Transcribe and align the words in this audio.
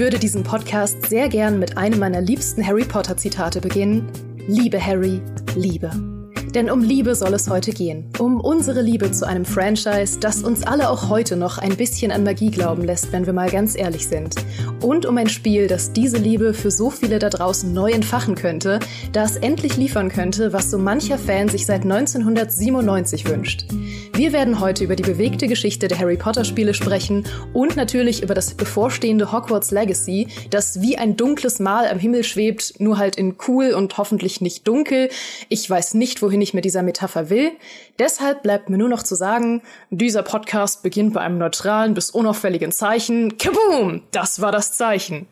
würde 0.00 0.18
diesen 0.18 0.42
Podcast 0.42 1.10
sehr 1.10 1.28
gern 1.28 1.58
mit 1.58 1.76
einem 1.76 1.98
meiner 1.98 2.22
liebsten 2.22 2.66
Harry 2.66 2.84
Potter 2.84 3.18
Zitate 3.18 3.60
beginnen. 3.60 4.10
Liebe 4.48 4.82
Harry, 4.84 5.20
Liebe. 5.54 6.09
Denn 6.54 6.68
um 6.68 6.82
Liebe 6.82 7.14
soll 7.14 7.32
es 7.34 7.48
heute 7.48 7.70
gehen. 7.70 8.10
Um 8.18 8.40
unsere 8.40 8.82
Liebe 8.82 9.12
zu 9.12 9.26
einem 9.26 9.44
Franchise, 9.44 10.18
das 10.18 10.42
uns 10.42 10.66
alle 10.66 10.90
auch 10.90 11.08
heute 11.08 11.36
noch 11.36 11.58
ein 11.58 11.76
bisschen 11.76 12.10
an 12.10 12.24
Magie 12.24 12.50
glauben 12.50 12.82
lässt, 12.84 13.12
wenn 13.12 13.24
wir 13.24 13.32
mal 13.32 13.50
ganz 13.50 13.78
ehrlich 13.78 14.08
sind. 14.08 14.34
Und 14.82 15.06
um 15.06 15.16
ein 15.16 15.28
Spiel, 15.28 15.68
das 15.68 15.92
diese 15.92 16.16
Liebe 16.16 16.52
für 16.52 16.72
so 16.72 16.90
viele 16.90 17.20
da 17.20 17.28
draußen 17.28 17.72
neu 17.72 17.92
entfachen 17.92 18.34
könnte, 18.34 18.80
das 19.12 19.36
endlich 19.36 19.76
liefern 19.76 20.08
könnte, 20.08 20.52
was 20.52 20.70
so 20.70 20.78
mancher 20.78 21.18
Fan 21.18 21.48
sich 21.48 21.66
seit 21.66 21.82
1997 21.82 23.28
wünscht. 23.28 23.66
Wir 24.14 24.32
werden 24.32 24.58
heute 24.58 24.84
über 24.84 24.96
die 24.96 25.04
bewegte 25.04 25.46
Geschichte 25.46 25.86
der 25.86 25.98
Harry 25.98 26.16
Potter 26.16 26.44
Spiele 26.44 26.74
sprechen 26.74 27.24
und 27.52 27.76
natürlich 27.76 28.22
über 28.22 28.34
das 28.34 28.54
bevorstehende 28.54 29.32
Hogwarts 29.32 29.70
Legacy, 29.70 30.26
das 30.50 30.80
wie 30.80 30.98
ein 30.98 31.16
dunkles 31.16 31.60
Mal 31.60 31.88
am 31.88 31.98
Himmel 31.98 32.24
schwebt, 32.24 32.74
nur 32.80 32.98
halt 32.98 33.16
in 33.16 33.36
cool 33.46 33.72
und 33.72 33.96
hoffentlich 33.98 34.40
nicht 34.40 34.66
dunkel. 34.66 35.10
Ich 35.48 35.68
weiß 35.70 35.94
nicht, 35.94 36.22
wohin 36.22 36.39
wohin 36.40 36.48
ich 36.48 36.54
mit 36.54 36.64
dieser 36.64 36.82
Metapher 36.82 37.28
will. 37.28 37.52
Deshalb 37.98 38.42
bleibt 38.42 38.70
mir 38.70 38.78
nur 38.78 38.88
noch 38.88 39.02
zu 39.02 39.14
sagen, 39.14 39.60
dieser 39.90 40.22
Podcast 40.22 40.82
beginnt 40.82 41.12
bei 41.12 41.20
einem 41.20 41.36
neutralen 41.36 41.92
bis 41.92 42.10
unauffälligen 42.10 42.72
Zeichen. 42.72 43.36
Kaboom! 43.36 44.02
Das 44.10 44.40
war 44.40 44.50
das 44.50 44.72
Zeichen. 44.72 45.26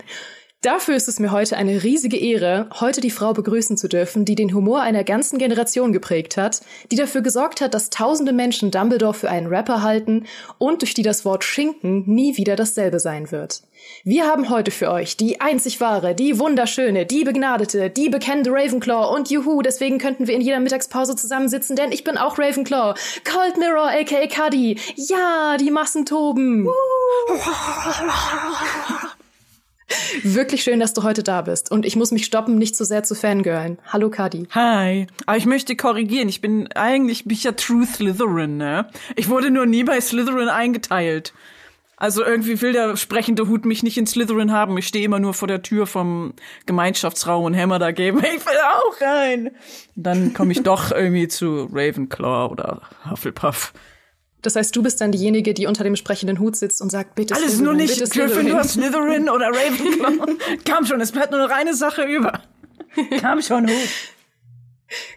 Dafür 0.60 0.96
ist 0.96 1.08
es 1.08 1.18
mir 1.18 1.30
heute 1.30 1.56
eine 1.56 1.82
riesige 1.82 2.18
Ehre, 2.18 2.68
heute 2.80 3.00
die 3.00 3.12
Frau 3.12 3.32
begrüßen 3.32 3.76
zu 3.76 3.88
dürfen, 3.88 4.24
die 4.24 4.34
den 4.34 4.52
Humor 4.52 4.82
einer 4.82 5.04
ganzen 5.04 5.38
Generation 5.38 5.92
geprägt 5.92 6.36
hat, 6.36 6.60
die 6.90 6.96
dafür 6.96 7.22
gesorgt 7.22 7.60
hat, 7.60 7.72
dass 7.72 7.90
tausende 7.90 8.32
Menschen 8.32 8.70
Dumbledore 8.70 9.14
für 9.14 9.30
einen 9.30 9.46
Rapper 9.46 9.82
halten 9.82 10.26
und 10.58 10.82
durch 10.82 10.94
die 10.94 11.04
das 11.04 11.24
Wort 11.24 11.44
Schinken 11.44 12.02
nie 12.06 12.36
wieder 12.36 12.56
dasselbe 12.56 12.98
sein 12.98 13.30
wird. 13.30 13.62
Wir 14.04 14.26
haben 14.26 14.48
heute 14.48 14.70
für 14.70 14.90
euch 14.90 15.16
die 15.16 15.40
einzig 15.40 15.80
wahre, 15.80 16.14
die 16.14 16.38
wunderschöne, 16.38 17.06
die 17.06 17.24
begnadete, 17.24 17.90
die 17.90 18.08
bekennende 18.08 18.50
Ravenclaw 18.50 19.14
und 19.14 19.30
juhu, 19.30 19.62
deswegen 19.62 19.98
könnten 19.98 20.26
wir 20.26 20.34
in 20.34 20.40
jeder 20.40 20.60
Mittagspause 20.60 21.16
zusammensitzen, 21.16 21.76
denn 21.76 21.92
ich 21.92 22.04
bin 22.04 22.16
auch 22.16 22.38
Ravenclaw. 22.38 22.94
Cold 23.24 23.58
Mirror 23.58 23.90
aka 23.90 24.26
Cuddy. 24.26 24.78
Ja, 24.96 25.56
die 25.58 25.70
Massen 25.70 26.06
toben. 26.06 26.68
Wirklich 30.22 30.62
schön, 30.62 30.80
dass 30.80 30.92
du 30.92 31.02
heute 31.02 31.22
da 31.22 31.42
bist. 31.42 31.70
Und 31.70 31.86
ich 31.86 31.96
muss 31.96 32.10
mich 32.10 32.24
stoppen, 32.24 32.58
nicht 32.58 32.76
zu 32.76 32.84
so 32.84 32.88
sehr 32.88 33.04
zu 33.04 33.14
fangirlen. 33.14 33.78
Hallo, 33.86 34.10
Kadi. 34.10 34.46
Hi. 34.50 35.06
Aber 35.26 35.36
ich 35.36 35.46
möchte 35.46 35.76
korrigieren. 35.76 36.28
Ich 36.28 36.40
bin 36.40 36.70
eigentlich 36.72 37.24
bin 37.24 37.32
ich 37.32 37.44
ja 37.44 37.52
True 37.52 37.86
Slytherin, 37.86 38.58
ne? 38.58 38.88
Ich 39.16 39.28
wurde 39.28 39.50
nur 39.50 39.66
nie 39.66 39.84
bei 39.84 40.00
Slytherin 40.00 40.48
eingeteilt. 40.48 41.32
Also 42.00 42.24
irgendwie 42.24 42.60
will 42.62 42.72
der 42.72 42.96
sprechende 42.96 43.48
Hut 43.48 43.64
mich 43.64 43.82
nicht 43.82 43.98
in 43.98 44.06
Slytherin 44.06 44.52
haben. 44.52 44.78
Ich 44.78 44.86
stehe 44.86 45.04
immer 45.04 45.18
nur 45.18 45.34
vor 45.34 45.48
der 45.48 45.62
Tür 45.62 45.84
vom 45.86 46.32
Gemeinschaftsraum 46.64 47.44
und 47.44 47.54
hämmer 47.54 47.78
dagegen. 47.78 48.18
Ich 48.38 48.46
will 48.46 48.58
auch 48.72 49.00
rein. 49.00 49.50
Dann 49.96 50.32
komme 50.32 50.52
ich 50.52 50.62
doch 50.62 50.92
irgendwie 50.92 51.26
zu 51.26 51.68
Ravenclaw 51.72 52.52
oder 52.52 52.82
Hufflepuff. 53.10 53.72
Das 54.42 54.54
heißt, 54.54 54.76
du 54.76 54.82
bist 54.82 55.00
dann 55.00 55.10
diejenige, 55.10 55.54
die 55.54 55.66
unter 55.66 55.82
dem 55.82 55.96
sprechenden 55.96 56.38
Hut 56.38 56.54
sitzt 56.54 56.80
und 56.80 56.90
sagt, 56.90 57.16
bitte 57.16 57.34
Alles 57.34 57.54
Slytherin, 57.54 57.64
nur 57.64 57.74
nicht 57.74 57.98
bitte 57.98 58.10
Gryffindor, 58.10 58.62
Slytherin 58.62 59.28
oder 59.28 59.48
Ravenclaw. 59.48 60.36
Kam 60.64 60.86
schon, 60.86 61.00
es 61.00 61.10
bleibt 61.10 61.32
nur 61.32 61.40
noch 61.40 61.50
eine 61.50 61.74
Sache 61.74 62.04
über. 62.04 62.42
Kam 63.20 63.42
schon, 63.42 63.66
Hut. 63.68 63.88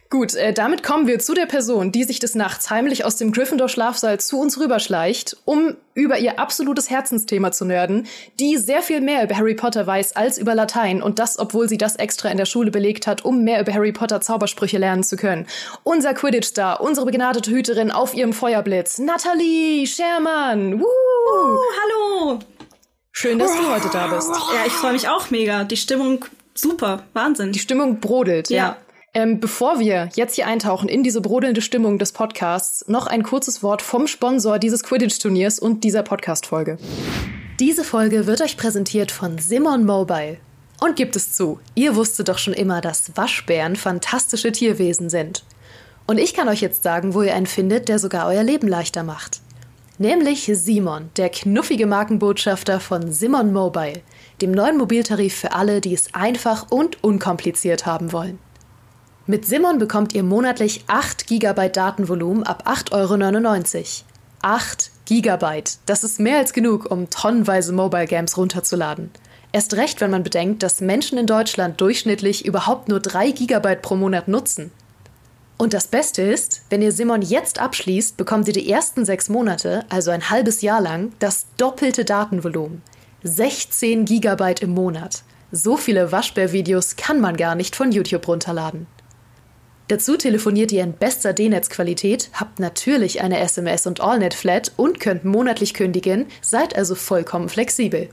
Gut, 0.09 0.35
äh, 0.35 0.51
damit 0.51 0.83
kommen 0.83 1.07
wir 1.07 1.19
zu 1.19 1.33
der 1.33 1.45
Person, 1.45 1.91
die 1.93 2.03
sich 2.03 2.19
des 2.19 2.35
Nachts 2.35 2.69
heimlich 2.69 3.05
aus 3.05 3.15
dem 3.15 3.31
Gryffindor-Schlafsaal 3.31 4.19
zu 4.19 4.39
uns 4.39 4.59
rüberschleicht, 4.59 5.37
um 5.45 5.77
über 5.93 6.19
ihr 6.19 6.39
absolutes 6.39 6.89
Herzensthema 6.89 7.51
zu 7.53 7.63
nerden, 7.63 8.07
die 8.39 8.57
sehr 8.57 8.81
viel 8.81 8.99
mehr 8.99 9.23
über 9.23 9.37
Harry 9.37 9.55
Potter 9.55 9.87
weiß 9.87 10.15
als 10.17 10.37
über 10.37 10.55
Latein 10.55 11.01
und 11.01 11.19
das, 11.19 11.39
obwohl 11.39 11.69
sie 11.69 11.77
das 11.77 11.95
extra 11.95 12.29
in 12.29 12.37
der 12.37 12.45
Schule 12.45 12.71
belegt 12.71 13.07
hat, 13.07 13.23
um 13.23 13.43
mehr 13.43 13.61
über 13.61 13.73
Harry 13.73 13.93
Potter 13.93 14.19
Zaubersprüche 14.19 14.77
lernen 14.77 15.03
zu 15.03 15.15
können. 15.15 15.47
Unser 15.83 16.13
Quidditch-Star, 16.13 16.81
unsere 16.81 17.05
begnadete 17.05 17.51
Hüterin 17.51 17.91
auf 17.91 18.13
ihrem 18.13 18.33
Feuerblitz, 18.33 18.99
Nathalie 18.99 19.87
Schermann. 19.87 20.81
Woo! 20.81 20.85
Uh, 20.85 21.59
hallo! 21.81 22.39
Schön, 23.13 23.39
dass 23.39 23.55
du 23.55 23.69
heute 23.69 23.89
da 23.91 24.07
bist. 24.07 24.29
Ja, 24.29 24.65
ich 24.65 24.73
freue 24.73 24.93
mich 24.93 25.07
auch 25.07 25.29
mega. 25.29 25.63
Die 25.63 25.77
Stimmung 25.77 26.25
super, 26.53 27.03
Wahnsinn. 27.13 27.51
Die 27.51 27.59
Stimmung 27.59 27.99
brodelt, 27.99 28.49
ja. 28.49 28.57
ja. 28.57 28.77
Ähm, 29.13 29.41
bevor 29.41 29.77
wir 29.77 30.07
jetzt 30.15 30.35
hier 30.35 30.47
eintauchen 30.47 30.87
in 30.87 31.03
diese 31.03 31.19
brodelnde 31.19 31.61
Stimmung 31.61 31.99
des 31.99 32.13
Podcasts, 32.13 32.87
noch 32.87 33.07
ein 33.07 33.23
kurzes 33.23 33.61
Wort 33.61 33.81
vom 33.81 34.07
Sponsor 34.07 34.57
dieses 34.57 34.83
Quidditch-Turniers 34.83 35.59
und 35.59 35.83
dieser 35.83 36.01
Podcast-Folge. 36.01 36.77
Diese 37.59 37.83
Folge 37.83 38.25
wird 38.25 38.39
euch 38.39 38.55
präsentiert 38.55 39.11
von 39.11 39.37
Simon 39.37 39.85
Mobile. 39.85 40.37
Und 40.79 40.95
gibt 40.95 41.17
es 41.17 41.33
zu, 41.33 41.59
ihr 41.75 41.97
wusstet 41.97 42.29
doch 42.29 42.37
schon 42.37 42.53
immer, 42.53 42.79
dass 42.79 43.17
Waschbären 43.17 43.75
fantastische 43.75 44.53
Tierwesen 44.53 45.09
sind. 45.09 45.43
Und 46.07 46.17
ich 46.17 46.33
kann 46.33 46.47
euch 46.47 46.61
jetzt 46.61 46.81
sagen, 46.81 47.13
wo 47.13 47.21
ihr 47.21 47.35
einen 47.35 47.47
findet, 47.47 47.89
der 47.89 47.99
sogar 47.99 48.27
euer 48.27 48.43
Leben 48.43 48.69
leichter 48.69 49.03
macht. 49.03 49.41
Nämlich 49.97 50.49
Simon, 50.53 51.09
der 51.17 51.29
knuffige 51.29 51.85
Markenbotschafter 51.85 52.79
von 52.79 53.11
Simon 53.11 53.51
Mobile, 53.51 54.01
dem 54.41 54.51
neuen 54.51 54.77
Mobiltarif 54.77 55.35
für 55.35 55.51
alle, 55.51 55.81
die 55.81 55.93
es 55.93 56.13
einfach 56.13 56.71
und 56.71 57.03
unkompliziert 57.03 57.85
haben 57.85 58.13
wollen. 58.13 58.39
Mit 59.31 59.45
Simon 59.45 59.77
bekommt 59.77 60.11
ihr 60.11 60.23
monatlich 60.23 60.83
8 60.87 61.25
GB 61.25 61.69
Datenvolumen 61.69 62.43
ab 62.43 62.67
8,99 62.67 63.77
Euro. 63.77 63.85
8 64.41 64.91
GB. 65.05 65.63
Das 65.85 66.03
ist 66.03 66.19
mehr 66.19 66.39
als 66.39 66.51
genug, 66.51 66.91
um 66.91 67.09
tonnenweise 67.09 67.71
Mobile 67.71 68.07
Games 68.07 68.35
runterzuladen. 68.35 69.09
Erst 69.53 69.75
recht, 69.75 70.01
wenn 70.01 70.11
man 70.11 70.23
bedenkt, 70.23 70.63
dass 70.63 70.81
Menschen 70.81 71.17
in 71.17 71.27
Deutschland 71.27 71.79
durchschnittlich 71.79 72.45
überhaupt 72.45 72.89
nur 72.89 72.99
3 72.99 73.31
GB 73.31 73.77
pro 73.77 73.95
Monat 73.95 74.27
nutzen. 74.27 74.69
Und 75.57 75.73
das 75.73 75.87
Beste 75.87 76.23
ist, 76.23 76.63
wenn 76.69 76.81
ihr 76.81 76.91
Simon 76.91 77.21
jetzt 77.21 77.57
abschließt, 77.57 78.17
bekommt 78.17 78.49
ihr 78.49 78.53
die 78.53 78.69
ersten 78.69 79.05
sechs 79.05 79.29
Monate, 79.29 79.85
also 79.87 80.11
ein 80.11 80.29
halbes 80.29 80.61
Jahr 80.61 80.81
lang, 80.81 81.13
das 81.19 81.45
doppelte 81.55 82.03
Datenvolumen. 82.03 82.81
16 83.23 84.03
GB 84.03 84.55
im 84.59 84.71
Monat. 84.71 85.23
So 85.53 85.77
viele 85.77 86.11
Waschbär-Videos 86.11 86.97
kann 86.97 87.21
man 87.21 87.37
gar 87.37 87.55
nicht 87.55 87.77
von 87.77 87.93
YouTube 87.93 88.27
runterladen. 88.27 88.87
Dazu 89.91 90.15
telefoniert 90.15 90.71
ihr 90.71 90.83
in 90.83 90.93
bester 90.93 91.33
D-Netz-Qualität, 91.33 92.29
habt 92.31 92.61
natürlich 92.61 93.21
eine 93.21 93.43
SMS- 93.43 93.85
und 93.85 93.99
AllNet-Flat 93.99 94.71
und 94.77 95.01
könnt 95.01 95.25
monatlich 95.25 95.73
kündigen, 95.73 96.27
seid 96.39 96.77
also 96.77 96.95
vollkommen 96.95 97.49
flexibel. 97.49 98.07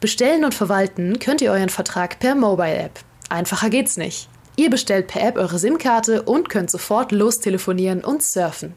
Bestellen 0.00 0.44
und 0.44 0.54
verwalten 0.54 1.20
könnt 1.20 1.40
ihr 1.40 1.52
euren 1.52 1.68
Vertrag 1.68 2.18
per 2.18 2.34
Mobile-App. 2.34 2.98
Einfacher 3.28 3.70
geht's 3.70 3.96
nicht. 3.96 4.28
Ihr 4.56 4.70
bestellt 4.70 5.06
per 5.06 5.22
App 5.22 5.36
eure 5.36 5.60
SIM-Karte 5.60 6.22
und 6.22 6.48
könnt 6.48 6.68
sofort 6.68 7.12
lostelefonieren 7.12 8.02
und 8.02 8.24
surfen. 8.24 8.74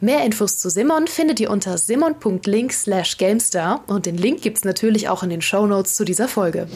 Mehr 0.00 0.24
Infos 0.24 0.56
zu 0.56 0.70
Simon 0.70 1.06
findet 1.06 1.38
ihr 1.38 1.50
unter 1.50 1.76
simon.link 1.76 2.72
slash 2.72 3.18
gamestar 3.18 3.84
und 3.88 4.06
den 4.06 4.16
Link 4.16 4.40
gibt's 4.40 4.64
natürlich 4.64 5.10
auch 5.10 5.22
in 5.22 5.28
den 5.28 5.42
Show 5.42 5.66
Notes 5.66 5.96
zu 5.96 6.06
dieser 6.06 6.28
Folge. 6.28 6.66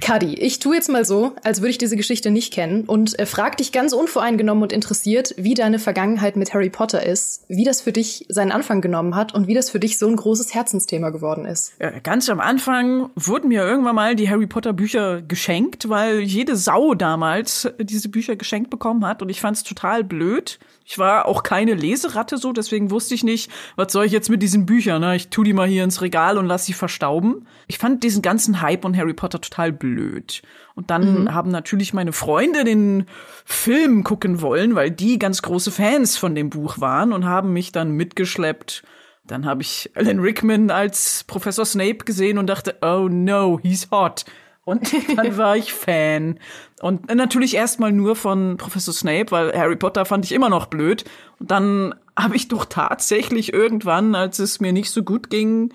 Cuddy, 0.00 0.34
ich 0.34 0.58
tue 0.58 0.74
jetzt 0.74 0.88
mal 0.88 1.04
so, 1.04 1.32
als 1.44 1.60
würde 1.60 1.70
ich 1.70 1.78
diese 1.78 1.96
Geschichte 1.96 2.30
nicht 2.30 2.52
kennen 2.52 2.84
und 2.84 3.18
äh, 3.18 3.26
frag 3.26 3.58
dich 3.58 3.70
ganz 3.70 3.92
unvoreingenommen 3.92 4.62
und 4.62 4.72
interessiert, 4.72 5.34
wie 5.36 5.54
deine 5.54 5.78
Vergangenheit 5.78 6.36
mit 6.36 6.54
Harry 6.54 6.70
Potter 6.70 7.04
ist, 7.04 7.44
wie 7.48 7.64
das 7.64 7.80
für 7.80 7.92
dich 7.92 8.24
seinen 8.28 8.50
Anfang 8.50 8.80
genommen 8.80 9.14
hat 9.14 9.34
und 9.34 9.46
wie 9.46 9.54
das 9.54 9.70
für 9.70 9.78
dich 9.78 9.98
so 9.98 10.08
ein 10.08 10.16
großes 10.16 10.54
Herzensthema 10.54 11.10
geworden 11.10 11.44
ist. 11.44 11.72
Ja, 11.80 11.90
ganz 12.00 12.28
am 12.30 12.40
Anfang 12.40 13.10
wurden 13.14 13.48
mir 13.48 13.62
irgendwann 13.62 13.94
mal 13.94 14.16
die 14.16 14.30
Harry 14.30 14.46
Potter 14.46 14.72
Bücher 14.72 15.22
geschenkt, 15.22 15.88
weil 15.88 16.20
jede 16.20 16.56
Sau 16.56 16.94
damals 16.94 17.68
diese 17.78 18.08
Bücher 18.08 18.36
geschenkt 18.36 18.70
bekommen 18.70 19.06
hat 19.06 19.22
und 19.22 19.28
ich 19.28 19.40
fand 19.40 19.58
es 19.58 19.64
total 19.64 20.02
blöd. 20.04 20.58
Ich 20.90 20.98
war 20.98 21.26
auch 21.26 21.44
keine 21.44 21.74
Leseratte 21.74 22.36
so, 22.36 22.52
deswegen 22.52 22.90
wusste 22.90 23.14
ich 23.14 23.22
nicht, 23.22 23.48
was 23.76 23.92
soll 23.92 24.06
ich 24.06 24.12
jetzt 24.12 24.28
mit 24.28 24.42
diesen 24.42 24.66
Büchern, 24.66 25.00
ne? 25.02 25.14
Ich 25.14 25.28
tu 25.28 25.44
die 25.44 25.52
mal 25.52 25.68
hier 25.68 25.84
ins 25.84 26.02
Regal 26.02 26.36
und 26.36 26.46
lass 26.46 26.66
sie 26.66 26.72
verstauben. 26.72 27.46
Ich 27.68 27.78
fand 27.78 28.02
diesen 28.02 28.22
ganzen 28.22 28.60
Hype 28.60 28.84
und 28.84 28.96
Harry 28.96 29.14
Potter 29.14 29.40
total 29.40 29.72
blöd 29.72 29.90
blöd. 30.00 30.42
Und 30.74 30.90
dann 30.90 31.22
mhm. 31.22 31.34
haben 31.34 31.50
natürlich 31.50 31.92
meine 31.92 32.12
Freunde 32.12 32.64
den 32.64 33.06
Film 33.44 34.04
gucken 34.04 34.40
wollen, 34.40 34.74
weil 34.74 34.90
die 34.90 35.18
ganz 35.18 35.42
große 35.42 35.70
Fans 35.70 36.16
von 36.16 36.34
dem 36.34 36.50
Buch 36.50 36.80
waren 36.80 37.12
und 37.12 37.24
haben 37.24 37.52
mich 37.52 37.72
dann 37.72 37.92
mitgeschleppt. 37.92 38.82
Dann 39.26 39.46
habe 39.46 39.62
ich 39.62 39.90
Alan 39.94 40.20
Rickman 40.20 40.70
als 40.70 41.24
Professor 41.24 41.64
Snape 41.64 41.98
gesehen 41.98 42.38
und 42.38 42.46
dachte, 42.46 42.76
oh 42.82 43.08
no, 43.10 43.60
he's 43.62 43.88
hot. 43.90 44.24
Und 44.64 44.92
dann 45.16 45.36
war 45.36 45.56
ich 45.56 45.72
Fan. 45.72 46.38
Und 46.80 47.12
natürlich 47.14 47.54
erstmal 47.54 47.92
nur 47.92 48.16
von 48.16 48.56
Professor 48.56 48.94
Snape, 48.94 49.30
weil 49.30 49.52
Harry 49.56 49.76
Potter 49.76 50.04
fand 50.04 50.24
ich 50.24 50.32
immer 50.32 50.48
noch 50.48 50.66
blöd. 50.66 51.04
Und 51.38 51.50
dann 51.50 51.94
habe 52.16 52.36
ich 52.36 52.48
doch 52.48 52.64
tatsächlich 52.66 53.52
irgendwann, 53.52 54.14
als 54.14 54.38
es 54.38 54.60
mir 54.60 54.72
nicht 54.72 54.90
so 54.90 55.02
gut 55.02 55.30
ging, 55.30 55.72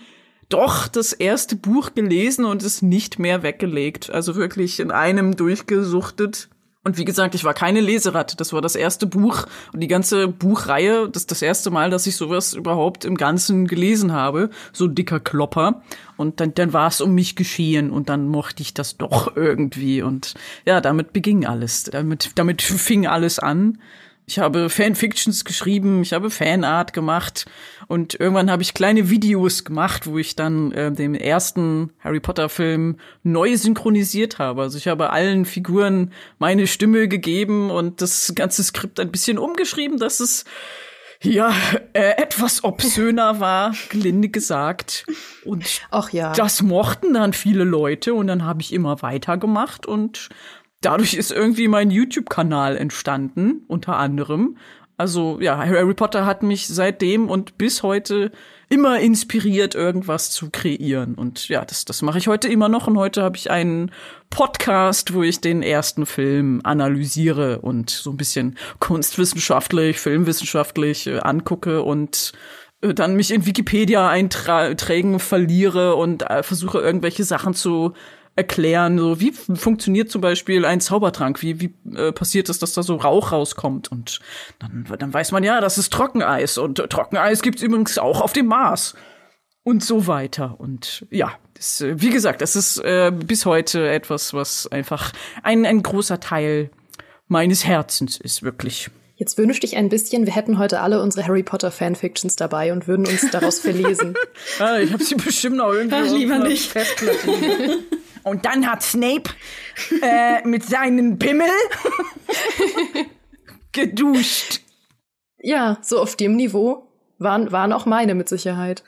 doch 0.49 0.87
das 0.87 1.13
erste 1.13 1.55
Buch 1.55 1.93
gelesen 1.95 2.45
und 2.45 2.61
es 2.61 2.81
nicht 2.81 3.17
mehr 3.19 3.43
weggelegt. 3.43 4.11
Also 4.11 4.35
wirklich 4.35 4.79
in 4.79 4.91
einem 4.91 5.35
durchgesuchtet. 5.35 6.49
Und 6.85 6.99
wie 6.99 7.03
gesagt, 7.03 7.33
ich 7.33 7.43
war 7.43 7.55
keine 7.55 7.81
Leseratte. 7.81 8.37
Das 8.37 8.53
war 8.53 8.61
das 8.61 8.75
erste 8.75 9.07
Buch 9.07 9.47
und 9.73 9.79
die 9.79 9.87
ganze 9.87 10.27
Buchreihe. 10.27 11.09
Das 11.09 11.23
ist 11.23 11.31
das 11.31 11.41
erste 11.41 11.71
Mal, 11.71 11.89
dass 11.89 12.05
ich 12.05 12.15
sowas 12.15 12.53
überhaupt 12.53 13.05
im 13.05 13.17
Ganzen 13.17 13.65
gelesen 13.65 14.13
habe. 14.13 14.51
So 14.71 14.85
ein 14.85 14.93
dicker 14.93 15.19
Klopper. 15.19 15.81
Und 16.15 16.39
dann, 16.39 16.53
dann 16.53 16.73
war 16.73 16.87
es 16.87 17.01
um 17.01 17.15
mich 17.15 17.35
geschehen 17.35 17.89
und 17.89 18.07
dann 18.07 18.27
mochte 18.27 18.61
ich 18.61 18.75
das 18.75 18.97
doch 18.97 19.35
irgendwie. 19.35 20.03
Und 20.03 20.35
ja, 20.63 20.79
damit 20.79 21.11
beging 21.11 21.47
alles. 21.47 21.85
Damit, 21.85 22.33
damit 22.35 22.61
fing 22.61 23.07
alles 23.07 23.39
an. 23.39 23.79
Ich 24.27 24.39
habe 24.39 24.69
Fanfictions 24.69 25.45
geschrieben, 25.45 26.01
ich 26.01 26.13
habe 26.13 26.31
Fanart 26.31 26.93
gemacht 26.93 27.45
und 27.87 28.19
irgendwann 28.19 28.49
habe 28.49 28.63
ich 28.63 28.73
kleine 28.73 29.09
Videos 29.09 29.63
gemacht, 29.63 30.07
wo 30.07 30.17
ich 30.17 30.35
dann 30.35 30.71
äh, 30.71 30.91
den 30.91 31.13
ersten 31.13 31.91
Harry 31.99 32.19
Potter 32.19 32.49
Film 32.49 32.97
neu 33.21 33.55
synchronisiert 33.55 34.39
habe. 34.39 34.63
Also 34.63 34.79
ich 34.79 34.87
habe 34.87 35.11
allen 35.11 35.45
Figuren 35.45 36.11
meine 36.39 36.65
Stimme 36.65 37.07
gegeben 37.07 37.69
und 37.69 38.01
das 38.01 38.33
ganze 38.35 38.63
Skript 38.63 38.99
ein 38.99 39.11
bisschen 39.11 39.37
umgeschrieben, 39.37 39.99
dass 39.99 40.19
es 40.19 40.45
ja, 41.21 41.53
äh, 41.93 42.21
etwas 42.21 42.63
obszöner 42.63 43.39
war, 43.39 43.73
gelinde 43.89 44.29
gesagt. 44.29 45.05
Und 45.43 45.81
Ach 45.91 46.11
ja. 46.11 46.33
das 46.33 46.61
mochten 46.61 47.13
dann 47.13 47.33
viele 47.33 47.63
Leute 47.63 48.13
und 48.13 48.27
dann 48.27 48.43
habe 48.43 48.61
ich 48.61 48.73
immer 48.73 49.01
weitergemacht 49.01 49.85
und 49.85 50.29
dadurch 50.85 51.15
ist 51.15 51.31
irgendwie 51.31 51.67
mein 51.67 51.89
YouTube-Kanal 51.89 52.77
entstanden, 52.77 53.63
unter 53.67 53.97
anderem. 53.97 54.57
Also 54.97 55.39
ja, 55.41 55.57
Harry 55.57 55.93
Potter 55.93 56.25
hat 56.25 56.41
mich 56.41 56.67
seitdem 56.67 57.29
und 57.29 57.57
bis 57.57 57.83
heute 57.83 58.31
immer 58.69 58.99
inspiriert, 58.99 59.75
irgendwas 59.75 60.31
zu 60.31 60.49
kreieren. 60.49 61.15
Und 61.15 61.49
ja, 61.49 61.65
das, 61.65 61.83
das 61.83 62.01
mache 62.01 62.17
ich 62.17 62.27
heute 62.27 62.47
immer 62.47 62.69
noch. 62.69 62.87
Und 62.87 62.97
heute 62.97 63.23
habe 63.23 63.35
ich 63.35 63.51
einen 63.51 63.91
Podcast, 64.29 65.13
wo 65.13 65.21
ich 65.23 65.41
den 65.41 65.63
ersten 65.63 66.05
Film 66.05 66.61
analysiere 66.63 67.59
und 67.59 67.89
so 67.89 68.11
ein 68.11 68.17
bisschen 68.17 68.57
kunstwissenschaftlich, 68.79 69.99
filmwissenschaftlich 69.99 71.07
äh, 71.07 71.19
angucke 71.19 71.83
und 71.83 72.31
äh, 72.81 72.93
dann 72.93 73.15
mich 73.15 73.31
in 73.31 73.45
Wikipedia-Einträgen 73.45 75.19
verliere 75.19 75.95
und 75.95 76.29
äh, 76.29 76.41
versuche 76.41 76.79
irgendwelche 76.79 77.25
Sachen 77.25 77.53
zu 77.53 77.93
erklären, 78.35 78.97
so 78.97 79.19
wie 79.19 79.31
funktioniert 79.31 80.09
zum 80.09 80.21
Beispiel 80.21 80.65
ein 80.65 80.81
Zaubertrank, 80.81 81.41
wie, 81.41 81.61
wie 81.61 81.73
äh, 81.95 82.11
passiert 82.11 82.49
es, 82.49 82.59
dass 82.59 82.73
da 82.73 82.83
so 82.83 82.95
Rauch 82.97 83.31
rauskommt 83.31 83.91
und 83.91 84.19
dann, 84.59 84.85
dann 84.99 85.13
weiß 85.13 85.31
man 85.31 85.43
ja, 85.43 85.61
das 85.61 85.77
ist 85.77 85.93
Trockeneis 85.93 86.57
und 86.57 86.79
äh, 86.79 86.87
Trockeneis 86.87 87.41
gibt's 87.41 87.61
übrigens 87.61 87.97
auch 87.97 88.19
auf 88.19 88.33
dem 88.33 88.47
Mars 88.47 88.95
und 89.63 89.83
so 89.83 90.07
weiter 90.07 90.55
und 90.59 91.05
ja, 91.11 91.31
das, 91.53 91.79
äh, 91.79 92.01
wie 92.01 92.09
gesagt, 92.09 92.41
das 92.41 92.57
ist 92.57 92.77
äh, 92.79 93.11
bis 93.11 93.45
heute 93.45 93.89
etwas, 93.89 94.33
was 94.33 94.67
einfach 94.67 95.13
ein, 95.41 95.65
ein 95.65 95.81
großer 95.81 96.19
Teil 96.19 96.71
meines 97.27 97.65
Herzens 97.65 98.17
ist, 98.17 98.43
wirklich. 98.43 98.89
Jetzt 99.15 99.37
wünschte 99.37 99.65
ich 99.65 99.77
ein 99.77 99.87
bisschen, 99.87 100.25
wir 100.25 100.35
hätten 100.35 100.57
heute 100.57 100.81
alle 100.81 101.01
unsere 101.01 101.25
Harry 101.25 101.41
Potter 101.41 101.71
Fanfictions 101.71 102.35
dabei 102.35 102.73
und 102.73 102.85
würden 102.85 103.07
uns 103.07 103.31
daraus 103.31 103.59
verlesen. 103.59 104.15
ah, 104.59 104.77
ich 104.79 104.91
habe 104.91 105.01
sie 105.01 105.15
bestimmt 105.15 105.55
noch 105.55 105.71
irgendwie 105.71 105.95
Ach, 105.95 106.11
lieber 106.11 106.39
nicht. 106.39 106.73
Und 108.25 108.45
dann 108.45 108.69
hat 108.69 108.81
Snape 108.81 109.29
äh, 110.01 110.45
mit 110.47 110.65
seinen 110.65 111.19
Pimmel 111.19 111.47
geduscht. 113.71 114.61
Ja, 115.37 115.77
so 115.81 116.01
auf 116.01 116.15
dem 116.15 116.35
Niveau 116.35 116.89
waren, 117.19 117.51
waren 117.51 117.71
auch 117.71 117.85
meine 117.85 118.15
mit 118.15 118.27
Sicherheit. 118.27 118.83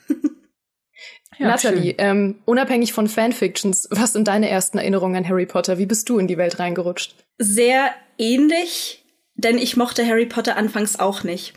Ja, 1.38 1.50
Natalie, 1.50 1.94
ähm, 2.00 2.40
unabhängig 2.46 2.94
von 2.94 3.08
Fanfictions, 3.08 3.88
was 3.92 4.14
sind 4.14 4.28
deine 4.28 4.50
ersten 4.50 4.80
Erinnerungen 4.80 5.18
an 5.18 5.30
Harry 5.30 5.46
Potter? 5.46 5.78
Wie 5.78 5.86
bist 5.86 6.10
du 6.10 6.18
in 6.18 6.26
die 6.26 6.40
Welt 6.40 6.58
reingerutscht? 6.58 7.16
Sehr 7.38 7.92
ähnlich, 8.18 9.06
denn 9.36 9.60
ich 9.60 9.78
mochte 9.78 10.04
Harry 10.08 10.26
Potter 10.26 10.58
anfangs 10.58 11.00
auch 11.00 11.24
nicht. 11.24 11.54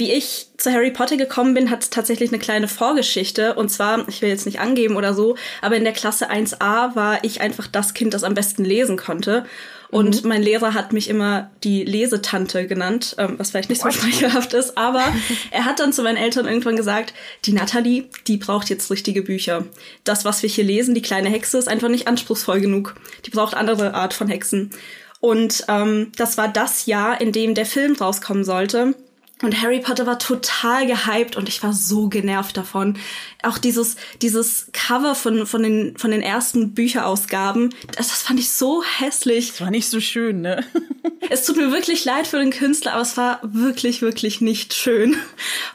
Wie 0.00 0.12
ich 0.12 0.46
zu 0.56 0.72
Harry 0.72 0.90
Potter 0.90 1.18
gekommen 1.18 1.52
bin, 1.52 1.68
hat 1.68 1.90
tatsächlich 1.90 2.30
eine 2.30 2.38
kleine 2.38 2.68
Vorgeschichte. 2.68 3.52
Und 3.52 3.68
zwar, 3.68 4.08
ich 4.08 4.22
will 4.22 4.30
jetzt 4.30 4.46
nicht 4.46 4.58
angeben 4.58 4.96
oder 4.96 5.12
so, 5.12 5.36
aber 5.60 5.76
in 5.76 5.84
der 5.84 5.92
Klasse 5.92 6.30
1a 6.30 6.96
war 6.96 7.22
ich 7.22 7.42
einfach 7.42 7.66
das 7.66 7.92
Kind, 7.92 8.14
das 8.14 8.24
am 8.24 8.32
besten 8.32 8.64
lesen 8.64 8.96
konnte. 8.96 9.44
Und 9.90 10.22
mhm. 10.22 10.28
mein 10.30 10.42
Lehrer 10.42 10.72
hat 10.72 10.94
mich 10.94 11.10
immer 11.10 11.50
die 11.64 11.84
Lesetante 11.84 12.66
genannt, 12.66 13.14
ähm, 13.18 13.34
was 13.36 13.50
vielleicht 13.50 13.68
nicht 13.68 13.82
so 13.82 13.90
schmeichelhaft 13.90 14.54
ist, 14.54 14.78
aber 14.78 15.02
er 15.50 15.66
hat 15.66 15.80
dann 15.80 15.92
zu 15.92 16.02
meinen 16.02 16.16
Eltern 16.16 16.46
irgendwann 16.46 16.76
gesagt, 16.76 17.12
die 17.44 17.52
Natalie, 17.52 18.04
die 18.26 18.38
braucht 18.38 18.70
jetzt 18.70 18.90
richtige 18.90 19.20
Bücher. 19.20 19.66
Das, 20.04 20.24
was 20.24 20.42
wir 20.42 20.48
hier 20.48 20.64
lesen, 20.64 20.94
die 20.94 21.02
kleine 21.02 21.28
Hexe, 21.28 21.58
ist 21.58 21.68
einfach 21.68 21.90
nicht 21.90 22.08
anspruchsvoll 22.08 22.62
genug. 22.62 22.94
Die 23.26 23.30
braucht 23.30 23.52
andere 23.52 23.92
Art 23.92 24.14
von 24.14 24.28
Hexen. 24.28 24.70
Und 25.20 25.66
ähm, 25.68 26.10
das 26.16 26.38
war 26.38 26.48
das 26.48 26.86
Jahr, 26.86 27.20
in 27.20 27.32
dem 27.32 27.54
der 27.54 27.66
Film 27.66 27.96
rauskommen 27.96 28.44
sollte. 28.44 28.94
Und 29.42 29.62
Harry 29.62 29.80
Potter 29.80 30.06
war 30.06 30.18
total 30.18 30.86
gehypt 30.86 31.36
und 31.36 31.48
ich 31.48 31.62
war 31.62 31.72
so 31.72 32.08
genervt 32.08 32.56
davon. 32.56 32.98
Auch 33.42 33.56
dieses, 33.56 33.96
dieses 34.20 34.68
Cover 34.72 35.14
von, 35.14 35.46
von, 35.46 35.62
den, 35.62 35.96
von 35.96 36.10
den 36.10 36.20
ersten 36.20 36.74
Bücherausgaben, 36.74 37.74
das, 37.96 38.08
das 38.08 38.22
fand 38.22 38.38
ich 38.38 38.50
so 38.50 38.82
hässlich. 38.82 39.52
Das 39.52 39.62
war 39.62 39.70
nicht 39.70 39.88
so 39.88 40.00
schön, 40.00 40.42
ne? 40.42 40.62
es 41.30 41.46
tut 41.46 41.56
mir 41.56 41.72
wirklich 41.72 42.04
leid 42.04 42.26
für 42.26 42.38
den 42.38 42.50
Künstler, 42.50 42.92
aber 42.92 43.02
es 43.02 43.16
war 43.16 43.40
wirklich, 43.42 44.02
wirklich 44.02 44.42
nicht 44.42 44.74
schön. 44.74 45.16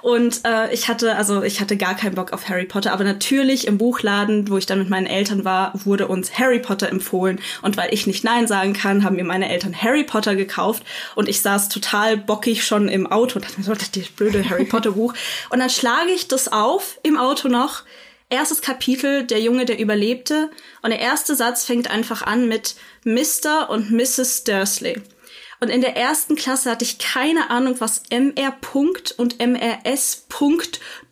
Und 0.02 0.42
äh, 0.44 0.72
ich 0.72 0.88
hatte, 0.88 1.16
also 1.16 1.42
ich 1.42 1.60
hatte 1.60 1.76
gar 1.76 1.96
keinen 1.96 2.14
Bock 2.14 2.34
auf 2.34 2.50
Harry 2.50 2.66
Potter, 2.66 2.94
aber 2.94 3.04
natürlich 3.04 3.66
im 3.66 3.80
Buchladen, 3.80 4.48
wo 4.50 4.58
ich 4.58 4.68
dann 4.68 4.80
mit 4.80 4.90
meinen 4.90 5.08
Eltern 5.08 5.44
war, 5.44 5.72
wurde 5.86 6.08
uns 6.08 6.38
Harry 6.38 6.60
Potter 6.60 6.90
empfohlen. 6.90 7.40
Und 7.64 7.78
weil 7.78 7.92
ich 7.94 8.06
nicht 8.06 8.24
Nein 8.24 8.46
sagen 8.46 8.74
kann, 8.74 9.04
haben 9.04 9.16
mir 9.16 9.24
meine 9.24 9.50
Eltern 9.50 9.76
Harry 9.76 10.04
Potter 10.04 10.36
gekauft 10.36 10.84
und 11.16 11.28
ich 11.30 11.42
saß 11.42 11.70
total 11.70 12.18
bockig 12.18 12.64
schon 12.64 12.90
im 12.90 13.08
Auto 13.08 13.40
und 13.40 13.55
so, 13.62 13.74
das 13.74 13.90
blöde 14.16 14.50
Harry 14.50 14.66
Potter 14.66 14.92
Buch. 14.92 15.14
Und 15.50 15.60
dann 15.60 15.70
schlage 15.70 16.12
ich 16.12 16.28
das 16.28 16.48
auf 16.52 17.00
im 17.04 17.18
Auto 17.18 17.48
noch. 17.48 17.84
Erstes 18.30 18.62
Kapitel, 18.62 19.24
der 19.24 19.40
Junge, 19.40 19.66
der 19.66 19.80
überlebte. 19.80 20.50
Und 20.82 20.90
der 20.90 21.00
erste 21.00 21.36
Satz 21.36 21.66
fängt 21.66 21.90
einfach 21.90 22.24
an 22.24 22.48
mit 22.48 22.76
Mr. 23.04 23.70
und 23.70 23.92
Mrs. 23.92 24.44
Dursley. 24.44 25.02
Und 25.66 25.72
in 25.72 25.82
der 25.82 25.98
ersten 25.98 26.36
Klasse 26.36 26.70
hatte 26.70 26.86
ich 26.86 27.00
keine 27.00 27.50
Ahnung, 27.50 27.78
was 27.80 28.04
MR. 28.12 28.54
und 29.18 29.40
MRS. 29.40 30.28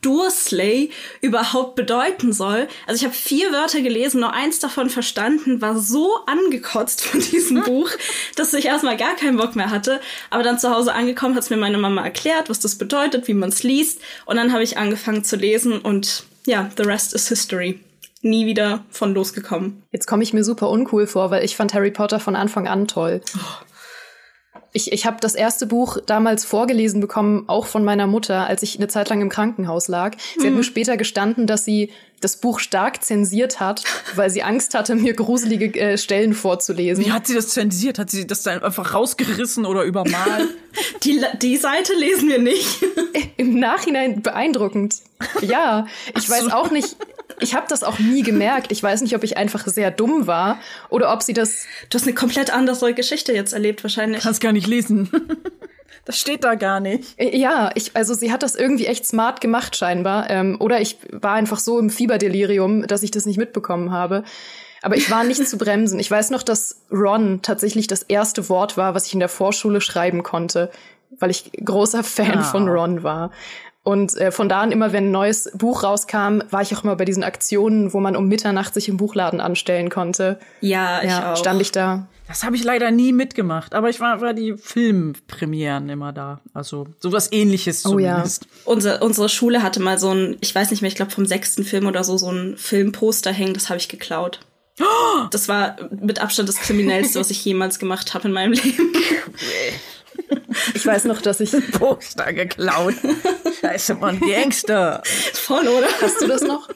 Dursley 0.03 0.91
überhaupt 1.21 1.73
bedeuten 1.73 2.33
soll. 2.33 2.67
Also 2.85 3.00
ich 3.00 3.03
habe 3.03 3.15
vier 3.15 3.51
Wörter 3.51 3.81
gelesen, 3.81 4.19
nur 4.19 4.31
eins 4.31 4.59
davon 4.59 4.91
verstanden, 4.91 5.59
war 5.59 5.79
so 5.79 6.19
angekotzt 6.27 7.03
von 7.03 7.19
diesem 7.19 7.63
Buch, 7.65 7.89
dass 8.35 8.53
ich 8.53 8.65
erstmal 8.65 8.95
gar 8.95 9.15
keinen 9.15 9.38
Bock 9.38 9.55
mehr 9.55 9.71
hatte. 9.71 10.00
Aber 10.29 10.44
dann 10.44 10.59
zu 10.59 10.69
Hause 10.69 10.94
angekommen, 10.94 11.33
hat 11.33 11.41
es 11.41 11.50
mir 11.50 11.57
meine 11.57 11.79
Mama 11.79 12.03
erklärt, 12.03 12.51
was 12.51 12.59
das 12.59 12.75
bedeutet, 12.75 13.27
wie 13.27 13.33
man 13.33 13.50
es 13.50 13.63
liest. 13.63 14.01
Und 14.25 14.36
dann 14.36 14.53
habe 14.53 14.62
ich 14.62 14.77
angefangen 14.77 15.24
zu 15.24 15.36
lesen 15.36 15.79
und 15.79 16.25
ja, 16.45 16.69
the 16.77 16.83
rest 16.83 17.15
is 17.15 17.27
history 17.27 17.79
nie 18.22 18.45
wieder 18.45 18.86
von 18.91 19.15
losgekommen. 19.15 19.81
Jetzt 19.91 20.05
komme 20.05 20.22
ich 20.22 20.31
mir 20.31 20.43
super 20.43 20.69
uncool 20.69 21.07
vor, 21.07 21.31
weil 21.31 21.43
ich 21.43 21.55
fand 21.55 21.74
Harry 21.74 21.91
Potter 21.91 22.19
von 22.19 22.36
Anfang 22.36 22.67
an 22.67 22.88
toll. 22.88 23.19
Oh. 23.36 23.65
Ich, 24.74 24.92
ich 24.92 25.06
habe 25.06 25.18
das 25.22 25.36
erste 25.36 25.68
Buch 25.68 25.98
damals 26.06 26.46
vorgelesen 26.46 27.00
bekommen, 27.00 27.44
auch 27.48 27.68
von 27.68 27.84
meiner 27.84 28.08
Mutter, 28.08 28.48
als 28.48 28.63
ich 28.63 28.77
eine 28.77 28.88
Zeit 28.88 29.10
lang 29.10 29.22
im 29.22 29.30
Krankenhaus 29.30 29.88
lag. 29.88 30.18
Sie 30.18 30.42
hm. 30.42 30.48
hat 30.48 30.53
mir 30.56 30.63
später 30.63 30.98
gestanden, 30.98 31.46
dass 31.46 31.63
sie 31.63 31.92
das 32.24 32.38
Buch 32.38 32.60
stark 32.60 33.03
zensiert 33.03 33.60
hat, 33.60 33.84
weil 34.15 34.30
sie 34.30 34.44
Angst 34.44 34.74
hatte, 34.74 34.96
mir 34.96 35.13
gruselige 35.13 35.80
äh, 35.80 35.98
Stellen 35.98 36.34
vorzulesen. 36.34 37.06
Wie 37.06 37.12
hat 37.12 37.27
sie 37.27 37.36
das 37.36 37.50
zensiert? 37.50 38.00
Hat 38.00 38.10
sie 38.10 38.25
das 38.25 38.44
dann 38.44 38.63
einfach 38.63 38.94
rausgerissen 38.94 39.65
oder 39.65 39.84
übermalt? 39.84 40.50
die, 41.03 41.24
die 41.42 41.58
Seite 41.58 41.94
lesen 41.94 42.30
wir 42.30 42.39
nicht. 42.39 42.84
Im 43.38 43.60
Nachhinein 43.60 44.22
beeindruckend. 44.22 44.96
Ja, 45.42 45.88
ich 46.18 46.30
weiß 46.30 46.51
auch 46.51 46.72
nicht 46.72 46.98
ich 47.39 47.56
habe 47.56 47.65
das 47.70 47.84
auch 47.84 48.00
nie 48.00 48.24
gemerkt. 48.24 48.72
Ich 48.72 48.82
weiß 48.82 49.01
nicht, 49.01 49.15
ob 49.15 49.24
ich 49.24 49.38
einfach 49.38 49.68
sehr 49.68 49.92
dumm 49.92 50.27
war 50.27 50.60
oder 50.89 51.12
ob 51.13 51.24
sie 51.24 51.34
das. 51.34 51.65
Du 51.89 51.98
hast 51.98 52.06
eine 52.06 52.13
komplett 52.13 52.51
andere 52.51 52.94
Geschichte 52.94 53.34
jetzt 53.34 53.53
erlebt, 53.53 53.84
wahrscheinlich. 53.84 54.24
Kannst 54.24 54.42
gar 54.42 54.53
nicht 54.53 54.68
lesen. 54.68 55.10
Das 56.05 56.19
steht 56.19 56.43
da 56.43 56.55
gar 56.55 56.79
nicht. 56.79 57.17
Äh, 57.19 57.38
ja, 57.38 57.72
ich, 57.75 57.95
also 57.95 58.13
sie 58.13 58.31
hat 58.31 58.43
das 58.43 58.55
irgendwie 58.55 58.88
echt 58.88 59.05
smart 59.05 59.41
gemacht 59.41 59.75
scheinbar. 59.75 60.29
Ähm, 60.29 60.57
oder 60.60 60.81
ich 60.81 60.98
war 61.12 61.33
einfach 61.33 61.60
so 61.60 61.79
im 61.79 61.89
Fieberdelirium, 61.89 62.88
dass 62.88 63.03
ich 63.03 63.12
das 63.12 63.25
nicht 63.25 63.38
mitbekommen 63.38 63.91
habe. 63.91 64.24
Aber 64.81 64.98
ich 64.98 65.10
war 65.10 65.24
nicht 65.24 65.48
zu 65.48 65.57
bremsen. 65.57 66.00
Ich 66.00 66.12
weiß 66.12 66.29
noch, 66.29 66.43
dass 66.43 66.81
Ron 66.91 67.39
tatsächlich 67.41 67.88
das 67.88 68.03
erste 68.03 68.50
Wort 68.50 68.75
war, 68.75 68.95
was 68.95 69.07
ich 69.07 69.13
in 69.13 69.19
der 69.19 69.29
Vorschule 69.29 69.79
schreiben 69.79 70.24
konnte, 70.24 70.72
weil 71.19 71.29
ich 71.29 71.51
großer 71.63 72.03
Fan 72.03 72.39
ah. 72.39 72.43
von 72.43 72.67
Ron 72.67 73.03
war. 73.03 73.31
Und 73.83 74.15
äh, 74.15 74.31
von 74.31 74.48
da 74.48 74.62
an 74.62 74.72
immer, 74.72 74.93
wenn 74.93 75.07
ein 75.07 75.12
neues 75.12 75.51
Buch 75.53 75.83
rauskam, 75.83 76.39
war 76.50 76.62
ich 76.62 76.75
auch 76.75 76.86
immer 76.86 76.95
bei 76.95 77.03
diesen 77.03 77.24
Aktionen, 77.24 77.93
wo 77.93 78.00
man 78.00 78.15
um 78.15 78.27
Mitternacht 78.27 78.74
sich 78.74 78.88
im 78.88 78.95
Buchladen 78.95 79.41
anstellen 79.41 79.89
konnte. 79.89 80.39
Ja, 80.62 81.01
ich 81.01 81.10
ja, 81.10 81.33
auch. 81.33 81.38
Stand 81.38 81.62
ich 81.62 81.74
da. 81.74 82.07
Das 82.34 82.44
habe 82.44 82.56
ich 82.56 82.63
leider 82.63 82.90
nie 82.90 83.13
mitgemacht, 83.13 83.75
aber 83.75 83.92
ich 83.92 84.00
war, 84.00 84.20
war 84.20 84.34
die 84.34 84.58
Filmpremieren 84.58 85.88
immer 85.88 86.12
da. 86.13 86.42
Also 86.52 86.88
sowas 87.00 87.32
ähnliches 87.32 87.84
zumindest. 87.84 88.48
Oh, 88.48 88.48
ja. 88.56 88.74
Unsere, 88.74 89.00
unsere 89.02 89.30
Schule 89.30 89.62
hatte 89.62 89.80
mal 89.80 90.00
so 90.00 90.10
ein, 90.10 90.38
ich 90.42 90.56
weiß 90.56 90.72
nicht 90.72 90.82
mehr, 90.82 90.90
ich 90.90 90.96
glaube 90.96 91.12
vom 91.12 91.28
sechsten 91.28 91.63
Film 91.63 91.86
oder 91.86 92.04
so, 92.04 92.18
so 92.18 92.32
ein 92.32 92.58
Filmposter 92.58 93.32
hängen, 93.32 93.54
das 93.54 93.70
habe 93.70 93.78
ich 93.78 93.88
geklaut. 93.88 94.40
Das 95.30 95.48
war 95.48 95.78
mit 95.92 96.20
Abstand 96.20 96.50
das 96.50 96.56
Kriminellste, 96.56 97.20
was 97.20 97.30
ich 97.30 97.46
jemals 97.46 97.78
gemacht 97.78 98.16
habe 98.16 98.28
in 98.28 98.34
meinem 98.34 98.54
Leben. 98.54 98.94
Ich 100.75 100.86
weiß 100.86 101.06
noch, 101.06 101.22
dass 101.22 101.40
ich 101.40 101.52
Poster 101.72 102.34
geklaut. 102.34 102.96
Scheiße, 103.62 103.96
Mann, 103.96 104.20
Gangster. 104.20 105.02
Voll, 105.34 105.68
oder? 105.68 105.88
Hast 106.02 106.22
du 106.22 106.28
das 106.28 106.42
noch? 106.42 106.70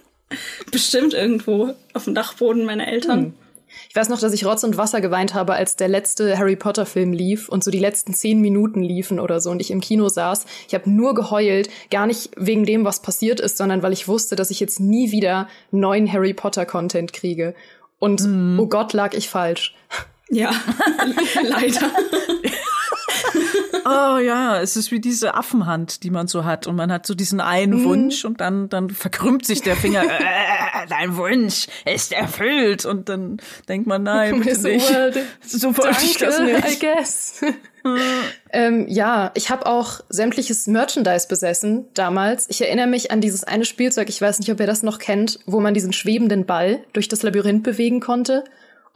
Bestimmt 0.72 1.14
irgendwo 1.14 1.76
auf 1.94 2.06
dem 2.06 2.16
Dachboden 2.16 2.66
meiner 2.66 2.88
Eltern. 2.88 3.20
Hm. 3.20 3.34
Ich 3.90 3.96
weiß 3.96 4.10
noch, 4.10 4.20
dass 4.20 4.34
ich 4.34 4.46
Rotz 4.46 4.64
und 4.64 4.78
Wasser 4.78 5.02
geweint 5.02 5.34
habe, 5.34 5.54
als 5.54 5.76
der 5.76 5.88
letzte 5.88 6.38
Harry 6.38 6.56
Potter 6.56 6.86
Film 6.86 7.14
lief 7.14 7.50
und 7.50 7.64
so 7.64 7.72
die 7.72 7.80
letzten 7.80 8.14
zehn 8.14 8.42
Minuten 8.42 8.82
liefen 8.82 9.20
oder 9.20 9.42
so 9.42 9.52
und 9.52 9.62
ich 9.62 9.72
im 9.72 9.82
Kino 9.82 10.10
saß. 10.10 10.46
Ich 10.68 10.74
habe 10.74 10.90
nur 10.90 11.14
geheult, 11.14 11.70
gar 11.92 12.08
nicht 12.08 12.32
wegen 12.36 12.66
dem, 12.66 12.86
was 12.86 13.02
passiert 13.02 13.40
ist, 13.40 13.58
sondern 13.58 13.84
weil 13.84 13.94
ich 13.94 14.08
wusste, 14.08 14.36
dass 14.36 14.52
ich 14.52 14.60
jetzt 14.60 14.80
nie 14.80 15.12
wieder 15.12 15.48
neuen 15.72 16.12
Harry 16.12 16.34
Potter 16.34 16.66
Content 16.66 17.14
kriege. 17.14 17.56
Und 18.00 18.22
mm. 18.22 18.60
oh 18.60 18.68
Gott, 18.68 18.94
lag 18.94 19.14
ich 19.14 19.30
falsch. 19.30 19.76
Ja, 20.30 20.52
leider. 21.44 21.92
Oh 23.88 24.18
ja, 24.18 24.62
es 24.62 24.76
ist 24.76 24.92
wie 24.92 25.00
diese 25.00 25.36
Affenhand, 25.36 26.04
die 26.04 26.10
man 26.10 26.28
so 26.28 26.44
hat. 26.44 26.68
Und 26.68 26.76
man 26.76 26.92
hat 26.92 27.06
so 27.06 27.16
diesen 27.16 27.40
einen 27.40 27.84
mm. 27.84 27.86
Wunsch 27.86 28.26
und 28.26 28.42
dann, 28.42 28.70
dann 28.70 28.90
verkrümmt 28.90 29.46
sich 29.46 29.62
der 29.62 29.76
Finger. 29.76 30.04
äh, 30.20 30.88
dein 30.90 31.16
Wunsch 31.16 31.68
ist 31.86 32.12
erfüllt. 32.12 32.86
Und 32.86 33.10
dann 33.10 33.38
denkt 33.68 33.88
man, 33.88 34.04
nein, 34.04 34.40
bitte 34.44 34.56
so, 34.56 34.68
nicht. 34.68 34.88
so 35.42 35.78
wollte 35.78 36.06
ich 36.06 36.18
das 36.18 36.40
nicht. 36.40 36.68
I 36.68 36.80
guess. 36.80 37.42
ähm, 38.52 38.86
ja, 38.90 39.32
ich 39.36 39.50
habe 39.50 39.66
auch 39.66 40.02
sämtliches 40.10 40.68
Merchandise 40.68 41.28
besessen 41.28 41.86
damals. 41.94 42.48
Ich 42.50 42.62
erinnere 42.62 42.88
mich 42.88 43.12
an 43.12 43.22
dieses 43.22 43.46
eine 43.46 43.64
Spielzeug, 43.64 44.10
ich 44.10 44.22
weiß 44.22 44.40
nicht, 44.40 44.52
ob 44.52 44.60
ihr 44.60 44.68
das 44.68 44.84
noch 44.84 45.00
kennt, 45.00 45.40
wo 45.46 45.62
man 45.62 45.74
diesen 45.74 45.94
schwebenden 45.94 46.46
Ball 46.46 46.82
durch 46.92 47.08
das 47.08 47.24
Labyrinth 47.24 47.64
bewegen 47.64 48.02
konnte. 48.02 48.44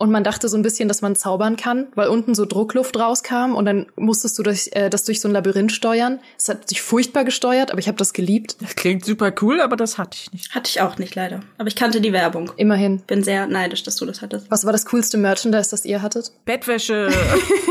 Und 0.01 0.09
man 0.09 0.23
dachte 0.23 0.49
so 0.49 0.57
ein 0.57 0.63
bisschen, 0.63 0.87
dass 0.87 1.03
man 1.03 1.15
zaubern 1.15 1.57
kann, 1.57 1.85
weil 1.93 2.07
unten 2.07 2.33
so 2.33 2.47
Druckluft 2.47 2.97
rauskam 2.97 3.53
und 3.53 3.65
dann 3.65 3.85
musstest 3.95 4.39
du 4.39 4.41
durch, 4.41 4.71
äh, 4.71 4.89
das 4.89 5.03
durch 5.03 5.21
so 5.21 5.27
ein 5.27 5.31
Labyrinth 5.31 5.71
steuern. 5.71 6.19
Es 6.39 6.49
hat 6.49 6.67
sich 6.67 6.81
furchtbar 6.81 7.23
gesteuert, 7.23 7.69
aber 7.69 7.77
ich 7.77 7.87
habe 7.87 7.99
das 7.99 8.11
geliebt. 8.11 8.55
Das 8.61 8.75
klingt 8.75 9.05
super 9.05 9.31
cool, 9.43 9.61
aber 9.61 9.75
das 9.75 9.99
hatte 9.99 10.17
ich 10.19 10.33
nicht. 10.33 10.55
Hatte 10.55 10.71
ich 10.71 10.81
auch 10.81 10.97
nicht, 10.97 11.13
leider. 11.13 11.41
Aber 11.59 11.67
ich 11.67 11.75
kannte 11.75 12.01
die 12.01 12.13
Werbung. 12.13 12.51
Immerhin. 12.57 13.01
Bin 13.05 13.23
sehr 13.23 13.45
neidisch, 13.45 13.83
dass 13.83 13.95
du 13.97 14.07
das 14.07 14.23
hattest. 14.23 14.49
Was 14.49 14.65
war 14.65 14.71
das 14.71 14.87
coolste 14.87 15.19
Merchandise, 15.19 15.69
das 15.69 15.85
ihr 15.85 16.01
hattet? 16.01 16.31
Bettwäsche. 16.45 17.11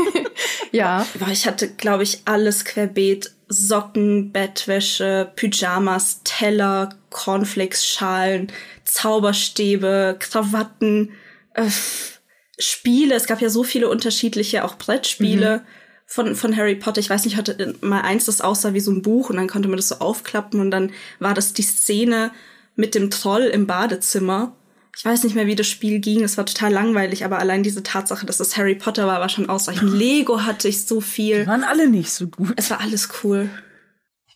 ja. 0.71 1.05
Ich 1.29 1.45
hatte, 1.45 1.67
glaube 1.67 2.03
ich, 2.03 2.21
alles 2.23 2.63
querbeet. 2.63 3.33
Socken, 3.49 4.31
Bettwäsche, 4.31 5.33
Pyjamas, 5.35 6.21
Teller, 6.23 6.95
Cornflakes, 7.09 7.85
Schalen, 7.85 8.53
Zauberstäbe, 8.85 10.15
Krawatten. 10.17 11.11
Äh, 11.55 11.67
Spiele, 12.61 13.15
es 13.15 13.25
gab 13.25 13.41
ja 13.41 13.49
so 13.49 13.63
viele 13.63 13.89
unterschiedliche, 13.89 14.63
auch 14.63 14.75
Brettspiele 14.77 15.57
mhm. 15.57 15.61
von, 16.05 16.35
von 16.35 16.55
Harry 16.55 16.75
Potter. 16.75 16.99
Ich 16.99 17.09
weiß 17.09 17.23
nicht, 17.23 17.33
ich 17.33 17.37
hatte 17.37 17.75
mal 17.81 18.01
eins, 18.01 18.25
das 18.25 18.41
aussah 18.41 18.73
wie 18.73 18.79
so 18.79 18.91
ein 18.91 19.01
Buch 19.01 19.29
und 19.29 19.37
dann 19.37 19.47
konnte 19.47 19.67
man 19.67 19.77
das 19.77 19.89
so 19.89 19.95
aufklappen 19.95 20.59
und 20.59 20.71
dann 20.71 20.91
war 21.19 21.33
das 21.33 21.53
die 21.53 21.63
Szene 21.63 22.31
mit 22.75 22.95
dem 22.95 23.09
Troll 23.09 23.43
im 23.43 23.67
Badezimmer. 23.67 24.55
Ich 24.95 25.05
weiß 25.05 25.23
nicht 25.23 25.35
mehr, 25.35 25.47
wie 25.47 25.55
das 25.55 25.67
Spiel 25.67 25.99
ging. 25.99 26.21
Es 26.23 26.37
war 26.37 26.45
total 26.45 26.71
langweilig, 26.71 27.23
aber 27.23 27.39
allein 27.39 27.63
diese 27.63 27.81
Tatsache, 27.81 28.25
dass 28.25 28.39
es 28.39 28.57
Harry 28.57 28.75
Potter 28.75 29.07
war, 29.07 29.21
war 29.21 29.29
schon 29.29 29.49
ausreichend. 29.49 29.91
Lego 29.97 30.41
hatte 30.41 30.67
ich 30.67 30.85
so 30.85 31.01
viel. 31.01 31.41
Die 31.41 31.47
waren 31.47 31.63
alle 31.63 31.89
nicht 31.89 32.11
so 32.11 32.27
gut. 32.27 32.53
Es 32.57 32.69
war 32.69 32.81
alles 32.81 33.09
cool 33.23 33.49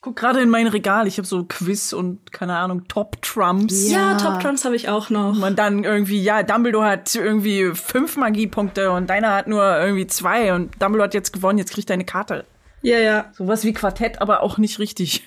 guck 0.06 0.16
gerade 0.16 0.40
in 0.40 0.50
mein 0.50 0.68
Regal, 0.68 1.08
ich 1.08 1.18
habe 1.18 1.28
so 1.28 1.46
Quiz 1.46 1.92
und 1.92 2.32
keine 2.32 2.56
Ahnung, 2.56 2.88
Top 2.88 3.20
Trumps. 3.24 3.90
Ja, 3.90 4.12
ja 4.12 4.18
Top 4.18 4.40
Trumps 4.40 4.64
habe 4.64 4.76
ich 4.76 4.88
auch 4.88 5.10
noch. 5.10 5.42
Und 5.42 5.58
dann 5.58 5.84
irgendwie, 5.84 6.22
ja, 6.22 6.44
Dumbledore 6.44 6.86
hat 6.86 7.16
irgendwie 7.16 7.72
fünf 7.74 8.16
Magiepunkte 8.16 8.92
und 8.92 9.10
deiner 9.10 9.34
hat 9.34 9.48
nur 9.48 9.64
irgendwie 9.64 10.06
zwei 10.06 10.54
und 10.54 10.80
Dumbledore 10.80 11.06
hat 11.06 11.16
jetzt 11.16 11.34
gewonnen, 11.34 11.58
jetzt 11.58 11.74
kriegt 11.74 11.90
er 11.90 11.96
eine 11.96 12.06
Karte. 12.06 12.46
Ja, 12.84 13.00
ja. 13.00 13.32
Sowas 13.34 13.64
wie 13.64 13.74
Quartett, 13.74 14.22
aber 14.22 14.44
auch 14.44 14.60
nicht 14.60 14.78
richtig. 14.78 15.24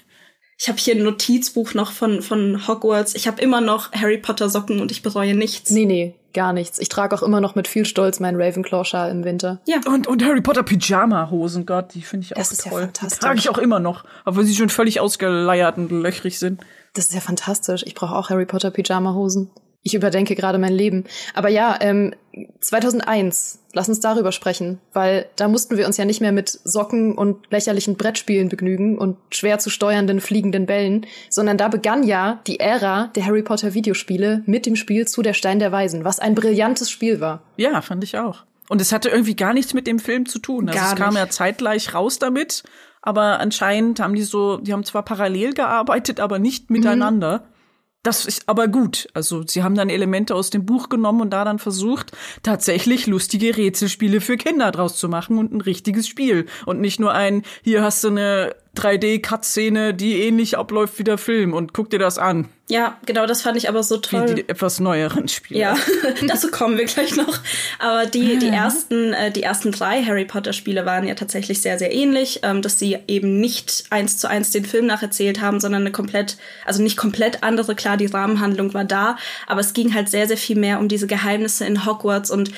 Ich 0.60 0.68
habe 0.68 0.76
hier 0.76 0.96
ein 0.96 1.04
Notizbuch 1.04 1.74
noch 1.74 1.92
von, 1.92 2.20
von 2.20 2.66
Hogwarts. 2.66 3.14
Ich 3.14 3.28
habe 3.28 3.40
immer 3.40 3.60
noch 3.60 3.92
Harry 3.92 4.18
Potter 4.18 4.48
Socken 4.48 4.80
und 4.80 4.90
ich 4.90 5.02
bereue 5.02 5.36
nichts. 5.36 5.70
Nee, 5.70 5.84
nee, 5.84 6.16
gar 6.34 6.52
nichts. 6.52 6.80
Ich 6.80 6.88
trage 6.88 7.14
auch 7.14 7.22
immer 7.22 7.40
noch 7.40 7.54
mit 7.54 7.68
viel 7.68 7.84
Stolz 7.84 8.18
meinen 8.18 8.42
Ravenclaw-Schal 8.42 9.08
im 9.12 9.22
Winter. 9.22 9.60
Ja. 9.66 9.78
Und, 9.86 10.08
und 10.08 10.24
Harry 10.24 10.40
Potter 10.40 10.64
Pyjama-Hosen, 10.64 11.64
Gott, 11.64 11.94
die 11.94 12.02
finde 12.02 12.24
ich 12.24 12.32
auch 12.34 12.38
das 12.38 12.50
ist 12.50 12.64
toll. 12.64 12.80
Ja 12.80 12.86
fantastisch. 12.86 13.18
Die 13.20 13.24
trage 13.24 13.38
ich 13.38 13.48
auch 13.48 13.58
immer 13.58 13.78
noch, 13.78 14.02
obwohl 14.24 14.44
sie 14.44 14.56
schon 14.56 14.68
völlig 14.68 14.98
ausgeleiert 14.98 15.78
und 15.78 15.92
löchrig 15.92 16.40
sind. 16.40 16.60
Das 16.92 17.04
ist 17.04 17.14
ja 17.14 17.20
fantastisch. 17.20 17.84
Ich 17.86 17.94
brauche 17.94 18.16
auch 18.16 18.30
Harry 18.30 18.44
Potter 18.44 18.72
Pyjama-Hosen. 18.72 19.50
Ich 19.82 19.94
überdenke 19.94 20.34
gerade 20.34 20.58
mein 20.58 20.72
Leben. 20.72 21.04
Aber 21.34 21.48
ja, 21.48 21.78
ähm, 21.80 22.14
2001, 22.60 23.60
lass 23.72 23.88
uns 23.88 24.00
darüber 24.00 24.32
sprechen, 24.32 24.80
weil 24.92 25.26
da 25.36 25.48
mussten 25.48 25.76
wir 25.76 25.86
uns 25.86 25.96
ja 25.96 26.04
nicht 26.04 26.20
mehr 26.20 26.32
mit 26.32 26.48
Socken 26.48 27.16
und 27.16 27.50
lächerlichen 27.50 27.96
Brettspielen 27.96 28.48
begnügen 28.48 28.98
und 28.98 29.16
schwer 29.30 29.58
zu 29.58 29.70
steuernden 29.70 30.20
fliegenden 30.20 30.66
Bällen, 30.66 31.06
sondern 31.30 31.56
da 31.56 31.68
begann 31.68 32.02
ja 32.02 32.40
die 32.46 32.60
Ära 32.60 33.10
der 33.14 33.26
Harry 33.26 33.42
Potter 33.42 33.74
Videospiele 33.74 34.42
mit 34.46 34.66
dem 34.66 34.76
Spiel 34.76 35.06
zu 35.06 35.22
der 35.22 35.34
Stein 35.34 35.58
der 35.58 35.72
Weisen, 35.72 36.04
was 36.04 36.18
ein 36.18 36.34
brillantes 36.34 36.90
Spiel 36.90 37.20
war. 37.20 37.42
Ja, 37.56 37.80
fand 37.80 38.04
ich 38.04 38.18
auch. 38.18 38.44
Und 38.68 38.80
es 38.80 38.92
hatte 38.92 39.08
irgendwie 39.08 39.36
gar 39.36 39.54
nichts 39.54 39.74
mit 39.74 39.86
dem 39.86 39.98
Film 39.98 40.26
zu 40.26 40.38
tun. 40.38 40.68
Also 40.68 40.78
gar 40.78 40.92
es 40.92 40.98
kam 40.98 41.16
ja 41.16 41.28
zeitgleich 41.28 41.94
raus 41.94 42.18
damit, 42.18 42.64
aber 43.00 43.40
anscheinend 43.40 44.00
haben 44.00 44.14
die 44.14 44.22
so, 44.22 44.58
die 44.58 44.72
haben 44.72 44.84
zwar 44.84 45.04
parallel 45.04 45.54
gearbeitet, 45.54 46.20
aber 46.20 46.38
nicht 46.38 46.68
miteinander. 46.68 47.38
Mhm. 47.38 47.57
Das 48.04 48.24
ist 48.24 48.48
aber 48.48 48.68
gut. 48.68 49.08
Also 49.12 49.44
sie 49.46 49.62
haben 49.62 49.74
dann 49.74 49.90
Elemente 49.90 50.34
aus 50.34 50.50
dem 50.50 50.64
Buch 50.64 50.88
genommen 50.88 51.20
und 51.20 51.30
da 51.30 51.44
dann 51.44 51.58
versucht, 51.58 52.12
tatsächlich 52.42 53.06
lustige 53.06 53.56
Rätselspiele 53.56 54.20
für 54.20 54.36
Kinder 54.36 54.70
draus 54.70 54.96
zu 54.96 55.08
machen 55.08 55.36
und 55.36 55.52
ein 55.52 55.60
richtiges 55.60 56.06
Spiel. 56.06 56.46
Und 56.64 56.80
nicht 56.80 57.00
nur 57.00 57.12
ein, 57.12 57.42
hier 57.62 57.82
hast 57.82 58.04
du 58.04 58.08
eine 58.08 58.54
3D-Cut-Szene, 58.76 59.94
die 59.94 60.22
ähnlich 60.22 60.56
abläuft 60.56 60.98
wie 60.98 61.04
der 61.04 61.18
Film 61.18 61.52
und 61.54 61.72
guck 61.72 61.90
dir 61.90 61.98
das 61.98 62.18
an. 62.18 62.48
Ja, 62.70 62.98
genau, 63.06 63.24
das 63.24 63.40
fand 63.40 63.56
ich 63.56 63.70
aber 63.70 63.82
so 63.82 63.96
toll. 63.96 64.28
Wie 64.28 64.34
die 64.34 64.48
etwas 64.48 64.78
neueren 64.78 65.26
Spiele. 65.28 65.58
Ja, 65.58 65.76
dazu 66.26 66.50
kommen 66.50 66.76
wir 66.76 66.84
gleich 66.84 67.16
noch. 67.16 67.38
Aber 67.78 68.04
die, 68.04 68.38
die 68.38 68.48
ersten, 68.48 69.14
äh, 69.14 69.30
die 69.30 69.42
ersten 69.42 69.72
drei 69.72 70.04
Harry 70.04 70.26
Potter 70.26 70.52
Spiele 70.52 70.84
waren 70.84 71.08
ja 71.08 71.14
tatsächlich 71.14 71.62
sehr, 71.62 71.78
sehr 71.78 71.94
ähnlich, 71.94 72.40
ähm, 72.42 72.60
dass 72.60 72.78
sie 72.78 72.98
eben 73.08 73.40
nicht 73.40 73.84
eins 73.88 74.18
zu 74.18 74.28
eins 74.28 74.50
den 74.50 74.66
Film 74.66 74.84
nacherzählt 74.84 75.40
haben, 75.40 75.60
sondern 75.60 75.80
eine 75.80 75.92
komplett, 75.92 76.36
also 76.66 76.82
nicht 76.82 76.98
komplett 76.98 77.42
andere. 77.42 77.74
Klar, 77.74 77.96
die 77.96 78.06
Rahmenhandlung 78.06 78.74
war 78.74 78.84
da, 78.84 79.16
aber 79.46 79.60
es 79.60 79.72
ging 79.72 79.94
halt 79.94 80.10
sehr, 80.10 80.28
sehr 80.28 80.36
viel 80.36 80.58
mehr 80.58 80.78
um 80.78 80.88
diese 80.88 81.06
Geheimnisse 81.06 81.64
in 81.64 81.86
Hogwarts 81.86 82.30
und 82.30 82.50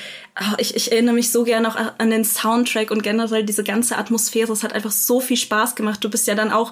ich, 0.57 0.75
ich 0.75 0.91
erinnere 0.91 1.15
mich 1.15 1.31
so 1.31 1.43
gerne 1.43 1.67
auch 1.67 1.77
an 1.97 2.09
den 2.09 2.23
Soundtrack 2.23 2.91
und 2.91 3.03
generell 3.03 3.43
diese 3.43 3.63
ganze 3.63 3.97
Atmosphäre. 3.97 4.51
Es 4.51 4.63
hat 4.63 4.73
einfach 4.73 4.91
so 4.91 5.19
viel 5.19 5.37
Spaß 5.37 5.75
gemacht. 5.75 6.03
Du 6.03 6.09
bist 6.09 6.27
ja 6.27 6.35
dann 6.35 6.51
auch 6.51 6.71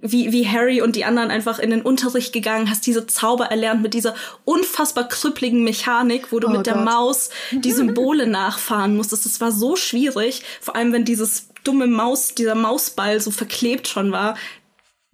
wie, 0.00 0.30
wie 0.32 0.46
Harry 0.46 0.80
und 0.80 0.94
die 0.94 1.04
anderen 1.04 1.30
einfach 1.30 1.58
in 1.58 1.70
den 1.70 1.82
Unterricht 1.82 2.32
gegangen, 2.32 2.70
hast 2.70 2.86
diese 2.86 3.06
Zauber 3.06 3.46
erlernt 3.46 3.82
mit 3.82 3.94
dieser 3.94 4.14
unfassbar 4.44 5.08
krüppligen 5.08 5.64
Mechanik, 5.64 6.30
wo 6.30 6.38
du 6.38 6.46
oh 6.46 6.50
mit 6.50 6.58
Gott. 6.58 6.66
der 6.66 6.76
Maus 6.76 7.30
die 7.50 7.72
Symbole 7.72 8.26
nachfahren 8.26 8.96
musstest. 8.96 9.26
Das 9.26 9.40
war 9.40 9.50
so 9.50 9.74
schwierig, 9.74 10.42
vor 10.60 10.76
allem 10.76 10.92
wenn 10.92 11.04
dieses 11.04 11.48
dumme 11.64 11.88
Maus, 11.88 12.34
dieser 12.34 12.54
Mausball 12.54 13.20
so 13.20 13.30
verklebt 13.30 13.88
schon 13.88 14.12
war 14.12 14.36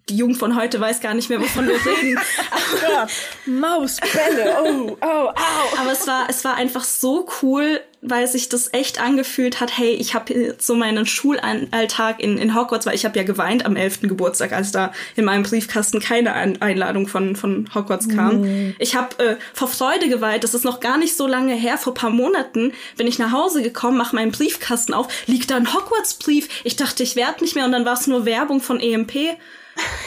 die 0.09 0.17
Jugend 0.17 0.39
von 0.39 0.57
heute 0.57 0.81
weiß 0.81 1.01
gar 1.01 1.15
nicht 1.15 1.29
mehr, 1.29 1.41
wovon 1.41 1.67
wir 1.67 1.75
reden. 1.75 2.19
ja, 2.83 3.07
Mausbälle, 3.47 4.57
oh, 4.63 4.97
oh, 5.01 5.05
au. 5.05 5.81
Aber 5.81 5.93
es 5.93 6.07
war, 6.07 6.27
es 6.29 6.45
war 6.45 6.57
einfach 6.57 6.85
so 6.85 7.29
cool, 7.43 7.81
weil 8.01 8.27
sich 8.29 8.49
das 8.49 8.73
echt 8.73 9.01
angefühlt 9.01 9.61
hat, 9.61 9.77
hey, 9.77 9.91
ich 9.91 10.15
habe 10.15 10.55
so 10.59 10.75
meinen 10.75 11.05
Schulalltag 11.05 12.21
in, 12.21 12.39
in 12.39 12.55
Hogwarts, 12.55 12.87
weil 12.87 12.95
ich 12.95 13.05
habe 13.05 13.19
ja 13.19 13.25
geweint 13.25 13.67
am 13.67 13.77
11. 13.77 14.03
Geburtstag, 14.03 14.53
als 14.53 14.71
da 14.71 14.93
in 15.17 15.25
meinem 15.25 15.43
Briefkasten 15.43 16.01
keine 16.01 16.33
Einladung 16.35 17.09
von, 17.09 17.35
von 17.35 17.69
Hogwarts 17.75 18.09
kam. 18.09 18.43
Mm. 18.43 18.77
Ich 18.79 18.95
habe 18.95 19.19
äh, 19.19 19.37
vor 19.53 19.69
Freude 19.69 20.09
geweint, 20.09 20.45
das 20.45 20.55
ist 20.55 20.65
noch 20.65 20.81
gar 20.81 20.97
nicht 20.97 21.17
so 21.17 21.27
lange 21.27 21.55
her, 21.55 21.77
vor 21.77 21.95
paar 21.95 22.11
Monaten 22.11 22.73
bin 22.97 23.07
ich 23.07 23.19
nach 23.19 23.33
Hause 23.33 23.63
gekommen, 23.63 23.99
mache 23.99 24.15
meinen 24.15 24.31
Briefkasten 24.31 24.95
auf, 24.95 25.09
liegt 25.27 25.51
da 25.51 25.57
ein 25.57 25.75
Hogwarts-Brief. 25.75 26.49
Ich 26.65 26.77
dachte, 26.77 27.03
ich 27.03 27.17
werde 27.17 27.43
nicht 27.43 27.57
mehr 27.57 27.65
und 27.65 27.73
dann 27.73 27.85
war 27.85 27.95
es 27.95 28.07
nur 28.07 28.25
Werbung 28.25 28.61
von 28.61 28.79
EMP. 28.79 29.39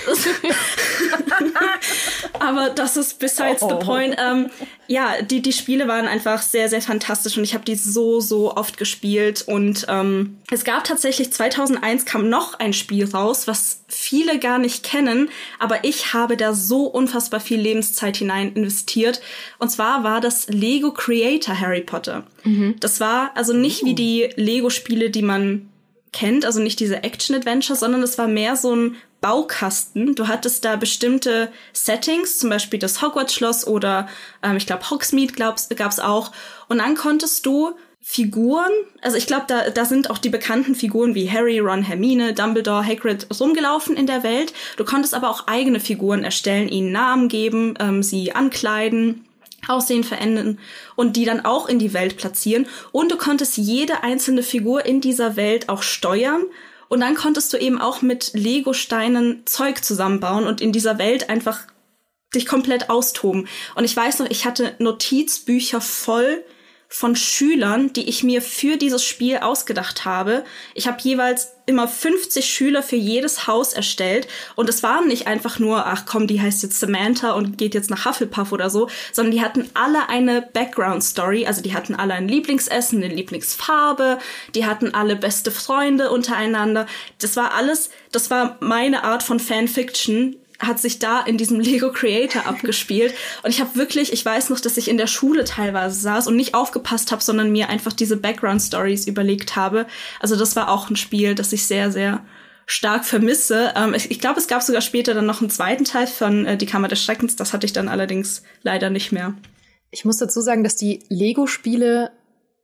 Aber 2.39 2.69
das 2.69 2.97
ist 2.97 3.19
besides 3.19 3.61
oh. 3.61 3.69
the 3.69 3.85
point. 3.85 4.15
Ähm, 4.19 4.49
ja, 4.87 5.21
die, 5.21 5.41
die 5.41 5.53
Spiele 5.53 5.87
waren 5.87 6.07
einfach 6.07 6.41
sehr, 6.41 6.69
sehr 6.69 6.81
fantastisch 6.81 7.37
und 7.37 7.43
ich 7.43 7.53
habe 7.53 7.63
die 7.63 7.75
so, 7.75 8.19
so 8.19 8.55
oft 8.55 8.77
gespielt. 8.77 9.43
Und 9.47 9.85
ähm, 9.89 10.39
es 10.49 10.63
gab 10.63 10.83
tatsächlich 10.83 11.31
2001 11.31 12.05
kam 12.05 12.29
noch 12.29 12.59
ein 12.59 12.73
Spiel 12.73 13.09
raus, 13.09 13.47
was 13.47 13.83
viele 13.87 14.39
gar 14.39 14.57
nicht 14.57 14.83
kennen, 14.83 15.29
aber 15.59 15.83
ich 15.83 16.13
habe 16.13 16.35
da 16.35 16.53
so 16.53 16.85
unfassbar 16.85 17.39
viel 17.39 17.59
Lebenszeit 17.59 18.17
hinein 18.17 18.53
investiert. 18.53 19.21
Und 19.59 19.69
zwar 19.69 20.03
war 20.03 20.19
das 20.19 20.47
Lego 20.49 20.91
Creator 20.91 21.59
Harry 21.59 21.81
Potter. 21.81 22.23
Mhm. 22.43 22.75
Das 22.79 22.99
war 22.99 23.31
also 23.35 23.53
nicht 23.53 23.83
uh. 23.83 23.85
wie 23.85 23.95
die 23.95 24.29
Lego-Spiele, 24.35 25.09
die 25.09 25.21
man 25.21 25.69
kennt, 26.13 26.45
also 26.45 26.59
nicht 26.59 26.79
diese 26.79 27.03
Action-Adventure, 27.03 27.77
sondern 27.77 28.03
es 28.03 28.17
war 28.17 28.27
mehr 28.27 28.55
so 28.55 28.75
ein 28.75 28.95
Baukasten. 29.21 30.15
Du 30.15 30.27
hattest 30.27 30.65
da 30.65 30.75
bestimmte 30.75 31.51
Settings, 31.73 32.39
zum 32.39 32.49
Beispiel 32.49 32.79
das 32.79 33.01
Hogwarts-Schloss 33.01 33.67
oder 33.67 34.09
ähm, 34.43 34.57
ich 34.57 34.65
glaube 34.65 34.89
Hogsmeade 34.89 35.33
gab 35.33 35.57
es 35.57 35.99
auch. 35.99 36.31
Und 36.67 36.79
dann 36.79 36.95
konntest 36.95 37.45
du 37.45 37.75
Figuren, 38.03 38.71
also 39.03 39.15
ich 39.15 39.27
glaube, 39.27 39.45
da, 39.47 39.69
da 39.69 39.85
sind 39.85 40.09
auch 40.09 40.17
die 40.17 40.29
bekannten 40.29 40.73
Figuren 40.73 41.13
wie 41.13 41.29
Harry, 41.29 41.59
Ron, 41.59 41.83
Hermine, 41.83 42.33
Dumbledore, 42.33 42.85
Hagrid 42.85 43.27
rumgelaufen 43.39 43.95
in 43.95 44.07
der 44.07 44.23
Welt. 44.23 44.53
Du 44.75 44.83
konntest 44.83 45.13
aber 45.13 45.29
auch 45.29 45.45
eigene 45.45 45.79
Figuren 45.79 46.23
erstellen, 46.23 46.67
ihnen 46.67 46.91
Namen 46.91 47.27
geben, 47.27 47.75
ähm, 47.79 48.01
sie 48.01 48.33
ankleiden. 48.33 49.25
Aussehen 49.67 50.03
verändern 50.03 50.59
und 50.95 51.15
die 51.15 51.25
dann 51.25 51.45
auch 51.45 51.67
in 51.67 51.79
die 51.79 51.93
Welt 51.93 52.17
platzieren. 52.17 52.67
Und 52.91 53.11
du 53.11 53.17
konntest 53.17 53.57
jede 53.57 54.03
einzelne 54.03 54.43
Figur 54.43 54.85
in 54.85 55.01
dieser 55.01 55.35
Welt 55.35 55.69
auch 55.69 55.83
steuern. 55.83 56.43
Und 56.89 57.01
dann 57.01 57.15
konntest 57.15 57.53
du 57.53 57.57
eben 57.57 57.79
auch 57.79 58.01
mit 58.01 58.31
Lego-Steinen 58.33 59.43
Zeug 59.45 59.83
zusammenbauen 59.83 60.45
und 60.45 60.59
in 60.61 60.71
dieser 60.71 60.97
Welt 60.97 61.29
einfach 61.29 61.59
dich 62.35 62.45
komplett 62.45 62.89
austoben. 62.89 63.47
Und 63.75 63.83
ich 63.83 63.95
weiß 63.95 64.19
noch, 64.19 64.29
ich 64.29 64.45
hatte 64.45 64.75
Notizbücher 64.79 65.81
voll 65.81 66.43
von 66.93 67.15
Schülern, 67.15 67.93
die 67.93 68.09
ich 68.09 68.21
mir 68.21 68.41
für 68.41 68.75
dieses 68.75 69.01
Spiel 69.05 69.37
ausgedacht 69.37 70.03
habe. 70.03 70.43
Ich 70.75 70.87
habe 70.87 70.97
jeweils 71.01 71.53
immer 71.65 71.87
50 71.87 72.45
Schüler 72.45 72.83
für 72.83 72.97
jedes 72.97 73.47
Haus 73.47 73.71
erstellt 73.71 74.27
und 74.57 74.67
es 74.67 74.83
waren 74.83 75.07
nicht 75.07 75.25
einfach 75.25 75.57
nur, 75.57 75.85
ach 75.87 76.05
komm, 76.05 76.27
die 76.27 76.41
heißt 76.41 76.63
jetzt 76.63 76.81
Samantha 76.81 77.31
und 77.31 77.57
geht 77.57 77.75
jetzt 77.75 77.89
nach 77.89 78.03
Hufflepuff 78.03 78.51
oder 78.51 78.69
so, 78.69 78.89
sondern 79.13 79.31
die 79.31 79.41
hatten 79.41 79.69
alle 79.73 80.09
eine 80.09 80.41
Background 80.41 81.01
Story, 81.01 81.45
also 81.45 81.61
die 81.61 81.73
hatten 81.73 81.95
alle 81.95 82.13
ein 82.13 82.27
Lieblingsessen, 82.27 83.01
eine 83.01 83.15
Lieblingsfarbe, 83.15 84.19
die 84.53 84.65
hatten 84.65 84.93
alle 84.93 85.15
beste 85.15 85.49
Freunde 85.49 86.11
untereinander. 86.11 86.87
Das 87.19 87.37
war 87.37 87.53
alles, 87.53 87.89
das 88.11 88.29
war 88.29 88.57
meine 88.59 89.05
Art 89.05 89.23
von 89.23 89.39
Fanfiction, 89.39 90.35
hat 90.61 90.79
sich 90.79 90.99
da 90.99 91.21
in 91.21 91.37
diesem 91.37 91.59
Lego 91.59 91.91
Creator 91.91 92.45
abgespielt. 92.45 93.13
Und 93.43 93.49
ich 93.49 93.59
habe 93.59 93.75
wirklich, 93.75 94.13
ich 94.13 94.25
weiß 94.25 94.49
noch, 94.49 94.59
dass 94.59 94.77
ich 94.77 94.89
in 94.89 94.97
der 94.97 95.07
Schule 95.07 95.43
teilweise 95.43 95.99
saß 95.99 96.27
und 96.27 96.35
nicht 96.35 96.53
aufgepasst 96.53 97.11
habe, 97.11 97.23
sondern 97.23 97.51
mir 97.51 97.69
einfach 97.69 97.93
diese 97.93 98.17
Background 98.17 98.61
Stories 98.61 99.07
überlegt 99.07 99.55
habe. 99.55 99.87
Also 100.19 100.35
das 100.35 100.55
war 100.55 100.69
auch 100.69 100.89
ein 100.89 100.95
Spiel, 100.95 101.35
das 101.35 101.53
ich 101.53 101.65
sehr, 101.65 101.91
sehr 101.91 102.23
stark 102.65 103.05
vermisse. 103.05 103.73
Ähm, 103.75 103.93
ich, 103.93 104.11
ich 104.11 104.19
glaube, 104.19 104.39
es 104.39 104.47
gab 104.47 104.61
sogar 104.61 104.81
später 104.81 105.13
dann 105.13 105.25
noch 105.25 105.41
einen 105.41 105.49
zweiten 105.49 105.83
Teil 105.83 106.07
von 106.07 106.45
äh, 106.45 106.57
Die 106.57 106.65
Kammer 106.65 106.87
des 106.87 107.03
Schreckens. 107.03 107.35
Das 107.35 107.53
hatte 107.53 107.65
ich 107.65 107.73
dann 107.73 107.89
allerdings 107.89 108.43
leider 108.61 108.89
nicht 108.89 109.11
mehr. 109.11 109.33
Ich 109.89 110.05
muss 110.05 110.17
dazu 110.17 110.39
sagen, 110.41 110.63
dass 110.63 110.77
die 110.77 111.03
Lego-Spiele 111.09 112.11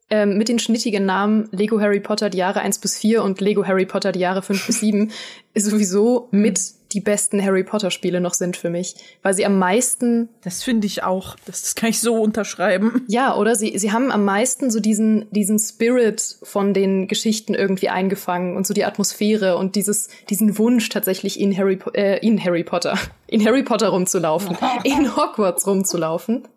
ähm, 0.10 0.38
mit 0.38 0.48
den 0.48 0.60
schnittigen 0.60 1.06
Namen 1.06 1.50
Lego 1.52 1.82
Harry 1.82 2.00
Potter 2.00 2.30
die 2.30 2.38
Jahre 2.38 2.62
1 2.62 2.80
bis 2.80 2.98
4 2.98 3.24
und 3.24 3.42
Lego 3.42 3.66
Harry 3.66 3.86
Potter 3.86 4.14
die 4.14 4.20
Jahre 4.20 4.42
5 4.42 4.68
bis 4.68 4.80
7 4.80 5.12
sowieso 5.56 6.30
mit 6.32 6.60
die 6.94 7.02
besten 7.02 7.44
Harry 7.44 7.66
Potter 7.66 7.92
Spiele 7.92 8.22
noch 8.22 8.34
sind 8.34 8.56
für 8.56 8.70
mich, 8.70 8.96
weil 9.22 9.34
sie 9.34 9.46
am 9.46 9.60
meisten 9.60 10.30
Das 10.44 10.64
finde 10.64 10.88
ich 10.88 11.04
auch, 11.04 11.36
das, 11.46 11.62
das 11.62 11.76
kann 11.76 11.90
ich 11.90 12.00
so 12.00 12.22
unterschreiben. 12.22 13.06
Ja, 13.10 13.36
oder? 13.36 13.56
Sie 13.56 13.78
sie 13.78 13.92
haben 13.92 14.12
am 14.12 14.24
meisten 14.24 14.70
so 14.70 14.80
diesen 14.80 15.28
diesen 15.32 15.60
Spirit 15.60 16.38
von 16.44 16.74
den 16.74 17.08
Geschichten 17.08 17.54
irgendwie 17.54 17.90
eingefangen 17.90 18.56
und 18.56 18.68
so 18.68 18.74
die 18.74 18.86
Atmosphäre 18.86 19.58
und 19.58 19.76
dieses 19.76 20.10
diesen 20.30 20.58
Wunsch 20.58 20.88
tatsächlich 20.90 21.40
in 21.40 21.58
Harry 21.58 21.80
äh, 21.94 22.26
in 22.26 22.42
Harry 22.44 22.64
Potter, 22.64 22.98
in 23.28 23.46
Harry 23.46 23.64
Potter 23.64 23.90
rumzulaufen, 23.90 24.58
in 24.84 25.16
Hogwarts 25.16 25.68
rumzulaufen 25.68 26.48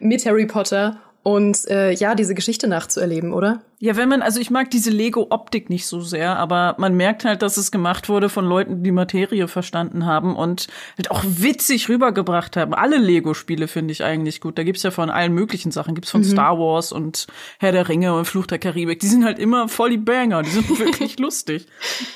mit 0.00 0.24
Harry 0.26 0.46
Potter 0.46 1.00
und 1.22 1.68
äh, 1.68 1.92
ja, 1.92 2.16
diese 2.16 2.34
Geschichte 2.34 2.66
nachzuerleben, 2.66 3.32
oder? 3.32 3.62
Ja, 3.78 3.96
wenn 3.96 4.08
man, 4.08 4.22
also 4.22 4.40
ich 4.40 4.50
mag 4.50 4.70
diese 4.70 4.90
Lego-Optik 4.90 5.70
nicht 5.70 5.86
so 5.86 6.00
sehr, 6.00 6.36
aber 6.36 6.74
man 6.78 6.96
merkt 6.96 7.24
halt, 7.24 7.42
dass 7.42 7.56
es 7.56 7.70
gemacht 7.70 8.08
wurde 8.08 8.28
von 8.28 8.44
Leuten, 8.44 8.82
die 8.82 8.90
Materie 8.90 9.46
verstanden 9.46 10.04
haben 10.04 10.34
und 10.34 10.66
halt 10.96 11.12
auch 11.12 11.22
witzig 11.24 11.88
rübergebracht 11.88 12.56
haben. 12.56 12.74
Alle 12.74 12.98
Lego-Spiele 12.98 13.68
finde 13.68 13.92
ich 13.92 14.02
eigentlich 14.02 14.40
gut. 14.40 14.58
Da 14.58 14.64
gibt's 14.64 14.82
ja 14.82 14.90
von 14.90 15.10
allen 15.10 15.32
möglichen 15.32 15.70
Sachen. 15.70 15.94
Gibt's 15.94 16.10
von 16.10 16.22
mhm. 16.22 16.26
Star 16.26 16.58
Wars 16.58 16.90
und 16.90 17.28
Herr 17.58 17.70
der 17.70 17.88
Ringe 17.88 18.14
und 18.14 18.24
Fluch 18.24 18.46
der 18.46 18.58
Karibik. 18.58 18.98
Die 18.98 19.06
sind 19.06 19.24
halt 19.24 19.38
immer 19.38 19.68
voll 19.68 19.90
die 19.90 19.98
Banger. 19.98 20.42
Die 20.42 20.50
sind 20.50 20.68
wirklich 20.78 21.20
lustig. 21.20 21.66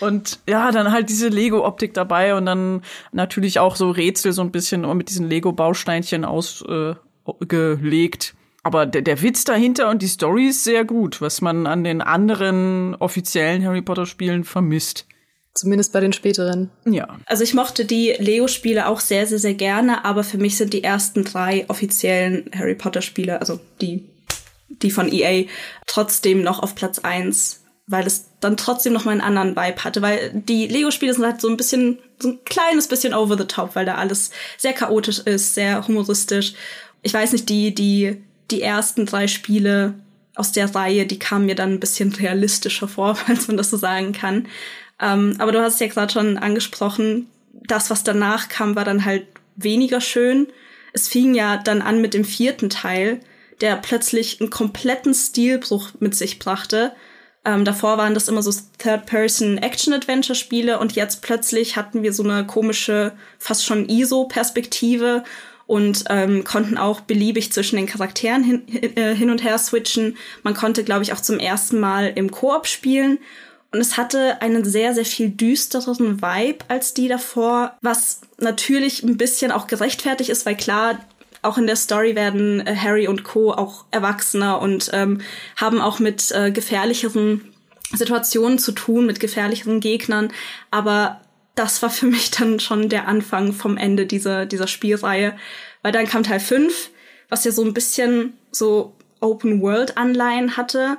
Und 0.01 0.41
ja, 0.49 0.73
dann 0.73 0.91
halt 0.91 1.11
diese 1.11 1.29
Lego-Optik 1.29 1.95
dabei 1.95 2.35
und 2.35 2.47
dann 2.47 2.83
natürlich 3.13 3.61
auch 3.61 3.77
so 3.77 3.91
Rätsel 3.91 4.33
so 4.33 4.43
ein 4.43 4.51
bisschen 4.51 4.81
mit 4.97 5.11
diesen 5.11 5.29
Lego-Bausteinchen 5.29 6.25
ausgelegt. 6.25 8.35
Äh, 8.35 8.46
aber 8.67 8.85
der, 8.85 9.03
der 9.03 9.23
Witz 9.23 9.45
dahinter 9.45 9.89
und 9.91 10.03
die 10.03 10.09
Story 10.09 10.49
ist 10.49 10.65
sehr 10.65 10.85
gut, 10.85 11.21
was 11.21 11.41
man 11.41 11.69
an 11.69 11.85
den 11.85 12.03
anderen 12.03 12.97
offiziellen 12.97 13.65
Harry 13.65 13.81
Potter 13.81 14.07
Spielen 14.07 14.43
vermisst. 14.43 15.07
Zumindest 15.55 15.93
bei 15.93 16.01
den 16.01 16.13
späteren. 16.13 16.71
Ja. 16.85 17.17
Also 17.27 17.45
ich 17.45 17.55
mochte 17.55 17.85
die 17.85 18.17
Lego-Spiele 18.19 18.89
auch 18.89 18.99
sehr, 18.99 19.25
sehr, 19.29 19.39
sehr 19.39 19.55
gerne, 19.55 20.05
aber 20.05 20.25
für 20.25 20.37
mich 20.37 20.57
sind 20.57 20.73
die 20.73 20.83
ersten 20.83 21.23
drei 21.23 21.65
offiziellen 21.69 22.51
Harry 22.53 22.75
Potter-Spiele, 22.75 23.39
also 23.39 23.61
die, 23.81 24.09
die 24.69 24.91
von 24.91 25.13
EA, 25.13 25.45
trotzdem 25.87 26.43
noch 26.43 26.61
auf 26.61 26.75
Platz 26.75 26.99
eins, 26.99 27.63
weil 27.87 28.05
es 28.05 28.31
dann 28.41 28.57
trotzdem 28.57 28.93
noch 28.93 29.05
mal 29.05 29.13
einen 29.13 29.21
anderen 29.21 29.55
Vibe 29.55 29.85
hatte, 29.85 30.03
weil 30.03 30.33
die 30.35 30.67
Lego-Spiele 30.67 31.15
sind 31.15 31.25
halt 31.25 31.41
so 31.41 31.49
ein 31.49 31.57
bisschen, 31.57 32.01
so 32.19 32.31
ein 32.31 32.41
kleines 32.45 32.89
bisschen 32.89 33.15
over 33.15 33.39
the 33.39 33.45
top, 33.45 33.77
weil 33.77 33.87
da 33.87 33.95
alles 33.95 34.33
sehr 34.59 34.73
chaotisch 34.73 35.21
ist, 35.21 35.55
sehr 35.55 35.87
humoristisch. 35.87 36.55
Ich 37.03 37.15
weiß 37.15 37.31
nicht, 37.31 37.49
die, 37.49 37.73
die 37.73 38.26
die 38.51 38.63
ersten 38.63 39.07
drei 39.07 39.27
Spiele 39.27 39.95
aus 40.35 40.53
der 40.53 40.75
Reihe, 40.75 41.07
die 41.07 41.19
kamen 41.19 41.47
mir 41.47 41.55
dann 41.55 41.73
ein 41.73 41.81
bisschen 41.81 42.13
realistischer 42.13 42.89
vor, 42.89 43.15
falls 43.17 43.49
man 43.49 43.57
das 43.57 43.71
so 43.71 43.77
sagen 43.77 44.13
kann. 44.13 44.49
Ähm, 45.01 45.35
aber 45.39 45.53
du 45.53 45.61
hast 45.61 45.81
ja 45.81 45.89
gerade 45.89 46.13
schon 46.13 46.39
angesprochen, 46.39 47.29
das, 47.53 47.91
was 47.91 48.05
danach 48.05 48.49
kam, 48.49 48.77
war 48.77 48.85
dann 48.85 49.05
halt 49.05 49.27
weniger 49.57 50.01
schön. 50.01 50.47
Es 50.93 51.09
fing 51.09 51.35
ja 51.35 51.57
dann 51.57 51.83
an 51.83 52.01
mit 52.01 52.15
dem 52.15 52.25
vierten 52.25 52.71
Teil, 52.71 53.21
der 53.61 53.77
plötzlich 53.77 54.41
einen 54.41 54.51
kompletten 54.51 55.15
Stilbruch 55.15 55.91
mit 55.99 56.15
sich 56.15 56.39
brachte. 56.39 56.93
Ähm, 57.45 57.65
davor 57.65 57.97
waren 57.97 58.15
das 58.15 58.29
immer 58.29 58.43
so 58.43 58.53
Third-Person-Action-Adventure-Spiele 58.79 60.79
und 60.79 60.93
jetzt 60.93 61.23
plötzlich 61.23 61.77
hatten 61.77 62.03
wir 62.03 62.13
so 62.13 62.23
eine 62.23 62.47
komische, 62.47 63.13
fast 63.39 63.65
schon 63.65 63.89
ISO-Perspektive 63.89 65.25
und 65.67 66.05
ähm, 66.11 66.45
konnten 66.45 66.79
auch 66.79 67.01
beliebig 67.01 67.53
zwischen 67.53 67.77
den 67.77 67.87
Charakteren 67.87 68.45
hin, 68.45 68.63
äh, 68.97 69.15
hin 69.15 69.31
und 69.31 69.43
her 69.43 69.59
switchen. 69.59 70.17
Man 70.43 70.55
konnte, 70.55 70.85
glaube 70.85 71.03
ich, 71.03 71.13
auch 71.13 71.21
zum 71.21 71.39
ersten 71.39 71.81
Mal 71.81 72.13
im 72.15 72.31
Koop 72.31 72.67
spielen. 72.67 73.19
Und 73.73 73.81
es 73.81 73.97
hatte 73.97 74.41
einen 74.41 74.65
sehr, 74.65 74.95
sehr 74.95 75.05
viel 75.05 75.29
düstereren 75.29 76.23
Vibe 76.23 76.65
als 76.69 76.95
die 76.95 77.09
davor, 77.09 77.77
was 77.83 78.21
natürlich 78.39 79.03
ein 79.03 79.17
bisschen 79.17 79.51
auch 79.51 79.67
gerechtfertigt 79.67 80.31
ist, 80.31 80.47
weil 80.47 80.57
klar, 80.57 81.01
auch 81.43 81.59
in 81.59 81.67
der 81.67 81.77
Story 81.77 82.15
werden 82.15 82.67
äh, 82.67 82.77
Harry 82.77 83.09
und 83.09 83.25
Co. 83.25 83.53
auch 83.53 83.85
erwachsener 83.91 84.61
und 84.61 84.91
ähm, 84.93 85.21
haben 85.57 85.81
auch 85.81 85.99
mit 85.99 86.31
äh, 86.33 86.51
gefährlicheren 86.51 87.53
Situationen 87.93 88.59
zu 88.59 88.73
tun, 88.73 89.07
mit 89.07 89.21
gefährlicheren 89.21 89.81
Gegnern. 89.81 90.33
Aber 90.71 91.21
das 91.57 91.83
war 91.83 91.91
für 91.91 92.07
mich 92.07 92.31
dann 92.31 92.61
schon 92.61 92.89
der 92.89 93.09
Anfang 93.09 93.53
vom 93.53 93.77
Ende 93.77 94.07
dieser, 94.07 94.47
dieser 94.47 94.69
Spielreihe. 94.69 95.37
Weil 95.83 95.93
dann 95.93 96.07
kam 96.07 96.23
Teil 96.23 96.39
5, 96.39 96.91
was 97.29 97.45
ja 97.45 97.51
so 97.51 97.65
ein 97.65 97.75
bisschen 97.75 98.35
so 98.53 98.95
Open-World-Anleihen 99.21 100.57
hatte. 100.57 100.99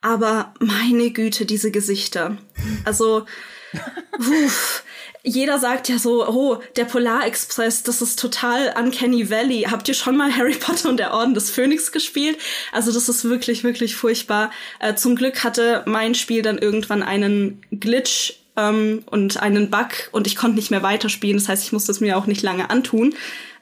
Aber 0.00 0.54
meine 0.58 1.10
Güte, 1.10 1.44
diese 1.44 1.70
Gesichter. 1.70 2.38
Also, 2.84 3.26
uff, 4.18 4.82
jeder 5.22 5.58
sagt 5.58 5.90
ja 5.90 5.98
so, 5.98 6.26
oh, 6.26 6.62
der 6.76 6.86
Polar 6.86 7.26
Express, 7.26 7.82
das 7.82 8.00
ist 8.00 8.18
total 8.18 8.74
Uncanny 8.78 9.28
Valley. 9.28 9.66
Habt 9.70 9.86
ihr 9.88 9.94
schon 9.94 10.16
mal 10.16 10.34
Harry 10.34 10.54
Potter 10.54 10.88
und 10.88 10.96
der 10.96 11.12
Orden 11.12 11.34
des 11.34 11.50
Phönix 11.50 11.92
gespielt? 11.92 12.38
Also 12.72 12.90
das 12.90 13.10
ist 13.10 13.24
wirklich, 13.24 13.62
wirklich 13.62 13.96
furchtbar. 13.96 14.50
Äh, 14.78 14.94
zum 14.94 15.16
Glück 15.16 15.44
hatte 15.44 15.82
mein 15.86 16.14
Spiel 16.14 16.40
dann 16.40 16.56
irgendwann 16.56 17.02
einen 17.02 17.60
Glitch 17.70 18.39
ähm, 18.56 19.02
und 19.06 19.42
einen 19.42 19.70
Bug 19.70 19.88
und 20.12 20.26
ich 20.26 20.36
konnte 20.36 20.56
nicht 20.56 20.70
mehr 20.70 20.82
weiterspielen. 20.82 21.38
Das 21.38 21.48
heißt, 21.48 21.64
ich 21.64 21.72
musste 21.72 21.92
es 21.92 22.00
mir 22.00 22.16
auch 22.16 22.26
nicht 22.26 22.42
lange 22.42 22.70
antun. 22.70 23.14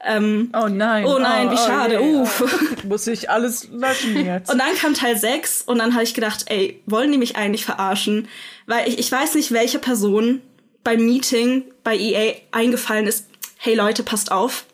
Ähm, 0.05 0.51
oh 0.55 0.69
nein. 0.69 1.05
Oh 1.05 1.19
nein, 1.19 1.49
oh, 1.49 1.53
wie 1.53 1.57
schade. 1.57 2.01
Oh, 2.01 2.23
yeah. 2.23 2.49
Muss 2.85 3.07
ich 3.07 3.31
alles 3.31 3.69
löschen 3.71 4.25
jetzt. 4.25 4.51
und 4.51 4.59
dann 4.59 4.75
kam 4.77 4.95
Teil 4.95 5.17
6 5.17 5.63
und 5.63 5.79
dann 5.79 5.95
habe 5.95 6.05
ich 6.05 6.15
gedacht, 6.15 6.45
ey, 6.47 6.81
wollen 6.87 7.11
die 7.11 7.19
mich 7.19 7.37
eigentlich 7.37 7.65
verarschen? 7.65 8.29
Weil 8.67 8.89
ich, 8.89 8.99
ich 8.99 9.11
weiß 9.11 9.35
nicht, 9.35 9.53
welche 9.53 9.79
Person 9.79 10.41
beim 10.85 11.05
Meeting 11.05 11.65
bei 11.83 11.97
EA 11.97 12.35
eingefallen 12.53 13.07
ist, 13.07 13.29
hey 13.57 13.75
Leute, 13.75 14.03
passt 14.03 14.31
auf. 14.31 14.65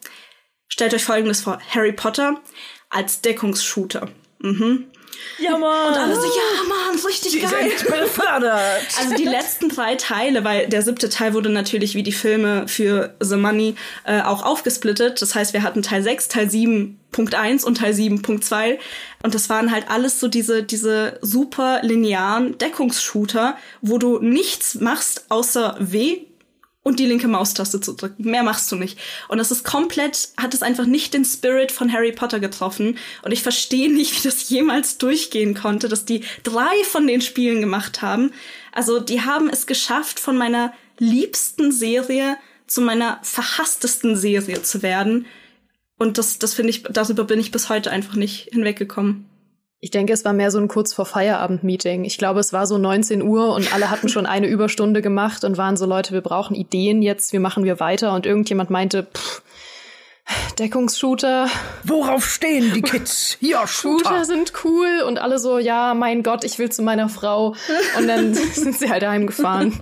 Stellt 0.68 0.94
euch 0.94 1.05
folgendes 1.05 1.40
vor, 1.40 1.59
Harry 1.70 1.92
Potter 1.92 2.40
als 2.90 3.20
Deckungsshooter. 3.20 4.09
Mhm. 4.40 4.85
Ja, 5.38 5.59
Mann. 5.59 5.88
Und 5.88 5.98
alle 5.98 6.14
so, 6.14 6.22
ja, 6.22 6.68
Mann, 6.68 6.98
richtig 7.05 7.42
geil. 7.42 7.70
befördert. 8.03 8.61
Also 9.00 9.14
die 9.16 9.24
letzten 9.24 9.68
drei 9.68 9.94
Teile, 9.96 10.44
weil 10.44 10.68
der 10.68 10.83
siebte 10.83 11.09
Teil 11.09 11.35
wurde 11.35 11.50
natürlich 11.50 11.94
wie 11.94 12.03
die 12.03 12.12
Filme 12.12 12.68
für 12.68 13.14
The 13.20 13.37
Money 13.37 13.74
äh, 14.05 14.22
auch 14.22 14.42
aufgesplittet. 14.42 15.20
Das 15.20 15.35
heißt, 15.35 15.53
wir 15.53 15.62
hatten 15.62 15.83
Teil 15.83 16.03
6, 16.03 16.29
Teil 16.29 16.50
7, 16.50 16.98
Punkt 17.12 17.35
1 17.35 17.64
und 17.64 17.79
Teil 17.79 17.94
7, 17.94 18.22
Punkt 18.22 18.44
2. 18.44 18.79
Und 19.22 19.35
das 19.35 19.48
waren 19.48 19.70
halt 19.70 19.90
alles 19.90 20.20
so 20.20 20.29
diese, 20.29 20.62
diese 20.62 21.18
super 21.20 21.81
linearen 21.83 22.59
Deckungsshooter, 22.59 23.57
wo 23.81 23.98
du 23.98 24.18
nichts 24.18 24.77
machst 24.77 25.27
außer 25.29 25.77
W 25.79 26.18
und 26.85 27.01
die 27.01 27.07
linke 27.07 27.27
Maustaste 27.27 27.81
zu 27.81 27.94
drücken. 27.94 28.31
Mehr 28.31 28.44
machst 28.44 28.70
du 28.70 28.77
nicht. 28.77 28.99
Und 29.29 29.38
das 29.38 29.51
ist 29.51 29.64
komplett, 29.64 30.29
hat 30.37 30.55
es 30.55 30.62
einfach 30.62 30.87
nicht 30.87 31.14
den 31.14 31.25
Spirit 31.25 31.73
von 31.73 31.92
Harry 31.92 32.12
Potter 32.12 32.38
getroffen. 32.38 32.99
Und 33.23 33.33
ich 33.33 33.42
verstehe 33.42 33.92
nicht, 33.92 34.16
wie 34.16 34.29
das 34.29 34.49
jemals 34.51 34.99
durchgehen 34.99 35.55
konnte, 35.55 35.88
dass 35.88 36.05
die 36.05 36.23
drei 36.44 36.85
von 36.85 37.07
den 37.07 37.23
Spielen 37.23 37.61
gemacht 37.61 38.03
haben. 38.03 38.33
Also 38.70 39.01
die 39.01 39.23
haben 39.23 39.49
es 39.49 39.66
geschafft, 39.66 40.20
von 40.20 40.37
meiner 40.37 40.73
liebsten 40.99 41.73
Serie 41.73 42.37
zu 42.66 42.83
meiner 42.83 43.18
verhasstesten 43.23 44.14
Serie 44.14 44.62
zu 44.62 44.83
werden. 44.83 45.27
Und 45.99 46.18
das, 46.18 46.38
das 46.38 46.53
finde 46.53 46.70
ich, 46.70 46.83
darüber 46.83 47.25
bin 47.25 47.40
ich 47.40 47.51
bis 47.51 47.70
heute 47.70 47.90
einfach 47.90 48.14
nicht 48.14 48.51
hinweggekommen. 48.53 49.27
Ich 49.85 49.90
denke, 49.90 50.14
es 50.14 50.25
war 50.25 50.33
mehr 50.33 50.51
so 50.51 50.59
ein 50.59 50.66
kurz 50.66 50.94
vor 50.94 51.05
Feierabend-Meeting. 51.05 52.07
Ich 52.07 52.16
glaube, 52.16 52.40
es 52.40 52.55
war 52.55 52.66
so 52.66 52.79
19 52.79 53.20
Uhr 53.20 53.53
und 53.55 53.75
alle 53.75 53.90
hatten 53.90 54.09
schon 54.09 54.25
eine 54.25 54.47
Überstunde 54.49 55.03
gemacht 55.03 55.44
und 55.44 55.59
waren 55.59 55.77
so, 55.77 55.85
Leute, 55.85 56.14
wir 56.14 56.23
brauchen 56.23 56.57
Ideen 56.57 57.03
jetzt, 57.03 57.35
wie 57.35 57.38
machen 57.38 57.64
wir 57.64 57.81
weiter? 57.81 58.14
Und 58.14 58.25
irgendjemand 58.25 58.70
meinte, 58.70 59.07
pff, 59.14 59.42
Deckungsshooter. 60.59 61.51
Worauf 61.83 62.25
stehen 62.25 62.73
die 62.73 62.81
Kids? 62.81 63.37
Ja, 63.40 63.66
Shooter. 63.66 64.09
Shooter 64.09 64.25
sind 64.25 64.55
cool 64.64 65.03
und 65.07 65.18
alle 65.18 65.38
so, 65.38 65.59
ja, 65.59 65.92
mein 65.92 66.23
Gott, 66.23 66.44
ich 66.44 66.59
will 66.59 66.73
zu 66.73 66.81
meiner 66.81 67.11
Frau. 67.11 67.55
Und 67.99 68.09
dann 68.09 68.33
sind 68.55 68.79
sie 68.79 68.88
halt 68.88 69.07
heimgefahren. 69.07 69.81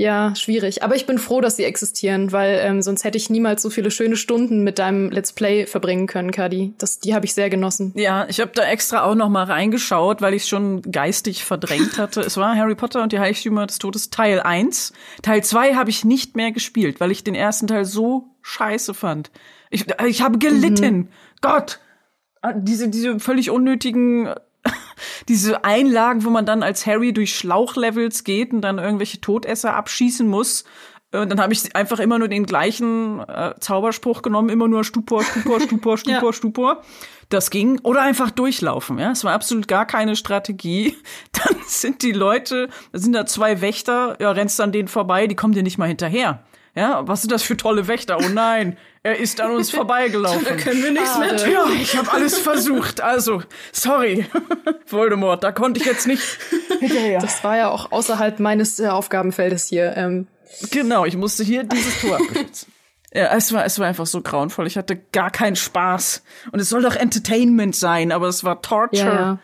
Ja, 0.00 0.34
schwierig. 0.34 0.82
Aber 0.82 0.96
ich 0.96 1.04
bin 1.04 1.18
froh, 1.18 1.42
dass 1.42 1.56
sie 1.56 1.64
existieren, 1.64 2.32
weil 2.32 2.58
ähm, 2.62 2.80
sonst 2.80 3.04
hätte 3.04 3.18
ich 3.18 3.28
niemals 3.28 3.60
so 3.60 3.68
viele 3.68 3.90
schöne 3.90 4.16
Stunden 4.16 4.64
mit 4.64 4.78
deinem 4.78 5.10
Let's 5.10 5.34
Play 5.34 5.66
verbringen 5.66 6.06
können, 6.06 6.30
Kadi. 6.30 6.72
Das, 6.78 7.00
die 7.00 7.14
habe 7.14 7.26
ich 7.26 7.34
sehr 7.34 7.50
genossen. 7.50 7.92
Ja, 7.94 8.26
ich 8.26 8.40
habe 8.40 8.50
da 8.54 8.64
extra 8.64 9.02
auch 9.02 9.14
noch 9.14 9.28
mal 9.28 9.44
reingeschaut, 9.44 10.22
weil 10.22 10.32
ich 10.32 10.46
schon 10.46 10.80
geistig 10.80 11.44
verdrängt 11.44 11.98
hatte. 11.98 12.22
es 12.22 12.38
war 12.38 12.56
Harry 12.56 12.76
Potter 12.76 13.02
und 13.02 13.12
die 13.12 13.18
Heiligtümer 13.18 13.66
des 13.66 13.78
Todes 13.78 14.08
Teil 14.08 14.40
1. 14.40 14.94
Teil 15.20 15.44
2 15.44 15.74
habe 15.74 15.90
ich 15.90 16.02
nicht 16.02 16.34
mehr 16.34 16.50
gespielt, 16.50 16.98
weil 16.98 17.10
ich 17.10 17.22
den 17.22 17.34
ersten 17.34 17.66
Teil 17.66 17.84
so 17.84 18.24
scheiße 18.40 18.94
fand. 18.94 19.30
Ich, 19.68 19.84
ich 20.06 20.22
habe 20.22 20.38
gelitten. 20.38 20.96
Mhm. 20.96 21.08
Gott! 21.42 21.78
Ah, 22.40 22.54
diese, 22.54 22.88
diese 22.88 23.20
völlig 23.20 23.50
unnötigen 23.50 24.30
diese 25.28 25.64
Einlagen, 25.64 26.24
wo 26.24 26.30
man 26.30 26.46
dann 26.46 26.62
als 26.62 26.86
Harry 26.86 27.12
durch 27.12 27.34
Schlauchlevels 27.36 28.24
geht 28.24 28.52
und 28.52 28.62
dann 28.62 28.78
irgendwelche 28.78 29.20
Todesser 29.20 29.74
abschießen 29.74 30.26
muss. 30.26 30.64
Und 31.12 31.28
dann 31.28 31.40
habe 31.40 31.52
ich 31.52 31.74
einfach 31.74 31.98
immer 31.98 32.18
nur 32.18 32.28
den 32.28 32.46
gleichen 32.46 33.18
äh, 33.20 33.54
Zauberspruch 33.58 34.22
genommen, 34.22 34.48
immer 34.48 34.68
nur 34.68 34.84
Stupor, 34.84 35.24
Stupor, 35.24 35.60
Stupor, 35.60 35.98
Stupor, 35.98 36.28
ja. 36.28 36.32
Stupor. 36.32 36.82
Das 37.30 37.50
ging. 37.50 37.80
Oder 37.82 38.02
einfach 38.02 38.30
durchlaufen, 38.30 38.98
ja. 38.98 39.10
Es 39.10 39.24
war 39.24 39.32
absolut 39.32 39.66
gar 39.66 39.86
keine 39.86 40.14
Strategie. 40.14 40.96
Dann 41.32 41.56
sind 41.66 42.02
die 42.02 42.12
Leute, 42.12 42.68
da 42.92 42.98
sind 42.98 43.12
da 43.12 43.26
zwei 43.26 43.60
Wächter, 43.60 44.16
ja, 44.20 44.30
rennst 44.30 44.60
an 44.60 44.72
denen 44.72 44.88
vorbei, 44.88 45.26
die 45.26 45.34
kommen 45.34 45.54
dir 45.54 45.62
nicht 45.62 45.78
mal 45.78 45.88
hinterher. 45.88 46.44
Ja, 46.74 47.06
was 47.08 47.22
sind 47.22 47.32
das 47.32 47.42
für 47.42 47.56
tolle 47.56 47.88
Wächter? 47.88 48.18
Oh 48.18 48.28
nein, 48.28 48.76
er 49.02 49.16
ist 49.16 49.40
an 49.40 49.52
uns 49.52 49.70
vorbeigelaufen. 49.70 50.44
da 50.48 50.56
können 50.56 50.82
wir 50.82 50.90
nichts 50.92 51.18
mehr 51.18 51.36
tun. 51.36 51.52
Ja, 51.52 51.66
ich 51.80 51.96
habe 51.96 52.12
alles 52.12 52.38
versucht. 52.38 53.00
Also, 53.00 53.42
sorry, 53.72 54.26
Voldemort, 54.86 55.42
da 55.42 55.52
konnte 55.52 55.80
ich 55.80 55.86
jetzt 55.86 56.06
nicht 56.06 56.22
hinterher. 56.80 57.20
Das 57.20 57.42
war 57.42 57.56
ja 57.56 57.70
auch 57.70 57.92
außerhalb 57.92 58.40
meines 58.40 58.78
äh, 58.78 58.88
Aufgabenfeldes 58.88 59.66
hier. 59.66 59.96
Ähm. 59.96 60.26
Genau, 60.70 61.06
ich 61.06 61.16
musste 61.16 61.44
hier 61.44 61.64
dieses 61.64 62.00
Tor 62.00 62.18
beschützen. 62.18 62.72
Ja, 63.12 63.36
es 63.36 63.52
war, 63.52 63.64
es 63.64 63.76
war 63.80 63.88
einfach 63.88 64.06
so 64.06 64.20
grauenvoll. 64.22 64.68
Ich 64.68 64.76
hatte 64.76 64.94
gar 64.94 65.32
keinen 65.32 65.56
Spaß. 65.56 66.22
Und 66.52 66.60
es 66.60 66.68
soll 66.68 66.82
doch 66.82 66.94
Entertainment 66.94 67.74
sein, 67.74 68.12
aber 68.12 68.28
es 68.28 68.44
war 68.44 68.62
Torture. 68.62 69.04
Ja, 69.04 69.20
ja. 69.20 69.38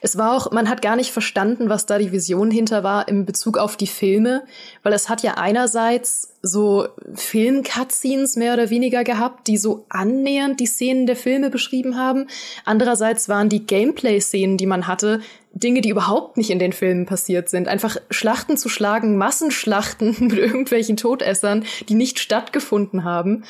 Es 0.00 0.16
war 0.18 0.36
auch, 0.36 0.50
man 0.52 0.68
hat 0.68 0.82
gar 0.82 0.96
nicht 0.96 1.12
verstanden, 1.12 1.68
was 1.68 1.86
da 1.86 1.98
die 1.98 2.12
Vision 2.12 2.50
hinter 2.50 2.84
war 2.84 3.08
im 3.08 3.24
Bezug 3.24 3.58
auf 3.58 3.76
die 3.76 3.86
Filme, 3.86 4.44
weil 4.82 4.92
es 4.92 5.08
hat 5.08 5.22
ja 5.22 5.34
einerseits 5.34 6.34
so 6.42 6.88
Film-Cutscenes 7.14 8.36
mehr 8.36 8.54
oder 8.54 8.70
weniger 8.70 9.04
gehabt, 9.04 9.48
die 9.48 9.56
so 9.56 9.84
annähernd 9.88 10.60
die 10.60 10.66
Szenen 10.66 11.06
der 11.06 11.16
Filme 11.16 11.50
beschrieben 11.50 11.96
haben. 11.96 12.28
Andererseits 12.64 13.28
waren 13.28 13.48
die 13.48 13.66
Gameplay-Szenen, 13.66 14.56
die 14.56 14.66
man 14.66 14.86
hatte, 14.86 15.20
Dinge, 15.52 15.80
die 15.80 15.88
überhaupt 15.88 16.36
nicht 16.36 16.50
in 16.50 16.58
den 16.58 16.72
Filmen 16.72 17.06
passiert 17.06 17.48
sind. 17.48 17.66
Einfach 17.66 17.96
Schlachten 18.10 18.56
zu 18.56 18.68
schlagen, 18.68 19.16
Massenschlachten 19.16 20.14
mit 20.20 20.38
irgendwelchen 20.38 20.96
Todessern, 20.96 21.64
die 21.88 21.94
nicht 21.94 22.18
stattgefunden 22.18 23.04
haben. 23.04 23.44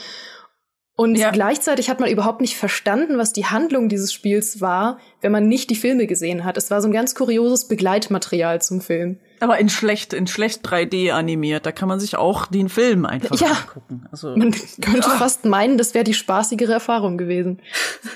Und 0.96 1.16
ja. 1.16 1.30
gleichzeitig 1.30 1.90
hat 1.90 2.00
man 2.00 2.10
überhaupt 2.10 2.40
nicht 2.40 2.56
verstanden, 2.56 3.18
was 3.18 3.34
die 3.34 3.44
Handlung 3.44 3.90
dieses 3.90 4.14
Spiels 4.14 4.62
war, 4.62 4.98
wenn 5.20 5.30
man 5.30 5.46
nicht 5.46 5.68
die 5.68 5.76
Filme 5.76 6.06
gesehen 6.06 6.42
hat. 6.44 6.56
Es 6.56 6.70
war 6.70 6.80
so 6.80 6.88
ein 6.88 6.92
ganz 6.92 7.14
kurioses 7.14 7.68
Begleitmaterial 7.68 8.62
zum 8.62 8.80
Film. 8.80 9.18
Aber 9.40 9.58
in 9.58 9.68
schlecht, 9.68 10.14
in 10.14 10.26
schlecht 10.26 10.66
3D 10.66 11.12
animiert, 11.12 11.66
da 11.66 11.72
kann 11.72 11.88
man 11.88 12.00
sich 12.00 12.16
auch 12.16 12.46
den 12.46 12.70
Film 12.70 13.04
einfach 13.04 13.38
ja. 13.38 13.48
angucken. 13.48 14.06
Also, 14.10 14.34
man 14.36 14.52
könnte 14.52 15.00
ja. 15.00 15.16
fast 15.18 15.44
meinen, 15.44 15.76
das 15.76 15.92
wäre 15.92 16.04
die 16.04 16.14
spaßigere 16.14 16.72
Erfahrung 16.72 17.18
gewesen. 17.18 17.60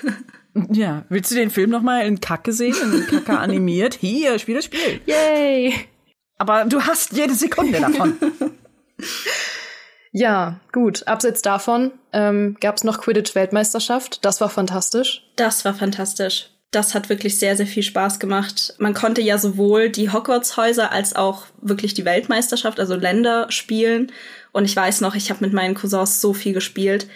Ja, 0.69 1.05
willst 1.07 1.31
du 1.31 1.35
den 1.35 1.49
Film 1.49 1.69
noch 1.69 1.81
mal 1.81 2.05
in 2.05 2.19
Kacke 2.19 2.51
sehen, 2.51 2.75
in 2.93 3.07
Kacke 3.07 3.39
animiert? 3.39 3.93
Hier, 3.93 4.37
spiel 4.37 4.55
das 4.55 4.65
Spiel. 4.65 4.99
Yay! 5.05 5.73
Aber 6.37 6.65
du 6.65 6.81
hast 6.81 7.13
jede 7.13 7.33
Sekunde 7.35 7.79
davon. 7.79 8.17
Ja, 10.11 10.59
gut. 10.71 11.07
Abseits 11.07 11.41
davon 11.41 11.91
ähm, 12.11 12.57
gab 12.59 12.75
es 12.75 12.83
noch 12.83 12.99
Quidditch-Weltmeisterschaft. 13.01 14.23
Das 14.25 14.41
war 14.41 14.49
fantastisch. 14.49 15.23
Das 15.35 15.63
war 15.63 15.73
fantastisch. 15.73 16.49
Das 16.71 16.95
hat 16.95 17.09
wirklich 17.09 17.37
sehr, 17.37 17.57
sehr 17.57 17.67
viel 17.67 17.83
Spaß 17.83 18.19
gemacht. 18.19 18.75
Man 18.77 18.93
konnte 18.93 19.21
ja 19.21 19.37
sowohl 19.37 19.89
die 19.89 20.09
Hogwarts-Häuser 20.09 20.91
als 20.91 21.15
auch 21.15 21.45
wirklich 21.61 21.93
die 21.93 22.05
Weltmeisterschaft, 22.05 22.79
also 22.79 22.95
Länder 22.95 23.47
spielen. 23.51 24.11
Und 24.51 24.65
ich 24.65 24.75
weiß 24.75 25.01
noch, 25.01 25.15
ich 25.15 25.29
habe 25.29 25.43
mit 25.43 25.53
meinen 25.53 25.75
Cousins 25.75 26.21
so 26.21 26.33
viel 26.33 26.53
gespielt. 26.53 27.07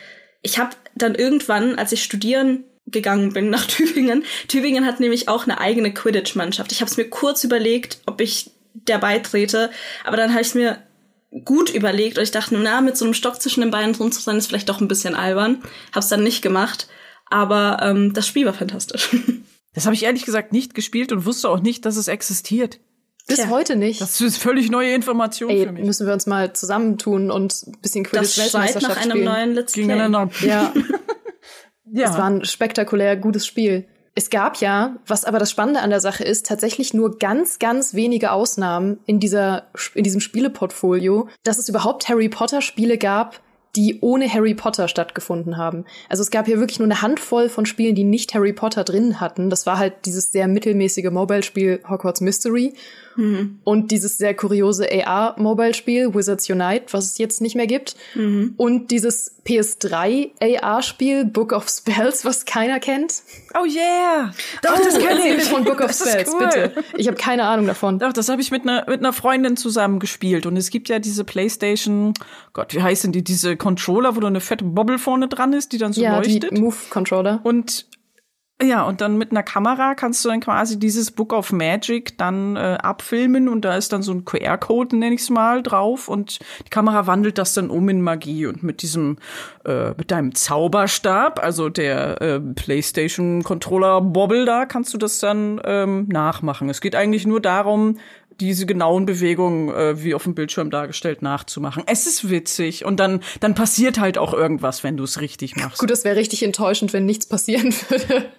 Ich 0.41 0.57
habe 0.57 0.75
dann 0.95 1.15
irgendwann, 1.15 1.75
als 1.75 1.91
ich 1.91 2.03
studieren 2.03 2.63
gegangen 2.85 3.33
bin 3.33 3.49
nach 3.49 3.65
Tübingen, 3.65 4.23
Tübingen 4.47 4.85
hat 4.85 4.99
nämlich 4.99 5.27
auch 5.27 5.43
eine 5.43 5.59
eigene 5.59 5.93
Quidditch-Mannschaft. 5.93 6.71
Ich 6.71 6.81
habe 6.81 6.91
es 6.91 6.97
mir 6.97 7.09
kurz 7.09 7.43
überlegt, 7.43 7.99
ob 8.05 8.21
ich 8.21 8.51
der 8.73 8.99
beitrete, 8.99 9.71
aber 10.03 10.17
dann 10.17 10.31
habe 10.31 10.41
ich 10.41 10.53
mir 10.53 10.77
gut 11.43 11.73
überlegt 11.73 12.17
und 12.17 12.23
ich 12.23 12.31
dachte, 12.31 12.57
na, 12.57 12.81
mit 12.81 12.97
so 12.97 13.05
einem 13.05 13.13
Stock 13.13 13.41
zwischen 13.41 13.61
den 13.61 13.71
Beinen 13.71 13.93
drum 13.93 14.11
zu 14.11 14.21
sein, 14.21 14.37
ist 14.37 14.47
vielleicht 14.47 14.69
doch 14.69 14.79
ein 14.79 14.87
bisschen 14.87 15.15
albern. 15.15 15.61
Hab's 15.93 16.07
dann 16.07 16.23
nicht 16.23 16.41
gemacht, 16.41 16.87
aber 17.29 17.79
ähm, 17.81 18.13
das 18.13 18.27
Spiel 18.27 18.45
war 18.45 18.53
fantastisch. 18.53 19.15
Das 19.75 19.83
habe 19.85 19.93
ich 19.93 20.03
ehrlich 20.03 20.23
gesagt 20.23 20.53
nicht 20.53 20.73
gespielt 20.73 21.11
und 21.11 21.25
wusste 21.25 21.49
auch 21.49 21.59
nicht, 21.59 21.85
dass 21.85 21.97
es 21.97 22.07
existiert. 22.07 22.79
Bis 23.27 23.39
Tja. 23.39 23.49
heute 23.49 23.75
nicht. 23.75 23.99
Das 23.99 24.21
ist 24.21 24.37
völlig 24.37 24.71
neue 24.71 24.93
Information 24.93 25.49
Ey, 25.49 25.65
für 25.65 25.71
mich. 25.73 25.83
Müssen 25.83 26.07
wir 26.07 26.13
uns 26.13 26.27
mal 26.27 26.53
zusammentun 26.53 27.29
und 27.29 27.53
ein 27.67 27.77
bisschen 27.81 28.05
Quidditch 28.05 28.37
das 28.37 28.53
Weltmeisterschaft 28.53 28.95
nach 28.95 29.01
einem 29.01 29.11
spielen. 29.11 29.25
neuen 29.25 29.53
Let's 29.53 29.73
Play. 29.73 29.81
Gegeneinander. 29.81 30.29
Ja. 30.45 30.73
ja. 31.91 32.09
Es 32.09 32.17
war 32.17 32.29
ein 32.29 32.45
spektakulär 32.45 33.17
gutes 33.17 33.45
Spiel. 33.45 33.85
Es 34.17 34.29
gab 34.29 34.61
ja, 34.61 34.95
was 35.05 35.25
aber 35.25 35.39
das 35.39 35.51
Spannende 35.51 35.81
an 35.81 35.89
der 35.89 35.99
Sache 35.99 36.23
ist, 36.23 36.45
tatsächlich 36.45 36.93
nur 36.93 37.19
ganz, 37.19 37.59
ganz 37.59 37.93
wenige 37.93 38.31
Ausnahmen 38.31 38.99
in 39.05 39.19
dieser, 39.19 39.67
in 39.93 40.05
diesem 40.05 40.21
Spieleportfolio, 40.21 41.27
dass 41.43 41.57
es 41.57 41.67
überhaupt 41.67 42.07
Harry 42.07 42.29
Potter 42.29 42.61
Spiele 42.61 42.97
gab, 42.97 43.41
die 43.75 43.99
ohne 43.99 44.31
Harry 44.31 44.55
Potter 44.55 44.87
stattgefunden 44.87 45.57
haben. 45.57 45.83
Also 46.07 46.23
es 46.23 46.31
gab 46.31 46.45
hier 46.45 46.59
wirklich 46.59 46.79
nur 46.79 46.87
eine 46.87 47.01
Handvoll 47.01 47.49
von 47.49 47.65
Spielen, 47.65 47.93
die 47.93 48.05
nicht 48.05 48.33
Harry 48.33 48.53
Potter 48.53 48.85
drin 48.85 49.19
hatten. 49.19 49.49
Das 49.49 49.65
war 49.65 49.77
halt 49.77 50.05
dieses 50.05 50.31
sehr 50.31 50.47
mittelmäßige 50.47 51.11
Mobile-Spiel 51.11 51.81
Hogwarts 51.89 52.21
Mystery 52.21 52.73
Mhm. 53.15 53.59
Und 53.63 53.91
dieses 53.91 54.17
sehr 54.17 54.33
kuriose 54.35 54.87
AR-Mobile-Spiel, 54.91 56.13
Wizards 56.13 56.49
Unite, 56.49 56.85
was 56.91 57.05
es 57.05 57.17
jetzt 57.17 57.41
nicht 57.41 57.55
mehr 57.55 57.67
gibt. 57.67 57.95
Mhm. 58.15 58.53
Und 58.57 58.91
dieses 58.91 59.35
PS3 59.45 60.31
AR-Spiel, 60.61 61.25
Book 61.25 61.51
of 61.51 61.69
Spells, 61.69 62.25
was 62.25 62.45
keiner 62.45 62.79
kennt. 62.79 63.21
Oh 63.53 63.65
yeah! 63.65 64.33
Doch, 64.63 64.77
oh, 64.79 64.83
das 64.83 64.97
kenne 64.97 65.35
ich. 65.35 65.43
von 65.43 65.63
Book 65.63 65.81
of 65.81 65.93
Spells, 65.93 66.31
cool. 66.33 66.45
bitte. 66.45 66.83
Ich 66.97 67.07
habe 67.07 67.17
keine 67.17 67.43
Ahnung 67.43 67.67
davon. 67.67 67.99
Doch, 67.99 68.11
das 68.11 68.27
habe 68.29 68.41
ich 68.41 68.51
mit 68.51 68.63
einer 68.63 68.85
mit 68.87 68.99
einer 68.99 69.13
Freundin 69.13 69.55
zusammen 69.55 69.99
gespielt. 69.99 70.45
Und 70.45 70.57
es 70.57 70.69
gibt 70.69 70.89
ja 70.89 70.99
diese 70.99 71.23
PlayStation, 71.23 72.13
Gott, 72.53 72.73
wie 72.73 72.81
heißen 72.81 73.11
die, 73.11 73.23
diese 73.23 73.55
Controller, 73.55 74.15
wo 74.15 74.19
da 74.19 74.27
eine 74.27 74.41
fette 74.41 74.65
Bobble 74.65 74.97
vorne 74.97 75.27
dran 75.27 75.53
ist, 75.53 75.71
die 75.73 75.77
dann 75.77 75.93
so 75.93 76.01
ja, 76.01 76.17
leuchtet. 76.17 76.51
Die 76.51 76.61
Move-Controller. 76.61 77.39
Und 77.43 77.85
Ja, 78.63 78.83
und 78.83 79.01
dann 79.01 79.17
mit 79.17 79.31
einer 79.31 79.43
Kamera 79.43 79.95
kannst 79.95 80.23
du 80.23 80.29
dann 80.29 80.39
quasi 80.39 80.79
dieses 80.79 81.11
Book 81.11 81.33
of 81.33 81.51
Magic 81.51 82.17
dann 82.17 82.55
äh, 82.55 82.77
abfilmen 82.81 83.49
und 83.49 83.65
da 83.65 83.75
ist 83.75 83.91
dann 83.91 84.01
so 84.01 84.13
ein 84.13 84.23
QR-Code, 84.23 84.95
nenne 84.95 85.15
ich 85.15 85.21
es 85.21 85.29
mal, 85.29 85.61
drauf 85.61 86.07
und 86.07 86.39
die 86.65 86.69
Kamera 86.69 87.05
wandelt 87.05 87.37
das 87.37 87.53
dann 87.53 87.69
um 87.69 87.89
in 87.89 88.01
Magie 88.01 88.45
und 88.45 88.63
mit 88.63 88.81
diesem, 88.81 89.17
äh, 89.65 89.89
mit 89.89 90.09
deinem 90.09 90.33
Zauberstab, 90.33 91.43
also 91.43 91.67
der 91.67 92.21
äh, 92.21 92.39
PlayStation-Controller-Bobble 92.39 94.45
da, 94.45 94.65
kannst 94.65 94.93
du 94.93 94.97
das 94.97 95.19
dann 95.19 95.59
ähm, 95.65 96.07
nachmachen. 96.07 96.69
Es 96.69 96.79
geht 96.79 96.95
eigentlich 96.95 97.27
nur 97.27 97.41
darum, 97.41 97.97
diese 98.39 98.65
genauen 98.65 99.05
Bewegungen, 99.05 99.67
äh, 99.67 100.01
wie 100.01 100.15
auf 100.15 100.23
dem 100.23 100.33
Bildschirm 100.33 100.69
dargestellt, 100.69 101.21
nachzumachen. 101.21 101.83
Es 101.87 102.07
ist 102.07 102.29
witzig 102.29 102.85
und 102.85 103.01
dann, 103.01 103.19
dann 103.41 103.53
passiert 103.53 103.99
halt 103.99 104.17
auch 104.17 104.33
irgendwas, 104.33 104.81
wenn 104.81 104.95
du 104.95 105.03
es 105.03 105.19
richtig 105.19 105.57
machst. 105.57 105.79
Gut, 105.79 105.89
das 105.89 106.05
wäre 106.05 106.15
richtig 106.15 106.41
enttäuschend, 106.41 106.93
wenn 106.93 107.05
nichts 107.05 107.27
passieren 107.27 107.73
würde. 107.89 108.31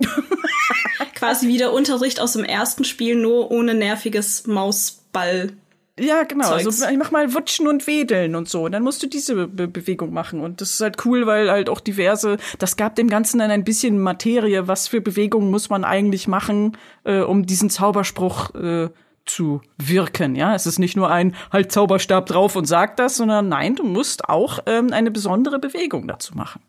Quasi 1.14 1.48
wie 1.48 1.58
der 1.58 1.72
Unterricht 1.72 2.20
aus 2.20 2.32
dem 2.34 2.44
ersten 2.44 2.84
Spiel, 2.84 3.16
nur 3.16 3.50
ohne 3.50 3.74
nerviges 3.74 4.46
Mausball. 4.46 5.52
Ja, 5.98 6.22
genau. 6.22 6.50
Also 6.50 6.70
ich 6.70 6.96
mach 6.96 7.10
mal 7.10 7.34
Wutschen 7.34 7.66
und 7.66 7.86
Wedeln 7.86 8.34
und 8.34 8.48
so. 8.48 8.64
Und 8.64 8.72
dann 8.72 8.82
musst 8.82 9.02
du 9.02 9.06
diese 9.06 9.48
Be 9.48 9.66
Bewegung 9.68 10.12
machen. 10.12 10.40
Und 10.40 10.60
das 10.60 10.74
ist 10.74 10.80
halt 10.80 11.04
cool, 11.04 11.26
weil 11.26 11.50
halt 11.50 11.68
auch 11.68 11.80
diverse, 11.80 12.36
das 12.58 12.76
gab 12.76 12.94
dem 12.94 13.08
Ganzen 13.08 13.38
dann 13.40 13.50
ein 13.50 13.64
bisschen 13.64 13.98
Materie. 13.98 14.68
Was 14.68 14.88
für 14.88 15.00
Bewegungen 15.00 15.50
muss 15.50 15.70
man 15.70 15.84
eigentlich 15.84 16.28
machen, 16.28 16.76
äh, 17.04 17.20
um 17.20 17.46
diesen 17.46 17.70
Zauberspruch 17.70 18.54
äh, 18.54 18.90
zu 19.26 19.60
wirken. 19.76 20.34
Ja, 20.34 20.54
es 20.54 20.66
ist 20.66 20.78
nicht 20.78 20.96
nur 20.96 21.10
ein 21.10 21.34
halt 21.52 21.72
Zauberstab 21.72 22.26
drauf 22.26 22.56
und 22.56 22.66
sag 22.66 22.96
das, 22.96 23.16
sondern 23.16 23.48
nein, 23.48 23.76
du 23.76 23.84
musst 23.84 24.28
auch 24.28 24.60
ähm, 24.66 24.92
eine 24.92 25.10
besondere 25.10 25.58
Bewegung 25.58 26.08
dazu 26.08 26.34
machen. 26.34 26.62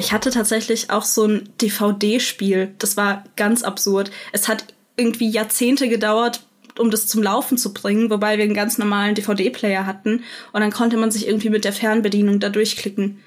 Ich 0.00 0.12
hatte 0.12 0.30
tatsächlich 0.30 0.90
auch 0.90 1.04
so 1.04 1.26
ein 1.26 1.50
DVD-Spiel. 1.60 2.74
Das 2.78 2.96
war 2.96 3.24
ganz 3.36 3.62
absurd. 3.62 4.10
Es 4.32 4.48
hat 4.48 4.64
irgendwie 4.96 5.28
Jahrzehnte 5.28 5.90
gedauert, 5.90 6.40
um 6.78 6.90
das 6.90 7.06
zum 7.06 7.22
Laufen 7.22 7.58
zu 7.58 7.74
bringen, 7.74 8.08
wobei 8.08 8.38
wir 8.38 8.44
einen 8.44 8.54
ganz 8.54 8.78
normalen 8.78 9.14
DVD-Player 9.14 9.84
hatten. 9.84 10.24
Und 10.52 10.60
dann 10.62 10.72
konnte 10.72 10.96
man 10.96 11.10
sich 11.10 11.28
irgendwie 11.28 11.50
mit 11.50 11.64
der 11.64 11.74
Fernbedienung 11.74 12.40
da 12.40 12.48
durchklicken. 12.48 13.20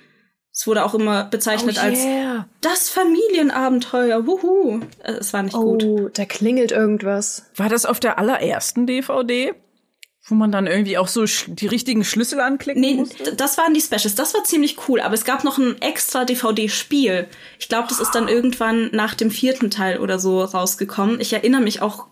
Es 0.51 0.65
wurde 0.65 0.83
auch 0.83 0.95
immer 0.95 1.25
bezeichnet 1.25 1.77
oh 1.79 1.86
yeah. 1.86 1.89
als 1.89 2.45
das 2.62 2.89
Familienabenteuer. 2.89 4.25
Wuhu. 4.25 4.81
Es 5.03 5.31
war 5.31 5.43
nicht 5.43 5.55
oh, 5.55 5.63
gut. 5.63 5.83
Oh, 5.83 6.09
da 6.12 6.25
klingelt 6.25 6.71
irgendwas. 6.71 7.51
War 7.55 7.69
das 7.69 7.86
auf 7.86 7.99
der 7.99 8.17
allerersten 8.17 8.88
DVD? 8.88 9.53
Wo 10.25 10.36
man 10.36 10.53
dann 10.53 10.67
irgendwie 10.67 10.97
auch 10.97 11.09
so 11.09 11.25
die 11.47 11.67
richtigen 11.67 12.05
Schlüssel 12.05 12.39
anklicken 12.39 12.81
nee, 12.81 12.93
musste? 12.95 13.36
das 13.36 13.57
waren 13.57 13.73
die 13.73 13.81
Specials. 13.81 14.15
Das 14.15 14.33
war 14.33 14.45
ziemlich 14.45 14.77
cool. 14.88 15.01
Aber 15.01 15.13
es 15.13 15.25
gab 15.25 15.43
noch 15.43 15.57
ein 15.57 15.81
extra 15.81 16.23
DVD-Spiel. 16.23 17.27
Ich 17.59 17.67
glaube, 17.67 17.89
das 17.89 17.99
ist 17.99 18.12
dann 18.12 18.29
irgendwann 18.29 18.89
nach 18.93 19.15
dem 19.15 19.31
vierten 19.31 19.69
Teil 19.69 19.99
oder 19.99 20.19
so 20.19 20.41
rausgekommen. 20.41 21.19
Ich 21.19 21.33
erinnere 21.33 21.62
mich 21.62 21.81
auch 21.81 22.07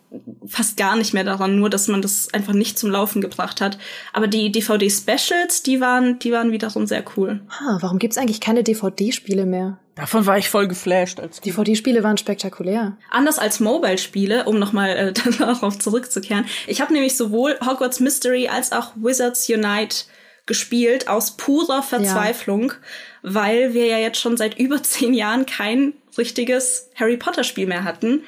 fast 0.46 0.76
gar 0.76 0.98
nicht 0.98 1.14
mehr 1.14 1.24
daran, 1.24 1.56
nur 1.56 1.70
dass 1.70 1.88
man 1.88 2.02
das 2.02 2.34
einfach 2.34 2.52
nicht 2.52 2.78
zum 2.78 2.92
Laufen 2.92 3.22
gebracht 3.22 3.62
hat. 3.62 3.78
Aber 4.12 4.28
die 4.28 4.52
DVD-Specials, 4.52 5.64
die 5.64 5.80
waren, 5.80 6.20
die 6.20 6.34
waren 6.34 6.52
wiederum 6.52 6.88
sehr 6.88 7.06
cool. 7.16 7.40
Ah, 7.48 7.78
warum 7.80 7.98
gibt's 7.98 8.18
eigentlich 8.18 8.42
keine 8.42 8.64
DVD-Spiele 8.64 9.46
mehr? 9.46 9.80
Davon 9.96 10.26
war 10.26 10.38
ich 10.38 10.50
voll 10.50 10.68
geflasht. 10.68 11.20
Als 11.20 11.42
DVD-Spiele 11.42 12.04
waren 12.04 12.18
spektakulär. 12.18 12.98
Anders 13.10 13.40
als 13.40 13.60
Mobile-Spiele, 13.60 14.46
um 14.46 14.58
nochmal 14.58 14.90
äh, 14.90 15.14
darauf 15.38 15.78
zurückzukehren. 15.80 16.46
Ich 16.68 16.82
habe 16.82 16.94
nämlich 16.94 17.18
sowohl 17.18 17.58
Hogwarts 17.66 18.00
Mystery 18.00 18.48
als 18.48 18.72
auch 18.72 18.92
Wizards 18.96 19.50
Unite 19.50 20.06
gespielt 20.46 21.08
aus 21.08 21.38
purer 21.38 21.84
Verzweiflung, 21.84 22.72
ja. 22.72 22.78
weil 23.22 23.74
wir 23.74 23.86
ja 23.86 23.98
jetzt 23.98 24.20
schon 24.20 24.38
seit 24.38 24.58
über 24.58 24.82
zehn 24.84 25.14
Jahren 25.14 25.46
kein 25.46 25.94
richtiges 26.18 26.90
Harry 26.96 27.18
Potter-Spiel 27.18 27.68
mehr 27.68 27.84
hatten. 27.84 28.24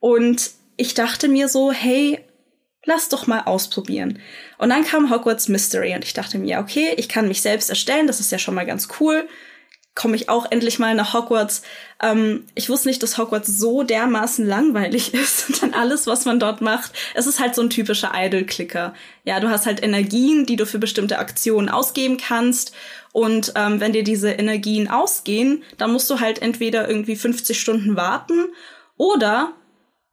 Und 0.00 0.50
ich 0.76 0.94
dachte 0.94 1.28
mir 1.28 1.48
so, 1.48 1.72
hey, 1.72 2.20
lass 2.84 3.10
doch 3.10 3.26
mal 3.26 3.42
ausprobieren. 3.42 4.18
Und 4.58 4.70
dann 4.70 4.84
kam 4.84 5.10
Hogwarts 5.10 5.48
Mystery 5.48 5.94
und 5.94 6.04
ich 6.04 6.14
dachte 6.14 6.38
mir, 6.38 6.58
okay, 6.58 6.94
ich 6.96 7.08
kann 7.08 7.28
mich 7.28 7.42
selbst 7.42 7.68
erstellen, 7.68 8.06
das 8.06 8.18
ist 8.18 8.32
ja 8.32 8.38
schon 8.38 8.54
mal 8.54 8.66
ganz 8.66 8.88
cool 8.98 9.28
komme 9.94 10.16
ich 10.16 10.28
auch 10.28 10.50
endlich 10.50 10.78
mal 10.78 10.94
nach 10.94 11.12
Hogwarts. 11.12 11.62
Ähm, 12.02 12.46
ich 12.54 12.68
wusste 12.70 12.88
nicht, 12.88 13.02
dass 13.02 13.18
Hogwarts 13.18 13.48
so 13.48 13.82
dermaßen 13.82 14.46
langweilig 14.46 15.12
ist. 15.14 15.62
Denn 15.62 15.74
alles, 15.74 16.06
was 16.06 16.24
man 16.24 16.40
dort 16.40 16.60
macht, 16.60 16.92
es 17.14 17.26
ist 17.26 17.40
halt 17.40 17.54
so 17.54 17.62
ein 17.62 17.70
typischer 17.70 18.12
Idle-Clicker. 18.14 18.94
Ja, 19.24 19.40
du 19.40 19.50
hast 19.50 19.66
halt 19.66 19.82
Energien, 19.82 20.46
die 20.46 20.56
du 20.56 20.64
für 20.66 20.78
bestimmte 20.78 21.18
Aktionen 21.18 21.68
ausgeben 21.68 22.16
kannst. 22.16 22.72
Und 23.12 23.52
ähm, 23.56 23.80
wenn 23.80 23.92
dir 23.92 24.04
diese 24.04 24.30
Energien 24.30 24.88
ausgehen, 24.88 25.62
dann 25.76 25.92
musst 25.92 26.08
du 26.08 26.20
halt 26.20 26.40
entweder 26.40 26.88
irgendwie 26.88 27.16
50 27.16 27.60
Stunden 27.60 27.94
warten 27.94 28.46
oder 28.96 29.52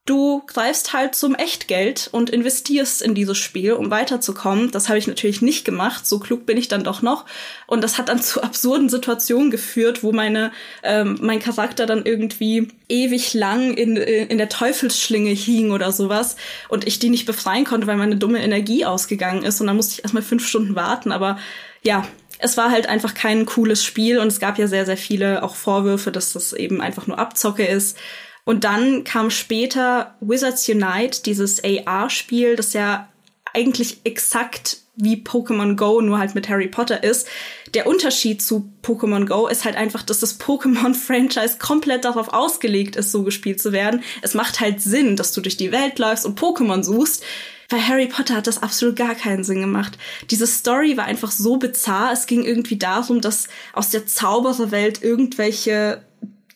du 0.09 0.41
greifst 0.47 0.93
halt 0.93 1.13
zum 1.13 1.35
Echtgeld 1.35 2.09
und 2.11 2.29
investierst 2.29 3.01
in 3.01 3.13
dieses 3.13 3.37
Spiel, 3.37 3.73
um 3.73 3.91
weiterzukommen. 3.91 4.71
Das 4.71 4.89
habe 4.89 4.97
ich 4.97 5.07
natürlich 5.07 5.41
nicht 5.41 5.65
gemacht. 5.65 6.07
So 6.07 6.19
klug 6.19 6.45
bin 6.45 6.57
ich 6.57 6.67
dann 6.67 6.83
doch 6.83 7.01
noch. 7.01 7.25
Und 7.67 7.83
das 7.83 7.97
hat 7.97 8.09
dann 8.09 8.21
zu 8.21 8.41
absurden 8.41 8.89
Situationen 8.89 9.51
geführt, 9.51 10.03
wo 10.03 10.11
meine 10.11 10.51
ähm, 10.83 11.17
mein 11.21 11.39
Charakter 11.39 11.85
dann 11.85 12.05
irgendwie 12.05 12.69
ewig 12.87 13.33
lang 13.33 13.75
in, 13.75 13.97
in 13.97 14.37
der 14.37 14.49
Teufelsschlinge 14.49 15.31
hing 15.31 15.71
oder 15.71 15.91
sowas 15.91 16.35
und 16.69 16.87
ich 16.87 16.97
die 16.97 17.09
nicht 17.09 17.27
befreien 17.27 17.65
konnte, 17.65 17.85
weil 17.85 17.97
meine 17.97 18.17
dumme 18.17 18.41
Energie 18.41 18.85
ausgegangen 18.85 19.43
ist. 19.43 19.61
Und 19.61 19.67
dann 19.67 19.75
musste 19.75 19.93
ich 19.93 20.03
erstmal 20.03 20.23
fünf 20.23 20.47
Stunden 20.47 20.75
warten. 20.75 21.11
Aber 21.11 21.37
ja, 21.83 22.05
es 22.39 22.57
war 22.57 22.71
halt 22.71 22.87
einfach 22.87 23.13
kein 23.13 23.45
cooles 23.45 23.83
Spiel 23.83 24.17
und 24.17 24.27
es 24.27 24.39
gab 24.39 24.57
ja 24.57 24.67
sehr, 24.67 24.85
sehr 24.85 24.97
viele 24.97 25.43
auch 25.43 25.55
Vorwürfe, 25.55 26.11
dass 26.11 26.33
das 26.33 26.53
eben 26.53 26.81
einfach 26.81 27.05
nur 27.05 27.19
Abzocke 27.19 27.65
ist. 27.65 27.97
Und 28.45 28.63
dann 28.63 29.03
kam 29.03 29.29
später 29.29 30.15
Wizards 30.21 30.67
Unite, 30.67 31.21
dieses 31.23 31.61
AR-Spiel, 31.63 32.55
das 32.55 32.73
ja 32.73 33.09
eigentlich 33.53 34.01
exakt 34.03 34.77
wie 35.01 35.15
Pokémon 35.15 35.75
Go 35.75 36.01
nur 36.01 36.19
halt 36.19 36.35
mit 36.35 36.49
Harry 36.49 36.67
Potter 36.67 37.03
ist. 37.03 37.27
Der 37.73 37.87
Unterschied 37.87 38.41
zu 38.41 38.71
Pokémon 38.83 39.25
Go 39.25 39.47
ist 39.47 39.63
halt 39.63 39.75
einfach, 39.75 40.03
dass 40.03 40.19
das 40.19 40.39
Pokémon-Franchise 40.39 41.57
komplett 41.57 42.03
darauf 42.05 42.33
ausgelegt 42.33 42.95
ist, 42.95 43.11
so 43.11 43.23
gespielt 43.23 43.61
zu 43.61 43.71
werden. 43.71 44.03
Es 44.21 44.33
macht 44.33 44.59
halt 44.59 44.81
Sinn, 44.81 45.15
dass 45.15 45.31
du 45.31 45.41
durch 45.41 45.55
die 45.55 45.71
Welt 45.71 45.99
läufst 45.99 46.25
und 46.25 46.39
Pokémon 46.39 46.83
suchst. 46.83 47.23
Bei 47.69 47.79
Harry 47.79 48.07
Potter 48.07 48.35
hat 48.35 48.47
das 48.47 48.63
absolut 48.63 48.95
gar 48.95 49.13
keinen 49.15 49.43
Sinn 49.43 49.61
gemacht. 49.61 49.97
Diese 50.31 50.47
Story 50.47 50.97
war 50.97 51.05
einfach 51.05 51.31
so 51.31 51.57
bizarr. 51.57 52.11
Es 52.11 52.25
ging 52.25 52.43
irgendwie 52.43 52.77
darum, 52.77 53.21
dass 53.21 53.47
aus 53.73 53.91
der 53.91 54.07
Zaubererwelt 54.07 55.03
irgendwelche 55.03 56.03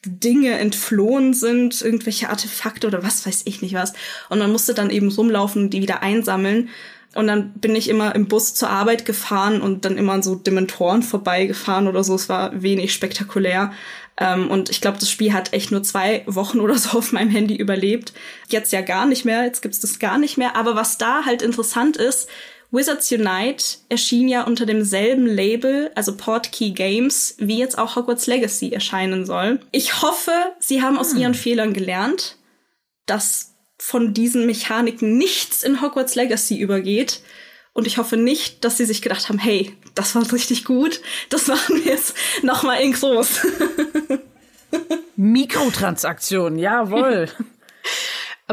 Dinge 0.06 0.60
entflohen 0.60 1.34
sind, 1.34 1.82
irgendwelche 1.82 2.30
Artefakte 2.30 2.88
oder 2.88 3.04
was 3.04 3.26
weiß 3.26 3.44
ich 3.46 3.62
nicht 3.62 3.74
was. 3.74 3.94
Und 4.30 4.40
man 4.40 4.52
musste 4.52 4.74
dann 4.74 4.90
eben 4.90 5.10
rumlaufen 5.10 5.70
die 5.70 5.82
wieder 5.82 6.02
einsammeln. 6.02 6.70
Und 7.16 7.28
dann 7.28 7.54
bin 7.54 7.76
ich 7.76 7.90
immer 7.90 8.16
im 8.16 8.28
Bus 8.28 8.56
zur 8.56 8.70
Arbeit 8.70 9.06
gefahren 9.06 9.62
und 9.62 9.86
dann 9.86 9.98
immer 9.98 10.14
an 10.14 10.24
so 10.24 10.36
Dementoren 10.36 11.04
vorbeigefahren 11.04 11.88
oder 11.88 12.04
so. 12.04 12.16
Es 12.16 12.28
war 12.28 12.62
wenig 12.62 12.92
spektakulär. 12.92 13.72
Ähm, 14.18 14.50
und 14.50 14.70
ich 14.70 14.82
glaube, 14.82 14.98
das 15.00 15.12
Spiel 15.12 15.32
hat 15.34 15.54
echt 15.54 15.72
nur 15.72 15.84
zwei 15.84 16.24
Wochen 16.26 16.60
oder 16.60 16.78
so 16.78 16.98
auf 16.98 17.12
meinem 17.12 17.30
Handy 17.30 17.56
überlebt. 17.56 18.14
Jetzt 18.50 18.72
ja 18.74 18.82
gar 18.82 19.06
nicht 19.06 19.26
mehr. 19.26 19.44
Jetzt 19.44 19.62
gibt's 19.62 19.80
das 19.80 20.00
gar 20.00 20.18
nicht 20.18 20.38
mehr. 20.38 20.56
Aber 20.56 20.76
was 20.76 20.98
da 20.98 21.26
halt 21.26 21.42
interessant 21.42 21.98
ist, 21.98 22.30
Wizards 22.74 23.12
Unite 23.12 23.64
erschien 23.88 24.28
ja 24.28 24.44
unter 24.44 24.66
demselben 24.66 25.28
Label, 25.28 25.92
also 25.94 26.18
Portkey 26.18 26.72
Games, 26.72 27.36
wie 27.38 27.60
jetzt 27.60 27.78
auch 27.78 27.96
Hogwarts 27.96 28.26
Legacy 28.26 28.72
erscheinen 28.72 29.28
soll. 29.28 29.60
Ich 29.72 30.02
hoffe, 30.02 30.32
sie 30.60 30.82
haben 30.82 30.98
aus 30.98 31.12
hm. 31.12 31.20
ihren 31.20 31.34
Fehlern 31.36 31.74
gelernt, 31.74 32.38
dass 33.06 33.54
von 33.78 34.16
diesen 34.16 34.48
Mechaniken 34.48 35.18
nichts 35.18 35.62
in 35.62 35.82
Hogwarts 35.82 36.16
Legacy 36.16 36.58
übergeht. 36.58 37.22
Und 37.74 37.86
ich 37.86 38.00
hoffe 38.00 38.18
nicht, 38.18 38.66
dass 38.66 38.78
sie 38.78 38.86
sich 38.86 39.04
gedacht 39.04 39.30
haben, 39.30 39.40
hey, 39.40 39.76
das 39.94 40.16
war 40.16 40.32
richtig 40.32 40.66
gut, 40.66 41.00
das 41.30 41.46
machen 41.46 41.76
wir 41.76 41.92
jetzt 41.92 42.16
nochmal 42.42 42.82
in 42.82 42.94
groß. 42.94 43.46
Mikrotransaktionen, 45.16 46.58
jawohl. 46.58 47.30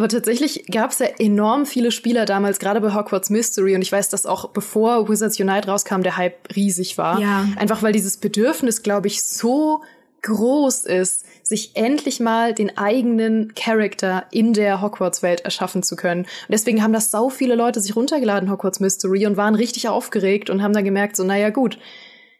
Aber 0.00 0.08
tatsächlich 0.08 0.64
gab 0.72 0.92
es 0.92 0.98
ja 1.00 1.08
enorm 1.18 1.66
viele 1.66 1.90
Spieler 1.90 2.24
damals, 2.24 2.58
gerade 2.58 2.80
bei 2.80 2.94
Hogwarts 2.94 3.28
Mystery. 3.28 3.74
Und 3.74 3.82
ich 3.82 3.92
weiß, 3.92 4.08
dass 4.08 4.24
auch 4.24 4.48
bevor 4.48 5.10
Wizards 5.10 5.38
Unite 5.38 5.68
rauskam, 5.68 6.00
der 6.00 6.16
Hype 6.16 6.56
riesig 6.56 6.96
war. 6.96 7.20
Ja. 7.20 7.46
Einfach 7.56 7.82
weil 7.82 7.92
dieses 7.92 8.16
Bedürfnis, 8.16 8.82
glaube 8.82 9.08
ich, 9.08 9.22
so 9.22 9.82
groß 10.22 10.86
ist, 10.86 11.26
sich 11.42 11.72
endlich 11.76 12.18
mal 12.18 12.54
den 12.54 12.78
eigenen 12.78 13.54
Charakter 13.54 14.24
in 14.30 14.54
der 14.54 14.80
Hogwarts-Welt 14.80 15.42
erschaffen 15.42 15.82
zu 15.82 15.96
können. 15.96 16.22
Und 16.22 16.50
deswegen 16.50 16.82
haben 16.82 16.94
das 16.94 17.10
sau 17.10 17.28
viele 17.28 17.54
Leute 17.54 17.82
sich 17.82 17.94
runtergeladen, 17.94 18.50
Hogwarts 18.50 18.80
Mystery, 18.80 19.26
und 19.26 19.36
waren 19.36 19.54
richtig 19.54 19.86
aufgeregt 19.90 20.48
und 20.48 20.62
haben 20.62 20.72
dann 20.72 20.84
gemerkt, 20.84 21.14
so, 21.14 21.24
naja, 21.24 21.50
gut, 21.50 21.78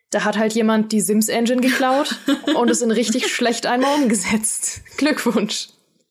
da 0.09 0.25
hat 0.25 0.39
halt 0.39 0.55
jemand 0.55 0.93
die 0.93 1.03
Sims-Engine 1.03 1.61
geklaut 1.61 2.21
und 2.57 2.71
es 2.71 2.81
in 2.81 2.91
richtig 2.91 3.29
schlecht 3.29 3.67
einmal 3.67 3.97
umgesetzt. 3.97 4.81
Glückwunsch. 4.97 5.69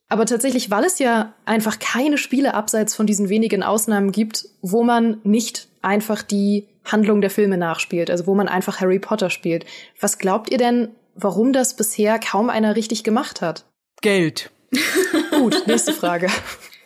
Aber 0.09 0.25
tatsächlich, 0.25 0.71
weil 0.71 0.83
es 0.83 0.97
ja 0.97 1.33
einfach 1.45 1.77
keine 1.77 2.17
Spiele 2.17 2.55
abseits 2.55 2.95
von 2.95 3.05
diesen 3.05 3.29
wenigen 3.29 3.61
Ausnahmen 3.61 4.11
gibt, 4.11 4.49
wo 4.61 4.83
man 4.83 5.19
nicht 5.23 5.67
einfach 5.83 6.23
die 6.23 6.67
Handlung 6.83 7.21
der 7.21 7.29
Filme 7.29 7.57
nachspielt, 7.57 8.09
also 8.09 8.25
wo 8.25 8.33
man 8.33 8.47
einfach 8.47 8.81
Harry 8.81 8.97
Potter 8.99 9.29
spielt. 9.29 9.65
Was 9.99 10.17
glaubt 10.17 10.49
ihr 10.49 10.57
denn, 10.57 10.89
warum 11.15 11.53
das 11.53 11.75
bisher 11.75 12.19
kaum 12.19 12.49
einer 12.49 12.75
richtig 12.75 13.03
gemacht 13.03 13.41
hat? 13.41 13.65
Geld. 14.01 14.49
Gut, 15.31 15.63
nächste 15.67 15.93
Frage. 15.93 16.27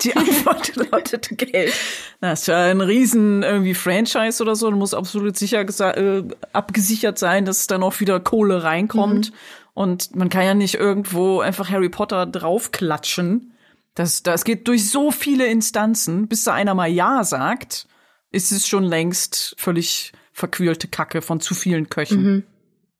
Die 0.01 0.15
Antwort 0.15 0.75
lautet 0.91 1.29
Geld. 1.37 1.73
Das 2.19 2.41
ist 2.41 2.47
ja 2.47 2.65
ein 2.65 2.81
riesen 2.81 3.43
irgendwie 3.43 3.73
Franchise 3.73 4.43
oder 4.43 4.55
so. 4.55 4.69
Du 4.69 4.75
musst 4.75 4.93
absolut 4.93 5.37
sicher 5.37 5.61
äh, 5.61 6.23
abgesichert 6.51 7.17
sein, 7.17 7.45
dass 7.45 7.67
da 7.67 7.77
noch 7.77 7.99
wieder 7.99 8.19
Kohle 8.19 8.63
reinkommt. 8.63 9.31
Mhm. 9.31 9.35
Und 9.73 10.15
man 10.15 10.29
kann 10.29 10.45
ja 10.45 10.53
nicht 10.53 10.75
irgendwo 10.75 11.39
einfach 11.39 11.69
Harry 11.69 11.89
Potter 11.89 12.25
draufklatschen. 12.25 13.53
Das, 13.95 14.23
das 14.23 14.43
geht 14.43 14.67
durch 14.67 14.89
so 14.89 15.11
viele 15.11 15.47
Instanzen, 15.47 16.27
bis 16.27 16.43
da 16.43 16.53
einer 16.53 16.75
mal 16.75 16.89
Ja 16.89 17.23
sagt, 17.23 17.87
ist 18.31 18.51
es 18.51 18.67
schon 18.67 18.83
längst 18.83 19.55
völlig 19.57 20.11
verquirlte 20.31 20.87
Kacke 20.87 21.21
von 21.21 21.39
zu 21.39 21.53
vielen 21.53 21.89
Köchen. 21.89 22.23
Mhm. 22.23 22.43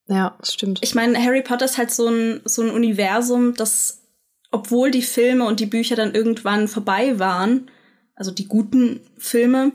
Ja, 0.07 0.35
das 0.39 0.53
stimmt. 0.53 0.79
Ich 0.81 0.95
meine, 0.95 1.17
Harry 1.23 1.41
Potter 1.41 1.65
ist 1.65 1.77
halt 1.77 1.91
so 1.91 2.07
ein, 2.07 2.41
so 2.45 2.61
ein 2.61 2.69
Universum, 2.69 3.53
das 3.55 4.03
obwohl 4.51 4.91
die 4.91 5.01
Filme 5.01 5.45
und 5.45 5.59
die 5.59 5.65
Bücher 5.65 5.95
dann 5.95 6.13
irgendwann 6.13 6.67
vorbei 6.67 7.17
waren, 7.17 7.71
also 8.15 8.29
die 8.29 8.47
guten 8.47 9.01
Filme, 9.17 9.71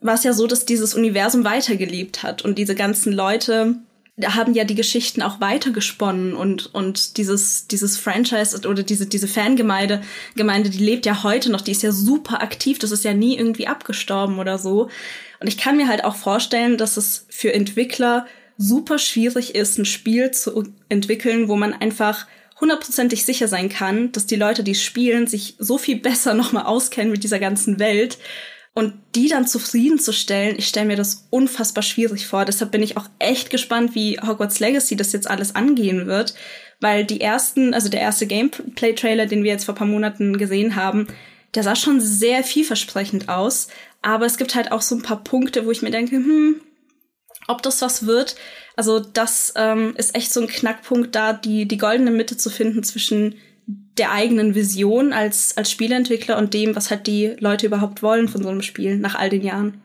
war 0.00 0.14
es 0.14 0.24
ja 0.24 0.32
so, 0.32 0.46
dass 0.46 0.64
dieses 0.64 0.94
Universum 0.94 1.44
weitergelebt 1.44 2.22
hat 2.22 2.42
und 2.42 2.56
diese 2.56 2.74
ganzen 2.74 3.12
Leute 3.12 3.76
haben 4.22 4.54
ja 4.54 4.64
die 4.64 4.76
Geschichten 4.76 5.22
auch 5.22 5.40
weitergesponnen 5.40 6.34
und 6.34 6.72
und 6.72 7.16
dieses 7.16 7.66
dieses 7.66 7.96
Franchise 7.96 8.56
oder 8.68 8.84
diese 8.84 9.06
diese 9.06 9.26
Fangemeinde 9.26 10.02
Gemeinde 10.36 10.70
die 10.70 10.84
lebt 10.84 11.04
ja 11.04 11.24
heute 11.24 11.50
noch 11.50 11.60
die 11.60 11.72
ist 11.72 11.82
ja 11.82 11.90
super 11.90 12.40
aktiv 12.40 12.78
das 12.78 12.92
ist 12.92 13.04
ja 13.04 13.12
nie 13.12 13.36
irgendwie 13.36 13.66
abgestorben 13.66 14.38
oder 14.38 14.58
so 14.58 14.88
und 15.40 15.48
ich 15.48 15.58
kann 15.58 15.76
mir 15.76 15.88
halt 15.88 16.04
auch 16.04 16.14
vorstellen 16.14 16.78
dass 16.78 16.96
es 16.96 17.26
für 17.28 17.52
Entwickler 17.52 18.26
super 18.56 19.00
schwierig 19.00 19.56
ist 19.56 19.78
ein 19.78 19.84
Spiel 19.84 20.30
zu 20.30 20.72
entwickeln 20.88 21.48
wo 21.48 21.56
man 21.56 21.72
einfach 21.72 22.26
hundertprozentig 22.60 23.24
sicher 23.24 23.48
sein 23.48 23.68
kann, 23.68 24.12
dass 24.12 24.26
die 24.26 24.36
Leute, 24.36 24.62
die 24.62 24.74
spielen, 24.74 25.26
sich 25.26 25.56
so 25.58 25.78
viel 25.78 25.96
besser 26.00 26.34
nochmal 26.34 26.64
auskennen 26.64 27.12
mit 27.12 27.24
dieser 27.24 27.38
ganzen 27.38 27.78
Welt. 27.78 28.18
Und 28.76 28.94
die 29.14 29.28
dann 29.28 29.46
zufriedenzustellen, 29.46 30.56
ich 30.58 30.66
stelle 30.66 30.86
mir 30.86 30.96
das 30.96 31.28
unfassbar 31.30 31.82
schwierig 31.84 32.26
vor. 32.26 32.44
Deshalb 32.44 32.72
bin 32.72 32.82
ich 32.82 32.96
auch 32.96 33.08
echt 33.20 33.50
gespannt, 33.50 33.94
wie 33.94 34.18
Hogwarts 34.18 34.58
Legacy 34.58 34.96
das 34.96 35.12
jetzt 35.12 35.30
alles 35.30 35.54
angehen 35.54 36.06
wird. 36.06 36.34
Weil 36.80 37.04
die 37.04 37.20
ersten, 37.20 37.72
also 37.72 37.88
der 37.88 38.00
erste 38.00 38.26
Gameplay-Trailer, 38.26 39.26
den 39.26 39.44
wir 39.44 39.52
jetzt 39.52 39.64
vor 39.64 39.76
paar 39.76 39.86
Monaten 39.86 40.38
gesehen 40.38 40.74
haben, 40.74 41.06
der 41.54 41.62
sah 41.62 41.76
schon 41.76 42.00
sehr 42.00 42.42
vielversprechend 42.42 43.28
aus. 43.28 43.68
Aber 44.02 44.26
es 44.26 44.38
gibt 44.38 44.56
halt 44.56 44.72
auch 44.72 44.82
so 44.82 44.96
ein 44.96 45.02
paar 45.02 45.22
Punkte, 45.22 45.66
wo 45.66 45.70
ich 45.70 45.82
mir 45.82 45.92
denke, 45.92 46.16
hm, 46.16 46.60
ob 47.46 47.62
das 47.62 47.80
was 47.80 48.06
wird. 48.06 48.34
Also 48.74 48.98
das 48.98 49.52
ähm, 49.56 49.94
ist 49.96 50.16
echt 50.16 50.32
so 50.32 50.40
ein 50.40 50.48
Knackpunkt 50.48 51.14
da, 51.14 51.32
die, 51.32 51.66
die 51.66 51.78
goldene 51.78 52.10
Mitte 52.10 52.36
zu 52.36 52.50
finden 52.50 52.82
zwischen 52.82 53.36
der 53.98 54.12
eigenen 54.12 54.54
Vision 54.54 55.12
als, 55.12 55.56
als 55.56 55.70
Spieleentwickler 55.70 56.36
und 56.38 56.54
dem, 56.54 56.74
was 56.74 56.90
halt 56.90 57.06
die 57.06 57.36
Leute 57.38 57.66
überhaupt 57.66 58.02
wollen 58.02 58.28
von 58.28 58.42
so 58.42 58.48
einem 58.48 58.62
Spiel 58.62 58.96
nach 58.96 59.14
all 59.14 59.30
den 59.30 59.42
Jahren. 59.42 59.80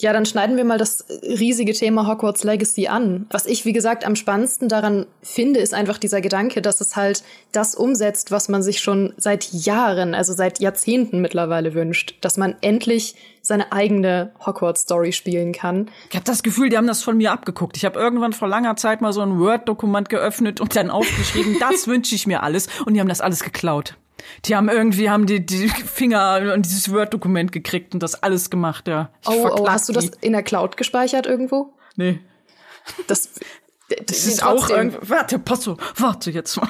Ja, 0.00 0.14
dann 0.14 0.24
schneiden 0.24 0.56
wir 0.56 0.64
mal 0.64 0.78
das 0.78 1.04
riesige 1.22 1.74
Thema 1.74 2.06
Hogwarts 2.06 2.42
Legacy 2.42 2.88
an. 2.88 3.26
Was 3.28 3.44
ich, 3.44 3.66
wie 3.66 3.74
gesagt, 3.74 4.06
am 4.06 4.16
spannendsten 4.16 4.66
daran 4.66 5.04
finde, 5.22 5.60
ist 5.60 5.74
einfach 5.74 5.98
dieser 5.98 6.22
Gedanke, 6.22 6.62
dass 6.62 6.80
es 6.80 6.96
halt 6.96 7.22
das 7.52 7.74
umsetzt, 7.74 8.30
was 8.30 8.48
man 8.48 8.62
sich 8.62 8.80
schon 8.80 9.12
seit 9.18 9.52
Jahren, 9.52 10.14
also 10.14 10.32
seit 10.32 10.58
Jahrzehnten 10.58 11.20
mittlerweile 11.20 11.74
wünscht. 11.74 12.14
Dass 12.22 12.38
man 12.38 12.54
endlich 12.62 13.14
seine 13.42 13.72
eigene 13.72 14.32
Hogwarts-Story 14.44 15.12
spielen 15.12 15.52
kann. 15.52 15.90
Ich 16.08 16.16
habe 16.16 16.24
das 16.24 16.42
Gefühl, 16.42 16.70
die 16.70 16.78
haben 16.78 16.86
das 16.86 17.02
von 17.02 17.18
mir 17.18 17.32
abgeguckt. 17.32 17.76
Ich 17.76 17.84
habe 17.84 18.00
irgendwann 18.00 18.32
vor 18.32 18.48
langer 18.48 18.76
Zeit 18.76 19.02
mal 19.02 19.12
so 19.12 19.20
ein 19.20 19.38
Word-Dokument 19.38 20.08
geöffnet 20.08 20.62
und 20.62 20.76
dann 20.76 20.90
aufgeschrieben, 20.90 21.56
das 21.60 21.86
wünsche 21.86 22.14
ich 22.14 22.26
mir 22.26 22.42
alles. 22.42 22.68
Und 22.86 22.94
die 22.94 23.00
haben 23.00 23.08
das 23.08 23.20
alles 23.20 23.44
geklaut. 23.44 23.96
Die 24.44 24.56
haben 24.56 24.68
irgendwie 24.68 25.10
haben 25.10 25.26
die, 25.26 25.44
die 25.44 25.68
Finger 25.68 26.20
an 26.20 26.62
dieses 26.62 26.92
Word-Dokument 26.92 27.52
gekriegt 27.52 27.94
und 27.94 28.02
das 28.02 28.22
alles 28.22 28.50
gemacht, 28.50 28.88
ja. 28.88 29.10
Ich 29.22 29.28
oh, 29.28 29.50
oh, 29.58 29.68
hast 29.68 29.88
du 29.88 29.92
das 29.92 30.06
in 30.20 30.32
der 30.32 30.42
Cloud 30.42 30.76
gespeichert 30.76 31.26
irgendwo? 31.26 31.72
Nee. 31.96 32.20
Das 33.06 33.28
das 34.06 34.26
ist 34.26 34.44
auch 34.44 34.70
irgendwie, 34.70 34.98
warte, 35.02 35.38
pass 35.38 35.66
auf, 35.66 35.78
warte 35.96 36.30
jetzt 36.30 36.56
mal. 36.56 36.68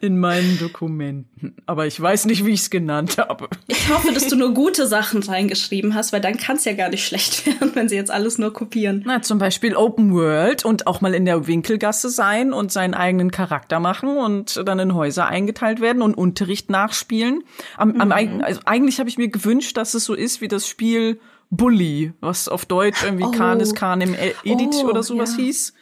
In 0.00 0.20
meinen 0.20 0.58
Dokumenten. 0.58 1.56
Aber 1.66 1.86
ich 1.86 2.00
weiß 2.00 2.26
nicht, 2.26 2.44
wie 2.44 2.50
ich 2.50 2.60
es 2.60 2.70
genannt 2.70 3.18
habe. 3.18 3.48
Ich 3.66 3.88
hoffe, 3.88 4.12
dass 4.12 4.28
du 4.28 4.36
nur 4.36 4.54
gute 4.54 4.86
Sachen 4.86 5.22
reingeschrieben 5.22 5.94
hast, 5.94 6.12
weil 6.12 6.20
dann 6.20 6.36
kann 6.36 6.56
es 6.56 6.64
ja 6.64 6.74
gar 6.74 6.88
nicht 6.88 7.06
schlecht 7.06 7.46
werden, 7.46 7.72
wenn 7.74 7.88
sie 7.88 7.96
jetzt 7.96 8.10
alles 8.10 8.38
nur 8.38 8.52
kopieren. 8.52 9.02
Na, 9.06 9.22
zum 9.22 9.38
Beispiel 9.38 9.76
Open 9.76 10.12
World 10.12 10.64
und 10.64 10.86
auch 10.86 11.00
mal 11.00 11.14
in 11.14 11.24
der 11.24 11.46
Winkelgasse 11.46 12.10
sein 12.10 12.52
und 12.52 12.70
seinen 12.70 12.94
eigenen 12.94 13.30
Charakter 13.30 13.80
machen 13.80 14.16
und 14.16 14.62
dann 14.66 14.78
in 14.78 14.94
Häuser 14.94 15.26
eingeteilt 15.26 15.80
werden 15.80 16.02
und 16.02 16.14
Unterricht 16.14 16.70
nachspielen. 16.70 17.44
Am, 17.76 17.92
mhm. 17.92 18.00
am, 18.00 18.12
also 18.12 18.60
eigentlich 18.66 18.98
habe 19.00 19.08
ich 19.08 19.18
mir 19.18 19.28
gewünscht, 19.28 19.76
dass 19.76 19.94
es 19.94 20.04
so 20.04 20.14
ist 20.14 20.40
wie 20.40 20.48
das 20.48 20.68
Spiel 20.68 21.18
Bully, 21.50 22.12
was 22.20 22.48
auf 22.48 22.66
Deutsch 22.66 23.02
irgendwie 23.02 23.24
oh. 23.24 23.30
Canis 23.30 23.74
Canem 23.74 24.14
Edit 24.44 24.74
oh, 24.74 24.88
oder 24.88 25.02
sowas 25.02 25.36
ja. 25.36 25.44
hieß, 25.44 25.74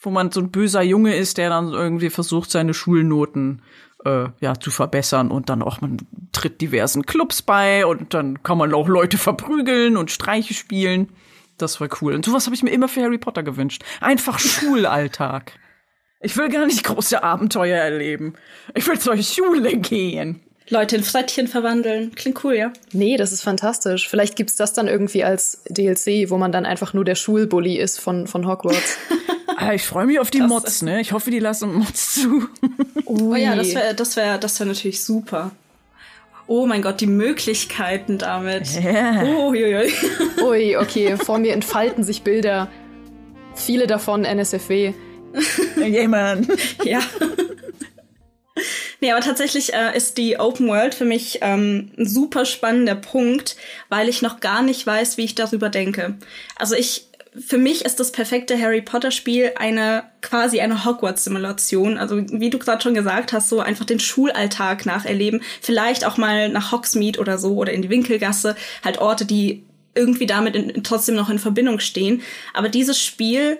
wo 0.00 0.10
man 0.10 0.30
so 0.30 0.40
ein 0.40 0.50
böser 0.50 0.82
Junge 0.82 1.14
ist, 1.16 1.38
der 1.38 1.50
dann 1.50 1.72
irgendwie 1.72 2.10
versucht, 2.10 2.50
seine 2.50 2.74
Schulnoten 2.74 3.62
äh, 4.04 4.26
ja 4.40 4.58
zu 4.58 4.70
verbessern 4.70 5.30
und 5.30 5.48
dann 5.48 5.62
auch 5.62 5.80
man 5.80 5.98
tritt 6.32 6.60
diversen 6.60 7.06
Clubs 7.06 7.42
bei 7.42 7.86
und 7.86 8.14
dann 8.14 8.42
kann 8.42 8.58
man 8.58 8.74
auch 8.74 8.88
Leute 8.88 9.18
verprügeln 9.18 9.96
und 9.96 10.10
Streiche 10.10 10.54
spielen. 10.54 11.10
Das 11.58 11.80
war 11.80 11.88
cool. 12.00 12.14
Und 12.14 12.24
sowas 12.24 12.46
habe 12.46 12.56
ich 12.56 12.62
mir 12.62 12.70
immer 12.70 12.88
für 12.88 13.02
Harry 13.02 13.18
Potter 13.18 13.42
gewünscht. 13.42 13.84
Einfach 14.00 14.38
Schulalltag. 14.38 15.52
Ich 16.20 16.36
will 16.36 16.48
gar 16.48 16.66
nicht 16.66 16.84
große 16.84 17.22
Abenteuer 17.22 17.78
erleben. 17.78 18.34
Ich 18.74 18.86
will 18.86 18.98
zur 18.98 19.16
Schule 19.18 19.76
gehen. 19.78 20.40
Leute 20.72 20.96
in 20.96 21.04
Frettchen 21.04 21.48
verwandeln. 21.48 22.14
Klingt 22.14 22.42
cool, 22.44 22.54
ja? 22.54 22.72
Nee, 22.92 23.18
das 23.18 23.30
ist 23.30 23.42
fantastisch. 23.42 24.08
Vielleicht 24.08 24.36
gibt's 24.36 24.56
das 24.56 24.72
dann 24.72 24.88
irgendwie 24.88 25.22
als 25.22 25.62
DLC, 25.68 26.30
wo 26.30 26.38
man 26.38 26.50
dann 26.50 26.64
einfach 26.64 26.94
nur 26.94 27.04
der 27.04 27.14
Schulbully 27.14 27.76
ist 27.76 28.00
von, 28.00 28.26
von 28.26 28.48
Hogwarts. 28.48 28.96
ah, 29.56 29.74
ich 29.74 29.82
freue 29.82 30.06
mich 30.06 30.18
auf 30.18 30.30
die 30.30 30.38
das 30.38 30.48
Mods, 30.48 30.82
ne? 30.82 31.02
Ich 31.02 31.12
hoffe, 31.12 31.30
die 31.30 31.40
lassen 31.40 31.74
Mods 31.74 32.14
zu. 32.14 32.48
oh 33.04 33.34
ja, 33.34 33.54
das 33.54 33.74
wäre 33.74 33.94
das 33.94 34.16
wär, 34.16 34.38
das 34.38 34.58
wär 34.58 34.66
natürlich 34.66 35.04
super. 35.04 35.50
Oh 36.46 36.66
mein 36.66 36.80
Gott, 36.80 37.02
die 37.02 37.06
Möglichkeiten 37.06 38.16
damit. 38.16 38.68
Yeah. 38.82 39.24
Oh, 39.24 39.50
ui, 39.50 39.74
ui. 39.74 39.92
ui, 40.42 40.76
okay. 40.78 41.16
Vor 41.18 41.38
mir 41.38 41.52
entfalten 41.52 42.02
sich 42.02 42.22
Bilder. 42.22 42.68
Viele 43.54 43.86
davon 43.86 44.24
NSFW. 44.24 44.94
Yeah, 45.76 46.08
man. 46.08 46.48
ja. 46.84 47.00
Nee, 49.02 49.10
aber 49.10 49.20
tatsächlich 49.20 49.74
äh, 49.74 49.96
ist 49.96 50.16
die 50.16 50.38
Open 50.38 50.68
World 50.68 50.94
für 50.94 51.04
mich 51.04 51.40
ähm, 51.42 51.90
ein 51.98 52.06
super 52.06 52.44
spannender 52.44 52.94
Punkt, 52.94 53.56
weil 53.88 54.08
ich 54.08 54.22
noch 54.22 54.38
gar 54.38 54.62
nicht 54.62 54.86
weiß, 54.86 55.16
wie 55.16 55.24
ich 55.24 55.34
darüber 55.34 55.70
denke. 55.70 56.14
Also 56.54 56.76
ich, 56.76 57.08
für 57.36 57.58
mich 57.58 57.84
ist 57.84 57.98
das 57.98 58.12
perfekte 58.12 58.56
Harry 58.56 58.80
Potter 58.80 59.10
Spiel 59.10 59.54
eine 59.56 60.04
quasi 60.20 60.60
eine 60.60 60.84
Hogwarts 60.84 61.24
Simulation. 61.24 61.98
Also 61.98 62.18
wie 62.30 62.50
du 62.50 62.60
gerade 62.60 62.80
schon 62.80 62.94
gesagt 62.94 63.32
hast, 63.32 63.48
so 63.48 63.58
einfach 63.58 63.86
den 63.86 63.98
Schulalltag 63.98 64.86
nacherleben, 64.86 65.42
vielleicht 65.60 66.04
auch 66.04 66.16
mal 66.16 66.48
nach 66.48 66.70
Hogsmeade 66.70 67.18
oder 67.18 67.38
so 67.38 67.56
oder 67.56 67.72
in 67.72 67.82
die 67.82 67.90
Winkelgasse, 67.90 68.54
halt 68.84 68.98
Orte, 68.98 69.24
die 69.24 69.64
irgendwie 69.96 70.26
damit 70.26 70.54
in, 70.54 70.84
trotzdem 70.84 71.16
noch 71.16 71.28
in 71.28 71.40
Verbindung 71.40 71.80
stehen. 71.80 72.22
Aber 72.54 72.68
dieses 72.68 73.02
Spiel 73.02 73.58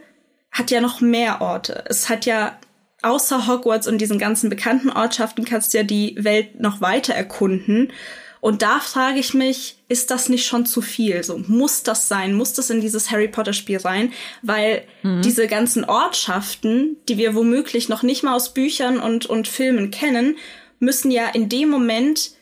hat 0.52 0.70
ja 0.70 0.80
noch 0.80 1.00
mehr 1.00 1.40
Orte. 1.40 1.82
Es 1.88 2.08
hat 2.08 2.26
ja 2.26 2.56
außer 3.02 3.46
Hogwarts 3.46 3.86
und 3.86 3.98
diesen 3.98 4.18
ganzen 4.18 4.50
bekannten 4.50 4.90
Ortschaften 4.90 5.44
kannst 5.44 5.72
du 5.72 5.78
ja 5.78 5.84
die 5.84 6.16
Welt 6.18 6.60
noch 6.60 6.80
weiter 6.80 7.14
erkunden. 7.14 7.92
Und 8.40 8.62
da 8.62 8.80
frage 8.80 9.20
ich 9.20 9.34
mich, 9.34 9.76
ist 9.88 10.10
das 10.10 10.28
nicht 10.28 10.46
schon 10.46 10.66
zu 10.66 10.82
viel? 10.82 11.22
So, 11.22 11.38
muss 11.46 11.84
das 11.84 12.08
sein? 12.08 12.34
Muss 12.34 12.52
das 12.54 12.70
in 12.70 12.80
dieses 12.80 13.12
Harry 13.12 13.28
Potter 13.28 13.52
Spiel 13.52 13.78
rein? 13.78 14.12
Weil 14.42 14.82
mhm. 15.04 15.22
diese 15.22 15.46
ganzen 15.46 15.84
Ortschaften, 15.84 16.96
die 17.08 17.18
wir 17.18 17.36
womöglich 17.36 17.88
noch 17.88 18.02
nicht 18.02 18.24
mal 18.24 18.34
aus 18.34 18.52
Büchern 18.52 18.98
und, 18.98 19.26
und 19.26 19.46
Filmen 19.46 19.92
kennen, 19.92 20.36
müssen 20.80 21.12
ja 21.12 21.28
in 21.28 21.48
dem 21.48 21.68
Moment 21.68 22.32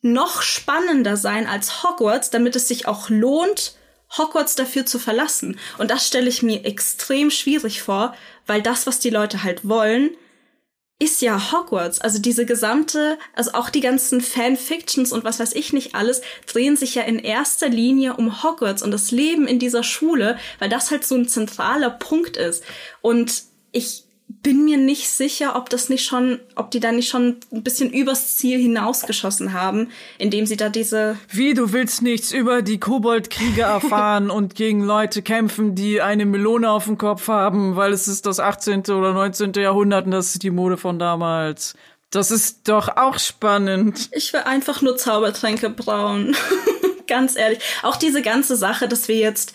noch 0.00 0.40
spannender 0.40 1.18
sein 1.18 1.46
als 1.46 1.82
Hogwarts, 1.82 2.30
damit 2.30 2.56
es 2.56 2.66
sich 2.66 2.88
auch 2.88 3.10
lohnt, 3.10 3.76
Hogwarts 4.16 4.54
dafür 4.54 4.84
zu 4.84 4.98
verlassen. 4.98 5.58
Und 5.78 5.90
das 5.90 6.06
stelle 6.06 6.28
ich 6.28 6.42
mir 6.42 6.64
extrem 6.64 7.30
schwierig 7.30 7.82
vor, 7.82 8.14
weil 8.46 8.62
das, 8.62 8.86
was 8.86 8.98
die 8.98 9.10
Leute 9.10 9.42
halt 9.42 9.68
wollen, 9.68 10.10
ist 11.02 11.20
ja 11.20 11.50
Hogwarts. 11.50 12.00
Also 12.00 12.20
diese 12.20 12.46
gesamte, 12.46 13.18
also 13.34 13.54
auch 13.54 13.70
die 13.70 13.80
ganzen 13.80 14.20
Fanfictions 14.20 15.10
und 15.12 15.24
was 15.24 15.40
weiß 15.40 15.52
ich 15.54 15.72
nicht 15.72 15.96
alles, 15.96 16.22
drehen 16.46 16.76
sich 16.76 16.94
ja 16.94 17.02
in 17.02 17.18
erster 17.18 17.68
Linie 17.68 18.14
um 18.14 18.44
Hogwarts 18.44 18.82
und 18.82 18.92
das 18.92 19.10
Leben 19.10 19.48
in 19.48 19.58
dieser 19.58 19.82
Schule, 19.82 20.38
weil 20.60 20.68
das 20.68 20.92
halt 20.92 21.04
so 21.04 21.16
ein 21.16 21.28
zentraler 21.28 21.90
Punkt 21.90 22.36
ist. 22.36 22.62
Und 23.00 23.42
ich 23.72 24.01
bin 24.42 24.64
mir 24.64 24.76
nicht 24.76 25.08
sicher, 25.08 25.56
ob 25.56 25.70
das 25.70 25.88
nicht 25.88 26.04
schon, 26.04 26.40
ob 26.56 26.70
die 26.70 26.80
da 26.80 26.90
nicht 26.90 27.08
schon 27.08 27.36
ein 27.52 27.62
bisschen 27.62 27.92
übers 27.92 28.36
Ziel 28.36 28.58
hinausgeschossen 28.58 29.52
haben, 29.52 29.90
indem 30.18 30.46
sie 30.46 30.56
da 30.56 30.68
diese. 30.68 31.16
Wie, 31.30 31.54
du 31.54 31.72
willst 31.72 32.02
nichts 32.02 32.32
über 32.32 32.62
die 32.62 32.80
Koboldkriege 32.80 33.62
erfahren 33.62 34.30
und 34.30 34.54
gegen 34.54 34.82
Leute 34.82 35.22
kämpfen, 35.22 35.74
die 35.74 36.00
eine 36.00 36.26
Melone 36.26 36.70
auf 36.70 36.86
dem 36.86 36.98
Kopf 36.98 37.28
haben, 37.28 37.76
weil 37.76 37.92
es 37.92 38.08
ist 38.08 38.26
das 38.26 38.40
18. 38.40 38.80
oder 38.90 39.12
19. 39.12 39.52
Jahrhundert 39.54 40.06
und 40.06 40.12
das 40.12 40.34
ist 40.34 40.42
die 40.42 40.50
Mode 40.50 40.76
von 40.76 40.98
damals. 40.98 41.74
Das 42.10 42.30
ist 42.30 42.68
doch 42.68 42.96
auch 42.96 43.18
spannend. 43.18 44.10
Ich 44.12 44.32
will 44.32 44.40
einfach 44.40 44.82
nur 44.82 44.96
Zaubertränke 44.96 45.70
brauen. 45.70 46.36
Ganz 47.06 47.36
ehrlich. 47.36 47.60
Auch 47.82 47.96
diese 47.96 48.22
ganze 48.22 48.56
Sache, 48.56 48.86
dass 48.86 49.08
wir 49.08 49.16
jetzt 49.16 49.54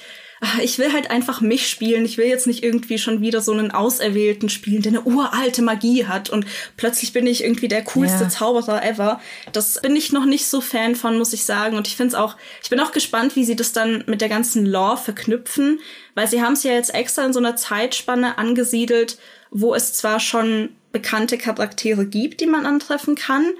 ich 0.61 0.77
will 0.77 0.93
halt 0.93 1.09
einfach 1.09 1.41
mich 1.41 1.67
spielen. 1.67 2.05
Ich 2.05 2.17
will 2.17 2.27
jetzt 2.27 2.47
nicht 2.47 2.63
irgendwie 2.63 2.97
schon 2.97 3.21
wieder 3.21 3.41
so 3.41 3.53
einen 3.53 3.71
Auserwählten 3.71 4.49
spielen, 4.49 4.81
der 4.81 4.91
eine 4.91 5.01
uralte 5.01 5.61
Magie 5.61 6.05
hat 6.05 6.29
und 6.29 6.45
plötzlich 6.75 7.13
bin 7.13 7.25
ich 7.25 7.43
irgendwie 7.43 7.67
der 7.67 7.83
coolste 7.83 8.21
yeah. 8.21 8.29
Zauberer 8.29 8.83
ever. 8.85 9.19
Das 9.51 9.81
bin 9.81 9.95
ich 9.95 10.11
noch 10.11 10.25
nicht 10.25 10.47
so 10.47 10.61
Fan 10.61 10.95
von, 10.95 11.17
muss 11.17 11.33
ich 11.33 11.43
sagen. 11.45 11.75
Und 11.75 11.88
ich 11.88 11.95
finde 11.95 12.09
es 12.09 12.15
auch, 12.15 12.35
ich 12.61 12.69
bin 12.69 12.79
auch 12.79 12.91
gespannt, 12.91 13.35
wie 13.35 13.45
sie 13.45 13.55
das 13.55 13.73
dann 13.73 14.03
mit 14.07 14.21
der 14.21 14.29
ganzen 14.29 14.65
Lore 14.65 14.97
verknüpfen, 14.97 15.79
weil 16.13 16.27
sie 16.27 16.41
haben 16.41 16.53
es 16.53 16.63
ja 16.63 16.73
jetzt 16.73 16.93
extra 16.93 17.25
in 17.25 17.33
so 17.33 17.39
einer 17.39 17.55
Zeitspanne 17.55 18.38
angesiedelt, 18.38 19.17
wo 19.49 19.73
es 19.73 19.93
zwar 19.93 20.19
schon 20.19 20.69
bekannte 20.91 21.38
Charaktere 21.38 22.05
gibt, 22.05 22.41
die 22.41 22.47
man 22.47 22.65
antreffen 22.65 23.15
kann. 23.15 23.53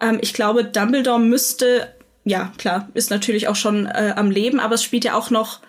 Ähm, 0.00 0.18
ich 0.20 0.34
glaube, 0.34 0.64
Dumbledore 0.64 1.20
müsste 1.20 1.94
ja, 2.24 2.52
klar, 2.58 2.88
ist 2.92 3.10
natürlich 3.10 3.48
auch 3.48 3.56
schon 3.56 3.86
äh, 3.86 4.12
am 4.14 4.30
Leben, 4.30 4.60
aber 4.60 4.74
es 4.74 4.82
spielt 4.82 5.04
ja 5.04 5.14
auch 5.14 5.30
noch 5.30 5.60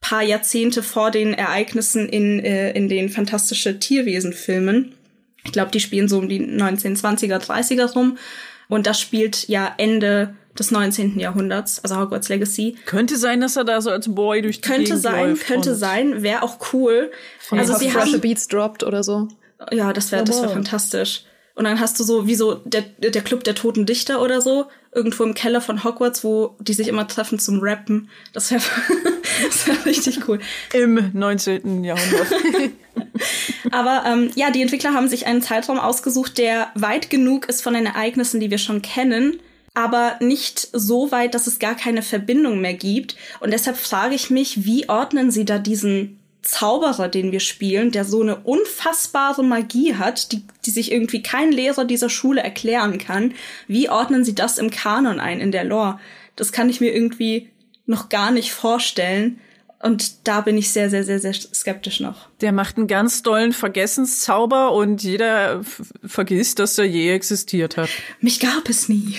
paar 0.00 0.22
Jahrzehnte 0.22 0.82
vor 0.82 1.10
den 1.10 1.34
Ereignissen 1.34 2.08
in, 2.08 2.40
äh, 2.40 2.72
in 2.72 2.88
den 2.88 3.08
fantastische 3.08 3.78
Tierwesen-Filmen. 3.78 4.94
Ich 5.44 5.52
glaube, 5.52 5.70
die 5.70 5.80
spielen 5.80 6.08
so 6.08 6.18
um 6.18 6.28
die 6.28 6.40
1920er, 6.40 7.38
30er 7.38 7.92
rum. 7.92 8.18
Und 8.68 8.86
das 8.86 9.00
spielt 9.00 9.48
ja 9.48 9.74
Ende 9.78 10.34
des 10.58 10.70
19. 10.70 11.18
Jahrhunderts, 11.18 11.82
also 11.82 11.96
Hogwarts 11.96 12.28
Legacy. 12.28 12.76
Könnte 12.86 13.16
sein, 13.16 13.40
dass 13.40 13.56
er 13.56 13.64
da 13.64 13.80
so 13.80 13.90
als 13.90 14.12
Boy 14.12 14.42
durch 14.42 14.60
die 14.60 14.68
Könnte 14.68 14.84
Gegend 14.84 15.02
sein, 15.02 15.28
läuft 15.30 15.46
könnte 15.46 15.74
sein, 15.74 16.22
wäre 16.22 16.42
auch 16.42 16.58
cool. 16.72 17.10
Von 17.38 17.58
also 17.58 17.76
sie 17.76 17.92
haben 17.92 18.20
Beats 18.20 18.48
droppt 18.48 18.82
oder 18.82 19.02
so. 19.02 19.28
Ja, 19.70 19.92
das 19.92 20.12
wäre 20.12 20.24
das 20.24 20.42
wäre 20.42 20.52
fantastisch. 20.52 21.24
Und 21.54 21.64
dann 21.64 21.78
hast 21.78 22.00
du 22.00 22.04
so 22.04 22.26
wie 22.26 22.34
so 22.34 22.54
der, 22.64 22.82
der 22.82 23.22
Club 23.22 23.44
der 23.44 23.54
toten 23.54 23.86
Dichter 23.86 24.22
oder 24.22 24.40
so, 24.40 24.66
irgendwo 24.92 25.24
im 25.24 25.34
Keller 25.34 25.60
von 25.60 25.84
Hogwarts, 25.84 26.24
wo 26.24 26.56
die 26.58 26.74
sich 26.74 26.88
immer 26.88 27.06
treffen 27.06 27.38
zum 27.38 27.60
Rappen. 27.60 28.08
Das 28.32 28.50
wäre 28.50 28.62
wär 29.66 29.84
richtig 29.86 30.28
cool. 30.28 30.40
Im 30.72 31.10
19. 31.12 31.84
Jahrhundert. 31.84 32.26
Aber 33.70 34.04
ähm, 34.06 34.30
ja, 34.34 34.50
die 34.50 34.62
Entwickler 34.62 34.94
haben 34.94 35.08
sich 35.08 35.26
einen 35.26 35.42
Zeitraum 35.42 35.78
ausgesucht, 35.78 36.38
der 36.38 36.68
weit 36.74 37.10
genug 37.10 37.48
ist 37.48 37.62
von 37.62 37.74
den 37.74 37.86
Ereignissen, 37.86 38.40
die 38.40 38.50
wir 38.50 38.58
schon 38.58 38.82
kennen, 38.82 39.40
aber 39.74 40.16
nicht 40.20 40.68
so 40.72 41.12
weit, 41.12 41.34
dass 41.34 41.46
es 41.46 41.58
gar 41.58 41.76
keine 41.76 42.02
Verbindung 42.02 42.60
mehr 42.60 42.74
gibt. 42.74 43.16
Und 43.38 43.52
deshalb 43.52 43.76
frage 43.76 44.14
ich 44.14 44.30
mich, 44.30 44.64
wie 44.64 44.88
ordnen 44.88 45.30
sie 45.30 45.44
da 45.44 45.58
diesen 45.58 46.19
Zauberer, 46.42 47.08
den 47.08 47.32
wir 47.32 47.40
spielen, 47.40 47.90
der 47.90 48.04
so 48.04 48.22
eine 48.22 48.36
unfassbare 48.36 49.44
Magie 49.44 49.94
hat, 49.96 50.32
die, 50.32 50.42
die 50.64 50.70
sich 50.70 50.90
irgendwie 50.90 51.22
kein 51.22 51.52
Lehrer 51.52 51.84
dieser 51.84 52.08
Schule 52.08 52.42
erklären 52.42 52.98
kann. 52.98 53.34
Wie 53.66 53.90
ordnen 53.90 54.24
sie 54.24 54.34
das 54.34 54.58
im 54.58 54.70
Kanon 54.70 55.20
ein, 55.20 55.40
in 55.40 55.52
der 55.52 55.64
Lore? 55.64 56.00
Das 56.36 56.52
kann 56.52 56.70
ich 56.70 56.80
mir 56.80 56.94
irgendwie 56.94 57.50
noch 57.86 58.08
gar 58.08 58.30
nicht 58.30 58.52
vorstellen. 58.52 59.40
Und 59.82 60.28
da 60.28 60.42
bin 60.42 60.58
ich 60.58 60.70
sehr, 60.70 60.90
sehr, 60.90 61.04
sehr, 61.04 61.18
sehr 61.18 61.32
skeptisch 61.32 62.00
noch. 62.00 62.28
Der 62.42 62.52
macht 62.52 62.76
einen 62.76 62.86
ganz 62.86 63.22
dollen 63.22 63.52
Vergessenszauber 63.52 64.72
und 64.72 65.02
jeder 65.02 65.62
vergisst, 66.04 66.58
dass 66.58 66.76
er 66.76 66.84
je 66.84 67.12
existiert 67.12 67.78
hat. 67.78 67.88
Mich 68.20 68.40
gab 68.40 68.68
es 68.68 68.88
nie. 68.90 69.16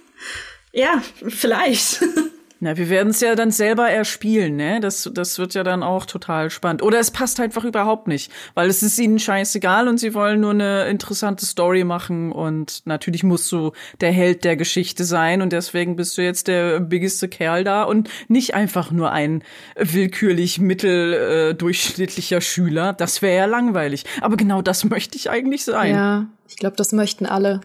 ja, 0.72 1.02
vielleicht. 1.28 2.02
Na, 2.64 2.76
wir 2.76 2.88
werden 2.90 3.08
es 3.08 3.20
ja 3.20 3.34
dann 3.34 3.50
selber 3.50 3.90
erspielen, 3.90 4.54
ne? 4.54 4.78
Das, 4.78 5.10
das 5.12 5.36
wird 5.40 5.52
ja 5.54 5.64
dann 5.64 5.82
auch 5.82 6.06
total 6.06 6.48
spannend. 6.48 6.80
Oder 6.84 7.00
es 7.00 7.10
passt 7.10 7.40
einfach 7.40 7.64
überhaupt 7.64 8.06
nicht, 8.06 8.30
weil 8.54 8.68
es 8.68 8.84
ist 8.84 9.00
ihnen 9.00 9.18
scheißegal 9.18 9.88
und 9.88 9.98
sie 9.98 10.14
wollen 10.14 10.38
nur 10.38 10.52
eine 10.52 10.84
interessante 10.84 11.44
Story 11.44 11.82
machen 11.82 12.30
und 12.30 12.82
natürlich 12.84 13.24
musst 13.24 13.50
du 13.50 13.72
der 14.00 14.12
Held 14.12 14.44
der 14.44 14.54
Geschichte 14.54 15.04
sein 15.04 15.42
und 15.42 15.52
deswegen 15.52 15.96
bist 15.96 16.16
du 16.16 16.22
jetzt 16.22 16.46
der 16.46 16.78
biggeste 16.78 17.26
Kerl 17.26 17.64
da 17.64 17.82
und 17.82 18.08
nicht 18.28 18.54
einfach 18.54 18.92
nur 18.92 19.10
ein 19.10 19.42
willkürlich 19.74 20.60
mitteldurchschnittlicher 20.60 22.36
äh, 22.36 22.42
Schüler. 22.42 22.92
Das 22.92 23.22
wäre 23.22 23.38
ja 23.38 23.46
langweilig. 23.46 24.04
Aber 24.20 24.36
genau 24.36 24.62
das 24.62 24.84
möchte 24.84 25.16
ich 25.16 25.30
eigentlich 25.30 25.64
sein. 25.64 25.96
Ja, 25.96 26.26
ich 26.48 26.54
glaube, 26.54 26.76
das 26.76 26.92
möchten 26.92 27.26
alle. 27.26 27.60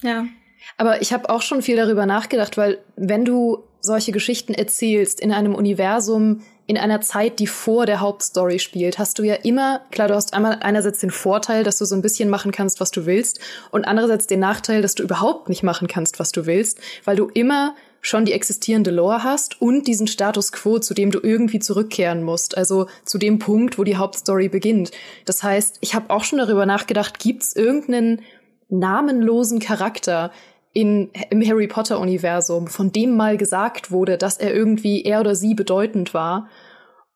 Ja. 0.00 0.24
Aber 0.76 1.02
ich 1.02 1.12
habe 1.12 1.30
auch 1.30 1.42
schon 1.42 1.62
viel 1.62 1.76
darüber 1.76 2.06
nachgedacht, 2.06 2.56
weil 2.56 2.78
wenn 2.96 3.24
du 3.24 3.64
solche 3.80 4.12
Geschichten 4.12 4.54
erzählst 4.54 5.20
in 5.20 5.32
einem 5.32 5.54
Universum, 5.54 6.42
in 6.66 6.76
einer 6.76 7.00
Zeit, 7.00 7.38
die 7.38 7.46
vor 7.46 7.86
der 7.86 8.00
Hauptstory 8.00 8.58
spielt, 8.58 8.98
hast 8.98 9.18
du 9.18 9.22
ja 9.22 9.34
immer, 9.34 9.80
klar, 9.90 10.08
du 10.08 10.14
hast 10.14 10.34
einmal 10.34 10.58
einerseits 10.60 11.00
den 11.00 11.10
Vorteil, 11.10 11.64
dass 11.64 11.78
du 11.78 11.86
so 11.86 11.94
ein 11.94 12.02
bisschen 12.02 12.28
machen 12.28 12.52
kannst, 12.52 12.78
was 12.78 12.90
du 12.90 13.06
willst, 13.06 13.40
und 13.70 13.86
andererseits 13.86 14.26
den 14.26 14.40
Nachteil, 14.40 14.82
dass 14.82 14.94
du 14.94 15.02
überhaupt 15.02 15.48
nicht 15.48 15.62
machen 15.62 15.88
kannst, 15.88 16.18
was 16.18 16.30
du 16.30 16.44
willst, 16.44 16.78
weil 17.04 17.16
du 17.16 17.28
immer 17.32 17.74
schon 18.00 18.26
die 18.26 18.32
existierende 18.32 18.90
Lore 18.90 19.24
hast 19.24 19.60
und 19.60 19.88
diesen 19.88 20.06
Status 20.06 20.52
quo, 20.52 20.78
zu 20.78 20.94
dem 20.94 21.10
du 21.10 21.20
irgendwie 21.20 21.58
zurückkehren 21.58 22.22
musst, 22.22 22.56
also 22.56 22.86
zu 23.04 23.18
dem 23.18 23.38
Punkt, 23.38 23.78
wo 23.78 23.84
die 23.84 23.96
Hauptstory 23.96 24.48
beginnt. 24.48 24.90
Das 25.24 25.42
heißt, 25.42 25.78
ich 25.80 25.94
habe 25.94 26.10
auch 26.10 26.24
schon 26.24 26.38
darüber 26.38 26.66
nachgedacht, 26.66 27.18
gibt's 27.18 27.56
irgendeinen 27.56 28.20
namenlosen 28.68 29.60
Charakter, 29.60 30.30
in, 30.72 31.10
im 31.30 31.46
Harry 31.46 31.66
Potter 31.66 31.98
Universum, 31.98 32.68
von 32.68 32.92
dem 32.92 33.16
mal 33.16 33.36
gesagt 33.36 33.90
wurde, 33.90 34.16
dass 34.18 34.36
er 34.36 34.54
irgendwie 34.54 35.02
er 35.02 35.20
oder 35.20 35.34
sie 35.34 35.54
bedeutend 35.54 36.14
war 36.14 36.48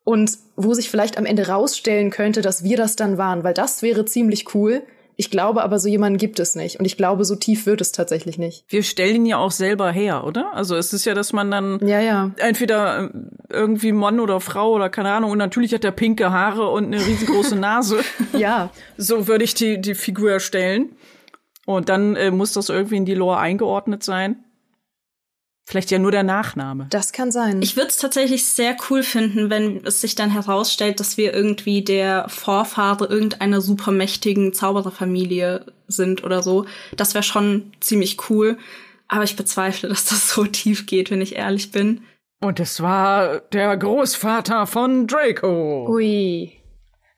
und 0.03 0.37
wo 0.55 0.73
sich 0.73 0.89
vielleicht 0.89 1.17
am 1.17 1.25
Ende 1.25 1.47
rausstellen 1.47 2.09
könnte, 2.09 2.41
dass 2.41 2.63
wir 2.63 2.77
das 2.77 2.95
dann 2.95 3.17
waren, 3.17 3.43
weil 3.43 3.53
das 3.53 3.81
wäre 3.81 4.05
ziemlich 4.05 4.53
cool. 4.53 4.83
Ich 5.15 5.29
glaube 5.29 5.63
aber, 5.63 5.77
so 5.77 5.87
jemanden 5.87 6.17
gibt 6.17 6.39
es 6.39 6.55
nicht. 6.55 6.79
Und 6.79 6.85
ich 6.85 6.97
glaube, 6.97 7.23
so 7.23 7.35
tief 7.35 7.67
wird 7.67 7.81
es 7.81 7.91
tatsächlich 7.91 8.39
nicht. 8.39 8.65
Wir 8.67 8.81
stellen 8.81 9.17
ihn 9.17 9.25
ja 9.27 9.37
auch 9.37 9.51
selber 9.51 9.91
her, 9.91 10.23
oder? 10.25 10.53
Also 10.55 10.75
es 10.75 10.91
ist 10.91 11.05
ja, 11.05 11.13
dass 11.13 11.33
man 11.33 11.51
dann 11.51 11.79
ja, 11.87 12.01
ja. 12.01 12.31
entweder 12.37 13.03
äh, 13.03 13.09
irgendwie 13.49 13.91
Mann 13.91 14.19
oder 14.19 14.41
Frau 14.41 14.71
oder 14.71 14.89
keine 14.89 15.11
Ahnung. 15.11 15.29
Und 15.29 15.37
natürlich 15.37 15.71
hat 15.73 15.85
er 15.85 15.91
pinke 15.91 16.31
Haare 16.31 16.67
und 16.67 16.85
eine 16.85 16.97
riesengroße 16.97 17.55
Nase. 17.55 17.99
ja. 18.33 18.71
So 18.97 19.27
würde 19.27 19.43
ich 19.43 19.53
die, 19.53 19.79
die 19.79 19.93
Figur 19.93 20.31
erstellen. 20.31 20.95
Und 21.65 21.89
dann 21.89 22.15
äh, 22.15 22.31
muss 22.31 22.53
das 22.53 22.69
irgendwie 22.69 22.97
in 22.97 23.05
die 23.05 23.15
Lore 23.15 23.37
eingeordnet 23.37 24.03
sein. 24.03 24.43
Vielleicht 25.65 25.91
ja 25.91 25.99
nur 25.99 26.11
der 26.11 26.23
Nachname. 26.23 26.87
Das 26.89 27.13
kann 27.13 27.31
sein. 27.31 27.61
Ich 27.61 27.77
würde 27.77 27.87
es 27.87 27.97
tatsächlich 27.97 28.45
sehr 28.45 28.75
cool 28.89 29.01
finden, 29.01 29.49
wenn 29.49 29.85
es 29.85 30.01
sich 30.01 30.13
dann 30.13 30.29
herausstellt, 30.29 30.99
dass 30.99 31.15
wir 31.15 31.33
irgendwie 31.33 31.81
der 31.81 32.27
Vorfahre 32.27 33.05
irgendeiner 33.05 33.61
supermächtigen 33.61 34.51
Zaubererfamilie 34.51 35.65
sind 35.87 36.23
oder 36.25 36.43
so. 36.43 36.65
Das 36.97 37.13
wäre 37.13 37.23
schon 37.23 37.71
ziemlich 37.79 38.29
cool. 38.29 38.57
Aber 39.07 39.23
ich 39.23 39.37
bezweifle, 39.37 39.87
dass 39.87 40.05
das 40.05 40.29
so 40.29 40.45
tief 40.45 40.85
geht, 40.85 41.11
wenn 41.11 41.21
ich 41.21 41.37
ehrlich 41.37 41.71
bin. 41.71 42.01
Und 42.41 42.59
es 42.59 42.81
war 42.81 43.39
der 43.39 43.77
Großvater 43.77 44.67
von 44.67 45.07
Draco. 45.07 45.87
Ui. 45.89 46.51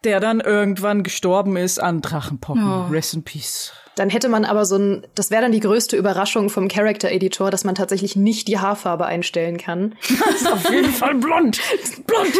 Der 0.05 0.19
dann 0.19 0.39
irgendwann 0.39 1.03
gestorben 1.03 1.57
ist 1.57 1.79
an 1.79 2.01
Drachenpocken. 2.01 2.63
Oh. 2.63 2.91
Rest 2.91 3.15
in 3.15 3.23
Peace. 3.23 3.73
Dann 3.95 4.09
hätte 4.09 4.29
man 4.29 4.45
aber 4.45 4.65
so 4.65 4.77
ein, 4.77 5.07
das 5.15 5.31
wäre 5.31 5.41
dann 5.41 5.51
die 5.51 5.61
größte 5.61 5.95
Überraschung 5.95 6.49
vom 6.49 6.67
Character 6.67 7.09
Editor, 7.11 7.49
dass 7.49 7.63
man 7.63 7.75
tatsächlich 7.75 8.15
nicht 8.15 8.47
die 8.47 8.59
Haarfarbe 8.59 9.05
einstellen 9.05 9.57
kann. 9.57 9.95
Das 10.25 10.41
ist 10.41 10.51
auf 10.51 10.69
jeden 10.69 10.91
Fall 10.91 11.15
blond. 11.15 11.59
blond. 12.05 12.33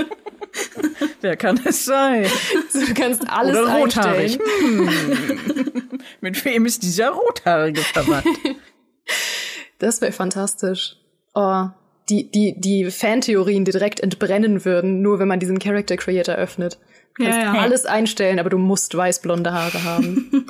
Wer 1.20 1.36
kann 1.36 1.60
es 1.64 1.84
sein? 1.84 2.26
du 2.72 2.94
kannst 2.94 3.28
alles 3.28 3.58
Oder 3.58 3.78
rothaarig. 3.78 4.38
Hm. 4.60 4.88
Mit 6.20 6.44
wem 6.44 6.66
ist 6.66 6.82
dieser 6.82 7.10
Rothaarige 7.10 7.80
verwandt? 7.80 8.26
Das 9.80 10.00
wäre 10.00 10.10
fantastisch. 10.10 10.96
Oh, 11.34 11.66
die, 12.08 12.30
die, 12.32 12.60
die 12.60 12.90
Fantheorien, 12.90 13.64
die 13.64 13.70
direkt 13.70 14.00
entbrennen 14.00 14.64
würden, 14.64 15.02
nur 15.02 15.20
wenn 15.20 15.28
man 15.28 15.38
diesen 15.38 15.60
Character 15.60 15.96
Creator 15.96 16.34
öffnet. 16.34 16.78
Du 17.18 17.24
kannst 17.24 17.38
ja, 17.38 17.54
ja. 17.54 17.60
alles 17.60 17.84
einstellen, 17.84 18.38
aber 18.38 18.48
du 18.48 18.58
musst 18.58 18.96
weißblonde 18.96 19.52
Haare 19.52 19.82
haben. 19.84 20.46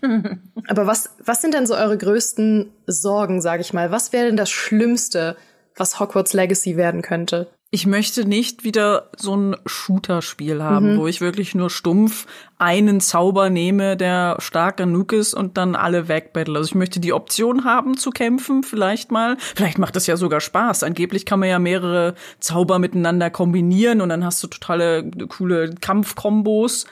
aber 0.68 0.86
was, 0.86 1.10
was 1.24 1.42
sind 1.42 1.54
denn 1.54 1.66
so 1.66 1.74
eure 1.74 1.98
größten 1.98 2.70
Sorgen, 2.86 3.40
sag 3.40 3.60
ich 3.60 3.72
mal? 3.72 3.90
Was 3.90 4.12
wäre 4.12 4.26
denn 4.26 4.36
das 4.36 4.50
Schlimmste, 4.50 5.36
was 5.76 5.98
Hogwarts 5.98 6.32
Legacy 6.32 6.76
werden 6.76 7.02
könnte? 7.02 7.48
Ich 7.70 7.86
möchte 7.86 8.24
nicht 8.24 8.64
wieder 8.64 9.10
so 9.14 9.36
ein 9.36 9.56
Shooter-Spiel 9.66 10.62
haben, 10.62 10.94
mhm. 10.94 10.98
wo 10.98 11.06
ich 11.06 11.20
wirklich 11.20 11.54
nur 11.54 11.68
stumpf 11.68 12.26
einen 12.56 13.00
Zauber 13.00 13.50
nehme, 13.50 13.96
der 13.98 14.36
stark 14.38 14.78
genug 14.78 15.12
ist 15.12 15.34
und 15.34 15.58
dann 15.58 15.76
alle 15.76 16.08
wegbattle. 16.08 16.56
Also 16.56 16.68
ich 16.68 16.74
möchte 16.74 16.98
die 16.98 17.12
Option 17.12 17.64
haben 17.64 17.98
zu 17.98 18.10
kämpfen, 18.10 18.62
vielleicht 18.62 19.12
mal. 19.12 19.36
Vielleicht 19.38 19.78
macht 19.78 19.96
das 19.96 20.06
ja 20.06 20.16
sogar 20.16 20.40
Spaß. 20.40 20.82
Angeblich 20.82 21.26
kann 21.26 21.40
man 21.40 21.50
ja 21.50 21.58
mehrere 21.58 22.14
Zauber 22.40 22.78
miteinander 22.78 23.28
kombinieren 23.28 24.00
und 24.00 24.08
dann 24.08 24.24
hast 24.24 24.42
du 24.42 24.46
totale 24.46 25.10
coole 25.28 25.74
Kampfkombos. 25.74 26.86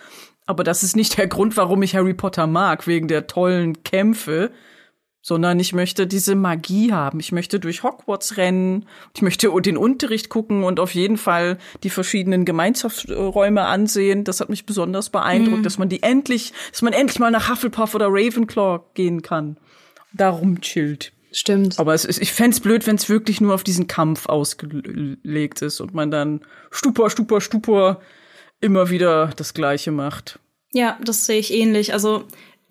Aber 0.44 0.62
das 0.62 0.82
ist 0.82 0.94
nicht 0.94 1.16
der 1.16 1.26
Grund, 1.26 1.56
warum 1.56 1.82
ich 1.82 1.96
Harry 1.96 2.14
Potter 2.14 2.46
mag, 2.46 2.86
wegen 2.86 3.08
der 3.08 3.26
tollen 3.26 3.82
Kämpfe, 3.82 4.52
sondern 5.26 5.58
ich 5.58 5.72
möchte 5.72 6.06
diese 6.06 6.36
Magie 6.36 6.92
haben. 6.92 7.18
Ich 7.18 7.32
möchte 7.32 7.58
durch 7.58 7.82
Hogwarts 7.82 8.36
rennen, 8.36 8.86
ich 9.12 9.22
möchte 9.22 9.50
den 9.60 9.76
Unterricht 9.76 10.28
gucken 10.28 10.62
und 10.62 10.78
auf 10.78 10.94
jeden 10.94 11.16
Fall 11.16 11.58
die 11.82 11.90
verschiedenen 11.90 12.44
Gemeinschaftsräume 12.44 13.62
ansehen. 13.62 14.22
Das 14.22 14.40
hat 14.40 14.50
mich 14.50 14.66
besonders 14.66 15.10
beeindruckt, 15.10 15.58
mhm. 15.58 15.62
dass 15.64 15.78
man 15.78 15.88
die 15.88 16.00
endlich, 16.04 16.52
dass 16.70 16.82
man 16.82 16.92
endlich 16.92 17.18
mal 17.18 17.32
nach 17.32 17.50
Hufflepuff 17.50 17.96
oder 17.96 18.06
Ravenclaw 18.08 18.84
gehen 18.94 19.22
kann. 19.22 19.56
Darum 20.12 20.60
chillt. 20.60 21.12
Stimmt. 21.32 21.80
Aber 21.80 21.92
es 21.92 22.04
ist, 22.04 22.22
ich 22.22 22.32
fände 22.32 22.60
blöd, 22.60 22.86
wenn 22.86 22.94
es 22.94 23.08
wirklich 23.08 23.40
nur 23.40 23.52
auf 23.52 23.64
diesen 23.64 23.88
Kampf 23.88 24.26
ausgelegt 24.26 25.60
ist 25.60 25.80
und 25.80 25.92
man 25.92 26.12
dann 26.12 26.42
Stupor, 26.70 27.10
Stupor, 27.10 27.40
Stupor 27.40 28.00
immer 28.60 28.90
wieder 28.90 29.32
das 29.34 29.54
Gleiche 29.54 29.90
macht. 29.90 30.38
Ja, 30.72 31.00
das 31.04 31.26
sehe 31.26 31.40
ich 31.40 31.52
ähnlich. 31.52 31.94
Also 31.94 32.26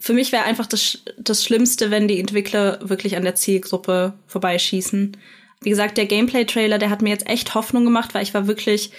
für 0.05 0.13
mich 0.13 0.31
wäre 0.31 0.43
einfach 0.43 0.67
das, 0.67 0.99
das 1.17 1.43
Schlimmste, 1.43 1.89
wenn 1.89 2.07
die 2.07 2.19
Entwickler 2.19 2.77
wirklich 2.83 3.17
an 3.17 3.23
der 3.23 3.33
Zielgruppe 3.33 4.13
vorbeischießen. 4.27 5.17
Wie 5.61 5.69
gesagt, 5.71 5.97
der 5.97 6.05
Gameplay-Trailer, 6.05 6.77
der 6.77 6.91
hat 6.91 7.01
mir 7.01 7.09
jetzt 7.09 7.27
echt 7.27 7.55
Hoffnung 7.55 7.85
gemacht, 7.85 8.13
weil 8.13 8.21
ich 8.21 8.35
war 8.35 8.45
wirklich, 8.45 8.91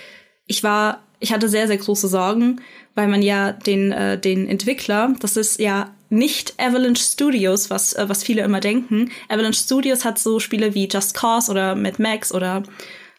ich 0.46 0.64
war, 0.64 1.04
ich 1.20 1.32
hatte 1.32 1.48
sehr, 1.48 1.68
sehr 1.68 1.76
große 1.76 2.08
Sorgen, 2.08 2.60
weil 2.96 3.06
man 3.06 3.22
ja 3.22 3.52
den, 3.52 3.92
äh, 3.92 4.18
den 4.18 4.48
Entwickler, 4.48 5.14
das 5.20 5.36
ist 5.36 5.60
ja 5.60 5.94
nicht 6.10 6.54
Avalanche 6.58 7.04
Studios, 7.04 7.70
was, 7.70 7.92
äh, 7.92 8.08
was 8.08 8.24
viele 8.24 8.42
immer 8.42 8.58
denken. 8.58 9.12
Avalanche 9.28 9.62
Studios 9.62 10.04
hat 10.04 10.18
so 10.18 10.40
Spiele 10.40 10.74
wie 10.74 10.88
Just 10.88 11.14
Cause 11.14 11.52
oder 11.52 11.76
Mad 11.76 12.02
Max 12.02 12.34
oder 12.34 12.64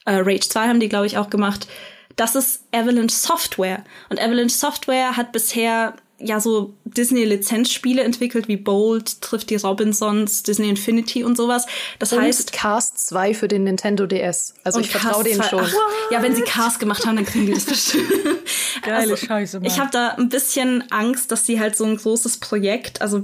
äh, 0.06 0.16
Rage 0.16 0.50
2 0.50 0.68
haben 0.68 0.82
die, 0.82 0.90
glaube 0.90 1.08
ich, 1.08 1.18
auch 1.18 1.30
gemacht. 1.30 1.70
Das 2.18 2.36
ist 2.36 2.66
Avalanche 2.74 3.16
Software. 3.16 3.86
Und 4.10 4.20
Avalanche 4.20 4.58
Software 4.58 5.16
hat 5.16 5.32
bisher 5.32 5.96
ja 6.20 6.40
so 6.40 6.74
Disney-Lizenzspiele 6.86 8.04
entwickelt, 8.04 8.48
wie 8.48 8.58
Bold, 8.58 9.22
trifft 9.22 9.50
die 9.50 9.56
Robinsons, 9.56 10.44
Disney 10.44 10.70
Infinity 10.70 11.24
und 11.24 11.38
sowas. 11.38 11.68
Das 12.00 12.14
und 12.14 12.22
heißt 12.22 12.54
Cast 12.54 13.08
2 13.08 13.34
für 13.34 13.48
den 13.48 13.64
Nintendo 13.64 14.08
DS. 14.08 14.56
Also 14.64 14.80
ich 14.80 14.90
vertraue 14.90 15.24
denen 15.24 15.44
schon. 15.44 15.64
Ach, 15.64 15.74
ja, 16.12 16.22
wenn 16.24 16.36
sie 16.36 16.42
Cast 16.42 16.80
gemacht 16.80 17.06
haben, 17.06 17.18
dann 17.18 17.26
kriegen 17.26 17.46
die 17.46 17.54
das 17.54 17.66
bestimmt. 17.66 18.12
Geile 18.82 19.14
also, 19.14 19.16
Scheiße. 19.16 19.60
Mann. 19.60 19.68
Ich 19.68 19.80
habe 19.80 19.90
da 19.92 20.10
ein 20.10 20.30
bisschen 20.30 20.84
Angst, 20.92 21.32
dass 21.32 21.46
sie 21.46 21.60
halt 21.60 21.76
so 21.76 21.86
ein 21.86 21.98
großes 21.98 22.38
Projekt, 22.38 23.02
also 23.02 23.24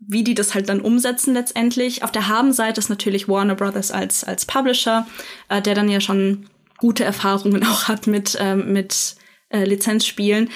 wie 0.00 0.24
die 0.24 0.34
das 0.34 0.54
halt 0.54 0.68
dann 0.68 0.80
umsetzen 0.80 1.34
letztendlich. 1.34 2.02
Auf 2.02 2.10
der 2.10 2.26
Habenseite 2.26 2.80
ist 2.80 2.88
natürlich 2.88 3.28
Warner 3.28 3.54
Brothers 3.54 3.92
als 3.92 4.24
als 4.24 4.46
Publisher, 4.46 5.06
äh, 5.48 5.62
der 5.62 5.76
dann 5.76 5.88
ja 5.88 6.00
schon 6.00 6.48
gute 6.78 7.04
Erfahrungen 7.04 7.64
auch 7.66 7.86
hat 7.86 8.08
mit 8.08 8.36
ähm, 8.40 8.72
mit 8.72 9.14
äh, 9.50 9.64
Lizenzspielen 9.64 10.50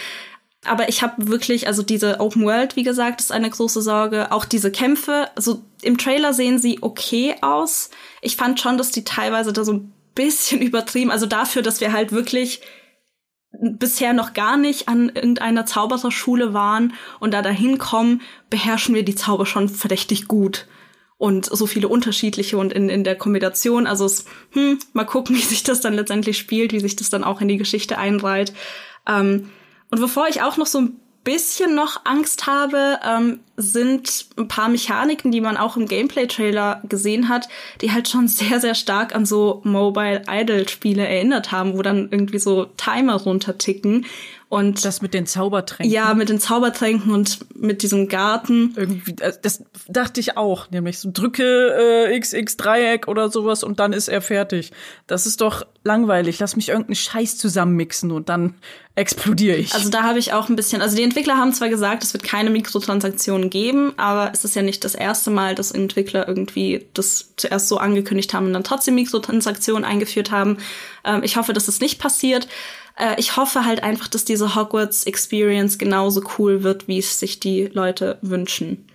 aber 0.69 0.89
ich 0.89 1.03
habe 1.03 1.29
wirklich, 1.29 1.67
also 1.67 1.83
diese 1.83 2.21
Open 2.21 2.45
World, 2.45 2.77
wie 2.77 2.83
gesagt, 2.83 3.21
ist 3.21 3.33
eine 3.33 3.51
große 3.51 3.83
Sorge. 3.83 4.33
Auch 4.33 4.45
diese 4.45 4.71
Kämpfe, 4.71 5.29
also 5.35 5.63
im 5.83 5.99
Trailer 5.99 6.33
sehen 6.33 6.59
sie 6.59 6.79
okay 6.83 7.35
aus. 7.41 7.91
Ich 8.23 8.37
fand 8.37 8.61
schon, 8.61 8.79
dass 8.79 8.91
die 8.91 9.05
teilweise 9.05 9.53
da 9.53 9.65
so 9.65 9.73
ein 9.73 9.93
bisschen 10.15 10.61
übertrieben, 10.63 11.11
also 11.11 11.27
dafür, 11.27 11.63
dass 11.63 11.81
wir 11.81 11.93
halt 11.93 12.13
wirklich 12.13 12.61
bisher 13.59 14.13
noch 14.13 14.35
gar 14.35 14.57
nicht 14.57 14.89
an 14.89 15.09
irgendeiner 15.09 15.67
Zaubererschule 15.67 16.53
waren 16.53 16.93
und 17.21 17.33
da 17.33 17.43
dahin 17.43 17.79
kommen, 17.79 18.21
beherrschen 18.51 18.95
wir 18.95 19.05
die 19.05 19.15
Zauber 19.15 19.47
schon 19.47 19.69
verdächtig 19.69 20.29
gut. 20.29 20.67
Und 21.19 21.47
so 21.47 21.67
viele 21.67 21.89
unterschiedliche 21.89 22.59
und 22.59 22.75
in, 22.75 22.91
in 22.91 23.03
der 23.03 23.17
Kombination, 23.17 23.87
also 23.87 24.05
es, 24.05 24.27
hm, 24.51 24.79
mal 24.93 25.07
gucken, 25.07 25.35
wie 25.37 25.41
sich 25.41 25.63
das 25.63 25.81
dann 25.81 25.95
letztendlich 25.95 26.37
spielt, 26.37 26.73
wie 26.73 26.81
sich 26.81 26.97
das 26.97 27.11
dann 27.11 27.25
auch 27.25 27.41
in 27.41 27.49
die 27.49 27.57
Geschichte 27.57 27.97
einreiht. 27.99 28.53
Ähm, 29.09 29.51
und 29.97 30.03
bevor 30.03 30.29
ich 30.29 30.43
auch 30.43 30.59
noch 30.59 30.67
so 30.67 30.79
ein 30.79 31.01
bisschen 31.25 31.75
noch 31.75 32.03
Angst 32.05 32.47
habe, 32.47 33.01
ähm, 33.03 33.41
sind 33.57 34.27
ein 34.37 34.47
paar 34.47 34.69
Mechaniken, 34.69 35.33
die 35.33 35.41
man 35.41 35.57
auch 35.57 35.79
im 35.79 35.87
Gameplay-Trailer 35.87 36.83
gesehen 36.87 37.31
hat, 37.31 37.49
die 37.81 37.93
halt 37.93 38.09
schon 38.09 38.29
sehr, 38.29 38.61
sehr 38.61 38.75
stark 38.75 39.15
an 39.15 39.25
so 39.25 39.63
Mobile 39.65 40.23
Idol-Spiele 40.29 41.09
erinnert 41.09 41.51
haben, 41.51 41.79
wo 41.79 41.83
dann 41.83 42.11
irgendwie 42.11 42.39
so 42.39 42.67
Timer 42.77 43.15
runterticken. 43.15 44.05
Und 44.51 44.85
das 44.85 45.01
mit 45.01 45.15
den 45.15 45.27
Zaubertränken. 45.27 45.93
Ja, 45.93 46.13
mit 46.13 46.29
den 46.29 46.39
Zaubertränken 46.39 47.11
und 47.11 47.39
mit 47.57 47.83
diesem 47.83 48.07
Garten. 48.07 48.75
Irgendwie, 48.77 49.17
äh, 49.21 49.33
das 49.41 49.65
dachte 49.89 50.21
ich 50.21 50.37
auch, 50.37 50.71
nämlich 50.71 50.99
so 50.99 51.11
drücke 51.11 52.07
äh, 52.13 52.21
XX 52.21 52.57
Dreieck 52.59 53.09
oder 53.09 53.31
sowas 53.31 53.65
und 53.65 53.81
dann 53.81 53.95
ist 53.95 54.09
er 54.09 54.21
fertig. 54.21 54.73
Das 55.07 55.27
ist 55.27 55.41
doch 55.41 55.67
langweilig. 55.87 56.39
Lass 56.39 56.57
mich 56.57 56.69
irgendeinen 56.69 56.97
Scheiß 56.97 57.39
zusammenmixen 57.39 58.13
und 58.13 58.29
dann 58.29 58.55
explodiere 58.95 59.57
ich. 59.57 59.75
Also 59.75 59.89
da 59.89 60.03
habe 60.03 60.19
ich 60.19 60.33
auch 60.33 60.49
ein 60.49 60.57
bisschen, 60.57 60.83
also 60.83 60.97
die 60.97 61.03
Entwickler 61.03 61.37
haben 61.37 61.53
zwar 61.53 61.69
gesagt, 61.69 62.03
es 62.03 62.13
wird 62.13 62.25
keine 62.25 62.51
Mikrotransaktionen 62.51 63.49
geben, 63.49 63.93
aber 63.97 64.31
es 64.33 64.45
ist 64.45 64.57
ja 64.57 64.63
nicht 64.63 64.85
das 64.85 64.95
erste 64.95 65.31
Mal, 65.31 65.55
dass 65.55 65.71
Entwickler 65.71 66.27
irgendwie 66.27 66.87
das 66.95 67.33
zuerst 67.37 67.69
so 67.69 67.79
angekündigt 67.79 68.35
haben 68.35 68.47
und 68.47 68.53
dann 68.53 68.65
trotzdem 68.65 68.95
Mikrotransaktionen 68.97 69.85
eingeführt 69.85 70.31
haben. 70.31 70.59
Ähm, 71.05 71.23
ich 71.23 71.37
hoffe, 71.37 71.53
dass 71.53 71.67
das 71.67 71.81
nicht 71.81 71.99
passiert. 71.99 72.49
Äh, 72.99 73.19
ich 73.19 73.37
hoffe 73.37 73.65
halt 73.65 73.83
einfach, 73.83 74.09
dass 74.09 74.25
diese 74.25 74.55
Hogwarts 74.55 75.05
Experience 75.05 75.79
genauso 75.79 76.23
cool 76.39 76.63
wird, 76.63 76.89
wie 76.89 76.99
es 76.99 77.21
sich 77.21 77.41
die 77.41 77.67
Leute 77.67 78.19
wünschen. 78.23 78.87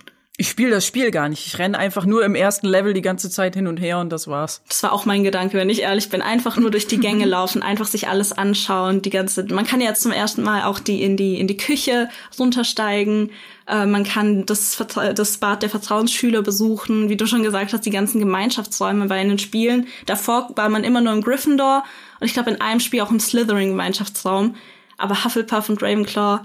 Ich 0.42 0.48
spiele 0.48 0.70
das 0.70 0.84
Spiel 0.84 1.12
gar 1.12 1.28
nicht. 1.28 1.46
Ich 1.46 1.60
renne 1.60 1.78
einfach 1.78 2.04
nur 2.04 2.24
im 2.24 2.34
ersten 2.34 2.66
Level 2.66 2.94
die 2.94 3.00
ganze 3.00 3.30
Zeit 3.30 3.54
hin 3.54 3.68
und 3.68 3.76
her 3.76 4.00
und 4.00 4.10
das 4.10 4.26
war's. 4.26 4.60
Das 4.66 4.82
war 4.82 4.92
auch 4.92 5.04
mein 5.04 5.22
Gedanke, 5.22 5.56
wenn 5.56 5.70
ich 5.70 5.82
ehrlich 5.82 6.10
bin. 6.10 6.20
Einfach 6.20 6.56
nur 6.56 6.72
durch 6.72 6.88
die 6.88 6.98
Gänge 6.98 7.26
laufen, 7.26 7.62
einfach 7.62 7.86
sich 7.86 8.08
alles 8.08 8.32
anschauen, 8.32 9.02
die 9.02 9.10
ganze. 9.10 9.44
Man 9.44 9.64
kann 9.64 9.80
ja 9.80 9.94
zum 9.94 10.10
ersten 10.10 10.42
Mal 10.42 10.64
auch 10.64 10.80
die 10.80 11.00
in 11.04 11.16
die 11.16 11.38
in 11.38 11.46
die 11.46 11.56
Küche 11.56 12.08
runtersteigen. 12.40 13.30
Äh, 13.68 13.86
man 13.86 14.02
kann 14.02 14.44
das 14.44 14.84
das 15.14 15.38
Bad 15.38 15.62
der 15.62 15.70
Vertrauensschüler 15.70 16.42
besuchen, 16.42 17.08
wie 17.08 17.16
du 17.16 17.28
schon 17.28 17.44
gesagt 17.44 17.72
hast, 17.72 17.86
die 17.86 17.90
ganzen 17.90 18.18
Gemeinschaftsräume 18.18 19.06
bei 19.06 19.22
den 19.22 19.38
Spielen. 19.38 19.86
Davor 20.06 20.50
war 20.56 20.68
man 20.68 20.82
immer 20.82 21.00
nur 21.00 21.12
im 21.12 21.22
Gryffindor 21.22 21.84
und 22.18 22.26
ich 22.26 22.32
glaube 22.32 22.50
in 22.50 22.60
einem 22.60 22.80
Spiel 22.80 23.02
auch 23.02 23.12
im 23.12 23.20
Slytherin-Gemeinschaftsraum. 23.20 24.56
Aber 24.98 25.22
Hufflepuff 25.24 25.68
und 25.68 25.80
Ravenclaw 25.80 26.40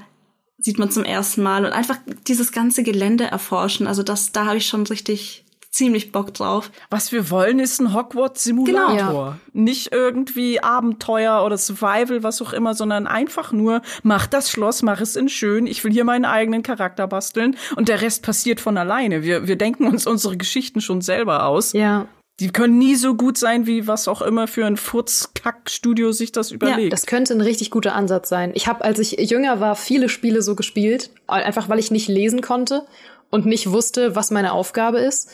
sieht 0.59 0.79
man 0.79 0.91
zum 0.91 1.03
ersten 1.03 1.43
Mal 1.43 1.65
und 1.65 1.71
einfach 1.71 1.97
dieses 2.27 2.51
ganze 2.51 2.83
Gelände 2.83 3.25
erforschen. 3.25 3.87
Also 3.87 4.03
das, 4.03 4.31
da 4.31 4.45
habe 4.45 4.57
ich 4.57 4.67
schon 4.67 4.85
richtig 4.87 5.45
ziemlich 5.77 6.11
Bock 6.11 6.33
drauf. 6.33 6.71
Was 6.89 7.11
wir 7.11 7.29
wollen, 7.29 7.59
ist 7.59 7.79
ein 7.79 7.93
Hogwarts-Simulator. 7.93 8.95
Genau. 8.95 9.25
Ja. 9.25 9.37
Nicht 9.53 9.91
irgendwie 9.91 10.61
Abenteuer 10.61 11.43
oder 11.45 11.57
Survival, 11.57 12.23
was 12.23 12.41
auch 12.41 12.53
immer, 12.53 12.73
sondern 12.73 13.05
einfach 13.05 13.51
nur, 13.51 13.81
mach 14.01 14.25
das 14.25 14.49
Schloss, 14.49 14.81
mach 14.81 15.01
es 15.01 15.15
in 15.15 15.29
schön, 15.29 15.67
ich 15.67 15.83
will 15.83 15.91
hier 15.91 16.03
meinen 16.03 16.25
eigenen 16.25 16.63
Charakter 16.63 17.07
basteln 17.07 17.55
und 17.75 17.89
der 17.89 18.01
Rest 18.01 18.23
passiert 18.23 18.59
von 18.59 18.77
alleine. 18.77 19.21
Wir, 19.21 19.47
wir 19.47 19.55
denken 19.55 19.85
uns 19.85 20.07
unsere 20.07 20.35
Geschichten 20.35 20.81
schon 20.81 21.01
selber 21.01 21.45
aus. 21.45 21.73
Ja. 21.73 22.07
Die 22.39 22.49
können 22.49 22.77
nie 22.77 22.95
so 22.95 23.15
gut 23.15 23.37
sein, 23.37 23.65
wie 23.65 23.87
was 23.87 24.07
auch 24.07 24.21
immer 24.21 24.47
für 24.47 24.65
ein 24.65 24.77
Furzkack-Studio 24.77 26.11
sich 26.11 26.31
das 26.31 26.51
überlegt. 26.51 26.79
Ja, 26.83 26.89
das 26.89 27.07
könnte 27.07 27.33
ein 27.33 27.41
richtig 27.41 27.71
guter 27.71 27.95
Ansatz 27.95 28.29
sein. 28.29 28.51
Ich 28.53 28.67
habe, 28.67 28.83
als 28.83 28.99
ich 28.99 29.13
jünger 29.29 29.59
war, 29.59 29.75
viele 29.75 30.07
Spiele 30.07 30.43
so 30.43 30.55
gespielt, 30.55 31.09
einfach 31.25 31.67
weil 31.67 31.79
ich 31.79 31.89
nicht 31.89 32.07
lesen 32.07 32.41
konnte 32.41 32.85
und 33.31 33.47
nicht 33.47 33.71
wusste, 33.71 34.15
was 34.15 34.29
meine 34.29 34.51
Aufgabe 34.51 34.99
ist. 34.99 35.31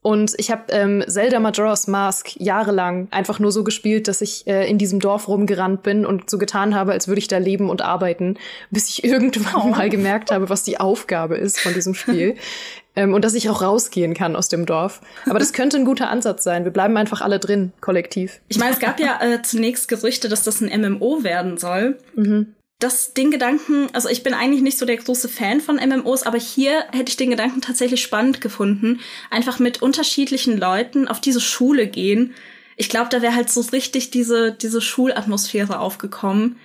Und 0.00 0.34
ich 0.36 0.50
habe 0.50 0.64
ähm, 0.68 1.02
Zelda 1.08 1.40
Majora's 1.40 1.86
Mask 1.86 2.38
jahrelang 2.38 3.08
einfach 3.10 3.38
nur 3.38 3.50
so 3.50 3.64
gespielt, 3.64 4.06
dass 4.06 4.20
ich 4.20 4.46
äh, 4.46 4.68
in 4.68 4.76
diesem 4.76 5.00
Dorf 5.00 5.28
rumgerannt 5.28 5.82
bin 5.82 6.04
und 6.04 6.28
so 6.28 6.36
getan 6.36 6.74
habe, 6.74 6.92
als 6.92 7.08
würde 7.08 7.20
ich 7.20 7.28
da 7.28 7.38
leben 7.38 7.70
und 7.70 7.80
arbeiten, 7.80 8.36
bis 8.70 8.90
ich 8.90 9.02
irgendwann 9.04 9.62
oh. 9.62 9.68
mal 9.68 9.88
gemerkt 9.88 10.30
habe, 10.30 10.50
was 10.50 10.62
die 10.62 10.78
Aufgabe 10.78 11.36
ist 11.36 11.58
von 11.58 11.72
diesem 11.72 11.94
Spiel. 11.94 12.36
ähm, 12.96 13.14
und 13.14 13.24
dass 13.24 13.34
ich 13.34 13.48
auch 13.48 13.62
rausgehen 13.62 14.14
kann 14.14 14.36
aus 14.36 14.48
dem 14.48 14.66
Dorf. 14.66 15.00
Aber 15.26 15.38
das 15.38 15.52
könnte 15.52 15.76
ein 15.76 15.84
guter 15.84 16.10
Ansatz 16.10 16.44
sein. 16.44 16.64
Wir 16.64 16.72
bleiben 16.72 16.96
einfach 16.96 17.20
alle 17.20 17.38
drin, 17.38 17.72
kollektiv. 17.80 18.40
Ich 18.48 18.58
meine, 18.58 18.72
es 18.72 18.78
gab 18.78 19.00
ja 19.00 19.20
äh, 19.20 19.42
zunächst 19.42 19.88
Gerüchte, 19.88 20.28
dass 20.28 20.42
das 20.42 20.60
ein 20.60 20.80
MMO 20.80 21.24
werden 21.24 21.58
soll. 21.58 21.98
Mhm 22.14 22.54
das 22.84 23.14
den 23.14 23.30
Gedanken, 23.30 23.88
also 23.92 24.08
ich 24.08 24.22
bin 24.22 24.34
eigentlich 24.34 24.62
nicht 24.62 24.78
so 24.78 24.84
der 24.86 24.96
große 24.96 25.28
Fan 25.28 25.60
von 25.60 25.76
MMOs, 25.76 26.24
aber 26.24 26.38
hier 26.38 26.84
hätte 26.92 27.08
ich 27.08 27.16
den 27.16 27.30
Gedanken 27.30 27.60
tatsächlich 27.60 28.02
spannend 28.02 28.40
gefunden, 28.40 29.00
einfach 29.30 29.58
mit 29.58 29.80
unterschiedlichen 29.80 30.58
Leuten 30.58 31.08
auf 31.08 31.20
diese 31.20 31.40
Schule 31.40 31.86
gehen. 31.86 32.34
Ich 32.76 32.88
glaube, 32.88 33.08
da 33.10 33.22
wäre 33.22 33.34
halt 33.34 33.48
so 33.48 33.60
richtig 33.60 34.10
diese 34.10 34.52
diese 34.52 34.80
Schulatmosphäre 34.80 35.78
aufgekommen. 35.78 36.56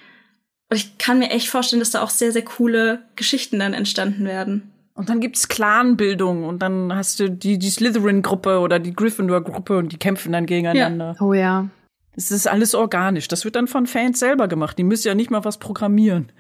Und 0.70 0.78
ich 0.78 0.98
kann 0.98 1.20
mir 1.20 1.30
echt 1.30 1.48
vorstellen, 1.48 1.80
dass 1.80 1.92
da 1.92 2.02
auch 2.02 2.10
sehr 2.10 2.32
sehr 2.32 2.44
coole 2.44 3.04
Geschichten 3.16 3.60
dann 3.60 3.74
entstanden 3.74 4.26
werden. 4.26 4.72
Und 5.00 5.08
dann 5.08 5.22
gibt's 5.22 5.48
Clanbildung 5.48 6.44
und 6.44 6.62
dann 6.62 6.94
hast 6.94 7.22
du 7.22 7.32
die 7.32 7.58
die 7.58 7.70
Slytherin 7.70 8.22
Gruppe 8.22 8.60
oder 8.60 8.80
die 8.80 8.94
Gryffindor 8.94 9.42
Gruppe 9.42 9.78
und 9.78 9.94
die 9.94 9.98
kämpfen 9.98 10.34
dann 10.34 10.46
gegeneinander. 10.46 11.16
Ja. 11.18 11.26
Oh 11.26 11.32
ja. 11.32 11.70
Es 12.18 12.32
ist 12.32 12.50
alles 12.50 12.76
organisch. 12.76 13.30
Das 13.30 13.46
wird 13.46 13.56
dann 13.56 13.68
von 13.68 13.88
Fans 13.88 14.20
selber 14.20 14.50
gemacht. 14.50 14.78
Die 14.78 14.84
müssen 14.84 15.08
ja 15.08 15.16
nicht 15.16 15.32
mal 15.32 15.46
was 15.46 15.58
programmieren. 15.58 16.34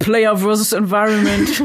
Player 0.00 0.36
versus 0.36 0.72
Environment. 0.72 1.62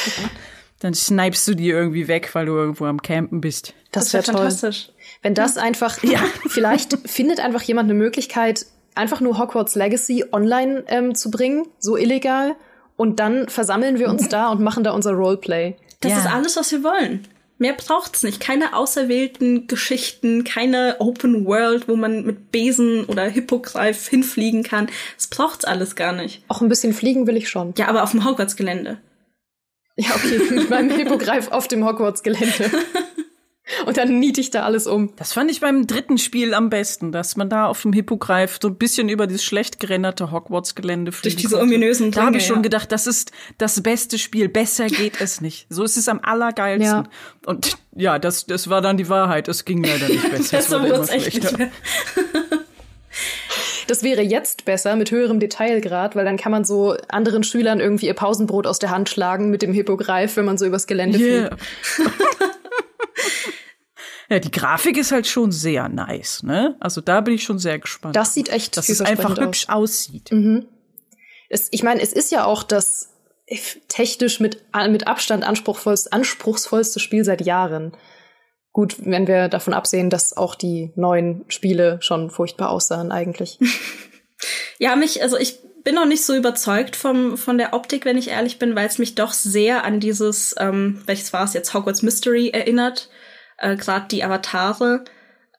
dann 0.80 0.94
snipest 0.94 1.46
du 1.48 1.54
die 1.54 1.68
irgendwie 1.68 2.08
weg, 2.08 2.30
weil 2.34 2.46
du 2.46 2.54
irgendwo 2.54 2.86
am 2.86 3.02
Campen 3.02 3.42
bist. 3.42 3.74
Das, 3.90 4.04
das 4.04 4.14
wäre 4.14 4.26
wär 4.28 4.32
fantastisch. 4.32 4.88
Wenn 5.20 5.34
das 5.34 5.58
einfach, 5.58 6.02
ja, 6.02 6.20
vielleicht 6.48 6.96
findet 7.06 7.40
einfach 7.40 7.60
jemand 7.60 7.90
eine 7.90 7.98
Möglichkeit, 7.98 8.64
einfach 8.94 9.20
nur 9.20 9.38
Hogwarts 9.38 9.74
Legacy 9.74 10.24
online 10.32 10.84
ähm, 10.86 11.14
zu 11.14 11.30
bringen, 11.30 11.66
so 11.78 11.98
illegal, 11.98 12.56
und 12.96 13.20
dann 13.20 13.48
versammeln 13.48 13.98
wir 13.98 14.08
uns 14.08 14.28
da 14.30 14.50
und 14.50 14.60
machen 14.60 14.84
da 14.84 14.92
unser 14.92 15.12
Roleplay. 15.12 15.76
Das 16.00 16.12
ja. 16.12 16.18
ist 16.18 16.26
alles, 16.26 16.56
was 16.56 16.72
wir 16.72 16.82
wollen. 16.82 17.26
Mehr 17.58 17.74
braucht's 17.74 18.24
nicht. 18.24 18.40
Keine 18.40 18.74
auserwählten 18.74 19.68
Geschichten, 19.68 20.42
keine 20.42 20.96
Open 20.98 21.46
World, 21.46 21.86
wo 21.86 21.94
man 21.94 22.24
mit 22.24 22.50
Besen 22.50 23.04
oder 23.04 23.22
Hippogreif 23.22 24.08
hinfliegen 24.08 24.64
kann. 24.64 24.88
Das 25.16 25.28
braucht's 25.28 25.64
alles 25.64 25.94
gar 25.94 26.12
nicht. 26.12 26.42
Auch 26.48 26.60
ein 26.60 26.68
bisschen 26.68 26.92
fliegen 26.92 27.28
will 27.28 27.36
ich 27.36 27.48
schon. 27.48 27.72
Ja, 27.78 27.86
aber 27.86 28.02
auf 28.02 28.10
dem 28.10 28.24
Hogwarts-Gelände. 28.24 28.98
Ja, 29.94 30.10
okay, 30.16 30.40
mit 30.50 30.70
meinem 30.70 30.90
Hippogreif 30.90 31.52
auf 31.52 31.68
dem 31.68 31.86
Hogwarts-Gelände. 31.86 32.68
Und 33.86 33.96
dann 33.96 34.18
niete 34.18 34.40
ich 34.40 34.50
da 34.50 34.64
alles 34.64 34.86
um. 34.86 35.14
Das 35.16 35.32
fand 35.32 35.50
ich 35.50 35.60
beim 35.60 35.86
dritten 35.86 36.18
Spiel 36.18 36.52
am 36.52 36.68
besten, 36.68 37.12
dass 37.12 37.36
man 37.36 37.48
da 37.48 37.66
auf 37.66 37.82
dem 37.82 37.92
Hippogreif 37.92 38.58
so 38.60 38.68
ein 38.68 38.74
bisschen 38.74 39.08
über 39.08 39.26
dieses 39.28 39.44
schlecht 39.44 39.78
gerenderte 39.78 40.32
Hogwarts-Gelände 40.32 41.12
fliegt. 41.12 41.36
Durch 41.36 41.42
diese 41.42 41.60
ominösen 41.60 42.10
Da 42.10 42.26
habe 42.26 42.38
ich 42.38 42.46
schon 42.46 42.56
ja. 42.56 42.62
gedacht, 42.62 42.90
das 42.90 43.06
ist 43.06 43.30
das 43.58 43.80
beste 43.80 44.18
Spiel. 44.18 44.48
Besser 44.48 44.88
geht 44.88 45.20
es 45.20 45.40
nicht. 45.40 45.66
So 45.68 45.84
ist 45.84 45.96
es 45.96 46.08
am 46.08 46.20
allergeilsten. 46.20 47.04
Ja. 47.04 47.10
Und 47.46 47.76
ja, 47.94 48.18
das, 48.18 48.46
das 48.46 48.68
war 48.68 48.80
dann 48.80 48.96
die 48.96 49.08
Wahrheit. 49.08 49.46
Es 49.46 49.64
ging 49.64 49.84
leider 49.84 50.08
nicht 50.08 50.30
besser. 50.30 50.82
wird's 50.82 51.10
echt 51.10 51.34
nicht 51.34 51.58
mehr. 51.58 51.70
Das 53.86 54.02
wäre 54.02 54.22
jetzt 54.22 54.64
besser 54.64 54.96
mit 54.96 55.10
höherem 55.10 55.38
Detailgrad, 55.38 56.16
weil 56.16 56.24
dann 56.24 56.36
kann 56.36 56.50
man 56.50 56.64
so 56.64 56.96
anderen 57.08 57.42
Schülern 57.44 57.78
irgendwie 57.78 58.06
ihr 58.06 58.14
Pausenbrot 58.14 58.66
aus 58.66 58.78
der 58.78 58.90
Hand 58.90 59.08
schlagen 59.08 59.50
mit 59.50 59.62
dem 59.62 59.72
Hippogreif, 59.72 60.36
wenn 60.36 60.44
man 60.44 60.58
so 60.58 60.66
übers 60.66 60.86
Gelände 60.86 61.18
yeah. 61.18 61.56
fliegt. 61.82 62.10
Ja, 64.28 64.38
die 64.38 64.50
Grafik 64.50 64.96
ist 64.96 65.12
halt 65.12 65.26
schon 65.26 65.52
sehr 65.52 65.90
nice, 65.90 66.42
ne? 66.42 66.76
Also 66.80 67.02
da 67.02 67.20
bin 67.20 67.34
ich 67.34 67.42
schon 67.42 67.58
sehr 67.58 67.78
gespannt. 67.78 68.16
Das 68.16 68.32
sieht 68.32 68.48
echt 68.48 68.78
Dass 68.78 68.88
es 68.88 69.02
einfach 69.02 69.36
hübsch 69.38 69.68
aussieht. 69.68 70.32
Mhm. 70.32 70.68
Es, 71.50 71.68
ich 71.70 71.82
meine, 71.82 72.00
es 72.00 72.14
ist 72.14 72.32
ja 72.32 72.46
auch 72.46 72.62
das 72.62 73.10
technisch 73.88 74.40
mit, 74.40 74.64
mit 74.88 75.06
Abstand 75.06 75.44
anspruchsvollste, 75.44 76.12
anspruchsvollste 76.12 76.98
Spiel 76.98 77.24
seit 77.24 77.42
Jahren. 77.42 77.92
Gut, 78.72 78.96
wenn 79.04 79.26
wir 79.26 79.48
davon 79.48 79.74
absehen, 79.74 80.08
dass 80.08 80.34
auch 80.34 80.54
die 80.54 80.92
neuen 80.96 81.44
Spiele 81.48 81.98
schon 82.00 82.30
furchtbar 82.30 82.70
aussahen 82.70 83.12
eigentlich. 83.12 83.58
ja, 84.78 84.96
mich, 84.96 85.22
also 85.22 85.36
ich 85.36 85.58
bin 85.84 85.94
noch 85.94 86.06
nicht 86.06 86.24
so 86.24 86.34
überzeugt 86.34 86.96
vom, 86.96 87.36
von 87.36 87.58
der 87.58 87.74
Optik, 87.74 88.04
wenn 88.04 88.18
ich 88.18 88.28
ehrlich 88.28 88.58
bin, 88.58 88.74
weil 88.74 88.86
es 88.86 88.98
mich 88.98 89.14
doch 89.14 89.32
sehr 89.32 89.84
an 89.84 90.00
dieses, 90.00 90.54
ähm, 90.58 91.02
welches 91.06 91.32
war 91.32 91.44
es 91.44 91.54
jetzt, 91.54 91.74
Hogwarts 91.74 92.02
Mystery 92.02 92.50
erinnert 92.50 93.08
äh, 93.62 93.76
gerade 93.76 94.06
die 94.10 94.22
Avatare. 94.22 95.04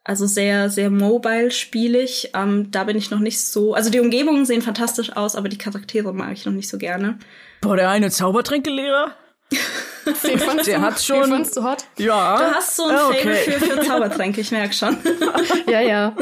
Also 0.03 0.25
sehr, 0.27 0.69
sehr 0.69 0.89
mobile-spielig. 0.89 2.31
Ähm, 2.35 2.69
da 2.71 2.83
bin 2.83 2.97
ich 2.97 3.09
noch 3.09 3.19
nicht 3.19 3.41
so. 3.41 3.73
Also 3.73 3.89
die 3.89 4.01
Umgebungen 4.01 4.45
sehen 4.45 4.61
fantastisch 4.61 5.15
aus, 5.15 5.35
aber 5.35 5.47
die 5.47 5.57
Charaktere 5.57 6.13
mag 6.13 6.33
ich 6.33 6.45
noch 6.45 6.51
nicht 6.51 6.69
so 6.69 6.77
gerne. 6.77 7.17
Boah, 7.61 7.77
der 7.77 7.89
eine 7.89 8.11
Zaubertränkelehrer? 8.11 9.15
Den 10.27 10.39
fandst 10.39 10.67
der 10.67 10.79
du, 10.79 10.83
hat 10.83 11.01
schon. 11.01 11.21
Den 11.21 11.29
fandst 11.29 11.55
du 11.55 11.63
hot? 11.63 11.85
Ja. 11.97 12.37
Du 12.37 12.55
hast 12.55 12.75
so 12.75 12.85
ein 12.85 12.95
ah, 12.95 13.07
okay. 13.07 13.35
Fable 13.35 13.59
für, 13.59 13.77
für 13.77 13.81
Zaubertränke, 13.81 14.41
ich 14.41 14.51
merk 14.51 14.73
schon. 14.73 14.97
ja, 15.69 15.79
ja. 15.79 16.15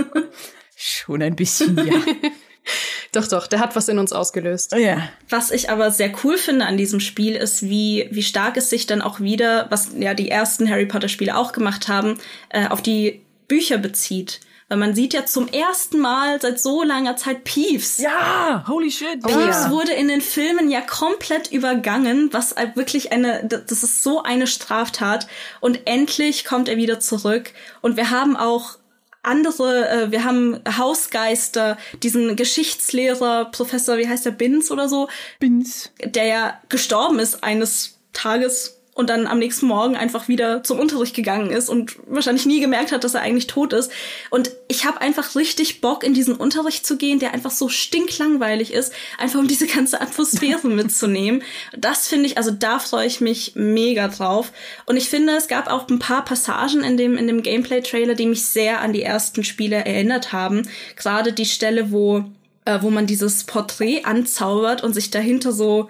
Schon 0.76 1.24
ein 1.24 1.36
bisschen, 1.36 1.76
ja. 1.78 1.96
Doch, 3.14 3.28
doch, 3.28 3.48
der 3.48 3.60
hat 3.60 3.76
was 3.76 3.90
in 3.90 4.00
uns 4.00 4.14
ausgelöst. 4.14 4.74
Oh, 4.74 4.80
ja. 4.80 5.10
Was 5.28 5.52
ich 5.52 5.70
aber 5.70 5.92
sehr 5.92 6.14
cool 6.24 6.38
finde 6.38 6.66
an 6.66 6.78
diesem 6.78 7.02
Spiel 7.02 7.36
ist, 7.36 7.64
wie, 7.64 8.08
wie 8.12 8.24
stark 8.24 8.56
es 8.56 8.70
sich 8.70 8.88
dann 8.88 9.02
auch 9.02 9.20
wieder, 9.20 9.68
was 9.70 9.90
ja 9.98 10.14
die 10.14 10.30
ersten 10.30 10.70
Harry 10.70 10.86
Potter 10.86 11.10
Spiele 11.10 11.36
auch 11.36 11.52
gemacht 11.52 11.90
haben, 11.90 12.18
äh, 12.50 12.68
auf 12.70 12.82
die 12.82 13.22
Bücher 13.50 13.78
bezieht. 13.78 14.40
Weil 14.70 14.78
man 14.78 14.96
sieht 14.96 15.14
ja 15.14 15.26
zum 15.26 15.50
ersten 15.50 16.00
Mal 16.00 16.40
seit 16.40 16.58
so 16.58 16.84
langer 16.84 17.18
Zeit 17.18 17.44
Peeves. 17.44 17.98
Ja, 17.98 18.64
holy 18.70 18.90
shit. 18.90 19.22
Peeves 19.22 19.66
ja. 19.66 19.70
wurde 19.70 19.92
in 19.92 20.08
den 20.08 20.22
Filmen 20.22 20.72
ja 20.72 20.80
komplett 20.80 21.52
übergangen, 21.52 22.30
was 22.32 22.56
wirklich 22.76 23.12
eine, 23.12 23.44
das 23.44 23.84
ist 23.84 24.02
so 24.02 24.24
eine 24.24 24.48
Straftat. 24.48 25.28
Und 25.60 25.82
endlich 25.84 26.46
kommt 26.46 26.70
er 26.70 26.78
wieder 26.78 27.02
zurück. 27.02 27.52
Und 27.82 27.98
wir 27.98 28.12
haben 28.12 28.38
auch 28.38 28.78
andere, 29.24 29.90
äh, 29.90 30.12
wir 30.12 30.24
haben 30.24 30.60
Hausgeister, 30.78 31.78
diesen 32.02 32.36
Geschichtslehrer, 32.36 33.46
Professor, 33.46 33.98
wie 33.98 34.08
heißt 34.08 34.26
der, 34.26 34.32
Binz 34.32 34.72
oder 34.72 34.90
so? 34.90 35.10
Binz. 35.40 35.92
Der 36.04 36.26
ja 36.26 36.60
gestorben 36.70 37.20
ist 37.20 37.44
eines 37.44 38.00
Tages 38.14 38.81
und 38.94 39.10
dann 39.10 39.26
am 39.26 39.40
nächsten 39.40 39.68
Morgen 39.68 39.96
einfach 39.96 40.28
wieder 40.28 40.64
zum 40.64 40.78
Unterricht 40.78 41.16
gegangen 41.16 41.50
ist 41.50 41.70
und 41.70 41.96
wahrscheinlich 42.08 42.46
nie 42.46 42.60
gemerkt 42.60 42.92
hat, 42.92 43.06
dass 43.06 43.14
er 43.14 43.22
eigentlich 43.22 43.48
tot 43.48 43.72
ist. 43.72 43.90
Und 44.30 44.52
ich 44.68 44.86
habe 44.86 45.00
einfach 45.00 45.36
richtig 45.36 45.80
Bock, 45.80 46.04
in 46.04 46.14
diesen 46.14 46.36
Unterricht 46.36 46.86
zu 46.86 46.98
gehen, 46.98 47.20
der 47.20 47.34
einfach 47.34 47.52
so 47.52 47.70
stinklangweilig 47.70 48.74
ist, 48.74 48.92
einfach 49.18 49.40
um 49.40 49.48
diese 49.48 49.68
ganze 49.68 50.02
Atmosphäre 50.02 50.68
mitzunehmen. 50.68 51.42
Das 51.78 52.08
finde 52.08 52.26
ich, 52.26 52.38
also 52.38 52.52
da 52.52 52.80
freue 52.80 53.08
ich 53.08 53.22
mich 53.22 53.54
mega 53.56 54.10
drauf. 54.10 54.52
Und 54.86 54.98
ich 54.98 55.08
finde, 55.10 55.38
es 55.38 55.48
gab 55.48 55.72
auch 55.72 55.88
ein 55.88 56.00
paar 56.00 56.26
Passagen 56.26 56.84
in 56.84 56.98
dem, 56.98 57.16
in 57.16 57.28
dem 57.28 57.44
Gameplay-Trailer, 57.44 58.16
die 58.16 58.26
mich 58.26 58.46
sehr 58.46 58.82
an 58.82 58.92
die 58.92 59.04
ersten 59.04 59.46
Spiele 59.46 59.78
erinnert 59.78 60.34
haben. 60.34 60.68
Gerade 60.98 61.32
die 61.32 61.46
Stelle, 61.46 61.92
wo, 61.92 62.26
äh, 62.66 62.80
wo 62.82 62.90
man 62.90 63.08
dieses 63.08 63.46
Porträt 63.46 64.04
anzaubert 64.04 64.84
und 64.84 64.94
sich 64.94 65.12
dahinter 65.12 65.54
so 65.54 65.90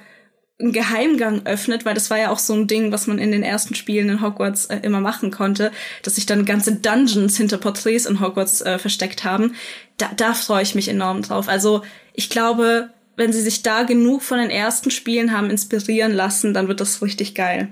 einen 0.62 0.72
Geheimgang 0.72 1.45
öffnet, 1.45 1.86
weil 1.86 1.93
das 1.93 2.09
war 2.09 2.18
ja 2.18 2.32
auch 2.32 2.39
so 2.39 2.53
ein 2.53 2.68
Ding, 2.68 2.91
was 2.91 3.07
man 3.07 3.20
in 3.20 3.32
den 3.32 3.43
ersten 3.43 3.76
Spielen 3.76 4.09
in 4.09 4.22
Hogwarts 4.22 4.66
äh, 4.66 4.80
immer 4.84 5.01
machen 5.01 5.32
konnte, 5.32 5.72
dass 6.03 6.16
sich 6.16 6.26
dann 6.26 6.45
ganze 6.45 6.76
Dungeons 6.76 7.38
hinter 7.38 7.57
Porträts 7.57 8.05
in 8.05 8.20
Hogwarts 8.20 8.62
äh, 8.62 8.80
versteckt 8.80 9.24
haben. 9.24 9.55
Da, 9.97 10.09
da 10.16 10.34
freue 10.34 10.64
ich 10.64 10.76
mich 10.76 10.88
enorm 10.88 11.22
drauf. 11.22 11.47
Also 11.47 11.84
ich 12.14 12.30
glaube, 12.30 12.89
wenn 13.16 13.34
sie 13.34 13.41
sich 13.41 13.64
da 13.64 13.84
genug 13.84 14.22
von 14.22 14.38
den 14.38 14.49
ersten 14.49 14.91
Spielen 14.91 15.32
haben 15.32 15.49
inspirieren 15.49 16.14
lassen, 16.14 16.53
dann 16.53 16.68
wird 16.68 16.80
das 16.80 17.01
richtig 17.01 17.36
geil. 17.36 17.70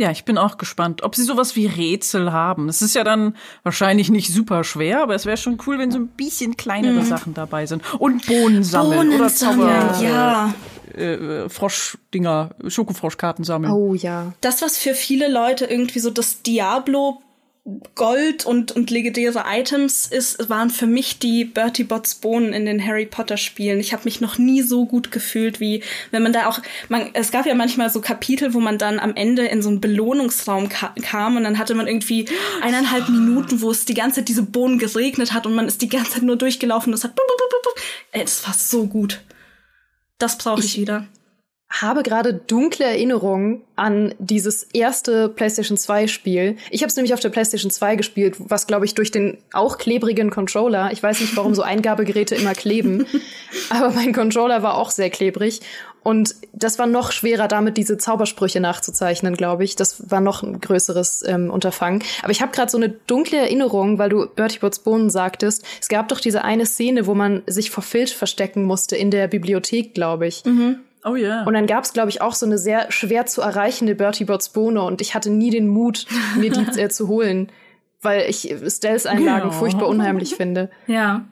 Ja, 0.00 0.12
ich 0.12 0.24
bin 0.24 0.38
auch 0.38 0.58
gespannt, 0.58 1.02
ob 1.02 1.16
sie 1.16 1.24
sowas 1.24 1.56
wie 1.56 1.66
Rätsel 1.66 2.32
haben. 2.32 2.68
Es 2.68 2.82
ist 2.82 2.94
ja 2.94 3.02
dann 3.02 3.34
wahrscheinlich 3.64 4.10
nicht 4.10 4.32
super 4.32 4.62
schwer, 4.62 5.02
aber 5.02 5.16
es 5.16 5.26
wäre 5.26 5.36
schon 5.36 5.58
cool, 5.66 5.80
wenn 5.80 5.90
so 5.90 5.98
ein 5.98 6.06
bisschen 6.06 6.56
kleinere 6.56 7.00
mhm. 7.00 7.04
Sachen 7.04 7.34
dabei 7.34 7.66
sind. 7.66 7.82
Und 7.98 8.24
Bohnen 8.26 8.62
sammeln 8.62 9.08
Bohnen 9.08 9.20
oder 9.20 9.28
Zauber. 9.28 9.92
Sammeln, 9.94 10.04
ja. 10.04 10.54
Äh, 10.94 11.48
Froschdinger, 11.48 12.50
Schokofroschkarten 12.68 13.44
sammeln. 13.44 13.72
Oh 13.72 13.94
ja. 13.94 14.34
Das, 14.40 14.62
was 14.62 14.78
für 14.78 14.94
viele 14.94 15.28
Leute 15.28 15.64
irgendwie 15.64 15.98
so 15.98 16.10
das 16.10 16.42
Diablo 16.42 17.20
Gold 17.94 18.46
und, 18.46 18.72
und 18.72 18.90
legendäre 18.90 19.44
Items 19.46 20.06
ist, 20.06 20.48
waren 20.48 20.70
für 20.70 20.86
mich 20.86 21.18
die 21.18 21.44
Bertie 21.44 21.84
Bots 21.84 22.14
Bohnen 22.14 22.54
in 22.54 22.64
den 22.64 22.82
Harry 22.84 23.04
Potter 23.04 23.36
Spielen. 23.36 23.78
Ich 23.78 23.92
habe 23.92 24.04
mich 24.04 24.22
noch 24.22 24.38
nie 24.38 24.62
so 24.62 24.86
gut 24.86 25.10
gefühlt, 25.10 25.60
wie 25.60 25.82
wenn 26.10 26.22
man 26.22 26.32
da 26.32 26.46
auch, 26.48 26.60
man, 26.88 27.10
es 27.12 27.30
gab 27.30 27.44
ja 27.44 27.54
manchmal 27.54 27.90
so 27.90 28.00
Kapitel, 28.00 28.54
wo 28.54 28.60
man 28.60 28.78
dann 28.78 28.98
am 28.98 29.14
Ende 29.14 29.46
in 29.46 29.60
so 29.60 29.68
einen 29.68 29.82
Belohnungsraum 29.82 30.70
ka 30.70 30.94
kam 31.02 31.36
und 31.36 31.44
dann 31.44 31.58
hatte 31.58 31.74
man 31.74 31.86
irgendwie 31.86 32.26
eineinhalb 32.62 33.10
Minuten, 33.10 33.60
wo 33.60 33.70
es 33.70 33.84
die 33.84 33.94
ganze 33.94 34.20
Zeit 34.20 34.28
diese 34.28 34.44
Bohnen 34.44 34.78
geregnet 34.78 35.34
hat 35.34 35.46
und 35.46 35.54
man 35.54 35.66
ist 35.66 35.82
die 35.82 35.90
ganze 35.90 36.12
Zeit 36.12 36.22
nur 36.22 36.36
durchgelaufen 36.36 36.92
und 36.92 36.98
es 36.98 37.04
hat, 37.04 37.12
ey, 38.12 38.22
das 38.22 38.46
war 38.46 38.54
so 38.54 38.86
gut. 38.86 39.20
Das 40.16 40.38
brauche 40.38 40.60
ich, 40.60 40.76
ich 40.76 40.80
wieder 40.80 41.06
habe 41.70 42.02
gerade 42.02 42.32
dunkle 42.32 42.86
Erinnerungen 42.86 43.62
an 43.76 44.14
dieses 44.18 44.64
erste 44.72 45.28
PlayStation 45.28 45.76
2 45.76 46.06
Spiel. 46.06 46.56
Ich 46.70 46.82
habe 46.82 46.88
es 46.88 46.96
nämlich 46.96 47.12
auf 47.12 47.20
der 47.20 47.28
PlayStation 47.28 47.70
2 47.70 47.96
gespielt, 47.96 48.36
was 48.38 48.66
glaube 48.66 48.86
ich 48.86 48.94
durch 48.94 49.10
den 49.10 49.38
auch 49.52 49.76
klebrigen 49.76 50.30
Controller, 50.30 50.90
ich 50.92 51.02
weiß 51.02 51.20
nicht, 51.20 51.36
warum 51.36 51.54
so 51.54 51.62
Eingabegeräte 51.62 52.34
immer 52.34 52.54
kleben, 52.54 53.06
aber 53.70 53.90
mein 53.90 54.14
Controller 54.14 54.62
war 54.62 54.76
auch 54.76 54.90
sehr 54.90 55.10
klebrig 55.10 55.60
und 56.02 56.36
das 56.54 56.78
war 56.78 56.86
noch 56.86 57.12
schwerer 57.12 57.48
damit 57.48 57.76
diese 57.76 57.98
Zaubersprüche 57.98 58.60
nachzuzeichnen, 58.60 59.34
glaube 59.34 59.64
ich. 59.64 59.76
Das 59.76 60.10
war 60.10 60.20
noch 60.20 60.42
ein 60.42 60.60
größeres 60.60 61.22
ähm, 61.26 61.50
Unterfangen, 61.50 62.02
aber 62.22 62.30
ich 62.30 62.40
habe 62.40 62.52
gerade 62.52 62.70
so 62.70 62.78
eine 62.78 62.88
dunkle 62.88 63.38
Erinnerung, 63.38 63.98
weil 63.98 64.08
du 64.08 64.26
Bertie 64.26 64.60
Bots 64.60 64.78
Bohnen 64.78 65.10
sagtest. 65.10 65.64
Es 65.80 65.88
gab 65.88 66.08
doch 66.08 66.20
diese 66.20 66.44
eine 66.44 66.64
Szene, 66.64 67.06
wo 67.06 67.14
man 67.14 67.42
sich 67.46 67.70
vor 67.70 67.82
Filch 67.82 68.16
verstecken 68.16 68.64
musste 68.64 68.96
in 68.96 69.10
der 69.10 69.28
Bibliothek, 69.28 69.92
glaube 69.92 70.26
ich. 70.26 70.44
Mhm. 70.46 70.80
Oh 71.04 71.14
ja. 71.14 71.28
Yeah. 71.28 71.46
Und 71.46 71.54
dann 71.54 71.66
gab 71.66 71.84
es, 71.84 71.92
glaube 71.92 72.10
ich, 72.10 72.20
auch 72.20 72.34
so 72.34 72.46
eine 72.46 72.58
sehr 72.58 72.90
schwer 72.90 73.26
zu 73.26 73.40
erreichende 73.40 73.94
Bertie 73.94 74.24
Bots 74.24 74.50
Bohne 74.50 74.82
und 74.82 75.00
ich 75.00 75.14
hatte 75.14 75.30
nie 75.30 75.50
den 75.50 75.68
Mut, 75.68 76.06
mir 76.36 76.50
die 76.50 76.80
äh, 76.80 76.88
zu 76.88 77.08
holen 77.08 77.50
weil 78.00 78.28
ich 78.28 78.54
Stealth-Einlagen 78.66 79.50
ja. 79.50 79.54
furchtbar 79.54 79.88
unheimlich 79.88 80.36
finde. 80.36 80.70
Ja. 80.86 81.24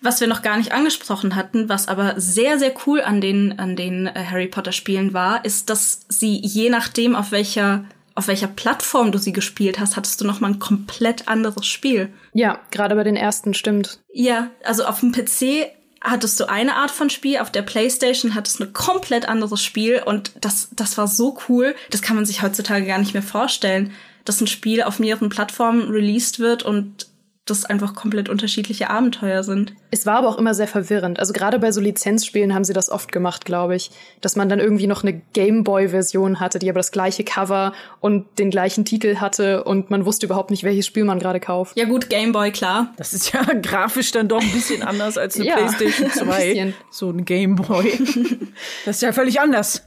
Was 0.00 0.20
wir 0.20 0.28
noch 0.28 0.42
gar 0.42 0.56
nicht 0.56 0.72
angesprochen 0.72 1.34
hatten, 1.34 1.68
was 1.68 1.88
aber 1.88 2.14
sehr, 2.20 2.58
sehr 2.58 2.72
cool 2.86 3.00
an 3.00 3.20
den, 3.20 3.58
an 3.58 3.74
den 3.74 4.06
äh, 4.06 4.24
Harry 4.30 4.46
Potter-Spielen 4.46 5.14
war, 5.14 5.44
ist, 5.44 5.68
dass 5.68 6.06
sie 6.08 6.38
je 6.40 6.70
nachdem, 6.70 7.16
auf 7.16 7.32
welcher 7.32 7.84
auf 8.14 8.28
welcher 8.28 8.46
Plattform 8.46 9.10
du 9.10 9.16
sie 9.16 9.32
gespielt 9.32 9.80
hast, 9.80 9.96
hattest 9.96 10.20
du 10.20 10.26
noch 10.26 10.38
mal 10.38 10.48
ein 10.48 10.58
komplett 10.58 11.28
anderes 11.28 11.66
Spiel. 11.66 12.12
Ja, 12.34 12.60
gerade 12.70 12.94
bei 12.94 13.04
den 13.04 13.16
ersten 13.16 13.54
stimmt. 13.54 14.00
Ja, 14.12 14.50
also 14.64 14.84
auf 14.84 15.00
dem 15.00 15.12
PC 15.12 15.70
hattest 16.02 16.38
du 16.40 16.48
eine 16.48 16.76
Art 16.76 16.90
von 16.90 17.10
Spiel, 17.10 17.38
auf 17.38 17.50
der 17.50 17.62
Playstation 17.62 18.34
hattest 18.34 18.60
du 18.60 18.64
ein 18.64 18.72
komplett 18.72 19.28
anderes 19.28 19.62
Spiel 19.62 20.02
und 20.04 20.32
das, 20.40 20.68
das 20.72 20.98
war 20.98 21.08
so 21.08 21.38
cool. 21.48 21.74
Das 21.90 22.02
kann 22.02 22.16
man 22.16 22.26
sich 22.26 22.42
heutzutage 22.42 22.86
gar 22.86 22.98
nicht 22.98 23.14
mehr 23.14 23.22
vorstellen, 23.22 23.92
dass 24.24 24.40
ein 24.40 24.46
Spiel 24.46 24.82
auf 24.82 24.98
mehreren 24.98 25.28
Plattformen 25.28 25.90
released 25.90 26.38
wird 26.38 26.62
und 26.62 27.06
das 27.52 27.64
einfach 27.64 27.94
komplett 27.94 28.28
unterschiedliche 28.28 28.90
Abenteuer 28.90 29.42
sind. 29.42 29.74
Es 29.90 30.06
war 30.06 30.16
aber 30.16 30.28
auch 30.28 30.38
immer 30.38 30.54
sehr 30.54 30.66
verwirrend. 30.66 31.18
Also 31.18 31.32
gerade 31.32 31.58
bei 31.58 31.72
so 31.72 31.80
Lizenzspielen 31.80 32.54
haben 32.54 32.64
sie 32.64 32.72
das 32.72 32.90
oft 32.90 33.12
gemacht, 33.12 33.44
glaube 33.44 33.76
ich, 33.76 33.90
dass 34.20 34.36
man 34.36 34.48
dann 34.48 34.58
irgendwie 34.58 34.86
noch 34.86 35.02
eine 35.02 35.20
Gameboy-Version 35.32 36.40
hatte, 36.40 36.58
die 36.58 36.68
aber 36.68 36.80
das 36.80 36.92
gleiche 36.92 37.24
Cover 37.24 37.72
und 38.00 38.38
den 38.38 38.50
gleichen 38.50 38.84
Titel 38.84 39.16
hatte 39.16 39.64
und 39.64 39.90
man 39.90 40.04
wusste 40.04 40.26
überhaupt 40.26 40.50
nicht, 40.50 40.64
welches 40.64 40.86
Spiel 40.86 41.04
man 41.04 41.18
gerade 41.18 41.40
kauft. 41.40 41.76
Ja 41.76 41.84
gut, 41.84 42.08
Gameboy, 42.08 42.50
klar. 42.52 42.92
Das 42.96 43.12
ist 43.12 43.32
ja 43.32 43.42
grafisch 43.62 44.10
dann 44.12 44.28
doch 44.28 44.40
ein 44.40 44.52
bisschen 44.52 44.82
anders 44.82 45.18
als 45.18 45.36
eine 45.36 45.46
ja, 45.46 45.56
PlayStation 45.56 46.10
2. 46.10 46.52
Ein 46.62 46.74
so 46.90 47.10
ein 47.10 47.24
Gameboy. 47.24 47.92
das 48.84 48.96
ist 48.96 49.02
ja 49.02 49.12
völlig 49.12 49.40
anders. 49.40 49.82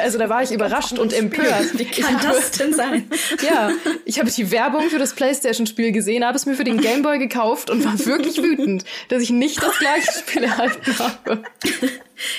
Also 0.00 0.18
da 0.18 0.28
war 0.28 0.42
ich 0.42 0.52
überrascht 0.52 0.98
und 0.98 1.12
empört. 1.12 1.78
Wie 1.78 1.84
kann 1.84 2.22
habe, 2.22 2.34
das 2.34 2.52
denn 2.52 2.72
sein? 2.72 3.10
Ja, 3.42 3.70
ich 4.04 4.18
habe 4.18 4.30
die 4.30 4.50
Werbung 4.50 4.88
für 4.88 4.98
das 4.98 5.14
PlayStation-Spiel 5.14 5.92
gesehen, 5.92 6.24
habe 6.24 6.36
es 6.36 6.46
mir 6.46 6.54
für 6.54 6.64
den 6.64 6.80
Gameboy 6.80 7.18
gekauft 7.18 7.68
und 7.68 7.84
war 7.84 7.98
wirklich 8.06 8.42
wütend, 8.42 8.84
dass 9.08 9.22
ich 9.22 9.30
nicht 9.30 9.62
das 9.62 9.78
gleiche 9.78 10.10
Spiel 10.12 10.44
erhalten 10.44 10.98
habe. 10.98 11.42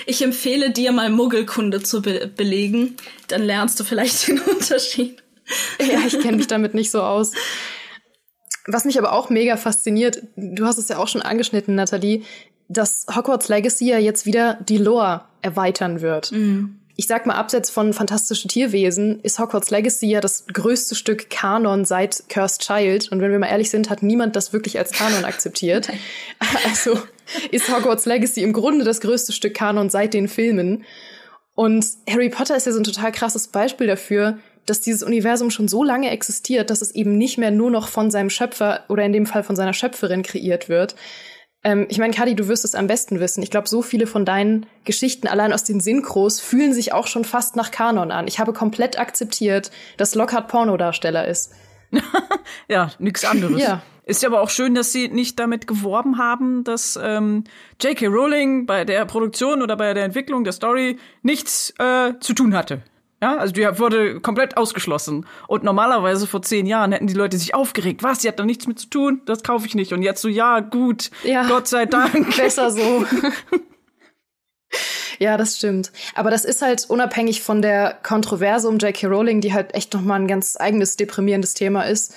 Ich 0.05 0.23
empfehle 0.23 0.71
dir 0.71 0.91
mal 0.91 1.09
Muggelkunde 1.09 1.83
zu 1.83 2.01
be 2.01 2.31
belegen, 2.35 2.95
dann 3.27 3.43
lernst 3.43 3.79
du 3.79 3.83
vielleicht 3.83 4.27
den 4.27 4.39
Unterschied. 4.47 5.21
Ja, 5.79 5.99
ich 6.05 6.19
kenne 6.19 6.37
mich 6.37 6.47
damit 6.47 6.73
nicht 6.73 6.91
so 6.91 7.01
aus. 7.01 7.33
Was 8.65 8.85
mich 8.85 8.97
aber 8.97 9.13
auch 9.13 9.29
mega 9.29 9.55
fasziniert, 9.57 10.23
du 10.35 10.65
hast 10.65 10.77
es 10.77 10.89
ja 10.89 10.97
auch 10.97 11.07
schon 11.07 11.21
angeschnitten, 11.21 11.75
Nathalie, 11.75 12.23
dass 12.67 13.05
Hogwarts 13.15 13.47
Legacy 13.47 13.87
ja 13.89 13.97
jetzt 13.97 14.25
wieder 14.25 14.55
die 14.67 14.77
Lore 14.77 15.21
erweitern 15.41 16.01
wird. 16.01 16.31
Mhm 16.31 16.76
ich 16.99 17.05
sag 17.05 17.27
mal, 17.27 17.35
abseits 17.35 17.69
von 17.69 17.93
Fantastische 17.93 18.47
Tierwesen 18.47 19.19
ist 19.21 19.37
Hogwarts 19.37 19.69
Legacy 19.69 20.07
ja 20.07 20.19
das 20.19 20.47
größte 20.47 20.95
Stück 20.95 21.29
Kanon 21.29 21.85
seit 21.85 22.23
Cursed 22.27 22.63
Child. 22.63 23.11
Und 23.11 23.21
wenn 23.21 23.31
wir 23.31 23.37
mal 23.37 23.47
ehrlich 23.47 23.69
sind, 23.69 23.91
hat 23.91 24.01
niemand 24.01 24.35
das 24.35 24.51
wirklich 24.51 24.79
als 24.79 24.91
Kanon 24.91 25.23
akzeptiert. 25.23 25.89
also 26.65 26.99
ist 27.51 27.71
Hogwarts 27.71 28.07
Legacy 28.07 28.41
im 28.41 28.51
Grunde 28.51 28.83
das 28.83 28.99
größte 28.99 29.31
Stück 29.31 29.53
Kanon 29.53 29.91
seit 29.91 30.15
den 30.15 30.27
Filmen. 30.27 30.85
Und 31.53 31.85
Harry 32.09 32.29
Potter 32.29 32.57
ist 32.57 32.65
ja 32.65 32.71
so 32.71 32.79
ein 32.79 32.83
total 32.83 33.11
krasses 33.11 33.47
Beispiel 33.49 33.85
dafür, 33.85 34.39
dass 34.65 34.81
dieses 34.81 35.03
Universum 35.03 35.51
schon 35.51 35.67
so 35.67 35.83
lange 35.83 36.09
existiert, 36.09 36.71
dass 36.71 36.81
es 36.81 36.95
eben 36.95 37.15
nicht 37.15 37.37
mehr 37.37 37.51
nur 37.51 37.69
noch 37.69 37.89
von 37.89 38.09
seinem 38.09 38.31
Schöpfer 38.31 38.85
oder 38.89 39.03
in 39.05 39.13
dem 39.13 39.27
Fall 39.27 39.43
von 39.43 39.55
seiner 39.55 39.73
Schöpferin 39.73 40.23
kreiert 40.23 40.67
wird, 40.67 40.95
ähm, 41.63 41.85
ich 41.89 41.97
meine, 41.97 42.13
Kadi, 42.13 42.35
du 42.35 42.47
wirst 42.47 42.65
es 42.65 42.75
am 42.75 42.87
besten 42.87 43.19
wissen. 43.19 43.43
Ich 43.43 43.51
glaube, 43.51 43.67
so 43.67 43.81
viele 43.81 44.07
von 44.07 44.25
deinen 44.25 44.65
Geschichten 44.85 45.27
allein 45.27 45.53
aus 45.53 45.63
den 45.63 45.79
Synchros 45.79 46.39
fühlen 46.39 46.73
sich 46.73 46.93
auch 46.93 47.07
schon 47.07 47.25
fast 47.25 47.55
nach 47.55 47.71
Kanon 47.71 48.11
an. 48.11 48.27
Ich 48.27 48.39
habe 48.39 48.53
komplett 48.53 48.99
akzeptiert, 48.99 49.71
dass 49.97 50.15
Lockhart 50.15 50.47
Pornodarsteller 50.47 51.27
ist. 51.27 51.51
ja, 52.67 52.91
nichts 52.99 53.25
anderes. 53.25 53.61
ja. 53.61 53.81
Ist 54.05 54.23
ja 54.23 54.29
aber 54.29 54.39
auch 54.39 54.49
schön, 54.49 54.73
dass 54.73 54.93
sie 54.93 55.09
nicht 55.09 55.37
damit 55.37 55.67
geworben 55.67 56.17
haben, 56.17 56.63
dass 56.63 56.97
ähm, 57.01 57.43
J.K. 57.81 58.07
Rowling 58.07 58.65
bei 58.65 58.85
der 58.85 59.05
Produktion 59.05 59.61
oder 59.61 59.75
bei 59.75 59.93
der 59.93 60.05
Entwicklung 60.05 60.45
der 60.45 60.53
Story 60.53 60.97
nichts 61.23 61.73
äh, 61.77 62.13
zu 62.21 62.33
tun 62.33 62.55
hatte. 62.55 62.83
Ja, 63.21 63.37
also 63.37 63.51
die 63.51 63.63
wurde 63.79 64.19
komplett 64.21 64.57
ausgeschlossen. 64.57 65.25
Und 65.47 65.63
normalerweise 65.63 66.27
vor 66.27 66.43
zehn 66.43 66.67
Jahren 66.67 66.91
hätten 66.91 67.07
die 67.07 67.15
Leute 67.15 67.37
sich 67.37 67.55
aufgeregt. 67.55 68.03
Was? 68.03 68.19
Die 68.19 68.27
hat 68.27 68.37
da 68.37 68.45
nichts 68.45 68.67
mit 68.67 68.79
zu 68.79 68.89
tun? 68.89 69.21
Das 69.25 69.41
kaufe 69.43 69.65
ich 69.65 69.73
nicht. 69.73 69.91
Und 69.91 70.03
jetzt 70.03 70.21
so, 70.21 70.27
ja, 70.27 70.59
gut. 70.59 71.09
Ja. 71.23 71.47
Gott 71.47 71.67
sei 71.67 71.87
Dank. 71.87 72.35
Besser 72.37 72.69
so. 72.69 73.05
ja, 75.19 75.35
das 75.35 75.57
stimmt. 75.57 75.91
Aber 76.13 76.29
das 76.29 76.45
ist 76.45 76.61
halt 76.61 76.85
unabhängig 76.89 77.41
von 77.41 77.63
der 77.63 77.97
Kontroverse 78.03 78.69
um 78.69 78.77
J.K. 78.77 79.07
Rowling, 79.07 79.41
die 79.41 79.53
halt 79.53 79.73
echt 79.73 79.95
nochmal 79.95 80.19
ein 80.19 80.27
ganz 80.27 80.55
eigenes 80.59 80.95
deprimierendes 80.95 81.55
Thema 81.55 81.83
ist. 81.83 82.13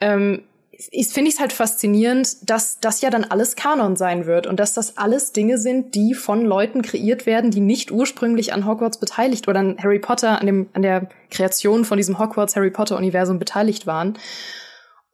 Ähm, 0.00 0.44
finde 0.78 1.28
ich 1.28 1.34
es 1.34 1.40
halt 1.40 1.52
faszinierend, 1.52 2.48
dass 2.48 2.78
das 2.78 3.00
ja 3.00 3.10
dann 3.10 3.24
alles 3.24 3.56
Kanon 3.56 3.96
sein 3.96 4.26
wird 4.26 4.46
und 4.46 4.60
dass 4.60 4.74
das 4.74 4.96
alles 4.96 5.32
Dinge 5.32 5.58
sind, 5.58 5.94
die 5.96 6.14
von 6.14 6.44
Leuten 6.44 6.82
kreiert 6.82 7.26
werden, 7.26 7.50
die 7.50 7.60
nicht 7.60 7.90
ursprünglich 7.90 8.52
an 8.52 8.64
Hogwarts 8.64 8.98
beteiligt 8.98 9.48
oder 9.48 9.58
an 9.58 9.76
Harry 9.82 9.98
Potter, 9.98 10.40
an, 10.40 10.46
dem, 10.46 10.68
an 10.74 10.82
der 10.82 11.08
Kreation 11.30 11.84
von 11.84 11.96
diesem 11.96 12.18
Hogwarts 12.18 12.54
Harry 12.54 12.70
Potter 12.70 12.96
Universum 12.96 13.40
beteiligt 13.40 13.86
waren. 13.86 14.16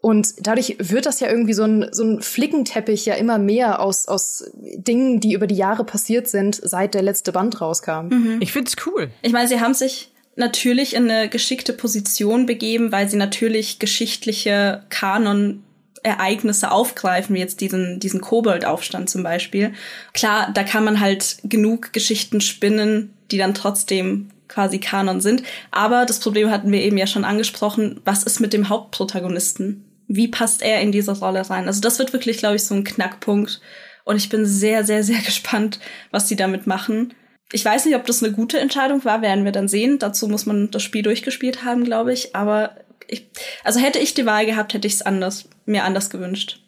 Und 0.05 0.47
dadurch 0.47 0.77
wird 0.79 1.07
das 1.07 1.21
ja 1.21 1.31
irgendwie 1.31 1.55
so 1.55 1.65
ein, 1.65 1.89
so 1.93 2.05
ein 2.05 2.21
Flickenteppich 2.21 3.07
ja 3.07 3.15
immer 3.15 3.39
mehr 3.39 3.81
aus, 3.81 4.07
aus 4.07 4.45
Dingen, 4.53 5.19
die 5.19 5.33
über 5.33 5.47
die 5.47 5.55
Jahre 5.55 5.83
passiert 5.85 6.29
sind, 6.29 6.61
seit 6.63 6.93
der 6.93 7.01
letzte 7.01 7.33
Band 7.33 7.63
rauskam. 7.63 8.09
Mhm. 8.09 8.37
Ich 8.41 8.53
find's 8.53 8.77
cool. 8.85 9.11
Ich 9.23 9.33
meine, 9.33 9.49
sie 9.49 9.61
haben 9.61 9.73
sich 9.73 10.14
natürlich 10.37 10.95
in 10.95 11.11
eine 11.11 11.29
geschickte 11.29 11.73
Position 11.73 12.47
begeben, 12.47 12.93
weil 12.93 13.09
sie 13.09 13.17
natürlich 13.17 13.79
geschichtliche 13.79 14.83
Kanon-Ereignisse 14.89 16.71
aufgreifen, 16.71 17.35
wie 17.35 17.41
jetzt 17.41 17.61
diesen, 17.61 18.01
diesen 18.01 18.21
Koboldaufstand 18.21 19.09
zum 19.09 19.23
Beispiel. 19.23 19.73
Klar, 20.13 20.51
da 20.53 20.65
kann 20.65 20.85
man 20.85 21.01
halt 21.01 21.39
genug 21.45 21.93
Geschichten 21.93 22.41
spinnen, 22.41 23.15
die 23.31 23.39
dann 23.39 23.55
trotzdem 23.55 24.31
quasi 24.49 24.79
Kanon 24.79 25.21
sind. 25.21 25.43
Aber 25.71 26.05
das 26.05 26.21
Problem 26.21 26.51
hatten 26.51 26.71
wir 26.71 26.83
eben 26.83 26.99
ja 26.99 27.07
schon 27.07 27.25
angesprochen. 27.25 28.01
Was 28.05 28.23
ist 28.23 28.41
mit 28.41 28.53
dem 28.53 28.69
Hauptprotagonisten? 28.69 29.85
Wie 30.07 30.29
passt 30.29 30.63
er 30.63 30.81
in 30.81 30.93
diese 30.93 31.19
Rolle 31.19 31.49
rein? 31.49 31.67
Also 31.67 31.81
das 31.81 31.99
wird 31.99 32.13
wirklich, 32.13 32.39
glaube 32.39 32.57
ich, 32.57 32.65
so 32.65 32.75
ein 32.75 32.85
Knackpunkt. 32.85 33.61
Und 34.05 34.17
ich 34.17 34.29
bin 34.29 34.45
sehr, 34.45 34.85
sehr, 34.85 35.03
sehr 35.03 35.21
gespannt, 35.25 35.79
was 36.11 36.29
sie 36.29 36.37
damit 36.37 36.67
machen. 36.67 37.15
Ich 37.53 37.65
weiß 37.65 37.85
nicht, 37.85 37.97
ob 37.97 38.07
das 38.07 38.23
eine 38.23 38.33
gute 38.33 38.59
Entscheidung 38.59 39.05
war, 39.05 39.23
werden 39.23 39.45
wir 39.45 39.53
dann 39.53 39.69
sehen. 39.69 39.99
Dazu 39.99 40.29
muss 40.29 40.47
man 40.47 40.71
das 40.71 40.83
Spiel 40.83 41.03
durchgespielt 41.03 41.65
haben, 41.65 41.85
glaube 41.85 42.13
ich. 42.13 42.35
Aber 42.35 42.77
ich, 43.09 43.29
also 43.63 43.81
hätte 43.81 43.99
ich 43.99 44.15
die 44.15 44.27
Wahl 44.27 44.47
gehabt, 44.47 44.75
hätte 44.75 44.87
ich 44.87 44.95
es 44.95 45.03
anders, 45.03 45.49
mir 45.67 45.85
anders 45.85 46.11
gewünscht. 46.11 46.61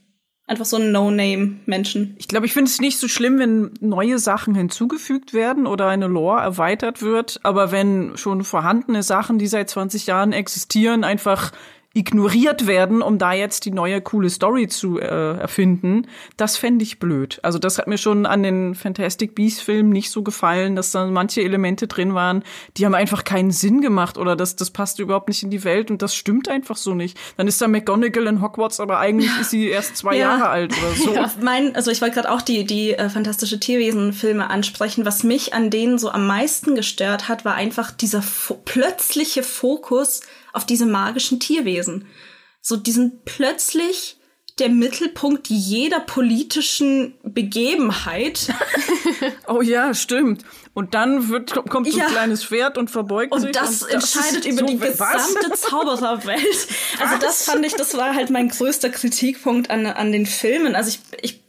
Einfach 0.48 0.64
so 0.64 0.76
ein 0.76 0.92
No-Name-Menschen. 0.92 2.14
Ich 2.18 2.28
glaube, 2.28 2.46
ich 2.46 2.52
finde 2.52 2.70
es 2.70 2.80
nicht 2.80 2.98
so 2.98 3.08
schlimm, 3.08 3.40
wenn 3.40 3.74
neue 3.80 4.20
Sachen 4.20 4.54
hinzugefügt 4.54 5.34
werden 5.34 5.66
oder 5.66 5.88
eine 5.88 6.06
Lore 6.06 6.40
erweitert 6.40 7.02
wird. 7.02 7.40
Aber 7.42 7.72
wenn 7.72 8.16
schon 8.16 8.44
vorhandene 8.44 9.02
Sachen, 9.02 9.38
die 9.38 9.48
seit 9.48 9.68
20 9.68 10.06
Jahren 10.06 10.32
existieren, 10.32 11.02
einfach 11.02 11.50
ignoriert 11.96 12.66
werden, 12.66 13.00
um 13.00 13.16
da 13.16 13.32
jetzt 13.32 13.64
die 13.64 13.70
neue 13.70 14.02
coole 14.02 14.28
Story 14.28 14.68
zu 14.68 15.00
äh, 15.00 15.38
erfinden, 15.38 16.06
das 16.36 16.58
fände 16.58 16.82
ich 16.82 16.98
blöd. 16.98 17.40
Also 17.42 17.58
das 17.58 17.78
hat 17.78 17.86
mir 17.86 17.96
schon 17.96 18.26
an 18.26 18.42
den 18.42 18.74
Fantastic 18.74 19.34
Beasts 19.34 19.62
Filmen 19.62 19.88
nicht 19.88 20.10
so 20.10 20.22
gefallen, 20.22 20.76
dass 20.76 20.92
da 20.92 21.06
manche 21.06 21.40
Elemente 21.40 21.86
drin 21.86 22.12
waren, 22.12 22.44
die 22.76 22.84
haben 22.84 22.94
einfach 22.94 23.24
keinen 23.24 23.50
Sinn 23.50 23.80
gemacht 23.80 24.18
oder 24.18 24.36
das, 24.36 24.56
das 24.56 24.70
passt 24.70 24.98
überhaupt 24.98 25.28
nicht 25.28 25.42
in 25.42 25.48
die 25.48 25.64
Welt 25.64 25.90
und 25.90 26.02
das 26.02 26.14
stimmt 26.14 26.50
einfach 26.50 26.76
so 26.76 26.92
nicht. 26.92 27.16
Dann 27.38 27.48
ist 27.48 27.62
da 27.62 27.66
McGonagall 27.66 28.26
in 28.26 28.42
Hogwarts, 28.42 28.78
aber 28.78 28.98
eigentlich 28.98 29.30
ist 29.40 29.50
sie 29.50 29.68
erst 29.68 29.96
zwei 29.96 30.16
ja. 30.16 30.36
Jahre 30.36 30.48
alt 30.50 30.74
oder 30.78 30.94
so. 30.94 31.14
Ja, 31.14 31.32
mein, 31.40 31.74
also 31.74 31.90
ich 31.90 32.02
wollte 32.02 32.16
gerade 32.16 32.30
auch 32.30 32.42
die, 32.42 32.66
die 32.66 32.92
äh, 32.92 33.08
Fantastische 33.08 33.58
Tierwesen-Filme 33.58 34.50
ansprechen. 34.50 35.06
Was 35.06 35.24
mich 35.24 35.54
an 35.54 35.70
denen 35.70 35.98
so 35.98 36.10
am 36.10 36.26
meisten 36.26 36.74
gestört 36.74 37.28
hat, 37.30 37.46
war 37.46 37.54
einfach 37.54 37.90
dieser 37.90 38.22
plötzliche 38.66 39.42
Fokus 39.42 40.20
auf 40.56 40.66
diese 40.66 40.86
magischen 40.86 41.38
Tierwesen. 41.38 42.06
So, 42.60 42.76
die 42.76 42.92
sind 42.92 43.24
plötzlich 43.24 44.16
der 44.58 44.70
Mittelpunkt 44.70 45.48
jeder 45.48 46.00
politischen 46.00 47.14
Begebenheit. 47.22 48.48
oh 49.48 49.60
ja, 49.60 49.92
stimmt. 49.92 50.44
Und 50.72 50.94
dann 50.94 51.28
wird, 51.28 51.54
kommt 51.68 51.90
so 51.90 51.98
ein 51.98 51.98
ja. 51.98 52.06
kleines 52.06 52.44
Pferd 52.44 52.78
und 52.78 52.90
verbeugt 52.90 53.32
und 53.34 53.42
sich. 53.42 53.52
Das 53.52 53.82
und 53.82 53.92
das 53.92 54.16
entscheidet 54.16 54.46
über 54.46 54.60
so 54.60 54.66
die 54.66 54.78
gesamte 54.78 55.52
Zaubererwelt. 55.52 56.68
Also 56.98 57.18
das 57.20 57.44
fand 57.44 57.66
ich, 57.66 57.74
das 57.74 57.96
war 57.96 58.14
halt 58.14 58.30
mein 58.30 58.48
größter 58.48 58.88
Kritikpunkt 58.88 59.70
an, 59.70 59.86
an 59.86 60.10
den 60.10 60.24
Filmen. 60.24 60.74
Also 60.74 60.88
ich, 60.88 61.00
ich 61.20 61.45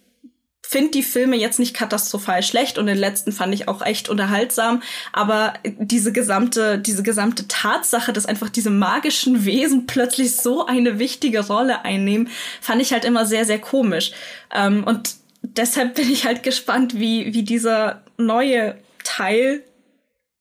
finde 0.70 0.92
die 0.92 1.04
Filme 1.04 1.38
jetzt 1.38 1.60
nicht 1.60 1.74
katastrophal 1.74 2.44
schlecht 2.44 2.78
und 2.78 2.88
den 2.88 2.98
letzten 2.98 3.32
fand 3.32 3.54
ich 3.54 3.70
auch 3.70 3.82
echt 3.82 4.10
unterhaltsam, 4.10 4.84
aber 5.14 5.54
diese 5.64 6.12
gesamte 6.12 6.78
diese 6.78 7.04
gesamte 7.04 7.48
Tatsache, 7.48 8.12
dass 8.12 8.26
einfach 8.26 8.50
diese 8.50 8.70
magischen 8.70 9.46
Wesen 9.46 9.88
plötzlich 9.88 10.36
so 10.36 10.66
eine 10.66 11.00
wichtige 11.00 11.48
Rolle 11.48 11.86
einnehmen, 11.86 12.30
fand 12.60 12.82
ich 12.82 12.92
halt 12.92 13.06
immer 13.06 13.26
sehr 13.26 13.46
sehr 13.46 13.60
komisch. 13.60 14.12
Ähm, 14.54 14.84
und 14.84 15.16
deshalb 15.42 15.96
bin 15.96 16.12
ich 16.12 16.26
halt 16.26 16.44
gespannt, 16.44 17.00
wie 17.00 17.34
wie 17.34 17.44
dieser 17.44 18.02
neue 18.18 18.78
Teil 19.06 19.64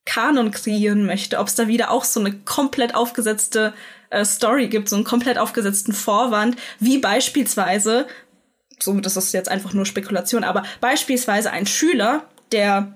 Kanon 0.07 0.51
kreieren 0.51 1.07
möchte, 1.07 1.39
ob 1.39 1.47
es 1.47 1.55
da 1.55 1.68
wieder 1.68 1.93
auch 1.93 2.05
so 2.05 2.18
eine 2.18 2.33
komplett 2.33 2.97
aufgesetzte 2.97 3.74
äh, 4.11 4.24
Story 4.24 4.66
gibt, 4.66 4.89
so 4.89 4.97
einen 4.97 5.05
komplett 5.05 5.39
aufgesetzten 5.39 5.93
Vorwand, 5.93 6.57
wie 6.81 6.99
beispielsweise 6.99 8.07
so, 8.79 8.99
das 9.01 9.16
ist 9.16 9.33
jetzt 9.33 9.49
einfach 9.49 9.72
nur 9.72 9.87
Spekulation, 9.87 10.45
aber 10.45 10.62
beispielsweise 10.81 11.51
ein 11.51 11.66
Schüler, 11.66 12.24
der 12.53 12.95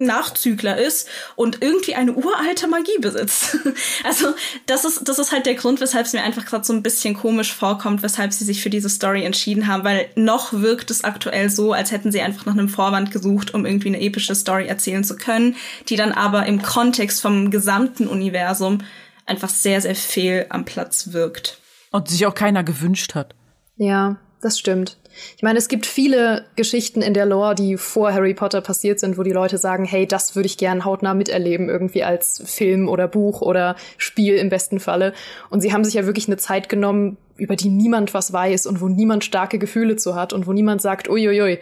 Nachzügler 0.00 0.78
ist 0.78 1.08
und 1.34 1.60
irgendwie 1.60 1.96
eine 1.96 2.12
uralte 2.12 2.68
Magie 2.68 2.98
besitzt. 3.00 3.58
also 4.04 4.28
das 4.66 4.84
ist 4.84 5.08
das 5.08 5.18
ist 5.18 5.32
halt 5.32 5.46
der 5.46 5.56
Grund, 5.56 5.80
weshalb 5.80 6.06
es 6.06 6.12
mir 6.12 6.22
einfach 6.22 6.46
gerade 6.46 6.64
so 6.64 6.72
ein 6.72 6.84
bisschen 6.84 7.14
komisch 7.14 7.52
vorkommt, 7.52 8.02
weshalb 8.02 8.32
sie 8.32 8.44
sich 8.44 8.62
für 8.62 8.70
diese 8.70 8.88
Story 8.88 9.24
entschieden 9.24 9.66
haben, 9.66 9.82
weil 9.82 10.08
noch 10.14 10.52
wirkt 10.52 10.92
es 10.92 11.02
aktuell 11.02 11.50
so, 11.50 11.72
als 11.72 11.90
hätten 11.90 12.12
sie 12.12 12.20
einfach 12.20 12.46
nach 12.46 12.52
einem 12.52 12.68
Vorwand 12.68 13.10
gesucht, 13.10 13.54
um 13.54 13.66
irgendwie 13.66 13.88
eine 13.88 14.00
epische 14.00 14.36
Story 14.36 14.66
erzählen 14.66 15.02
zu 15.02 15.16
können, 15.16 15.56
die 15.88 15.96
dann 15.96 16.12
aber 16.12 16.46
im 16.46 16.62
Kontext 16.62 17.20
vom 17.20 17.50
gesamten 17.50 18.06
Universum 18.06 18.78
einfach 19.26 19.48
sehr 19.48 19.80
sehr 19.80 19.96
fehl 19.96 20.46
am 20.48 20.64
Platz 20.64 21.12
wirkt 21.12 21.58
und 21.90 22.08
sich 22.08 22.24
auch 22.24 22.34
keiner 22.34 22.62
gewünscht 22.62 23.16
hat. 23.16 23.34
Ja, 23.76 24.16
das 24.40 24.58
stimmt. 24.58 24.96
Ich 25.36 25.42
meine, 25.42 25.58
es 25.58 25.68
gibt 25.68 25.86
viele 25.86 26.44
Geschichten 26.54 27.02
in 27.02 27.14
der 27.14 27.26
Lore, 27.26 27.54
die 27.54 27.76
vor 27.76 28.12
Harry 28.12 28.34
Potter 28.34 28.60
passiert 28.60 29.00
sind, 29.00 29.18
wo 29.18 29.22
die 29.22 29.32
Leute 29.32 29.58
sagen, 29.58 29.84
hey, 29.84 30.06
das 30.06 30.36
würde 30.36 30.46
ich 30.46 30.58
gern 30.58 30.84
hautnah 30.84 31.14
miterleben, 31.14 31.68
irgendwie 31.68 32.04
als 32.04 32.42
Film 32.46 32.88
oder 32.88 33.08
Buch 33.08 33.40
oder 33.40 33.74
Spiel 33.96 34.36
im 34.36 34.48
besten 34.48 34.78
Falle. 34.78 35.12
Und 35.50 35.60
sie 35.60 35.72
haben 35.72 35.84
sich 35.84 35.94
ja 35.94 36.06
wirklich 36.06 36.28
eine 36.28 36.36
Zeit 36.36 36.68
genommen, 36.68 37.16
über 37.36 37.56
die 37.56 37.68
niemand 37.68 38.14
was 38.14 38.32
weiß 38.32 38.66
und 38.66 38.80
wo 38.80 38.88
niemand 38.88 39.24
starke 39.24 39.58
Gefühle 39.58 39.96
zu 39.96 40.14
hat 40.14 40.32
und 40.32 40.46
wo 40.46 40.52
niemand 40.52 40.82
sagt, 40.82 41.08
uiuiui, 41.08 41.58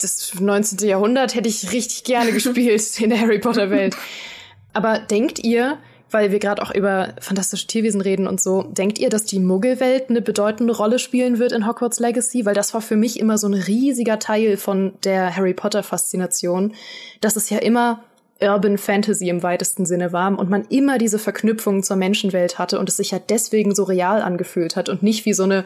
das 0.00 0.32
19. 0.38 0.86
Jahrhundert 0.88 1.34
hätte 1.34 1.48
ich 1.48 1.72
richtig 1.72 2.04
gerne 2.04 2.32
gespielt 2.32 3.00
in 3.00 3.10
der 3.10 3.20
Harry 3.20 3.38
Potter 3.38 3.70
Welt. 3.70 3.96
Aber 4.72 4.98
denkt 4.98 5.38
ihr, 5.44 5.78
weil 6.12 6.30
wir 6.30 6.38
gerade 6.38 6.62
auch 6.62 6.74
über 6.74 7.14
fantastische 7.20 7.66
Tierwesen 7.66 8.00
reden 8.00 8.26
und 8.26 8.40
so. 8.40 8.62
Denkt 8.62 8.98
ihr, 8.98 9.08
dass 9.08 9.24
die 9.24 9.38
Muggelwelt 9.40 10.10
eine 10.10 10.20
bedeutende 10.20 10.76
Rolle 10.76 10.98
spielen 10.98 11.38
wird 11.38 11.52
in 11.52 11.66
Hogwarts 11.66 12.00
Legacy? 12.00 12.44
Weil 12.44 12.54
das 12.54 12.74
war 12.74 12.80
für 12.80 12.96
mich 12.96 13.18
immer 13.18 13.38
so 13.38 13.46
ein 13.46 13.54
riesiger 13.54 14.18
Teil 14.18 14.56
von 14.56 14.92
der 15.04 15.36
Harry 15.36 15.54
Potter 15.54 15.82
Faszination, 15.82 16.74
dass 17.20 17.36
es 17.36 17.50
ja 17.50 17.58
immer 17.58 18.02
Urban 18.42 18.76
Fantasy 18.76 19.28
im 19.28 19.42
weitesten 19.42 19.86
Sinne 19.86 20.12
war 20.12 20.36
und 20.36 20.50
man 20.50 20.64
immer 20.68 20.98
diese 20.98 21.18
Verknüpfungen 21.18 21.82
zur 21.82 21.96
Menschenwelt 21.96 22.58
hatte 22.58 22.78
und 22.78 22.88
es 22.88 22.96
sich 22.96 23.12
ja 23.12 23.18
deswegen 23.18 23.74
so 23.74 23.84
real 23.84 24.20
angefühlt 24.20 24.76
hat 24.76 24.88
und 24.88 25.02
nicht 25.02 25.24
wie 25.24 25.32
so 25.32 25.44
eine 25.44 25.64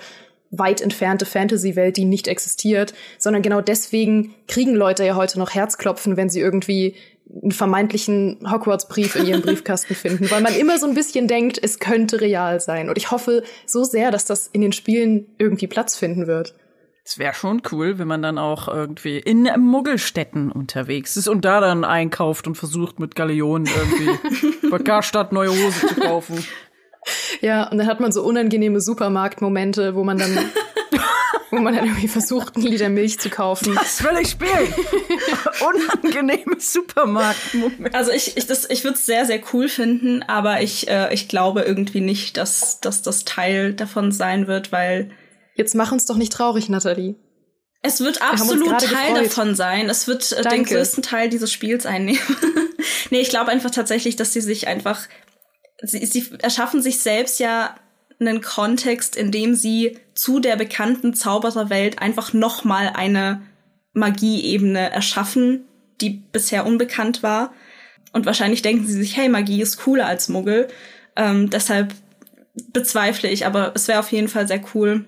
weit 0.58 0.80
entfernte 0.80 1.26
Fantasy-Welt, 1.26 1.96
die 1.96 2.04
nicht 2.04 2.28
existiert, 2.28 2.94
sondern 3.18 3.42
genau 3.42 3.60
deswegen 3.60 4.34
kriegen 4.48 4.74
Leute 4.74 5.04
ja 5.04 5.16
heute 5.16 5.38
noch 5.38 5.54
Herzklopfen, 5.54 6.16
wenn 6.16 6.28
sie 6.28 6.40
irgendwie 6.40 6.94
einen 7.42 7.52
vermeintlichen 7.52 8.38
Hogwarts-Brief 8.50 9.16
in 9.16 9.26
ihrem 9.26 9.42
Briefkasten 9.42 9.94
finden, 9.94 10.30
weil 10.30 10.42
man 10.42 10.54
immer 10.54 10.78
so 10.78 10.86
ein 10.86 10.94
bisschen 10.94 11.28
denkt, 11.28 11.58
es 11.62 11.78
könnte 11.78 12.20
real 12.20 12.60
sein. 12.60 12.88
Und 12.88 12.98
ich 12.98 13.10
hoffe 13.10 13.42
so 13.66 13.84
sehr, 13.84 14.10
dass 14.10 14.24
das 14.24 14.48
in 14.52 14.60
den 14.60 14.72
Spielen 14.72 15.26
irgendwie 15.38 15.66
Platz 15.66 15.96
finden 15.96 16.26
wird. 16.26 16.54
Es 17.08 17.18
wäre 17.18 17.34
schon 17.34 17.62
cool, 17.70 18.00
wenn 18.00 18.08
man 18.08 18.20
dann 18.20 18.36
auch 18.36 18.66
irgendwie 18.66 19.18
in 19.18 19.48
Muggelstädten 19.60 20.50
unterwegs 20.50 21.16
ist 21.16 21.28
und 21.28 21.44
da 21.44 21.60
dann 21.60 21.84
einkauft 21.84 22.48
und 22.48 22.56
versucht 22.56 22.98
mit 22.98 23.14
Galeonen 23.14 23.68
irgendwie 23.68 24.68
bei 24.70 24.78
Karstadt 24.78 25.30
neue 25.30 25.50
Hose 25.50 25.86
zu 25.86 25.94
kaufen. 26.00 26.44
Ja, 27.40 27.68
und 27.68 27.78
dann 27.78 27.86
hat 27.86 28.00
man 28.00 28.12
so 28.12 28.22
unangenehme 28.22 28.80
Supermarktmomente, 28.80 29.94
wo 29.94 30.04
man 30.04 30.18
dann 30.18 30.36
wo 31.50 31.58
man 31.58 31.74
dann 31.74 31.86
irgendwie 31.86 32.08
versucht, 32.08 32.56
ein 32.56 32.62
Liter 32.62 32.88
Milch 32.88 33.18
zu 33.18 33.30
kaufen. 33.30 33.74
Das 33.74 34.02
will 34.02 34.18
ich 34.20 34.30
spielen. 34.30 34.74
Unangenehme 36.02 36.56
Supermarktmomente. 36.58 37.94
Also 37.94 38.10
ich, 38.10 38.36
ich, 38.36 38.46
das, 38.46 38.68
ich 38.68 38.84
würde 38.84 38.96
es 38.96 39.06
sehr, 39.06 39.24
sehr 39.26 39.40
cool 39.52 39.68
finden, 39.68 40.22
aber 40.22 40.60
ich, 40.62 40.88
äh, 40.88 41.12
ich 41.14 41.28
glaube 41.28 41.62
irgendwie 41.62 42.00
nicht, 42.00 42.36
dass, 42.36 42.80
dass 42.80 43.02
das 43.02 43.24
Teil 43.24 43.74
davon 43.74 44.12
sein 44.12 44.46
wird, 44.46 44.72
weil. 44.72 45.10
Jetzt 45.54 45.74
mach 45.74 45.92
uns 45.92 46.06
doch 46.06 46.16
nicht 46.16 46.32
traurig, 46.32 46.68
Nathalie. 46.68 47.14
Es 47.82 48.00
wird 48.00 48.20
absolut 48.20 48.80
Teil 48.80 49.12
gefreut. 49.12 49.26
davon 49.26 49.54
sein. 49.54 49.88
Es 49.88 50.08
wird 50.08 50.32
äh, 50.32 50.42
den 50.42 50.64
größten 50.64 51.02
Teil 51.02 51.28
dieses 51.28 51.52
Spiels 51.52 51.86
einnehmen. 51.86 52.20
nee, 53.10 53.20
ich 53.20 53.28
glaube 53.28 53.50
einfach 53.50 53.70
tatsächlich, 53.70 54.16
dass 54.16 54.32
sie 54.32 54.40
sich 54.40 54.66
einfach. 54.66 55.06
Sie, 55.82 56.04
sie 56.06 56.26
erschaffen 56.40 56.82
sich 56.82 57.00
selbst 57.00 57.38
ja 57.40 57.74
einen 58.18 58.40
Kontext, 58.40 59.16
in 59.16 59.30
dem 59.30 59.54
sie 59.54 59.98
zu 60.14 60.40
der 60.40 60.56
bekannten 60.56 61.14
Zaubererwelt 61.14 62.00
einfach 62.00 62.32
noch 62.32 62.64
mal 62.64 62.92
eine 62.94 63.42
Magieebene 63.92 64.90
erschaffen, 64.90 65.66
die 66.00 66.10
bisher 66.10 66.66
unbekannt 66.66 67.22
war. 67.22 67.52
Und 68.12 68.26
wahrscheinlich 68.26 68.62
denken 68.62 68.86
sie 68.86 68.94
sich, 68.94 69.16
hey, 69.16 69.28
Magie 69.28 69.60
ist 69.60 69.78
cooler 69.78 70.06
als 70.06 70.28
Muggel. 70.28 70.68
Ähm, 71.16 71.50
deshalb 71.50 71.94
bezweifle 72.72 73.28
ich, 73.28 73.44
aber 73.44 73.72
es 73.74 73.88
wäre 73.88 74.00
auf 74.00 74.12
jeden 74.12 74.28
Fall 74.28 74.48
sehr 74.48 74.62
cool. 74.74 75.04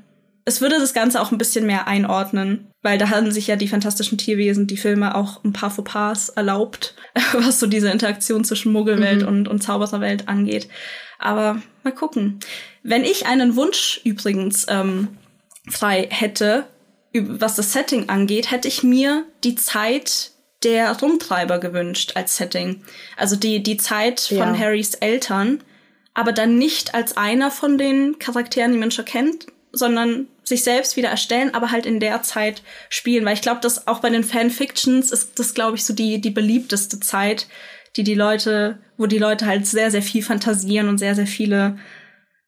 Es 0.49 0.63
würde 0.63 0.79
das 0.79 0.95
Ganze 0.95 1.21
auch 1.21 1.31
ein 1.31 1.37
bisschen 1.37 1.67
mehr 1.67 1.87
einordnen, 1.87 2.71
weil 2.81 2.97
da 2.97 3.11
haben 3.11 3.31
sich 3.31 3.49
ja 3.49 3.57
die 3.57 3.69
fantastischen 3.69 4.17
Tierwesen, 4.17 4.67
die 4.67 4.79
Filme 4.79 5.15
auch 5.15 5.45
ein 5.45 5.53
paar 5.53 5.71
Fauxpas 5.71 6.31
erlaubt, 6.31 6.95
was 7.35 7.61
so 7.61 7.67
diese 7.67 7.91
Interaktion 7.91 8.45
zwischen 8.45 8.73
Muggelwelt 8.73 9.21
mhm. 9.21 9.29
und, 9.29 9.49
und 9.49 9.63
Zaubererwelt 9.63 10.27
angeht. 10.27 10.67
Aber 11.19 11.61
mal 11.85 11.93
gucken. 11.93 12.41
Wenn 12.83 13.05
ich 13.05 13.27
einen 13.27 13.57
Wunsch 13.57 14.01
übrigens 14.05 14.65
ähm, 14.71 15.19
frei 15.69 16.09
hätte, 16.11 16.65
was 17.13 17.57
das 17.57 17.75
Setting 17.75 18.09
angeht, 18.09 18.51
hätte 18.51 18.69
ich 18.69 18.83
mir 18.83 19.27
die 19.45 19.55
Zeit 19.55 20.31
der 20.63 20.99
Rumtreiber 20.99 21.59
gewünscht 21.59 22.13
als 22.15 22.39
Setting. 22.39 22.85
Also 23.19 23.37
die, 23.37 23.63
die 23.63 23.77
Zeit 23.77 24.21
von 24.21 24.39
ja. 24.39 24.59
Harrys 24.59 24.95
Eltern, 24.95 25.63
aber 26.15 26.33
dann 26.33 26.57
nicht 26.57 26.95
als 26.95 27.19
einer 27.19 27.51
von 27.51 27.77
den 27.77 28.19
Charakteren, 28.19 28.73
die 28.73 28.79
man 28.79 28.91
schon 28.91 29.05
kennt, 29.05 29.47
sondern 29.73 30.27
sich 30.45 30.65
selbst 30.65 30.97
wieder 30.97 31.09
erstellen, 31.09 31.55
aber 31.55 31.71
halt 31.71 31.87
in 31.87 32.01
der 32.01 32.23
Zeit 32.23 32.63
spielen. 32.89 33.25
Weil 33.25 33.35
ich 33.35 33.43
glaube, 33.43 33.61
dass 33.61 33.87
auch 33.87 34.01
bei 34.01 34.11
den 34.11 34.25
Fanfictions 34.25 35.13
ist 35.13 35.39
das, 35.39 35.55
glaube 35.55 35.77
ich, 35.77 35.85
so 35.85 35.95
die, 35.95 36.21
die 36.21 36.31
beliebteste 36.31 37.01
Zeit, 37.01 37.47
die 37.97 38.05
die 38.05 38.15
Leute, 38.15 38.79
wo 38.97 39.07
die 39.07 39.19
Leute 39.19 39.47
halt 39.47 39.67
sehr, 39.67 39.91
sehr 39.91 40.03
viel 40.03 40.23
fantasieren 40.23 40.89
und 40.89 40.99
sehr, 40.99 41.15
sehr 41.15 41.27
viele, 41.27 41.79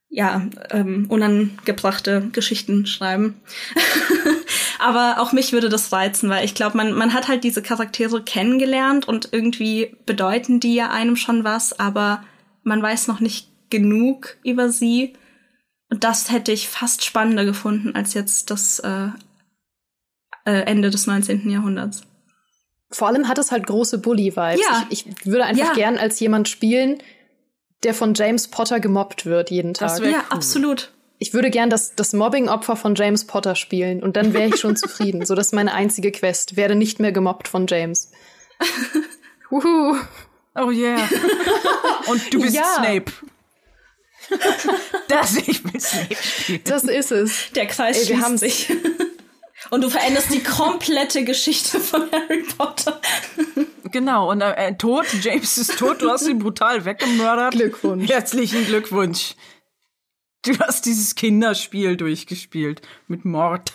ja, 0.08 0.46
ähm, 0.70 1.06
unangebrachte 1.08 2.28
Geschichten 2.32 2.86
schreiben. 2.86 3.40
Aber 4.80 5.20
auch 5.20 5.32
mich 5.32 5.52
würde 5.52 5.68
das 5.68 5.92
reizen, 5.92 6.30
weil 6.30 6.44
ich 6.44 6.54
glaube, 6.54 6.78
man, 6.78 6.92
man 6.92 7.12
hat 7.12 7.28
halt 7.28 7.44
diese 7.44 7.60
Charaktere 7.60 8.22
kennengelernt 8.22 9.06
und 9.06 9.28
irgendwie 9.30 9.94
bedeuten 10.06 10.58
die 10.58 10.74
ja 10.74 10.90
einem 10.90 11.16
schon 11.16 11.44
was, 11.44 11.78
aber 11.78 12.24
man 12.62 12.82
weiß 12.82 13.06
noch 13.06 13.20
nicht 13.20 13.48
genug 13.68 14.38
über 14.42 14.70
sie. 14.70 15.12
Und 15.90 16.04
das 16.04 16.30
hätte 16.30 16.52
ich 16.52 16.68
fast 16.68 17.04
spannender 17.04 17.44
gefunden 17.44 17.94
als 17.94 18.14
jetzt 18.14 18.50
das 18.50 18.78
äh, 18.78 19.08
äh 20.46 20.62
Ende 20.62 20.90
des 20.90 21.06
19. 21.06 21.50
Jahrhunderts. 21.50 22.02
Vor 22.90 23.08
allem 23.08 23.28
hat 23.28 23.38
es 23.38 23.52
halt 23.52 23.66
große 23.66 23.98
Bully-Vibes. 23.98 24.60
Ja. 24.60 24.86
Ich, 24.90 25.06
ich, 25.06 25.26
würde 25.26 25.44
einfach 25.44 25.68
ja. 25.68 25.74
gern 25.74 25.96
als 25.96 26.18
jemand 26.20 26.48
spielen, 26.48 26.98
der 27.82 27.94
von 27.94 28.14
James 28.14 28.48
Potter 28.48 28.80
gemobbt 28.80 29.26
wird 29.26 29.50
jeden 29.50 29.74
Tag. 29.74 29.88
Das 29.88 29.98
ja, 30.00 30.06
cool. 30.06 30.24
absolut. 30.30 30.92
Ich 31.18 31.34
würde 31.34 31.50
gern 31.50 31.70
das, 31.70 31.94
das 31.94 32.12
Mobbing-Opfer 32.12 32.76
von 32.76 32.94
James 32.94 33.26
Potter 33.26 33.54
spielen 33.54 34.02
und 34.02 34.16
dann 34.16 34.32
wäre 34.32 34.48
ich 34.48 34.58
schon 34.58 34.76
zufrieden. 34.76 35.24
So, 35.26 35.34
das 35.34 35.48
ist 35.48 35.52
meine 35.52 35.74
einzige 35.74 36.10
Quest. 36.12 36.56
Werde 36.56 36.74
nicht 36.74 36.98
mehr 36.98 37.12
gemobbt 37.12 37.46
von 37.46 37.66
James. 37.68 38.10
Wuhu. 39.50 39.96
Oh 40.54 40.70
yeah. 40.70 40.98
Und 42.06 42.34
du 42.34 42.40
bist 42.40 42.56
ja. 42.56 42.64
Snape. 42.76 43.12
das 45.08 45.36
ich 45.36 45.64
will 45.64 45.80
Snape 45.80 46.16
spielen. 46.16 46.60
Das 46.64 46.84
ist 46.84 47.12
es. 47.12 47.52
Der 47.54 47.66
Kreis 47.66 48.08
Ey, 48.08 48.16
wir 48.16 48.20
haben 48.20 48.38
sich. 48.38 48.70
Und 49.70 49.82
du 49.82 49.90
veränderst 49.90 50.32
die 50.32 50.42
komplette 50.42 51.24
Geschichte 51.24 51.78
von 51.78 52.10
Harry 52.10 52.42
Potter. 52.56 53.00
Genau, 53.92 54.30
und 54.30 54.40
äh, 54.40 54.74
tot, 54.76 55.06
James 55.20 55.58
ist 55.58 55.78
tot, 55.78 56.00
du 56.00 56.10
hast 56.10 56.26
ihn 56.26 56.38
brutal 56.38 56.84
weggemördert. 56.84 57.52
Glückwunsch. 57.52 58.08
Herzlichen 58.08 58.64
Glückwunsch. 58.64 59.34
Du 60.42 60.58
hast 60.58 60.86
dieses 60.86 61.14
Kinderspiel 61.14 61.96
durchgespielt 61.96 62.80
mit 63.06 63.24
Mord. 63.24 63.72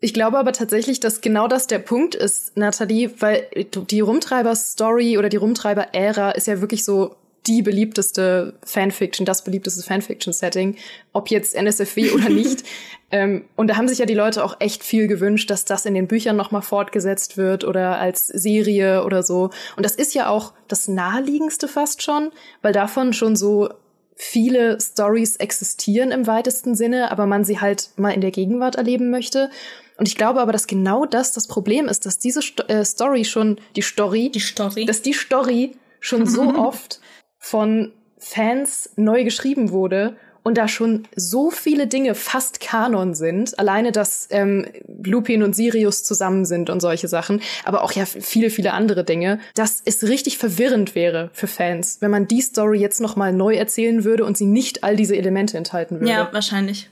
Ich 0.00 0.14
glaube 0.14 0.38
aber 0.38 0.52
tatsächlich, 0.52 1.00
dass 1.00 1.20
genau 1.20 1.48
das 1.48 1.66
der 1.66 1.80
Punkt 1.80 2.14
ist, 2.14 2.56
Nathalie, 2.56 3.10
weil 3.18 3.48
die 3.90 4.00
Rumtreiber-Story 4.00 5.18
oder 5.18 5.28
die 5.28 5.36
Rumtreiber-Ära 5.36 6.30
ist 6.32 6.46
ja 6.46 6.60
wirklich 6.60 6.84
so 6.84 7.16
die 7.48 7.62
beliebteste 7.62 8.54
Fanfiction, 8.64 9.24
das 9.24 9.42
beliebteste 9.42 9.82
Fanfiction-Setting, 9.82 10.76
ob 11.12 11.30
jetzt 11.30 11.54
NSFW 11.54 12.10
oder 12.12 12.28
nicht. 12.28 12.64
ähm, 13.10 13.44
und 13.56 13.68
da 13.68 13.76
haben 13.76 13.88
sich 13.88 13.98
ja 13.98 14.06
die 14.06 14.14
Leute 14.14 14.44
auch 14.44 14.56
echt 14.60 14.84
viel 14.84 15.06
gewünscht, 15.06 15.50
dass 15.50 15.64
das 15.64 15.86
in 15.86 15.94
den 15.94 16.06
Büchern 16.06 16.36
nochmal 16.36 16.62
fortgesetzt 16.62 17.36
wird 17.36 17.64
oder 17.64 17.98
als 17.98 18.26
Serie 18.26 19.04
oder 19.04 19.22
so. 19.22 19.50
Und 19.76 19.84
das 19.84 19.94
ist 19.94 20.14
ja 20.14 20.28
auch 20.28 20.52
das 20.68 20.88
naheliegendste 20.88 21.68
fast 21.68 22.02
schon, 22.02 22.30
weil 22.60 22.72
davon 22.72 23.12
schon 23.12 23.34
so 23.34 23.70
viele 24.14 24.78
Stories 24.80 25.36
existieren 25.36 26.10
im 26.10 26.26
weitesten 26.26 26.74
Sinne, 26.74 27.12
aber 27.12 27.26
man 27.26 27.44
sie 27.44 27.60
halt 27.60 27.90
mal 27.96 28.10
in 28.10 28.20
der 28.20 28.32
Gegenwart 28.32 28.74
erleben 28.74 29.10
möchte. 29.10 29.48
Und 29.96 30.08
ich 30.08 30.16
glaube 30.16 30.40
aber, 30.40 30.52
dass 30.52 30.66
genau 30.66 31.06
das 31.06 31.32
das 31.32 31.46
Problem 31.46 31.86
ist, 31.86 32.04
dass 32.04 32.18
diese 32.18 32.42
Sto 32.42 32.64
äh, 32.64 32.84
Story 32.84 33.24
schon, 33.24 33.60
die 33.76 33.82
Story, 33.82 34.30
die 34.30 34.40
Story, 34.40 34.84
dass 34.84 35.02
die 35.02 35.12
Story 35.12 35.72
schon 36.00 36.26
so 36.26 36.42
oft 36.56 37.00
von 37.38 37.92
Fans 38.18 38.90
neu 38.96 39.24
geschrieben 39.24 39.70
wurde 39.70 40.16
und 40.42 40.56
da 40.56 40.66
schon 40.66 41.06
so 41.14 41.50
viele 41.50 41.86
Dinge 41.86 42.14
fast 42.14 42.60
Kanon 42.60 43.14
sind. 43.14 43.58
Alleine, 43.58 43.92
dass 43.92 44.28
ähm, 44.30 44.66
Lupin 45.04 45.42
und 45.42 45.54
Sirius 45.54 46.04
zusammen 46.04 46.46
sind 46.46 46.70
und 46.70 46.80
solche 46.80 47.06
Sachen, 47.06 47.42
aber 47.64 47.82
auch 47.82 47.92
ja 47.92 48.06
viele, 48.06 48.50
viele 48.50 48.72
andere 48.72 49.04
Dinge, 49.04 49.40
dass 49.54 49.82
es 49.84 50.02
richtig 50.04 50.38
verwirrend 50.38 50.94
wäre 50.94 51.30
für 51.32 51.46
Fans, 51.48 51.98
wenn 52.00 52.10
man 52.10 52.28
die 52.28 52.40
Story 52.40 52.78
jetzt 52.78 53.00
noch 53.00 53.14
mal 53.14 53.32
neu 53.32 53.54
erzählen 53.56 54.04
würde 54.04 54.24
und 54.24 54.38
sie 54.38 54.46
nicht 54.46 54.84
all 54.84 54.96
diese 54.96 55.16
Elemente 55.16 55.58
enthalten 55.58 56.00
würde. 56.00 56.10
Ja, 56.10 56.28
wahrscheinlich. 56.32 56.88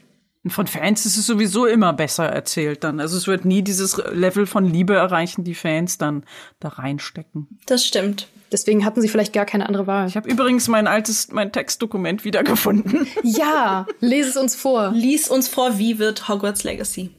Von 0.47 0.67
Fans 0.67 1.05
ist 1.05 1.17
es 1.17 1.25
sowieso 1.25 1.65
immer 1.65 1.93
besser 1.93 2.25
erzählt 2.25 2.83
dann. 2.83 2.99
Also 2.99 3.17
es 3.17 3.27
wird 3.27 3.43
nie 3.43 3.63
dieses 3.63 3.97
Level 4.13 4.45
von 4.45 4.65
Liebe 4.65 4.93
erreichen, 4.93 5.43
die 5.43 5.55
Fans 5.55 5.97
dann 5.97 6.23
da 6.59 6.69
reinstecken. 6.69 7.59
Das 7.65 7.83
stimmt. 7.83 8.27
Deswegen 8.51 8.85
hatten 8.85 9.01
sie 9.01 9.09
vielleicht 9.09 9.33
gar 9.33 9.45
keine 9.45 9.67
andere 9.67 9.87
Wahl. 9.87 10.07
Ich 10.07 10.15
habe 10.15 10.29
übrigens 10.29 10.67
mein 10.67 10.87
altes, 10.87 11.31
mein 11.31 11.51
Textdokument 11.51 12.23
wiedergefunden. 12.23 13.07
Ja, 13.23 13.85
lese 13.99 14.29
es 14.29 14.37
uns 14.37 14.55
vor. 14.55 14.91
Lies 14.93 15.29
uns 15.29 15.47
vor, 15.47 15.77
wie 15.77 15.99
wird 15.99 16.29
Hogwarts 16.29 16.63
Legacy? 16.63 17.11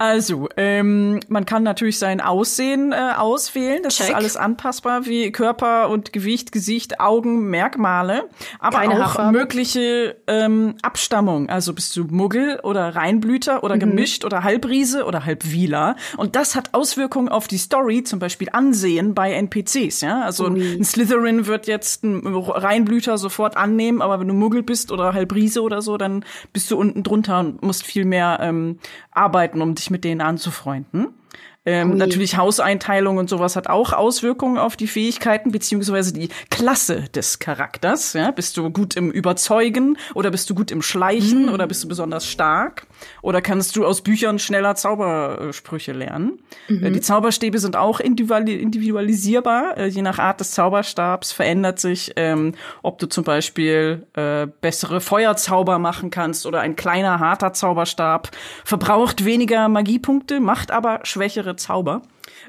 Also, 0.00 0.48
ähm, 0.56 1.20
man 1.28 1.44
kann 1.44 1.62
natürlich 1.62 1.98
sein 1.98 2.22
Aussehen 2.22 2.92
äh, 2.92 2.96
auswählen. 3.18 3.82
Das 3.82 3.96
Check. 3.96 4.08
ist 4.08 4.14
alles 4.14 4.36
anpassbar, 4.38 5.04
wie 5.04 5.30
Körper 5.30 5.90
und 5.90 6.14
Gewicht, 6.14 6.52
Gesicht, 6.52 7.00
Augen, 7.00 7.50
Merkmale. 7.50 8.24
Aber 8.60 8.78
Keine 8.78 8.94
auch 8.94 8.98
Haarfarbe. 9.00 9.36
mögliche 9.38 10.16
ähm, 10.26 10.76
Abstammung. 10.80 11.50
Also 11.50 11.74
bist 11.74 11.94
du 11.98 12.04
Muggel 12.04 12.60
oder 12.62 12.96
Reinblüter 12.96 13.56
Mhm. 13.56 13.60
oder 13.62 13.76
gemischt 13.76 14.24
oder 14.24 14.42
Halbriese 14.42 15.04
oder 15.04 15.26
Halbwieler. 15.26 15.96
Und 16.16 16.34
das 16.34 16.54
hat 16.56 16.72
Auswirkungen 16.72 17.28
auf 17.28 17.46
die 17.46 17.58
Story, 17.58 18.02
zum 18.02 18.20
Beispiel 18.20 18.48
Ansehen 18.52 19.12
bei 19.12 19.32
NPCs. 19.34 20.00
Ja, 20.00 20.22
also 20.22 20.48
Ui. 20.48 20.76
ein 20.78 20.82
Slytherin 20.84 21.46
wird 21.46 21.66
jetzt 21.66 22.04
ein 22.04 22.26
Reinblüter 22.26 23.18
sofort 23.18 23.54
annehmen, 23.58 24.00
aber 24.00 24.18
wenn 24.18 24.28
du 24.28 24.34
Muggel 24.34 24.62
bist 24.62 24.92
oder 24.92 25.12
Halbriese 25.12 25.60
oder 25.60 25.82
so, 25.82 25.98
dann 25.98 26.24
bist 26.54 26.70
du 26.70 26.78
unten 26.78 27.02
drunter 27.02 27.40
und 27.40 27.62
musst 27.62 27.82
viel 27.84 28.06
mehr 28.06 28.38
ähm, 28.40 28.78
arbeiten, 29.10 29.60
um 29.60 29.74
dich 29.74 29.89
mit 29.90 30.04
denen 30.04 30.20
anzufreunden. 30.20 31.08
Ähm, 31.66 31.98
natürlich 31.98 32.38
Hauseinteilung 32.38 33.18
und 33.18 33.28
sowas 33.28 33.54
hat 33.54 33.66
auch 33.66 33.92
Auswirkungen 33.92 34.56
auf 34.56 34.76
die 34.76 34.86
Fähigkeiten 34.86 35.52
beziehungsweise 35.52 36.14
die 36.14 36.30
Klasse 36.48 37.04
des 37.14 37.38
Charakters. 37.38 38.14
Ja? 38.14 38.30
Bist 38.30 38.56
du 38.56 38.70
gut 38.70 38.96
im 38.96 39.10
Überzeugen 39.10 39.98
oder 40.14 40.30
bist 40.30 40.48
du 40.48 40.54
gut 40.54 40.70
im 40.70 40.80
Schleichen 40.80 41.50
oder 41.50 41.66
bist 41.66 41.84
du 41.84 41.88
besonders 41.88 42.26
stark? 42.26 42.86
Oder 43.22 43.42
kannst 43.42 43.76
du 43.76 43.84
aus 43.86 44.00
Büchern 44.00 44.38
schneller 44.38 44.74
Zaubersprüche 44.74 45.92
lernen? 45.92 46.38
Äh, 46.68 46.90
die 46.90 47.00
Zauberstäbe 47.00 47.58
sind 47.58 47.76
auch 47.76 48.00
individuali- 48.00 48.58
individualisierbar. 48.58 49.76
Äh, 49.76 49.86
je 49.88 50.02
nach 50.02 50.18
Art 50.18 50.40
des 50.40 50.52
Zauberstabs 50.52 51.32
verändert 51.32 51.78
sich, 51.78 52.12
ähm, 52.16 52.54
ob 52.82 52.98
du 52.98 53.06
zum 53.06 53.24
Beispiel 53.24 54.06
äh, 54.14 54.46
bessere 54.62 55.02
Feuerzauber 55.02 55.78
machen 55.78 56.10
kannst 56.10 56.46
oder 56.46 56.60
ein 56.60 56.76
kleiner, 56.76 57.20
harter 57.20 57.52
Zauberstab 57.52 58.30
verbraucht 58.64 59.24
weniger 59.26 59.68
Magiepunkte, 59.68 60.40
macht 60.40 60.70
aber 60.70 61.00
schwächere 61.02 61.49
Zauber. 61.56 62.02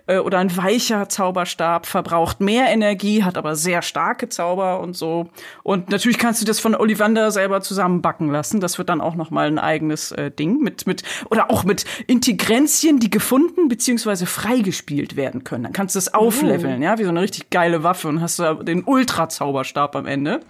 Äh, 0.08 0.20
oder 0.20 0.39
ein 0.39 0.56
weicher 0.56 1.10
Zauberstab 1.10 1.86
verbraucht 1.86 2.41
mehr 2.41 2.68
Energie, 2.70 3.24
hat 3.24 3.38
aber 3.38 3.56
sehr 3.56 3.82
starke 3.82 4.30
Zauber 4.30 4.80
und 4.80 4.95
so. 4.95 5.30
Und 5.64 5.89
natürlich 5.89 6.18
kannst 6.18 6.41
du 6.41 6.45
das 6.45 6.60
von 6.60 6.76
Ollivander 6.76 7.32
selber 7.32 7.62
zusammenbacken 7.62 8.32
lassen. 8.32 8.60
Das 8.60 8.78
wird 8.78 8.89
dann 8.89 9.02
auch 9.02 9.16
noch 9.16 9.32
mal 9.32 9.47
ein 9.47 9.60
eigenes 9.60 10.12
äh, 10.12 10.32
Ding 10.32 10.60
mit 10.60 10.88
mit 10.88 11.04
oder 11.30 11.52
auch 11.52 11.64
mit 11.64 11.86
Integrenzien, 12.08 12.99
die 12.99 13.10
gefunden 13.10 13.68
beziehungsweise 13.68 14.26
freigespielt 14.26 15.16
werden 15.16 15.43
können. 15.43 15.64
Dann 15.64 15.74
kannst 15.74 15.95
du 15.95 15.99
es 15.99 16.14
aufleveln, 16.14 16.82
ja, 16.82 16.97
wie 16.97 17.04
so 17.04 17.10
eine 17.10 17.22
richtig 17.22 17.49
geile 17.49 17.84
Waffe 17.84 18.08
und 18.08 18.22
hast 18.22 18.39
da 18.39 18.56
den 18.56 18.84
Ultra 18.84 19.30
Zauberstab 19.30 19.95
am 19.95 20.06
Ende. 20.06 20.41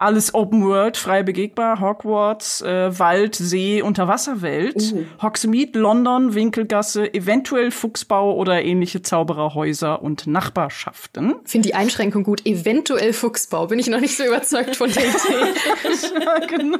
Alles 0.00 0.32
Open 0.32 0.64
World, 0.64 0.96
frei 0.96 1.24
begehbar, 1.24 1.80
Hogwarts, 1.80 2.62
äh, 2.62 2.96
Wald, 2.98 3.34
See, 3.34 3.82
Unterwasserwelt, 3.82 4.94
Hogsmeade, 5.20 5.76
London, 5.78 6.34
Winkelgasse, 6.34 7.12
eventuell 7.12 7.72
Fuchsbau 7.72 8.36
oder 8.36 8.62
ähnliche 8.62 9.02
Zaubererhäuser 9.02 10.00
und 10.00 10.28
Nachbarschaften. 10.28 11.34
Finde 11.44 11.68
die 11.68 11.74
Einschränkung 11.74 12.22
gut. 12.22 12.46
Eventuell 12.46 13.12
Fuchsbau. 13.12 13.66
Bin 13.66 13.80
ich 13.80 13.88
noch 13.88 14.00
nicht 14.00 14.16
so 14.16 14.24
überzeugt 14.24 14.76
von 14.76 14.90
der 14.92 15.02
Idee. 15.08 16.24
ja, 16.24 16.46
genau. 16.46 16.78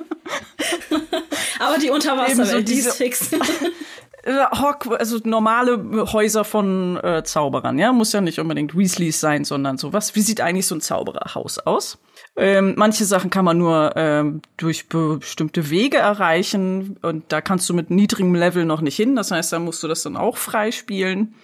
Aber 1.58 1.78
die 1.78 1.90
Unterwasserwelt, 1.90 2.68
Ebenso 2.68 2.72
die 2.72 2.78
ist 2.78 2.94
fix. 2.94 3.30
Hog 4.26 4.88
also 4.98 5.18
normale 5.24 6.12
Häuser 6.12 6.44
von 6.44 6.98
äh, 6.98 7.22
Zauberern, 7.24 7.78
ja, 7.78 7.92
muss 7.92 8.12
ja 8.12 8.20
nicht 8.20 8.38
unbedingt 8.38 8.76
Weasleys 8.76 9.20
sein, 9.20 9.44
sondern 9.44 9.78
sowas. 9.78 10.14
Wie 10.14 10.20
sieht 10.20 10.40
eigentlich 10.40 10.66
so 10.66 10.74
ein 10.74 10.80
Zaubererhaus 10.80 11.58
aus? 11.60 11.98
Ähm, 12.40 12.74
manche 12.76 13.04
Sachen 13.04 13.30
kann 13.30 13.44
man 13.44 13.58
nur 13.58 13.94
ähm, 13.96 14.42
durch 14.56 14.88
bestimmte 14.88 15.70
Wege 15.70 15.96
erreichen 15.96 16.96
und 17.02 17.24
da 17.32 17.40
kannst 17.40 17.68
du 17.68 17.74
mit 17.74 17.90
niedrigem 17.90 18.36
Level 18.36 18.64
noch 18.64 18.80
nicht 18.80 18.94
hin. 18.94 19.16
Das 19.16 19.32
heißt, 19.32 19.52
da 19.52 19.58
musst 19.58 19.82
du 19.82 19.88
das 19.88 20.04
dann 20.04 20.16
auch 20.16 20.36
freispielen. 20.36 21.34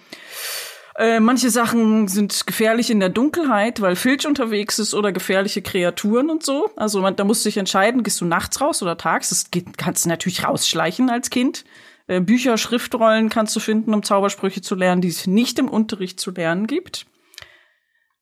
Äh, 0.97 1.19
manche 1.19 1.49
Sachen 1.49 2.07
sind 2.07 2.47
gefährlich 2.47 2.89
in 2.89 3.01
der 3.01 3.09
Dunkelheit, 3.09 3.81
weil 3.81 3.97
Filch 3.97 4.25
unterwegs 4.25 4.79
ist 4.79 4.93
oder 4.93 5.11
gefährliche 5.11 5.61
Kreaturen 5.61 6.29
und 6.29 6.43
so. 6.43 6.71
Also 6.77 7.01
man, 7.01 7.17
da 7.17 7.25
musst 7.25 7.43
du 7.43 7.49
dich 7.49 7.57
entscheiden, 7.57 8.01
gehst 8.01 8.21
du 8.21 8.25
nachts 8.25 8.61
raus 8.61 8.81
oder 8.81 8.97
tags. 8.97 9.27
Das 9.29 9.51
geht, 9.51 9.77
kannst 9.77 10.05
du 10.05 10.09
natürlich 10.09 10.45
rausschleichen 10.45 11.09
als 11.09 11.29
Kind. 11.29 11.65
Äh, 12.07 12.21
Bücher, 12.21 12.57
Schriftrollen 12.57 13.27
kannst 13.27 13.53
du 13.53 13.59
finden, 13.59 13.93
um 13.93 14.01
Zaubersprüche 14.01 14.61
zu 14.61 14.75
lernen, 14.75 15.01
die 15.01 15.09
es 15.09 15.27
nicht 15.27 15.59
im 15.59 15.67
Unterricht 15.67 16.21
zu 16.21 16.31
lernen 16.31 16.67
gibt. 16.67 17.05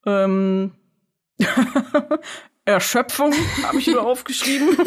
Ähm 0.08 0.72
Erschöpfung 2.66 3.34
habe 3.64 3.78
ich 3.78 3.88
nur 3.88 4.06
aufgeschrieben. 4.08 4.78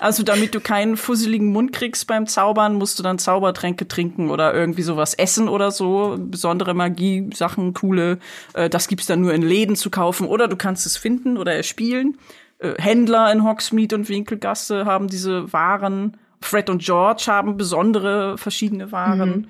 Also 0.00 0.24
damit 0.24 0.54
du 0.54 0.60
keinen 0.60 0.96
fusseligen 0.96 1.52
Mund 1.52 1.72
kriegst 1.72 2.08
beim 2.08 2.26
Zaubern, 2.26 2.74
musst 2.74 2.98
du 2.98 3.04
dann 3.04 3.20
Zaubertränke 3.20 3.86
trinken 3.86 4.30
oder 4.30 4.52
irgendwie 4.52 4.82
sowas 4.82 5.14
essen 5.14 5.48
oder 5.48 5.70
so. 5.70 6.16
Besondere 6.18 6.74
Magie, 6.74 7.30
Sachen, 7.32 7.72
coole. 7.72 8.18
Äh, 8.54 8.68
das 8.68 8.88
gibt's 8.88 9.06
dann 9.06 9.20
nur 9.20 9.32
in 9.32 9.42
Läden 9.42 9.76
zu 9.76 9.90
kaufen 9.90 10.26
oder 10.26 10.48
du 10.48 10.56
kannst 10.56 10.86
es 10.86 10.96
finden 10.96 11.36
oder 11.36 11.54
erspielen. 11.54 12.18
Äh, 12.58 12.74
Händler 12.78 13.30
in 13.32 13.44
Hogsmeade 13.44 13.94
und 13.94 14.08
Winkelgasse 14.08 14.84
haben 14.84 15.06
diese 15.06 15.52
Waren. 15.52 16.16
Fred 16.40 16.68
und 16.68 16.82
George 16.82 17.24
haben 17.28 17.56
besondere 17.56 18.38
verschiedene 18.38 18.90
Waren. 18.90 19.48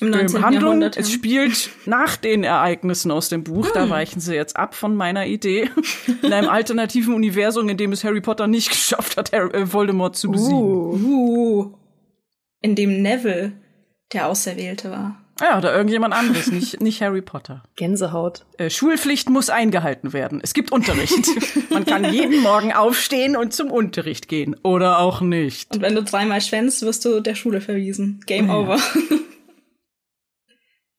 Im 0.00 0.10
19. 0.10 0.36
Ähm, 0.36 0.42
Handlung, 0.44 0.62
Jahrhundert. 0.64 0.96
es 0.96 1.12
spielt 1.12 1.70
nach 1.86 2.16
den 2.16 2.44
Ereignissen 2.44 3.10
aus 3.10 3.28
dem 3.28 3.44
Buch, 3.44 3.70
da 3.72 3.88
weichen 3.90 4.20
sie 4.20 4.34
jetzt 4.34 4.56
ab 4.56 4.74
von 4.74 4.96
meiner 4.96 5.26
Idee, 5.26 5.70
in 6.22 6.32
einem 6.32 6.48
alternativen 6.48 7.14
Universum, 7.14 7.68
in 7.68 7.76
dem 7.76 7.92
es 7.92 8.02
Harry 8.04 8.20
Potter 8.20 8.46
nicht 8.46 8.68
geschafft 8.70 9.16
hat, 9.16 9.32
Harry, 9.32 9.50
äh, 9.52 9.72
Voldemort 9.72 10.16
zu 10.16 10.30
besiegen. 10.30 10.58
Uh. 10.58 10.94
uh, 10.96 11.74
in 12.62 12.74
dem 12.74 13.02
Neville 13.02 13.52
der 14.12 14.28
Auserwählte 14.28 14.90
war. 14.90 15.18
Ja, 15.40 15.58
oder 15.58 15.74
irgendjemand 15.74 16.14
anderes, 16.14 16.52
nicht, 16.52 16.80
nicht 16.82 17.00
Harry 17.02 17.22
Potter. 17.22 17.62
Gänsehaut. 17.76 18.44
Äh, 18.58 18.70
Schulpflicht 18.70 19.28
muss 19.30 19.50
eingehalten 19.50 20.12
werden. 20.12 20.40
Es 20.42 20.52
gibt 20.52 20.70
Unterricht. 20.72 21.26
Man 21.70 21.84
kann 21.86 22.12
jeden 22.12 22.40
Morgen 22.42 22.72
aufstehen 22.72 23.36
und 23.36 23.52
zum 23.52 23.70
Unterricht 23.70 24.28
gehen. 24.28 24.54
Oder 24.62 24.98
auch 24.98 25.20
nicht. 25.20 25.74
Und 25.74 25.80
wenn 25.82 25.94
du 25.94 26.02
dreimal 26.02 26.40
schwänzt, 26.40 26.82
wirst 26.82 27.04
du 27.04 27.20
der 27.20 27.34
Schule 27.34 27.60
verwiesen. 27.60 28.20
Game 28.26 28.48
Ja. 28.48 28.56
over. 28.58 28.78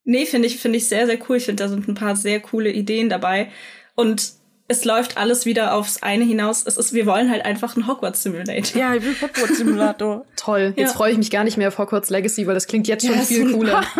Nee, 0.03 0.25
finde 0.25 0.47
ich, 0.47 0.59
finde 0.59 0.77
ich 0.77 0.87
sehr, 0.87 1.05
sehr 1.05 1.17
cool. 1.29 1.37
Ich 1.37 1.45
finde, 1.45 1.63
da 1.63 1.69
sind 1.69 1.87
ein 1.87 1.95
paar 1.95 2.15
sehr 2.15 2.39
coole 2.39 2.71
Ideen 2.71 3.09
dabei. 3.09 3.49
Und 3.95 4.33
es 4.67 4.85
läuft 4.85 5.17
alles 5.17 5.45
wieder 5.45 5.73
aufs 5.75 6.01
eine 6.03 6.23
hinaus. 6.23 6.63
Es 6.65 6.77
ist, 6.77 6.93
wir 6.93 7.05
wollen 7.05 7.29
halt 7.29 7.43
einfach 7.45 7.75
einen 7.75 7.87
Hogwarts 7.87 8.23
Simulator. 8.23 8.79
Ja, 8.79 8.95
ich 8.95 9.03
will 9.03 9.15
Hogwarts 9.21 9.57
Simulator. 9.57 10.25
Toll. 10.37 10.73
Jetzt 10.75 10.91
Ja. 10.91 10.95
freue 10.97 11.11
ich 11.11 11.17
mich 11.17 11.29
gar 11.31 11.43
nicht 11.43 11.57
mehr 11.57 11.67
auf 11.67 11.77
Hogwarts 11.77 12.09
Legacy, 12.09 12.47
weil 12.47 12.53
das 12.53 12.67
klingt 12.67 12.87
jetzt 12.87 13.05
schon 13.05 13.15
Ja, 13.15 13.21
viel 13.21 13.51
cooler. 13.51 13.83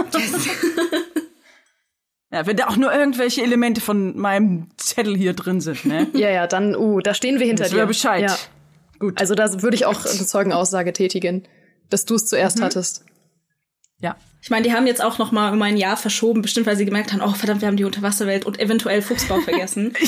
Ja, 2.31 2.47
wenn 2.47 2.57
da 2.57 2.67
auch 2.67 2.77
nur 2.77 2.91
irgendwelche 2.91 3.43
Elemente 3.43 3.79
von 3.79 4.17
meinem 4.17 4.67
Zettel 4.77 5.15
hier 5.15 5.33
drin 5.33 5.61
sind, 5.61 5.85
ne? 5.85 6.07
ja, 6.13 6.31
ja, 6.31 6.47
dann, 6.47 6.75
uh, 6.75 6.99
da 6.99 7.13
stehen 7.13 7.37
wir 7.39 7.45
hinter 7.45 7.65
Das 7.65 7.73
dir. 7.73 7.85
Bescheid. 7.85 8.23
Ja. 8.23 8.35
Gut. 8.97 9.19
Also 9.21 9.35
da 9.35 9.61
würde 9.61 9.75
ich 9.75 9.85
auch 9.85 10.03
eine 10.03 10.25
Zeugenaussage 10.25 10.93
tätigen, 10.93 11.43
dass 11.91 12.05
du 12.05 12.15
es 12.15 12.25
zuerst 12.25 12.57
Mhm. 12.57 12.63
hattest. 12.63 13.05
Ja. 14.03 14.15
Ich 14.41 14.49
meine, 14.49 14.67
die 14.67 14.73
haben 14.73 14.85
jetzt 14.85 15.01
auch 15.01 15.17
noch 15.17 15.31
mal 15.31 15.53
um 15.53 15.61
ein 15.61 15.77
Jahr 15.77 15.95
verschoben, 15.95 16.41
bestimmt 16.41 16.65
weil 16.65 16.75
sie 16.75 16.85
gemerkt 16.85 17.13
haben, 17.13 17.21
oh 17.21 17.33
verdammt, 17.33 17.61
wir 17.61 17.69
haben 17.69 17.77
die 17.77 17.85
Unterwasserwelt 17.85 18.45
und 18.45 18.59
eventuell 18.59 19.01
Fuchsbau 19.01 19.39
vergessen. 19.39 19.93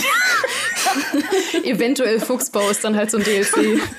Eventuell 1.63 2.19
Fuchsbau 2.19 2.69
ist 2.69 2.83
dann 2.83 2.95
halt 2.95 3.11
so 3.11 3.17
ein 3.17 3.23
DLC. 3.23 3.79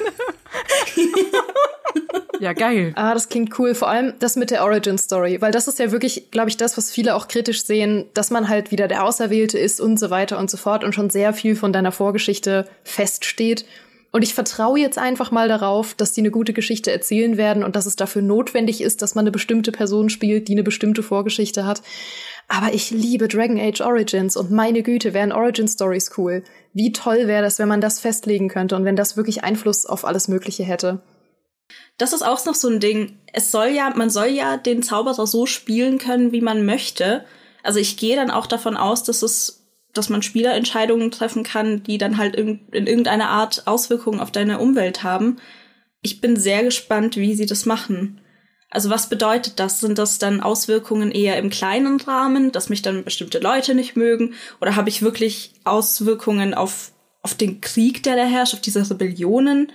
Ja, 2.39 2.53
geil. 2.53 2.93
Ah, 2.97 3.15
das 3.15 3.31
klingt 3.31 3.59
cool. 3.59 3.75
Vor 3.75 3.89
allem 3.89 4.13
das 4.19 4.37
mit 4.37 4.51
der 4.51 4.63
Origin 4.63 4.99
Story, 4.99 5.41
weil 5.41 5.53
das 5.53 5.69
ist 5.69 5.79
ja 5.79 5.91
wirklich, 5.91 6.31
glaube 6.31 6.51
ich, 6.51 6.59
das, 6.59 6.77
was 6.77 6.91
viele 6.91 7.15
auch 7.15 7.29
kritisch 7.29 7.65
sehen, 7.65 8.05
dass 8.13 8.31
man 8.31 8.51
halt 8.51 8.71
wieder 8.71 8.89
der 8.89 9.05
Auserwählte 9.05 9.59
ist 9.59 9.81
und 9.81 9.99
so 9.99 10.11
weiter 10.11 10.39
und 10.39 10.51
so 10.51 10.59
fort 10.59 10.85
und 10.85 10.95
schon 10.95 11.09
sehr 11.09 11.33
viel 11.33 11.57
von 11.57 11.73
deiner 11.73 11.93
Vorgeschichte 11.93 12.69
feststeht. 12.85 13.65
Und 14.13 14.23
ich 14.23 14.35
vertraue 14.35 14.79
jetzt 14.79 14.99
einfach 14.99 15.31
mal 15.31 15.49
darauf, 15.49 15.95
dass 15.95 16.13
die 16.13 16.21
eine 16.21 16.31
gute 16.31 16.53
Geschichte 16.53 16.91
erzählen 16.91 17.37
werden 17.37 17.63
und 17.63 17.77
dass 17.77 17.87
es 17.87 17.97
dafür 17.97 18.23
notwendig 18.23 18.81
ist, 18.81 19.03
dass 19.03 19.15
man 19.15 19.25
eine 19.25 19.33
bestimmte 19.33 19.73
Person 19.73 20.09
spielt, 20.09 20.49
die 20.49 20.53
eine 20.53 20.63
bestimmte 20.63 21.03
Vorgeschichte 21.03 21.67
hat. 21.67 21.83
Aber 22.49 22.73
ich 22.73 22.91
liebe 22.91 23.29
Dragon 23.29 23.59
Age 23.59 23.81
Origins 23.81 24.37
und 24.37 24.51
meine 24.51 24.83
Güte, 24.83 25.13
wären 25.13 25.33
Origin 25.33 25.69
Stories 25.69 26.13
cool. 26.17 26.45
Wie 26.73 26.93
toll 26.93 27.27
wäre 27.27 27.43
das, 27.43 27.59
wenn 27.59 27.69
man 27.69 27.81
das 27.81 28.01
festlegen 28.01 28.49
könnte 28.49 28.77
und 28.77 28.85
wenn 28.85 28.97
das 28.97 29.17
wirklich 29.17 29.43
Einfluss 29.43 29.85
auf 29.85 30.05
alles 30.05 30.29
Mögliche 30.29 30.63
hätte. 30.63 31.03
Das 31.99 32.13
ist 32.13 32.23
auch 32.23 32.45
noch 32.45 32.55
so 32.55 32.69
ein 32.69 32.81
Ding. 32.81 33.19
Es 33.33 33.51
soll 33.51 33.69
ja, 33.69 33.93
man 33.97 34.11
soll 34.11 34.29
ja 34.29 34.57
den 34.57 34.83
Zauberer 34.83 35.27
so 35.27 35.47
spielen 35.47 35.99
können, 35.99 36.31
wie 36.31 36.41
man 36.41 36.65
möchte. 36.65 37.25
Also 37.63 37.81
ich 37.81 37.97
gehe 37.97 38.15
dann 38.17 38.31
auch 38.31 38.47
davon 38.47 38.77
aus, 38.77 39.03
dass 39.03 39.23
es, 39.23 39.56
dass 39.97 40.09
man 40.09 40.23
Spielerentscheidungen 40.23 41.11
treffen 41.11 41.43
kann, 41.43 41.83
die 41.83 41.99
dann 41.99 42.19
halt 42.19 42.37
in 42.37 42.61
in 42.73 42.87
irgendeiner 42.87 43.29
Art 43.29 43.67
Auswirkungen 43.67 44.21
auf 44.21 44.31
deine 44.31 44.59
Umwelt 44.59 45.03
haben. 45.03 45.39
Ich 46.03 46.21
bin 46.21 46.37
sehr 46.37 46.63
gespannt, 46.63 47.17
wie 47.17 47.35
sie 47.35 47.47
das 47.47 47.67
machen. 47.67 48.21
Also 48.71 48.91
was 48.91 49.09
bedeutet 49.09 49.59
das? 49.59 49.81
Sind 49.81 49.99
das 49.99 50.19
dann 50.19 50.41
Auswirkungen 50.41 51.11
eher 51.11 51.39
im 51.39 51.51
kleinen 51.51 52.01
Rahmen, 52.01 52.53
dass 52.53 52.69
mich 52.69 52.83
dann 52.83 53.05
bestimmte 53.05 53.39
Leute 53.39 53.75
nicht 53.75 53.97
mögen? 53.97 54.35
Oder 54.61 54.77
habe 54.77 54.89
ich 54.89 55.03
wirklich 55.03 55.55
Auswirkungen 55.65 56.53
auf, 56.53 56.93
auf 57.23 57.35
den 57.35 57.61
Krieg, 57.61 58.03
der 58.03 58.17
da 58.17 58.25
herrscht, 58.25 58.55
auf 58.55 58.61
diese 58.61 58.89
Rebellionen? 58.89 59.73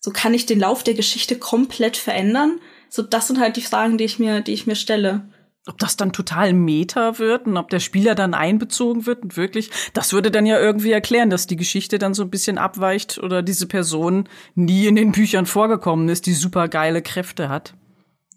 So 0.00 0.10
kann 0.10 0.34
ich 0.34 0.46
den 0.46 0.58
Lauf 0.58 0.82
der 0.82 0.94
Geschichte 0.94 1.38
komplett 1.38 1.96
verändern. 1.96 2.58
So, 2.88 3.02
das 3.02 3.28
sind 3.28 3.38
halt 3.38 3.56
die 3.56 3.62
Fragen, 3.62 3.96
die 3.96 4.04
ich 4.04 4.18
mir, 4.18 4.40
die 4.40 4.52
ich 4.52 4.66
mir 4.66 4.76
stelle. 4.76 5.28
Ob 5.68 5.78
das 5.78 5.96
dann 5.96 6.12
total 6.12 6.54
Meta 6.54 7.20
wird 7.20 7.46
und 7.46 7.56
ob 7.56 7.70
der 7.70 7.78
Spieler 7.78 8.16
dann 8.16 8.34
einbezogen 8.34 9.06
wird 9.06 9.22
und 9.22 9.36
wirklich, 9.36 9.70
das 9.94 10.12
würde 10.12 10.32
dann 10.32 10.44
ja 10.44 10.58
irgendwie 10.58 10.90
erklären, 10.90 11.30
dass 11.30 11.46
die 11.46 11.56
Geschichte 11.56 11.98
dann 11.98 12.14
so 12.14 12.24
ein 12.24 12.30
bisschen 12.30 12.58
abweicht 12.58 13.18
oder 13.18 13.42
diese 13.42 13.68
Person 13.68 14.28
nie 14.56 14.86
in 14.88 14.96
den 14.96 15.12
Büchern 15.12 15.46
vorgekommen 15.46 16.08
ist, 16.08 16.26
die 16.26 16.34
super 16.34 16.66
geile 16.66 17.00
Kräfte 17.00 17.48
hat. 17.48 17.74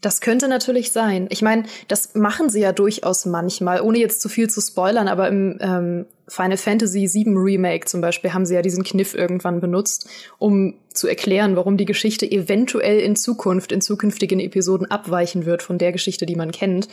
Das 0.01 0.21
könnte 0.21 0.47
natürlich 0.47 0.91
sein. 0.91 1.25
Ich 1.31 1.41
meine, 1.41 1.63
das 1.87 2.13
machen 2.13 2.49
sie 2.49 2.59
ja 2.59 2.73
durchaus 2.73 3.25
manchmal, 3.25 3.81
ohne 3.81 3.97
jetzt 3.97 4.21
zu 4.21 4.29
viel 4.29 4.47
zu 4.47 4.61
spoilern, 4.61 5.07
aber 5.07 5.27
im 5.27 5.57
ähm, 5.61 6.05
Final 6.27 6.57
Fantasy 6.57 7.07
VII 7.11 7.35
Remake 7.35 7.85
zum 7.85 8.01
Beispiel 8.01 8.33
haben 8.33 8.45
sie 8.45 8.55
ja 8.55 8.61
diesen 8.61 8.83
Kniff 8.83 9.13
irgendwann 9.13 9.61
benutzt, 9.61 10.09
um 10.39 10.73
zu 10.91 11.07
erklären, 11.07 11.55
warum 11.55 11.77
die 11.77 11.85
Geschichte 11.85 12.29
eventuell 12.29 12.99
in 12.99 13.15
Zukunft, 13.15 13.71
in 13.71 13.81
zukünftigen 13.81 14.39
Episoden 14.39 14.89
abweichen 14.89 15.45
wird 15.45 15.61
von 15.61 15.77
der 15.77 15.91
Geschichte, 15.91 16.25
die 16.25 16.35
man 16.35 16.51
kennt. 16.51 16.87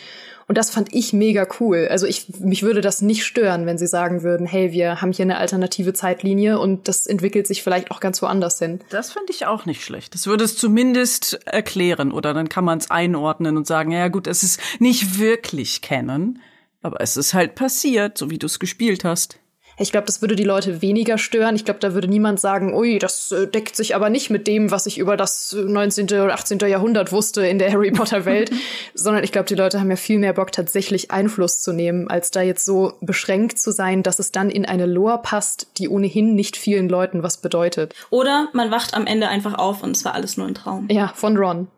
Und 0.49 0.59
das 0.59 0.70
fand 0.70 0.93
ich 0.93 1.12
mega 1.12 1.47
cool. 1.61 1.87
Also 1.89 2.07
ich, 2.07 2.41
mich 2.41 2.62
würde 2.62 2.80
das 2.80 3.01
nicht 3.01 3.24
stören, 3.24 3.64
wenn 3.64 3.78
sie 3.78 3.87
sagen 3.87 4.22
würden, 4.22 4.47
hey, 4.47 4.72
wir 4.72 5.01
haben 5.01 5.12
hier 5.12 5.24
eine 5.24 5.39
alternative 5.39 5.95
Zeitlinie 5.95 6.59
und 6.59 6.89
das 6.89 7.07
entwickelt 7.07 7.47
sich 7.47 7.62
vielleicht 7.62 7.91
auch 7.91 8.01
ganz 8.01 8.20
woanders 8.20 8.59
hin. 8.59 8.80
Das 8.91 9.12
finde 9.12 9.33
ich 9.33 9.47
auch 9.47 9.66
nicht 9.66 9.83
schlecht. 9.83 10.14
Das 10.14 10.26
würde 10.26 10.45
es 10.45 10.57
zumindest 10.57 11.41
erklären 11.47 12.12
oder 12.12 12.35
dann 12.35 12.49
kann 12.49 12.64
man 12.64 12.78
es 12.78 12.91
einordnen 12.91 13.57
und 13.57 13.66
sagen, 13.66 13.93
ja 13.93 14.09
gut, 14.09 14.26
es 14.26 14.43
ist 14.43 14.61
nicht 14.80 15.18
wirklich 15.18 15.80
kennen, 15.80 16.41
aber 16.83 17.01
es 17.01 17.16
ist 17.16 17.35
halt 17.35 17.55
passiert, 17.55 18.18
so 18.18 18.30
wie 18.30 18.39
du 18.39 18.47
es 18.47 18.59
gespielt 18.59 19.05
hast. 19.05 19.39
Ich 19.78 19.91
glaube, 19.91 20.07
das 20.07 20.20
würde 20.20 20.37
die 20.37 20.45
Leute 20.45 20.83
weniger 20.83 21.16
stören. 21.16 21.57
Ich 21.57 21.64
glaube, 21.64 21.80
da 21.80 21.95
würde 21.95 22.09
niemand 22.09 22.39
sagen, 22.39 22.74
ui, 22.74 22.99
das 22.99 23.33
äh, 23.33 23.47
deckt 23.47 23.74
sich 23.74 23.95
aber 23.95 24.11
nicht 24.11 24.28
mit 24.28 24.47
dem, 24.47 24.70
was 24.70 24.87
ich 24.87 24.99
über 24.99 25.16
das 25.16 25.57
19. 25.59 26.07
oder 26.07 26.35
18. 26.35 26.59
Jahrhundert 26.59 27.11
wusste 27.11 27.47
in 27.47 27.59
der 27.59 27.72
Harry 27.72 27.91
Potter 27.91 28.24
Welt, 28.24 28.51
sondern 28.95 29.24
ich 29.24 29.33
glaube, 29.33 29.49
die 29.49 29.55
Leute 29.55 29.80
haben 29.80 29.91
ja 29.91 29.97
viel 29.97 30.18
mehr 30.18 30.35
Bock, 30.35 30.53
tatsächlich 30.53 31.11
Einfluss 31.11 31.62
zu 31.62 31.72
nehmen, 31.72 32.09
als 32.09 32.30
da 32.30 32.43
jetzt 32.43 32.64
so 32.64 32.93
beschränkt 33.01 33.59
zu 33.59 33.72
sein, 33.72 34.03
dass 34.03 34.18
es 34.18 34.30
dann 34.30 34.51
in 34.51 34.66
eine 34.66 34.87
Lore 34.87 35.20
passt, 35.22 35.66
die 35.78 35.89
ohnehin 35.89 36.35
nicht 36.35 36.57
vielen 36.57 36.89
Leuten 36.89 37.22
was 37.22 37.39
bedeutet. 37.39 37.95
Oder 38.11 38.49
man 38.53 38.70
wacht 38.70 38.95
am 38.95 39.07
Ende 39.07 39.28
einfach 39.28 39.55
auf 39.55 39.83
und 39.83 39.97
es 39.97 40.05
war 40.05 40.14
alles 40.14 40.37
nur 40.37 40.47
ein 40.47 40.55
Traum. 40.55 40.89
Ja, 40.91 41.12
von 41.14 41.37
Ron. 41.37 41.68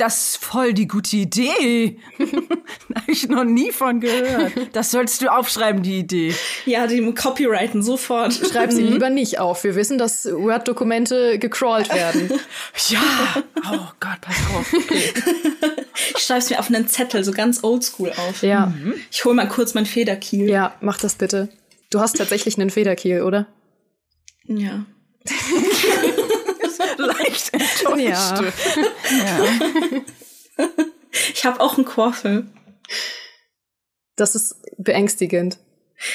Das 0.00 0.16
ist 0.16 0.42
voll 0.42 0.72
die 0.72 0.88
gute 0.88 1.14
Idee. 1.14 1.98
da 2.18 3.02
habe 3.02 3.12
ich 3.12 3.28
noch 3.28 3.44
nie 3.44 3.70
von 3.70 4.00
gehört. 4.00 4.52
Das 4.72 4.92
sollst 4.92 5.20
du 5.20 5.28
aufschreiben, 5.28 5.82
die 5.82 5.98
Idee. 5.98 6.34
Ja, 6.64 6.86
die 6.86 7.12
copyrighten 7.12 7.82
sofort. 7.82 8.32
Schreib 8.32 8.72
sie 8.72 8.80
lieber 8.80 9.10
nicht 9.10 9.38
auf. 9.38 9.62
Wir 9.62 9.74
wissen, 9.74 9.98
dass 9.98 10.24
Word-Dokumente 10.24 11.38
gecrawlt 11.38 11.92
werden. 11.92 12.30
ja. 12.88 13.02
Oh 13.70 13.88
Gott, 14.00 14.22
pass 14.22 14.36
auf. 14.56 14.72
Okay. 14.72 15.12
Ich 16.16 16.22
schreibe 16.22 16.38
es 16.38 16.48
mir 16.48 16.60
auf 16.60 16.68
einen 16.68 16.88
Zettel, 16.88 17.22
so 17.22 17.32
ganz 17.32 17.62
oldschool 17.62 18.10
auf. 18.12 18.42
Ja. 18.42 18.66
Mhm. 18.68 18.94
Ich 19.10 19.26
hole 19.26 19.34
mal 19.34 19.48
kurz 19.48 19.74
mein 19.74 19.84
Federkiel. 19.84 20.48
Ja, 20.48 20.76
mach 20.80 20.98
das 20.98 21.16
bitte. 21.16 21.50
Du 21.90 22.00
hast 22.00 22.16
tatsächlich 22.16 22.58
einen 22.58 22.70
Federkiel, 22.70 23.20
oder? 23.20 23.48
Ja. 24.46 24.86
Leicht 27.40 27.54
enttäuscht. 27.54 27.98
Ja. 28.00 28.42
ja. 29.18 30.68
Ich 31.32 31.44
habe 31.44 31.60
auch 31.60 31.76
einen 31.76 31.86
Quaffel. 31.86 32.46
Das 34.16 34.34
ist 34.34 34.56
beängstigend. 34.78 35.58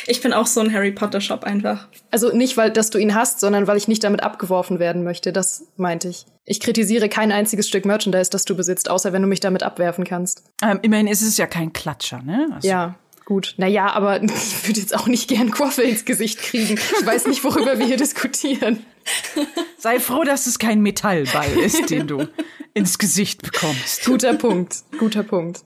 Ich 0.08 0.22
bin 0.22 0.34
auch 0.34 0.48
so 0.48 0.62
ein 0.62 0.74
Harry 0.74 0.92
Potter 0.92 1.22
Shop 1.22 1.44
einfach. 1.44 1.88
Also 2.10 2.36
nicht, 2.36 2.58
weil 2.58 2.72
dass 2.72 2.90
du 2.90 2.98
ihn 2.98 3.14
hast, 3.14 3.40
sondern 3.40 3.68
weil 3.68 3.78
ich 3.78 3.88
nicht 3.88 4.04
damit 4.04 4.24
abgeworfen 4.24 4.80
werden 4.80 5.04
möchte. 5.04 5.32
Das 5.32 5.68
meinte 5.78 6.08
ich. 6.08 6.26
Ich 6.44 6.60
kritisiere 6.60 7.08
kein 7.08 7.32
einziges 7.32 7.68
Stück 7.68 7.86
Merchandise, 7.86 8.32
das 8.32 8.46
du 8.46 8.56
besitzt, 8.56 8.90
außer 8.90 9.14
wenn 9.14 9.22
du 9.22 9.28
mich 9.28 9.40
damit 9.42 9.62
abwerfen 9.62 10.04
kannst. 10.04 10.44
Ähm, 10.64 10.80
immerhin 10.82 11.08
ist 11.08 11.22
es 11.22 11.38
ja 11.38 11.46
kein 11.46 11.72
Klatscher, 11.72 12.22
ne? 12.24 12.50
Also 12.54 12.68
ja. 12.68 12.96
Gut, 13.26 13.56
naja, 13.58 13.88
aber 13.88 14.22
ich 14.24 14.68
würde 14.68 14.80
jetzt 14.80 14.96
auch 14.96 15.08
nicht 15.08 15.28
gern 15.28 15.52
Quaffel 15.52 15.86
ins 15.86 16.06
Gesicht 16.06 16.40
kriegen. 16.40 16.76
Ich 16.76 17.06
weiß 17.06 17.28
nicht, 17.28 17.44
worüber 17.44 17.80
wir 17.80 17.86
hier 17.86 17.98
diskutieren. 17.98 18.86
Sei 19.78 20.00
froh, 20.00 20.24
dass 20.24 20.48
es 20.48 20.60
kein 20.60 20.82
Metallball 20.82 21.50
ist, 21.60 21.90
den 21.90 22.08
du 22.08 22.28
ins 22.74 22.98
Gesicht 22.98 23.42
bekommst. 23.42 24.06
Guter 24.06 24.36
Punkt, 24.36 24.78
guter 25.00 25.24
Punkt. 25.24 25.62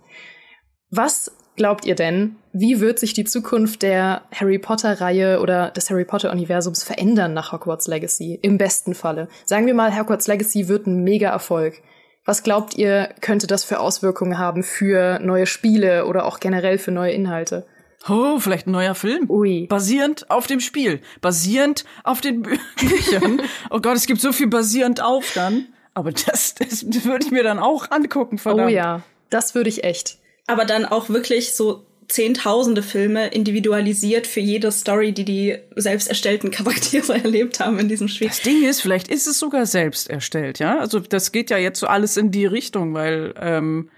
Was 0.89 1.31
glaubt 1.55 1.85
ihr 1.85 1.95
denn, 1.95 2.37
wie 2.53 2.79
wird 2.79 2.99
sich 2.99 3.13
die 3.13 3.25
Zukunft 3.25 3.81
der 3.81 4.23
Harry 4.33 4.59
Potter-Reihe 4.59 5.41
oder 5.41 5.71
des 5.71 5.89
Harry 5.89 6.05
Potter-Universums 6.05 6.83
verändern 6.83 7.33
nach 7.33 7.51
Hogwarts 7.51 7.87
Legacy? 7.87 8.39
Im 8.41 8.57
besten 8.57 8.95
Falle. 8.95 9.27
Sagen 9.45 9.65
wir 9.65 9.73
mal, 9.73 9.97
Hogwarts 9.97 10.27
Legacy 10.27 10.67
wird 10.67 10.87
ein 10.87 11.03
Mega-Erfolg. 11.03 11.81
Was 12.29 12.43
glaubt 12.43 12.75
ihr, 12.75 13.09
könnte 13.21 13.47
das 13.47 13.63
für 13.63 13.79
Auswirkungen 13.79 14.37
haben 14.37 14.61
für 14.61 15.17
neue 15.17 15.47
Spiele 15.47 16.05
oder 16.05 16.25
auch 16.25 16.39
generell 16.39 16.77
für 16.77 16.91
neue 16.91 17.11
Inhalte? 17.11 17.65
Oh, 18.07 18.37
vielleicht 18.37 18.67
ein 18.67 18.71
neuer 18.71 18.93
Film. 18.93 19.27
Ui. 19.31 19.65
Basierend 19.65 20.29
auf 20.29 20.45
dem 20.45 20.59
Spiel. 20.59 21.01
Basierend 21.21 21.85
auf 22.03 22.21
den 22.21 22.43
Bü 22.43 22.55
Büchern. 22.79 23.41
oh 23.71 23.79
Gott, 23.79 23.95
es 23.95 24.05
gibt 24.05 24.21
so 24.21 24.31
viel 24.31 24.45
basierend 24.45 25.01
auf 25.01 25.31
dann. 25.33 25.69
Aber 25.95 26.11
das, 26.11 26.53
das 26.53 26.85
würde 27.03 27.25
ich 27.25 27.31
mir 27.31 27.41
dann 27.41 27.57
auch 27.57 27.89
angucken, 27.89 28.37
verdammt. 28.37 28.67
Oh 28.67 28.69
ja, 28.69 29.01
das 29.31 29.55
würde 29.55 29.69
ich 29.71 29.83
echt. 29.83 30.19
Aber 30.45 30.65
dann 30.65 30.85
auch 30.85 31.09
wirklich 31.09 31.55
so 31.55 31.87
zehntausende 32.09 32.83
Filme 32.83 33.27
individualisiert 33.27 34.27
für 34.27 34.39
jede 34.39 34.71
Story, 34.71 35.13
die 35.13 35.25
die 35.25 35.57
selbst 35.75 36.09
erstellten 36.09 36.51
Charaktere 36.51 37.13
erlebt 37.23 37.59
haben 37.59 37.79
in 37.79 37.87
diesem 37.87 38.07
Spiel. 38.07 38.27
Das 38.27 38.41
Ding 38.41 38.63
ist, 38.63 38.81
vielleicht 38.81 39.07
ist 39.07 39.27
es 39.27 39.39
sogar 39.39 39.65
selbst 39.65 40.09
erstellt, 40.09 40.59
ja? 40.59 40.79
Also 40.79 40.99
das 40.99 41.31
geht 41.31 41.49
ja 41.49 41.57
jetzt 41.57 41.79
so 41.79 41.87
alles 41.87 42.17
in 42.17 42.31
die 42.31 42.45
Richtung, 42.45 42.93
weil 42.93 43.33
ähm, 43.39 43.89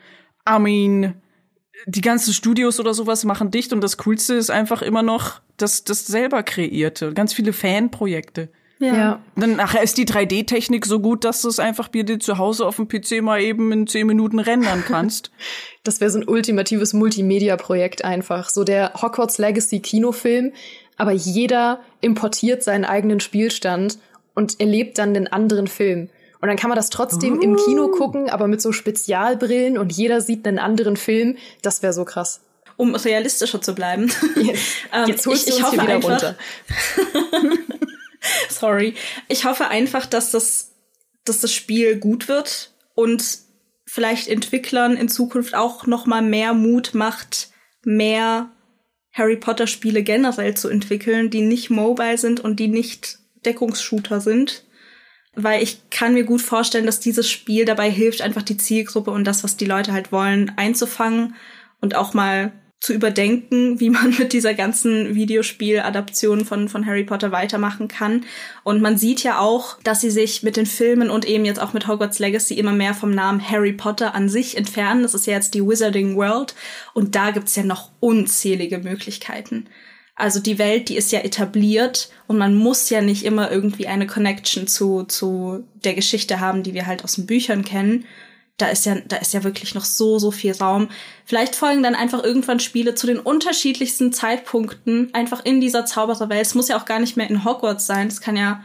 Armin 0.46 1.14
die 1.86 2.02
ganzen 2.02 2.34
Studios 2.34 2.80
oder 2.80 2.94
sowas 2.94 3.24
machen 3.24 3.50
dicht 3.50 3.74
und 3.74 3.82
das 3.82 3.98
Coolste 3.98 4.36
ist 4.36 4.52
einfach 4.52 4.82
immer 4.82 5.02
noch 5.02 5.42
das, 5.58 5.84
das 5.84 6.06
selber 6.06 6.44
kreierte. 6.44 7.14
Ganz 7.14 7.34
viele 7.34 7.54
Fanprojekte. 7.54 8.50
Ja. 8.82 8.96
ja. 8.96 9.20
Dann 9.36 9.56
nachher 9.56 9.84
ist 9.84 9.98
die 9.98 10.06
3D-Technik 10.06 10.88
so 10.88 11.00
gut, 11.00 11.24
dass 11.24 11.44
du 11.44 11.50
es 11.50 11.60
einfach 11.60 11.88
dir 11.88 12.20
zu 12.20 12.40
Hause 12.40 12.66
auf 12.66 12.78
dem 12.78 12.88
PC 12.88 13.22
mal 13.22 13.40
eben 13.40 13.72
in 13.72 13.86
10 13.86 14.08
Minuten 14.08 14.40
rendern 14.40 14.84
kannst. 14.88 15.32
das 15.84 16.02
wäre 16.02 16.10
so 16.10 16.20
ein 16.20 16.28
ultimatives 16.28 16.94
Multimedia-Projekt 16.94 18.04
einfach. 18.04 18.50
So 18.50 18.64
der 18.64 18.94
Hogwarts 19.02 19.38
Legacy 19.38 19.80
Kinofilm, 19.82 20.52
aber 20.98 21.12
jeder 21.12 21.80
importiert 22.02 22.64
seinen 22.64 22.84
eigenen 22.84 23.20
Spielstand 23.20 24.00
und 24.34 24.60
erlebt 24.60 24.98
dann 24.98 25.14
den 25.14 25.32
anderen 25.32 25.68
Film. 25.68 26.10
Und 26.42 26.48
dann 26.48 26.58
kann 26.58 26.70
man 26.70 26.76
das 26.76 26.90
trotzdem 26.90 27.38
uh. 27.38 27.42
im 27.42 27.56
Kino 27.58 27.86
uh. 27.86 27.92
gucken, 27.92 28.32
aber 28.32 28.48
mit 28.48 28.62
so 28.62 28.72
Spezialbrillen 28.72 29.78
und 29.78 29.94
jeder 29.96 30.22
sieht 30.22 30.48
einen 30.48 30.58
anderen 30.58 30.98
Film. 30.98 31.38
Das 31.62 31.84
wäre 31.84 31.94
so 31.94 32.04
krass. 32.04 32.42
Um 32.78 32.96
realistischer 32.96 33.62
zu 33.62 33.76
bleiben. 33.76 34.12
Jetzt, 34.38 34.64
ähm, 34.94 35.08
jetzt 35.08 35.28
holst 35.28 35.48
ich, 35.48 35.56
du 35.56 35.62
uns 35.62 35.70
hier 35.72 35.84
wieder 35.84 35.94
einfach, 35.94 36.10
runter. 36.10 36.36
Sorry. 38.50 38.96
Ich 39.28 39.46
hoffe 39.46 39.68
einfach, 39.68 40.06
dass 40.06 40.32
das, 40.32 40.72
dass 41.26 41.42
das 41.42 41.54
Spiel 41.54 41.98
gut 41.98 42.28
wird 42.28 42.74
und 42.96 43.40
vielleicht 43.86 44.28
Entwicklern 44.28 44.96
in 44.96 45.10
Zukunft 45.10 45.56
auch 45.56 45.86
noch 45.86 46.06
mal 46.06 46.22
mehr 46.22 46.54
Mut 46.54 46.94
macht, 46.94 47.50
mehr 47.84 48.52
Harry 49.12 49.36
Potter 49.36 49.68
Spiele 49.68 50.04
generell 50.04 50.56
zu 50.56 50.70
entwickeln, 50.70 51.30
die 51.30 51.42
nicht 51.42 51.70
mobile 51.70 52.18
sind 52.18 52.40
und 52.40 52.60
die 52.60 52.70
nicht 52.70 53.20
Deckungsshooter 53.44 54.22
sind 54.22 54.64
weil 55.36 55.64
ich 55.64 55.90
kann 55.90 56.14
mir 56.14 56.26
gut 56.26 56.42
vorstellen, 56.42 56.86
dass 56.86 57.00
dieses 57.00 57.30
Spiel 57.30 57.66
dabei 57.66 57.90
hilft, 57.90 58.22
einfach 58.22 58.42
die 58.42 58.58
Zielgruppe 58.58 59.12
und 59.12 59.26
das, 59.26 59.44
was 59.44 59.58
die 59.58 59.66
Leute 59.66 59.94
halt 59.94 60.12
wollen, 60.12 60.52
einzufangen 60.58 61.36
und 61.80 61.96
auch 61.96 62.14
mal 62.14 62.52
zu 62.82 62.94
überdenken, 62.94 63.80
wie 63.80 63.92
man 63.92 64.10
mit 64.20 64.34
dieser 64.34 64.54
ganzen 64.54 65.16
Videospieladaption 65.16 66.44
von, 66.44 66.68
von 66.68 66.86
Harry 66.86 67.04
Potter 67.04 67.32
weitermachen 67.32 67.88
kann. 67.88 68.26
Und 68.64 68.82
man 68.82 68.98
sieht 68.98 69.24
ja 69.24 69.40
auch, 69.40 69.80
dass 69.84 70.02
sie 70.02 70.10
sich 70.10 70.44
mit 70.44 70.58
den 70.58 70.66
Filmen 70.66 71.10
und 71.10 71.26
eben 71.26 71.46
jetzt 71.46 71.62
auch 71.62 71.74
mit 71.74 71.88
Hogwarts 71.88 72.20
Legacy 72.20 72.56
immer 72.56 72.74
mehr 72.74 72.94
vom 72.94 73.12
Namen 73.12 73.48
Harry 73.48 73.74
Potter 73.74 74.16
an 74.16 74.28
sich 74.28 74.58
entfernen. 74.58 75.04
Das 75.04 75.14
ist 75.14 75.28
ja 75.28 75.34
jetzt 75.34 75.54
die 75.54 75.66
Wizarding 75.66 76.18
World. 76.18 76.56
Und 76.94 77.16
da 77.16 77.32
gibt's 77.32 77.56
ja 77.56 77.64
noch 77.64 77.92
unzählige 78.00 78.80
Möglichkeiten. 78.80 79.68
Also 80.16 80.40
die 80.40 80.58
Welt, 80.58 80.90
die 80.90 80.98
ist 80.98 81.12
ja 81.12 81.20
etabliert 81.22 82.10
und 82.28 82.38
man 82.38 82.54
muss 82.54 82.90
ja 82.90 83.02
nicht 83.02 83.26
immer 83.26 83.50
irgendwie 83.52 83.88
eine 83.88 84.06
Connection 84.06 84.68
zu, 84.68 85.04
zu 85.04 85.64
der 85.84 85.94
Geschichte 85.94 86.40
haben, 86.40 86.64
die 86.64 86.74
wir 86.74 86.86
halt 86.86 87.04
aus 87.04 87.14
den 87.14 87.26
Büchern 87.26 87.64
kennen. 87.64 88.06
Da 88.58 88.68
ist 88.68 88.86
ja, 88.86 88.96
da 89.08 89.18
ist 89.18 89.34
ja 89.34 89.44
wirklich 89.44 89.74
noch 89.74 89.86
so, 89.86 90.20
so 90.20 90.30
viel 90.30 90.54
Raum. 90.54 90.90
Vielleicht 91.26 91.56
folgen 91.56 91.82
dann 91.82 91.96
einfach 91.96 92.24
irgendwann 92.24 92.60
Spiele 92.60 92.94
zu 92.94 93.08
den 93.08 93.20
unterschiedlichsten 93.20 94.14
Zeitpunkten 94.14 95.14
einfach 95.14 95.44
in 95.44 95.62
dieser 95.62 95.86
Zaubererwelt. 95.86 96.46
Es 96.46 96.56
muss 96.56 96.68
ja 96.68 96.80
auch 96.80 96.86
gar 96.86 97.00
nicht 97.00 97.18
mehr 97.18 97.30
in 97.30 97.44
Hogwarts 97.44 97.88
sein. 97.88 98.08
Es 98.08 98.22
kann 98.22 98.38
ja 98.38 98.64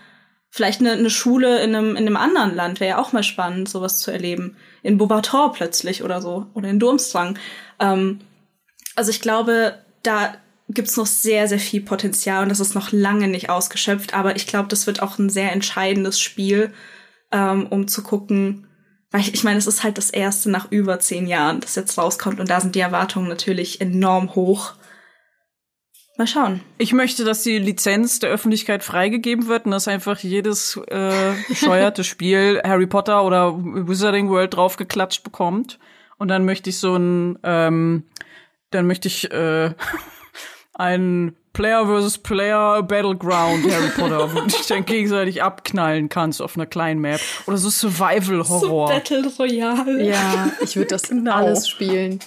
vielleicht 0.51 0.81
eine, 0.81 0.93
eine 0.93 1.11
Schule 1.11 1.63
in 1.63 1.75
einem, 1.75 1.91
in 1.97 2.07
einem 2.07 2.17
anderen 2.17 2.55
Land. 2.55 2.81
Wäre 2.81 2.91
ja 2.91 2.99
auch 2.99 3.13
mal 3.13 3.23
spannend, 3.23 3.69
sowas 3.69 3.99
zu 3.99 4.11
erleben. 4.11 4.57
In 4.83 4.99
Beaubator 4.99 5.53
plötzlich 5.53 6.03
oder 6.03 6.21
so. 6.21 6.47
Oder 6.55 6.69
in 6.69 6.79
Durmstrang. 6.79 7.39
Ähm, 7.79 8.21
also 8.95 9.11
ich 9.11 9.21
glaube, 9.21 9.79
da 10.03 10.35
gibt's 10.69 10.97
noch 10.97 11.07
sehr, 11.07 11.49
sehr 11.49 11.59
viel 11.59 11.81
Potenzial 11.81 12.43
und 12.43 12.49
das 12.49 12.61
ist 12.61 12.75
noch 12.75 12.93
lange 12.93 13.29
nicht 13.29 13.51
ausgeschöpft. 13.51 14.15
Aber 14.15 14.37
ich 14.37 14.47
glaube, 14.47 14.69
das 14.69 14.87
wird 14.87 15.03
auch 15.03 15.19
ein 15.19 15.31
sehr 15.31 15.53
entscheidendes 15.53 16.21
Spiel, 16.21 16.73
ähm, 17.33 17.67
um 17.69 17.87
zu 17.89 18.03
gucken, 18.03 18.66
Weil 19.17 19.23
ich, 19.23 19.33
ich 19.33 19.45
meine, 19.45 19.57
es 19.57 19.67
ist 19.67 19.83
halt 19.83 19.97
das 19.97 20.11
erste 20.11 20.51
nach 20.51 20.71
über 20.71 21.01
zehn 21.01 21.27
Jahren, 21.27 21.61
das 21.61 21.75
jetzt 21.75 21.97
rauskommt 21.97 22.39
und 22.39 22.51
da 22.51 22.61
sind 22.61 22.75
die 22.75 22.81
Erwartungen 22.81 23.29
natürlich 23.29 23.81
enorm 23.81 24.35
hoch. 24.35 24.75
Mal 26.19 26.27
schauen. 26.27 26.61
Ich 26.77 26.93
möchte, 26.93 27.25
dass 27.25 27.43
die 27.43 27.57
Lizenz 27.57 28.19
der 28.19 28.29
Öffentlichkeit 28.29 28.85
freigegeben 28.85 29.47
wird 29.47 29.65
und 29.65 29.71
dass 29.71 29.89
einfach 29.89 30.19
jedes 30.19 30.79
äh, 30.89 31.33
bescheuerte 31.49 32.05
Spiel 32.05 32.61
Harry 32.63 32.87
Potter 32.87 33.25
oder 33.25 33.57
Wizarding 33.57 34.29
World 34.29 34.53
draufgeklatscht 34.53 35.25
bekommt. 35.25 35.79
Und 36.19 36.29
dann 36.29 36.45
möchte 36.45 36.69
ich 36.69 36.77
so 36.77 36.95
ein, 36.97 37.39
ähm, 37.43 38.03
dann 38.69 38.87
möchte 38.87 39.09
ich 39.09 39.31
äh, 39.31 39.73
ein 40.75 41.35
Player 41.57 41.87
versus 41.87 42.19
Player 42.19 42.83
Battleground 42.83 43.65
Harry 43.73 43.89
Potter, 43.89 44.31
wo 44.31 44.41
du 44.41 44.47
dich 44.47 44.67
dann 44.67 44.85
gegenseitig 44.85 45.43
abknallen 45.43 46.11
kannst 46.11 46.43
auf 46.43 46.55
einer 46.55 46.67
kleinen 46.67 47.01
Map. 47.01 47.19
Oder 47.47 47.57
so 47.57 47.71
Survival 47.71 48.47
Horror. 48.47 48.89
So 48.89 48.93
Battle 48.93 49.33
Royale. 49.39 50.05
Ja, 50.05 50.53
ich 50.61 50.77
würde 50.77 50.89
das 50.89 51.05
genau. 51.05 51.33
alles 51.33 51.67
spielen. 51.67 52.21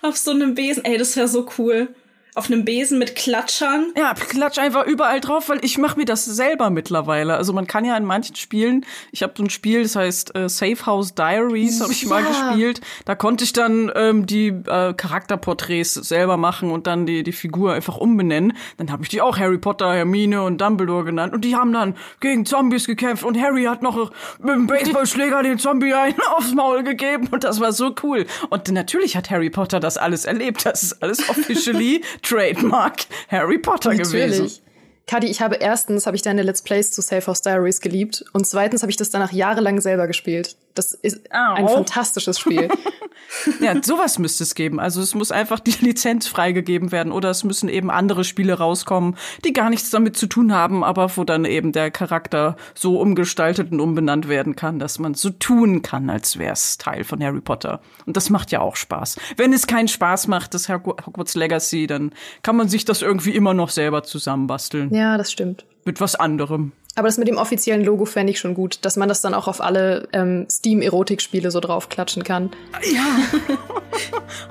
Auf 0.00 0.16
so 0.16 0.30
einem 0.30 0.54
Besen. 0.54 0.84
Ey, 0.84 0.96
das 0.96 1.16
wäre 1.16 1.26
so 1.26 1.48
cool 1.58 1.88
auf 2.36 2.50
einem 2.50 2.64
Besen 2.64 2.98
mit 2.98 3.16
Klatschern. 3.16 3.92
Ja, 3.96 4.12
klatsch 4.12 4.58
einfach 4.58 4.86
überall 4.86 5.20
drauf, 5.20 5.48
weil 5.48 5.64
ich 5.64 5.78
mache 5.78 5.98
mir 5.98 6.04
das 6.04 6.26
selber 6.26 6.68
mittlerweile. 6.68 7.34
Also 7.34 7.54
man 7.54 7.66
kann 7.66 7.84
ja 7.86 7.96
in 7.96 8.04
manchen 8.04 8.36
Spielen, 8.36 8.84
ich 9.10 9.22
habe 9.22 9.32
so 9.36 9.42
ein 9.42 9.50
Spiel, 9.50 9.82
das 9.82 9.96
heißt 9.96 10.36
äh, 10.36 10.48
Safe 10.48 10.84
House 10.84 11.14
Diaries, 11.14 11.80
habe 11.80 11.92
ich 11.92 12.02
ja. 12.02 12.08
mal 12.08 12.22
gespielt. 12.22 12.82
Da 13.06 13.14
konnte 13.14 13.44
ich 13.44 13.54
dann 13.54 13.90
ähm, 13.94 14.26
die 14.26 14.48
äh, 14.48 14.92
Charakterporträts 14.92 15.94
selber 15.94 16.36
machen 16.36 16.70
und 16.70 16.86
dann 16.86 17.06
die 17.06 17.22
die 17.22 17.32
Figur 17.32 17.72
einfach 17.72 17.96
umbenennen. 17.96 18.52
Dann 18.76 18.92
habe 18.92 19.02
ich 19.02 19.08
die 19.08 19.22
auch 19.22 19.38
Harry 19.38 19.58
Potter, 19.58 19.94
Hermine 19.94 20.42
und 20.42 20.60
Dumbledore 20.60 21.04
genannt 21.04 21.32
und 21.32 21.42
die 21.42 21.56
haben 21.56 21.72
dann 21.72 21.96
gegen 22.20 22.44
Zombies 22.44 22.86
gekämpft 22.86 23.24
und 23.24 23.40
Harry 23.40 23.64
hat 23.64 23.80
noch 23.80 24.12
mit 24.40 24.54
dem 24.54 24.66
Baseballschläger 24.66 25.42
den 25.42 25.58
Zombie 25.58 25.94
einen 25.94 26.20
aufs 26.36 26.52
Maul 26.52 26.82
gegeben 26.82 27.28
und 27.30 27.44
das 27.44 27.60
war 27.60 27.72
so 27.72 27.94
cool. 28.02 28.26
Und 28.50 28.70
natürlich 28.70 29.16
hat 29.16 29.30
Harry 29.30 29.48
Potter 29.48 29.80
das 29.80 29.96
alles 29.96 30.26
erlebt. 30.26 30.66
Das 30.66 30.82
ist 30.82 31.02
alles 31.02 31.26
officially 31.30 32.02
Trademark 32.28 33.06
Harry 33.28 33.58
Potter 33.58 33.94
Natürlich. 33.94 34.36
gewesen. 34.36 34.62
Kadi, 35.06 35.28
ich 35.28 35.40
habe 35.40 35.56
erstens 35.56 36.06
habe 36.06 36.16
ich 36.16 36.22
deine 36.22 36.42
Let's 36.42 36.62
Plays 36.62 36.90
zu 36.90 37.00
Safe 37.00 37.24
House 37.26 37.40
Diaries 37.42 37.80
geliebt 37.80 38.24
und 38.32 38.46
zweitens 38.46 38.82
habe 38.82 38.90
ich 38.90 38.96
das 38.96 39.10
danach 39.10 39.32
jahrelang 39.32 39.80
selber 39.80 40.08
gespielt. 40.08 40.56
Das 40.76 40.92
ist 40.92 41.22
oh. 41.30 41.54
ein 41.54 41.68
fantastisches 41.68 42.38
Spiel. 42.38 42.68
ja, 43.60 43.82
sowas 43.82 44.18
müsste 44.18 44.44
es 44.44 44.54
geben. 44.54 44.78
Also 44.78 45.00
es 45.00 45.14
muss 45.14 45.32
einfach 45.32 45.58
die 45.58 45.74
Lizenz 45.80 46.28
freigegeben 46.28 46.92
werden 46.92 47.12
oder 47.12 47.30
es 47.30 47.44
müssen 47.44 47.68
eben 47.68 47.90
andere 47.90 48.24
Spiele 48.24 48.54
rauskommen, 48.54 49.16
die 49.44 49.52
gar 49.52 49.70
nichts 49.70 49.90
damit 49.90 50.16
zu 50.16 50.26
tun 50.26 50.52
haben, 50.52 50.84
aber 50.84 51.16
wo 51.16 51.24
dann 51.24 51.44
eben 51.44 51.72
der 51.72 51.90
Charakter 51.90 52.56
so 52.74 53.00
umgestaltet 53.00 53.72
und 53.72 53.80
umbenannt 53.80 54.28
werden 54.28 54.54
kann, 54.54 54.78
dass 54.78 54.98
man 54.98 55.14
so 55.14 55.30
tun 55.30 55.82
kann, 55.82 56.10
als 56.10 56.38
wäre 56.38 56.52
es 56.52 56.76
Teil 56.78 57.04
von 57.04 57.22
Harry 57.22 57.40
Potter. 57.40 57.80
Und 58.04 58.16
das 58.16 58.30
macht 58.30 58.52
ja 58.52 58.60
auch 58.60 58.76
Spaß. 58.76 59.18
Wenn 59.36 59.52
es 59.52 59.66
keinen 59.66 59.88
Spaß 59.88 60.28
macht, 60.28 60.52
das 60.52 60.68
Hogwarts 60.68 61.34
Legacy, 61.34 61.86
dann 61.86 62.12
kann 62.42 62.56
man 62.56 62.68
sich 62.68 62.84
das 62.84 63.00
irgendwie 63.00 63.34
immer 63.34 63.54
noch 63.54 63.70
selber 63.70 64.02
zusammenbasteln. 64.02 64.92
Ja, 64.94 65.16
das 65.16 65.32
stimmt. 65.32 65.64
Mit 65.84 66.00
was 66.00 66.16
anderem. 66.16 66.72
Aber 66.98 67.08
das 67.08 67.18
mit 67.18 67.28
dem 67.28 67.36
offiziellen 67.36 67.84
Logo 67.84 68.06
fände 68.06 68.32
ich 68.32 68.38
schon 68.38 68.54
gut, 68.54 68.78
dass 68.86 68.96
man 68.96 69.06
das 69.06 69.20
dann 69.20 69.34
auch 69.34 69.48
auf 69.48 69.60
alle 69.60 70.08
ähm, 70.14 70.46
Steam-Erotik-Spiele 70.50 71.50
so 71.50 71.60
draufklatschen 71.60 72.24
kann. 72.24 72.50
Ja. 72.90 73.04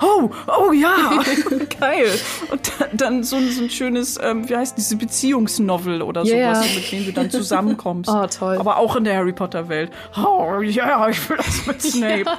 oh, 0.00 0.30
oh 0.46 0.70
ja. 0.70 1.24
Geil. 1.80 2.08
Und 2.52 2.72
dann 2.92 3.24
so, 3.24 3.40
so 3.40 3.62
ein 3.64 3.70
schönes, 3.70 4.16
ähm, 4.22 4.48
wie 4.48 4.54
heißt 4.54 4.78
diese 4.78 4.94
Beziehungsnovel 4.94 6.02
oder 6.02 6.24
yeah. 6.24 6.54
sowas, 6.54 6.74
mit 6.76 6.92
denen 6.92 7.06
du 7.06 7.12
dann 7.12 7.30
zusammenkommst. 7.32 8.08
oh, 8.08 8.26
toll. 8.38 8.58
Aber 8.58 8.76
auch 8.76 8.94
in 8.94 9.02
der 9.02 9.16
Harry 9.16 9.32
Potter-Welt. 9.32 9.90
Oh, 10.16 10.60
ja, 10.60 10.86
yeah, 10.86 11.08
ich 11.08 11.28
will 11.28 11.38
das 11.38 11.66
mit 11.66 11.82
Snape. 11.82 12.24
Ja. 12.26 12.38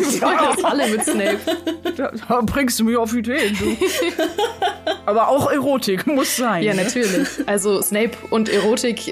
ich 0.00 0.22
will 0.22 0.36
das 0.54 0.64
alle 0.64 0.88
mit 0.88 1.04
Snape. 1.04 1.38
Da, 1.98 2.12
da 2.28 2.40
bringst 2.40 2.80
du 2.80 2.84
mich 2.84 2.96
auf 2.96 3.14
Ideen, 3.14 3.54
du. 3.58 3.76
Aber 5.04 5.28
auch 5.28 5.50
Erotik 5.50 6.06
muss 6.06 6.36
sein. 6.36 6.62
Ja, 6.62 6.74
natürlich. 6.74 7.28
Also 7.46 7.80
Snape 7.80 8.12
und 8.30 8.48
Erotik 8.48 9.08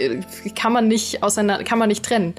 kann 0.54 0.72
man 0.72 0.88
nicht 0.88 1.22
auseinander, 1.22 1.64
kann 1.64 1.78
man 1.78 1.88
nicht 1.88 2.04
trennen. 2.04 2.34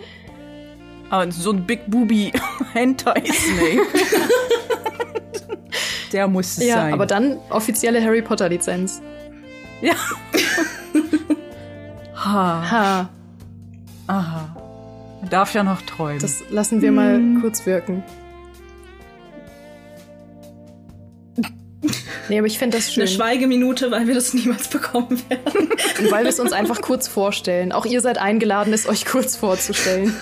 Aber 1.10 1.32
so 1.32 1.52
ein 1.52 1.66
Big 1.66 1.82
Booby 1.88 2.32
Hentai 2.74 3.24
Snape. 3.26 3.82
Der 6.12 6.28
muss 6.28 6.58
es 6.58 6.66
ja, 6.66 6.76
sein. 6.76 6.90
Ja, 6.90 6.94
aber 6.94 7.06
dann 7.06 7.38
offizielle 7.50 8.04
Harry 8.04 8.22
Potter 8.22 8.50
Lizenz. 8.50 9.02
Ja. 9.82 9.94
ha. 12.16 12.72
Ha. 12.72 13.10
Aha. 14.08 14.56
Man 15.22 15.30
darf 15.30 15.54
ja 15.54 15.64
noch 15.64 15.82
träumen. 15.82 16.20
Das 16.20 16.44
lassen 16.50 16.82
wir 16.82 16.92
mal 16.92 17.16
hm. 17.16 17.42
kurz 17.42 17.66
wirken. 17.66 18.04
Nee, 22.30 22.38
aber 22.38 22.48
ich 22.48 22.58
finde 22.60 22.78
das 22.78 22.94
schön. 22.94 23.04
Eine 23.04 23.12
Schweigeminute, 23.12 23.92
weil 23.92 24.08
wir 24.08 24.16
das 24.16 24.34
niemals 24.34 24.68
bekommen 24.68 25.22
werden. 25.30 25.70
Und 26.00 26.12
weil 26.12 26.24
wir 26.24 26.30
es 26.30 26.40
uns 26.40 26.52
einfach 26.52 26.82
kurz 26.82 27.08
vorstellen. 27.08 27.72
Auch 27.72 27.86
ihr 27.86 28.02
seid 28.02 28.18
eingeladen, 28.18 28.74
es 28.74 28.88
euch 28.88 29.06
kurz 29.06 29.36
vorzustellen. 29.36 30.14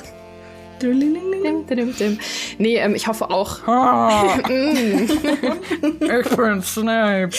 Nee, 2.57 2.77
ähm, 2.77 2.95
ich 2.95 3.07
hoffe 3.07 3.29
auch. 3.29 3.65
Ah. 3.67 4.37
ich 4.47 6.35
bin 6.35 6.61
Snape. 6.61 7.29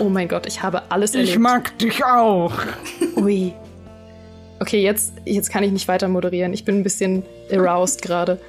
Oh 0.00 0.08
mein 0.08 0.28
Gott, 0.28 0.46
ich 0.46 0.62
habe 0.62 0.82
alles 0.90 1.14
erlebt. 1.14 1.30
Ich 1.30 1.38
mag 1.38 1.76
dich 1.78 2.04
auch. 2.04 2.52
Ui. 3.16 3.52
Okay, 4.60 4.82
jetzt, 4.82 5.14
jetzt 5.24 5.50
kann 5.50 5.64
ich 5.64 5.72
nicht 5.72 5.88
weiter 5.88 6.08
moderieren. 6.08 6.52
Ich 6.52 6.64
bin 6.64 6.76
ein 6.76 6.82
bisschen 6.82 7.24
aroused 7.52 8.02
gerade. 8.02 8.40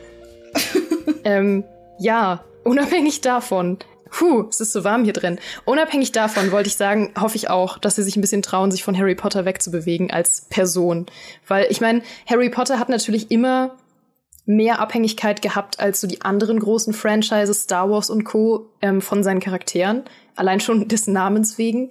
ähm, 1.24 1.64
ja, 2.00 2.44
unabhängig 2.64 3.22
davon, 3.22 3.80
Puh, 4.12 4.46
es 4.50 4.60
ist 4.60 4.74
so 4.74 4.84
warm 4.84 5.04
hier 5.04 5.14
drin. 5.14 5.40
Unabhängig 5.66 6.12
davon 6.12 6.52
wollte 6.52 6.68
ich 6.68 6.76
sagen, 6.76 7.14
hoffe 7.20 7.36
ich 7.36 7.50
auch, 7.50 7.78
dass 7.78 7.96
sie 7.96 8.04
sich 8.04 8.16
ein 8.16 8.22
bisschen 8.22 8.42
trauen, 8.42 8.72
sich 8.72 8.84
von 8.84 8.98
Harry 8.98 9.16
Potter 9.16 9.46
wegzubewegen 9.46 10.12
als 10.12 10.42
Person. 10.50 11.06
Weil 11.48 11.68
ich 11.70 11.82
meine, 11.82 12.02
Harry 12.28 12.50
Potter 12.50 12.80
hat 12.80 12.90
natürlich 12.90 13.32
immer 13.32 13.76
mehr 14.46 14.80
Abhängigkeit 14.80 15.42
gehabt 15.42 15.80
als 15.80 16.02
so 16.02 16.08
die 16.08 16.22
anderen 16.22 16.60
großen 16.60 16.94
Franchises, 16.94 17.64
Star 17.64 17.90
Wars 17.90 18.10
und 18.10 18.24
Co. 18.24 18.70
Ähm, 18.82 19.02
von 19.02 19.24
seinen 19.24 19.42
Charakteren. 19.42 20.04
Allein 20.36 20.60
schon 20.60 20.88
des 20.88 21.08
Namens 21.08 21.58
wegen. 21.58 21.90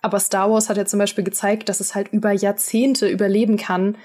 Aber 0.00 0.20
Star 0.20 0.50
Wars 0.50 0.68
hat 0.68 0.76
ja 0.76 0.86
zum 0.86 0.98
Beispiel 0.98 1.24
gezeigt, 1.24 1.68
dass 1.68 1.80
es 1.80 1.94
halt 1.94 2.08
über 2.12 2.32
Jahrzehnte 2.32 3.08
überleben 3.08 3.56
kann, 3.56 3.96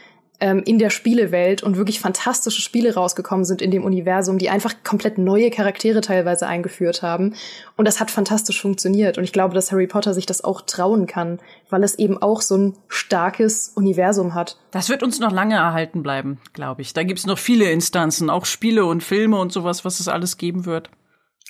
ähm, 0.44 0.62
in 0.66 0.78
der 0.78 0.90
Spielewelt 0.90 1.64
und 1.64 1.78
wirklich 1.78 2.02
fantastische 2.02 2.62
Spiele 2.62 2.96
rausgekommen 2.96 3.46
sind 3.46 3.62
in 3.62 3.72
dem 3.72 3.86
Universum, 3.86 4.38
die 4.38 4.50
einfach 4.50 4.76
komplett 4.84 5.18
neue 5.18 5.50
Charaktere 5.50 6.02
teilweise 6.02 6.48
eingeführt 6.48 7.02
haben. 7.02 7.34
Und 7.78 7.88
das 7.88 8.02
hat 8.02 8.12
fantastisch 8.12 8.62
funktioniert. 8.62 9.18
Und 9.18 9.24
ich 9.24 9.32
glaube, 9.32 9.56
dass 9.56 9.72
Harry 9.72 9.88
Potter 9.88 10.14
sich 10.14 10.26
das 10.26 10.44
auch 10.44 10.60
trauen 10.60 11.08
kann, 11.08 11.40
weil 11.70 11.82
es 11.82 11.98
eben 11.98 12.22
auch 12.22 12.42
so 12.42 12.58
ein 12.58 12.78
starkes 12.90 13.72
Universum 13.74 14.36
hat. 14.36 14.58
Das 14.72 14.90
wird 14.90 15.02
uns 15.02 15.18
noch 15.22 15.32
lange 15.32 15.56
erhalten 15.56 16.04
bleiben, 16.04 16.40
glaube 16.52 16.82
ich. 16.82 16.92
Da 16.92 17.04
gibt's 17.04 17.26
noch 17.26 17.40
viele 17.40 17.72
Instanzen, 17.72 18.30
auch 18.30 18.46
Spiele 18.46 18.84
und 18.86 19.02
Filme 19.02 19.40
und 19.40 19.54
sowas, 19.54 19.86
was 19.86 20.02
es 20.02 20.10
alles 20.10 20.38
geben 20.38 20.66
wird. 20.66 20.90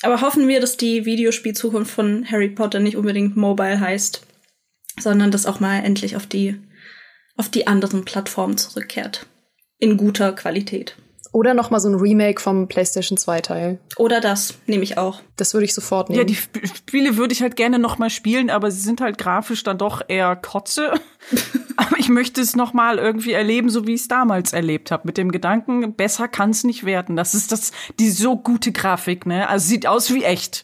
Aber 0.03 0.21
hoffen 0.21 0.47
wir, 0.47 0.61
dass 0.61 0.77
die 0.77 1.05
Videospielzukunft 1.05 1.91
von 1.91 2.27
Harry 2.29 2.49
Potter 2.49 2.79
nicht 2.79 2.95
unbedingt 2.95 3.37
mobile 3.37 3.79
heißt, 3.79 4.21
sondern 4.99 5.31
dass 5.31 5.47
auch 5.47 5.59
mal 5.59 5.83
endlich 5.83 6.15
auf 6.15 6.27
die 6.27 6.59
auf 7.37 7.49
die 7.49 7.67
anderen 7.67 8.05
Plattformen 8.05 8.57
zurückkehrt. 8.57 9.25
In 9.79 9.97
guter 9.97 10.33
Qualität. 10.33 10.95
Oder 11.33 11.55
noch 11.55 11.71
mal 11.71 11.79
so 11.79 11.89
ein 11.89 11.95
Remake 11.95 12.39
vom 12.39 12.67
PlayStation 12.67 13.17
2 13.17 13.41
Teil. 13.41 13.79
Oder 13.97 14.21
das 14.21 14.53
nehme 14.67 14.83
ich 14.83 14.99
auch. 14.99 15.19
Das 15.35 15.55
würde 15.55 15.65
ich 15.65 15.73
sofort 15.73 16.09
nehmen. 16.09 16.19
Ja, 16.19 16.25
die 16.25 16.35
Sp 16.37 16.61
Spiele 16.61 17.17
würde 17.17 17.33
ich 17.33 17.41
halt 17.41 17.55
gerne 17.55 17.79
noch 17.79 17.97
mal 17.97 18.11
spielen, 18.11 18.51
aber 18.51 18.69
sie 18.69 18.81
sind 18.81 19.01
halt 19.01 19.17
grafisch 19.17 19.63
dann 19.63 19.79
doch 19.79 20.03
eher 20.07 20.35
Kotze. 20.35 20.93
aber 21.75 21.97
ich 21.97 22.09
möchte 22.09 22.39
es 22.39 22.55
noch 22.55 22.73
mal 22.73 22.99
irgendwie 22.99 23.31
erleben, 23.31 23.71
so 23.71 23.87
wie 23.87 23.95
ich 23.95 24.01
es 24.01 24.07
damals 24.07 24.53
erlebt 24.53 24.91
habe, 24.91 25.07
mit 25.07 25.17
dem 25.17 25.31
Gedanken, 25.31 25.95
besser 25.95 26.27
kann 26.27 26.51
es 26.51 26.63
nicht 26.63 26.85
werden. 26.85 27.15
Das 27.15 27.33
ist 27.33 27.51
das 27.51 27.71
die 27.99 28.11
so 28.11 28.37
gute 28.37 28.71
Grafik, 28.71 29.25
ne? 29.25 29.49
Also 29.49 29.67
sieht 29.67 29.87
aus 29.87 30.13
wie 30.13 30.23
echt. 30.23 30.63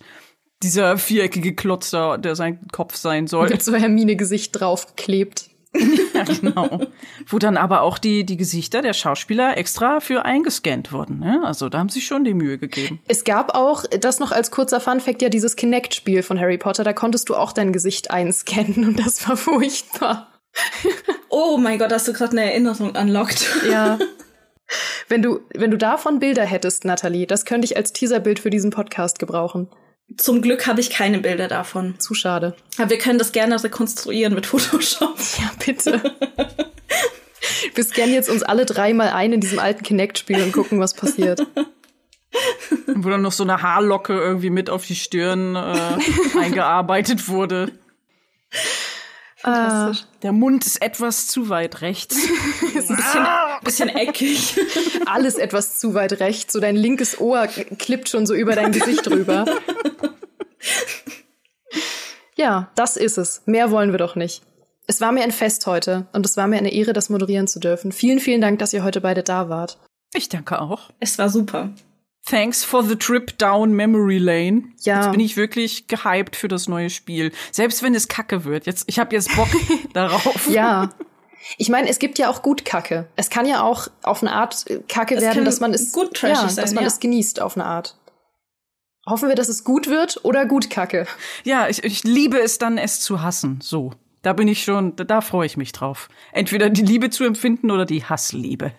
Dieser 0.61 0.97
viereckige 0.99 1.55
Klotzer, 1.55 2.19
der 2.19 2.35
sein 2.35 2.67
Kopf 2.71 2.95
sein 2.95 3.25
soll. 3.25 3.49
Mit 3.49 3.63
so 3.63 3.73
Hermine-Gesicht 3.73 4.59
draufklebt. 4.59 5.48
ja, 6.13 6.23
genau. 6.23 6.81
Wo 7.27 7.37
dann 7.37 7.57
aber 7.57 7.81
auch 7.81 7.99
die, 7.99 8.25
die 8.25 8.37
Gesichter 8.37 8.81
der 8.81 8.93
Schauspieler 8.93 9.57
extra 9.57 9.99
für 9.99 10.25
eingescannt 10.25 10.91
wurden. 10.91 11.19
Ne? 11.19 11.41
Also 11.43 11.69
da 11.69 11.77
haben 11.77 11.89
sie 11.89 12.01
schon 12.01 12.23
die 12.23 12.33
Mühe 12.33 12.57
gegeben. 12.57 12.99
Es 13.07 13.23
gab 13.23 13.55
auch, 13.55 13.85
das 13.99 14.19
noch 14.19 14.31
als 14.31 14.49
kurzer 14.49 14.79
Funfact, 14.79 15.21
ja 15.21 15.29
dieses 15.29 15.55
Kinect-Spiel 15.55 16.23
von 16.23 16.39
Harry 16.39 16.57
Potter, 16.57 16.83
da 16.83 16.93
konntest 16.93 17.29
du 17.29 17.35
auch 17.35 17.51
dein 17.51 17.71
Gesicht 17.71 18.09
einscannen 18.09 18.85
und 18.85 18.99
das 18.99 19.27
war 19.27 19.37
furchtbar. 19.37 20.27
oh 21.29 21.57
mein 21.57 21.77
Gott, 21.77 21.93
hast 21.93 22.07
du 22.07 22.13
gerade 22.13 22.31
eine 22.31 22.51
Erinnerung 22.51 22.95
unlocked. 22.95 23.47
ja. 23.69 23.99
Wenn 25.07 25.23
du, 25.23 25.39
wenn 25.55 25.71
du 25.71 25.77
davon 25.77 26.19
Bilder 26.19 26.45
hättest, 26.45 26.85
Nathalie, 26.85 27.25
das 27.25 27.45
könnte 27.45 27.65
ich 27.65 27.75
als 27.75 27.91
Teaserbild 27.91 28.37
für 28.37 28.51
diesen 28.51 28.69
Podcast 28.69 29.17
gebrauchen. 29.17 29.67
Zum 30.17 30.41
Glück 30.41 30.67
habe 30.67 30.81
ich 30.81 30.89
keine 30.89 31.19
Bilder 31.19 31.47
davon. 31.47 31.99
Zu 31.99 32.13
schade. 32.13 32.55
Aber 32.77 32.89
wir 32.89 32.97
können 32.97 33.19
das 33.19 33.31
gerne 33.31 33.61
rekonstruieren 33.63 34.33
mit 34.33 34.45
Photoshop. 34.45 35.17
Ja, 35.39 35.51
bitte. 35.65 36.01
Wir 37.75 37.83
scannen 37.83 38.13
jetzt 38.13 38.29
uns 38.29 38.43
alle 38.43 38.65
dreimal 38.65 39.09
ein 39.09 39.33
in 39.33 39.41
diesem 39.41 39.59
alten 39.59 39.83
Kinect-Spiel 39.83 40.41
und 40.41 40.51
gucken, 40.51 40.79
was 40.79 40.93
passiert. 40.93 41.45
Wo 42.87 43.09
dann 43.09 43.21
noch 43.21 43.31
so 43.31 43.43
eine 43.43 43.61
Haarlocke 43.61 44.13
irgendwie 44.13 44.49
mit 44.49 44.69
auf 44.69 44.85
die 44.85 44.95
Stirn 44.95 45.55
äh, 45.55 45.97
eingearbeitet 46.37 47.27
wurde. 47.27 47.71
Ah, 49.43 49.93
Der 50.21 50.31
Mund 50.31 50.65
ist 50.65 50.81
etwas 50.81 51.27
zu 51.27 51.49
weit 51.49 51.81
rechts. 51.81 52.17
Ist 52.75 52.89
ein 52.89 52.97
bisschen, 52.97 53.25
bisschen 53.63 53.89
eckig. 53.89 54.59
alles 55.05 55.35
etwas 55.35 55.79
zu 55.79 55.93
weit 55.93 56.19
rechts. 56.19 56.53
So 56.53 56.59
dein 56.59 56.75
linkes 56.75 57.19
Ohr 57.19 57.47
klippt 57.47 58.09
schon 58.09 58.25
so 58.25 58.33
über 58.33 58.53
dein 58.55 58.71
Gesicht 58.71 59.09
rüber. 59.09 59.45
Ja, 62.35 62.71
das 62.75 62.95
ist 62.95 63.17
es. 63.17 63.41
Mehr 63.47 63.69
wollen 63.69 63.91
wir 63.91 63.97
doch 63.97 64.15
nicht. 64.15 64.43
Es 64.87 65.01
war 65.01 65.11
mir 65.11 65.23
ein 65.23 65.31
Fest 65.31 65.67
heute 65.67 66.07
und 66.13 66.25
es 66.25 66.37
war 66.37 66.47
mir 66.47 66.55
eine 66.57 66.71
Ehre, 66.71 66.93
das 66.93 67.09
moderieren 67.09 67.47
zu 67.47 67.59
dürfen. 67.59 67.91
Vielen, 67.91 68.19
vielen 68.21 68.39
Dank, 68.39 68.59
dass 68.59 68.71
ihr 68.71 68.81
heute 68.85 69.01
beide 69.01 69.23
da 69.23 69.49
wart. 69.49 69.77
Ich 70.13 70.29
danke 70.29 70.61
auch. 70.61 70.89
Es 71.01 71.17
war 71.17 71.27
super. 71.29 71.71
Thanks 72.29 72.63
for 72.63 72.83
the 72.83 72.95
trip 72.95 73.37
down 73.39 73.73
memory 73.73 74.19
lane. 74.19 74.73
Ja. 74.81 75.01
Jetzt 75.01 75.11
bin 75.11 75.19
ich 75.19 75.35
wirklich 75.35 75.87
gehypt 75.87 76.35
für 76.35 76.47
das 76.47 76.67
neue 76.67 76.89
Spiel. 76.91 77.31
Selbst 77.51 77.81
wenn 77.81 77.95
es 77.95 78.07
kacke 78.07 78.45
wird. 78.45 78.67
Jetzt, 78.67 78.83
ich 78.87 78.99
habe 78.99 79.15
jetzt 79.15 79.35
Bock 79.35 79.47
darauf. 79.93 80.47
Ja. 80.47 80.91
Ich 81.57 81.69
meine, 81.69 81.89
es 81.89 81.97
gibt 81.97 82.19
ja 82.19 82.29
auch 82.29 82.43
gut 82.43 82.65
Kacke. 82.65 83.07
Es 83.15 83.29
kann 83.29 83.47
ja 83.47 83.63
auch 83.63 83.87
auf 84.03 84.21
eine 84.21 84.33
Art 84.33 84.65
Kacke 84.87 85.15
Es 85.15 85.21
werden, 85.21 85.45
dass 85.45 85.59
man 85.59 85.73
es 85.73 85.91
gut 85.91 86.13
trashig 86.13 86.37
ja, 86.37 86.49
sein, 86.49 86.63
dass 86.63 86.73
man 86.73 86.83
ja. 86.83 86.87
es 86.87 86.99
genießt 86.99 87.41
auf 87.41 87.55
eine 87.57 87.65
Art. 87.65 87.97
Hoffen 89.07 89.29
wir, 89.29 89.35
dass 89.35 89.49
es 89.49 89.63
gut 89.63 89.87
wird 89.87 90.23
oder 90.23 90.45
gut 90.45 90.69
Kacke. 90.69 91.07
Ja, 91.43 91.67
ich, 91.67 91.83
ich 91.83 92.03
liebe 92.03 92.39
es 92.39 92.59
dann, 92.59 92.77
es 92.77 92.99
zu 92.99 93.23
hassen. 93.23 93.59
So. 93.61 93.93
Da 94.21 94.33
bin 94.33 94.47
ich 94.47 94.63
schon, 94.63 94.95
da, 94.97 95.05
da 95.05 95.21
freue 95.21 95.45
ich 95.45 95.57
mich 95.57 95.71
drauf. 95.71 96.09
Entweder 96.33 96.69
die 96.69 96.83
Liebe 96.83 97.09
zu 97.09 97.23
empfinden 97.23 97.71
oder 97.71 97.85
die 97.85 98.03
Hassliebe. 98.03 98.73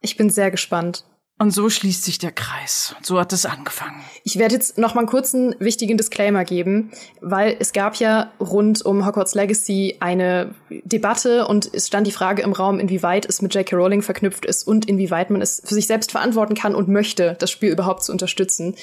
Ich 0.00 0.16
bin 0.16 0.30
sehr 0.30 0.50
gespannt. 0.50 1.04
Und 1.36 1.50
so 1.50 1.68
schließt 1.68 2.04
sich 2.04 2.18
der 2.18 2.30
Kreis. 2.30 2.94
So 3.02 3.18
hat 3.18 3.32
es 3.32 3.44
angefangen. 3.44 4.04
Ich 4.22 4.38
werde 4.38 4.54
jetzt 4.54 4.78
noch 4.78 4.94
mal 4.94 5.00
einen 5.00 5.08
kurzen 5.08 5.56
wichtigen 5.58 5.98
Disclaimer 5.98 6.44
geben, 6.44 6.92
weil 7.20 7.56
es 7.58 7.72
gab 7.72 7.96
ja 7.96 8.30
rund 8.38 8.86
um 8.86 9.04
Hogwarts 9.04 9.34
Legacy 9.34 9.96
eine 9.98 10.54
Debatte 10.70 11.48
und 11.48 11.68
es 11.74 11.88
stand 11.88 12.06
die 12.06 12.12
Frage 12.12 12.42
im 12.42 12.52
Raum, 12.52 12.78
inwieweit 12.78 13.26
es 13.26 13.42
mit 13.42 13.52
J.K. 13.52 13.74
Rowling 13.74 14.02
verknüpft 14.02 14.46
ist 14.46 14.64
und 14.64 14.88
inwieweit 14.88 15.30
man 15.30 15.42
es 15.42 15.60
für 15.64 15.74
sich 15.74 15.88
selbst 15.88 16.12
verantworten 16.12 16.54
kann 16.54 16.76
und 16.76 16.88
möchte, 16.88 17.34
das 17.40 17.50
Spiel 17.50 17.72
überhaupt 17.72 18.04
zu 18.04 18.12
unterstützen. 18.12 18.76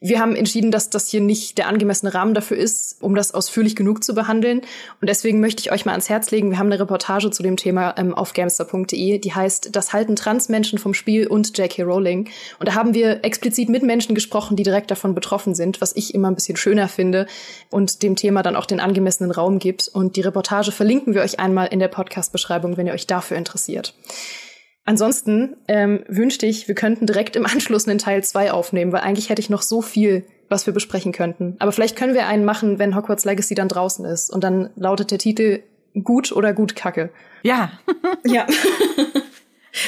Wir 0.00 0.18
haben 0.18 0.34
entschieden, 0.34 0.72
dass 0.72 0.90
das 0.90 1.06
hier 1.06 1.20
nicht 1.20 1.56
der 1.56 1.68
angemessene 1.68 2.12
Rahmen 2.12 2.34
dafür 2.34 2.56
ist, 2.56 3.00
um 3.00 3.14
das 3.14 3.32
ausführlich 3.32 3.76
genug 3.76 4.02
zu 4.02 4.12
behandeln. 4.12 4.62
Und 5.00 5.08
deswegen 5.08 5.38
möchte 5.38 5.60
ich 5.60 5.70
euch 5.70 5.84
mal 5.84 5.92
ans 5.92 6.08
Herz 6.08 6.32
legen. 6.32 6.50
Wir 6.50 6.58
haben 6.58 6.66
eine 6.66 6.80
Reportage 6.80 7.30
zu 7.30 7.44
dem 7.44 7.56
Thema 7.56 7.94
ähm, 7.96 8.12
auf 8.12 8.32
gamester.de, 8.32 9.18
die 9.18 9.32
heißt 9.32 9.76
Das 9.76 9.92
halten 9.92 10.16
Transmenschen 10.16 10.80
vom 10.80 10.94
Spiel 10.94 11.28
und 11.28 11.56
J.K. 11.56 11.84
Rowling. 11.84 11.91
Und 12.00 12.68
da 12.68 12.74
haben 12.74 12.94
wir 12.94 13.24
explizit 13.24 13.68
mit 13.68 13.82
Menschen 13.82 14.14
gesprochen, 14.14 14.56
die 14.56 14.62
direkt 14.62 14.90
davon 14.90 15.14
betroffen 15.14 15.54
sind, 15.54 15.80
was 15.80 15.94
ich 15.96 16.14
immer 16.14 16.30
ein 16.30 16.34
bisschen 16.34 16.56
schöner 16.56 16.88
finde 16.88 17.26
und 17.70 18.02
dem 18.02 18.16
Thema 18.16 18.42
dann 18.42 18.56
auch 18.56 18.66
den 18.66 18.80
angemessenen 18.80 19.30
Raum 19.30 19.58
gibt. 19.58 19.88
Und 19.88 20.16
die 20.16 20.20
Reportage 20.22 20.72
verlinken 20.72 21.14
wir 21.14 21.22
euch 21.22 21.40
einmal 21.40 21.68
in 21.68 21.80
der 21.80 21.88
Podcast-Beschreibung, 21.88 22.76
wenn 22.76 22.86
ihr 22.86 22.94
euch 22.94 23.06
dafür 23.06 23.36
interessiert. 23.36 23.94
Ansonsten 24.84 25.56
ähm, 25.68 26.04
wünschte 26.08 26.46
ich, 26.46 26.66
wir 26.66 26.74
könnten 26.74 27.06
direkt 27.06 27.36
im 27.36 27.46
Anschluss 27.46 27.86
einen 27.86 27.98
Teil 27.98 28.24
2 28.24 28.52
aufnehmen, 28.52 28.92
weil 28.92 29.02
eigentlich 29.02 29.28
hätte 29.28 29.40
ich 29.40 29.50
noch 29.50 29.62
so 29.62 29.80
viel, 29.80 30.24
was 30.48 30.66
wir 30.66 30.74
besprechen 30.74 31.12
könnten. 31.12 31.56
Aber 31.60 31.72
vielleicht 31.72 31.96
können 31.96 32.14
wir 32.14 32.26
einen 32.26 32.44
machen, 32.44 32.78
wenn 32.78 32.96
Hogwarts 32.96 33.24
Legacy 33.24 33.54
dann 33.54 33.68
draußen 33.68 34.04
ist. 34.04 34.30
Und 34.30 34.42
dann 34.42 34.70
lautet 34.74 35.10
der 35.10 35.18
Titel 35.18 35.62
Gut 36.02 36.32
oder 36.32 36.52
Gut 36.52 36.74
Kacke. 36.74 37.10
Ja. 37.42 37.72
Ja. 38.24 38.46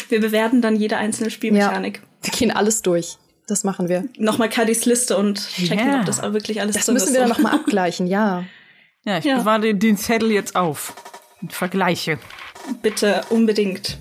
Wir 0.09 0.21
bewerten 0.21 0.61
dann 0.63 0.77
jede 0.77 0.97
einzelne 0.97 1.31
Spielmechanik. 1.31 2.03
Wir 2.23 2.33
gehen 2.33 2.51
alles 2.51 2.83
durch. 2.83 3.19
Das 3.47 3.65
machen 3.65 3.89
wir. 3.91 4.05
Nochmal 4.17 4.49
Kadis 4.49 4.87
Liste 4.87 5.17
und 5.19 5.47
checken, 5.49 5.79
Ja. 5.87 6.01
ob 6.01 6.07
das 6.07 6.21
auch 6.21 6.33
wirklich 6.33 6.61
alles 6.63 6.77
Das 6.77 6.89
müssen 6.89 7.09
ist. 7.09 7.13
wir 7.13 7.21
dann 7.21 7.29
nochmal 7.29 7.53
abgleichen, 7.55 8.07
ja. 8.07 8.45
Ja, 9.05 9.19
ich 9.19 9.25
Ja. 9.27 9.39
bewahre 9.39 9.61
den- 9.61 9.79
den 9.79 9.97
Zettel 9.99 10.31
jetzt 10.33 10.57
auf. 10.57 10.95
Und 11.43 11.53
vergleiche. 11.53 12.19
Bitte 12.81 13.21
unbedingt. 13.29 13.99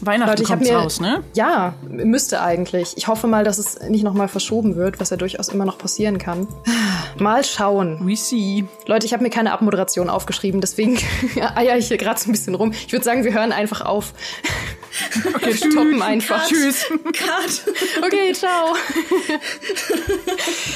Weihnachten 0.00 0.30
Leute, 0.30 0.42
ich 0.44 0.48
hab 0.48 0.58
kommt's 0.58 0.70
mir- 0.70 0.78
raus, 0.78 1.00
ne? 1.00 1.24
Ja, 1.34 1.74
müsste 1.90 2.40
eigentlich. 2.40 2.94
Ich 2.96 3.08
hoffe 3.08 3.26
mal, 3.26 3.42
dass 3.44 3.58
es 3.58 3.80
nicht 3.90 4.04
nochmal 4.04 4.28
verschoben 4.28 4.76
wird, 4.76 5.00
was 5.00 5.10
ja 5.10 5.16
durchaus 5.18 5.48
immer 5.48 5.64
noch 5.66 5.76
passieren 5.76 6.18
kann. 6.18 6.46
Mal 7.18 7.44
schauen. 7.44 7.98
We 8.06 8.14
see. 8.16 8.64
Leute, 8.86 9.04
ich 9.06 9.12
habe 9.12 9.24
mir 9.24 9.30
keine 9.30 9.50
Abmoderation 9.52 10.08
aufgeschrieben, 10.08 10.60
deswegen 10.60 10.96
eier 11.56 11.76
ich 11.76 11.88
hier 11.88 11.98
gerade 11.98 12.18
so 12.20 12.28
ein 12.30 12.32
bisschen 12.32 12.54
rum. 12.54 12.70
Ich 12.72 12.92
würde 12.92 13.04
sagen, 13.04 13.24
wir 13.24 13.34
hören 13.34 13.52
einfach 13.52 13.80
auf. 13.82 14.14
Okay, 15.34 15.54
stoppen 15.54 16.02
einfach. 16.02 16.46
Tschüss. 16.46 16.86
Cut. 16.88 17.74
Okay, 18.04 18.32
ciao. 18.32 18.74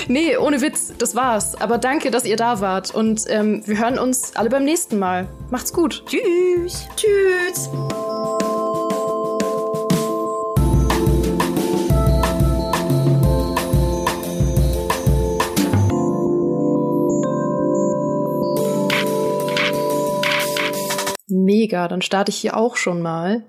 nee, 0.09 0.37
ohne 0.37 0.61
Witz, 0.61 0.93
das 0.99 1.15
war's. 1.15 1.55
Aber 1.55 1.79
danke, 1.79 2.11
dass 2.11 2.25
ihr 2.25 2.37
da 2.37 2.61
wart. 2.61 2.95
Und 2.95 3.25
ähm, 3.29 3.63
wir 3.67 3.79
hören 3.79 3.99
uns 3.99 4.35
alle 4.37 4.51
beim 4.51 4.65
nächsten 4.65 4.99
Mal. 4.99 5.29
Macht's 5.51 5.73
gut. 5.73 6.05
Tschüss. 6.07 6.87
Tschüss. 6.97 7.71
Mega, 21.29 21.89
dann 21.89 22.03
starte 22.03 22.31
ich 22.31 22.37
hier 22.37 22.57
auch 22.57 22.77
schon 22.77 23.01
mal. 23.03 23.45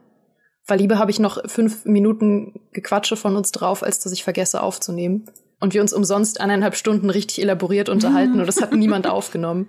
Weil 0.65 0.79
lieber 0.79 0.97
habe 0.97 1.11
ich 1.11 1.19
noch 1.19 1.39
fünf 1.49 1.85
Minuten 1.85 2.59
Gequatsche 2.71 3.17
von 3.17 3.35
uns 3.35 3.51
drauf, 3.51 3.83
als 3.83 3.99
dass 3.99 4.13
ich 4.13 4.23
vergesse 4.23 4.61
aufzunehmen. 4.61 5.25
Und 5.59 5.73
wir 5.73 5.81
uns 5.81 5.93
umsonst 5.93 6.41
eineinhalb 6.41 6.75
Stunden 6.75 7.09
richtig 7.09 7.41
elaboriert 7.41 7.89
unterhalten 7.89 8.39
und 8.39 8.47
das 8.47 8.61
hat 8.61 8.73
niemand 8.73 9.07
aufgenommen. 9.07 9.67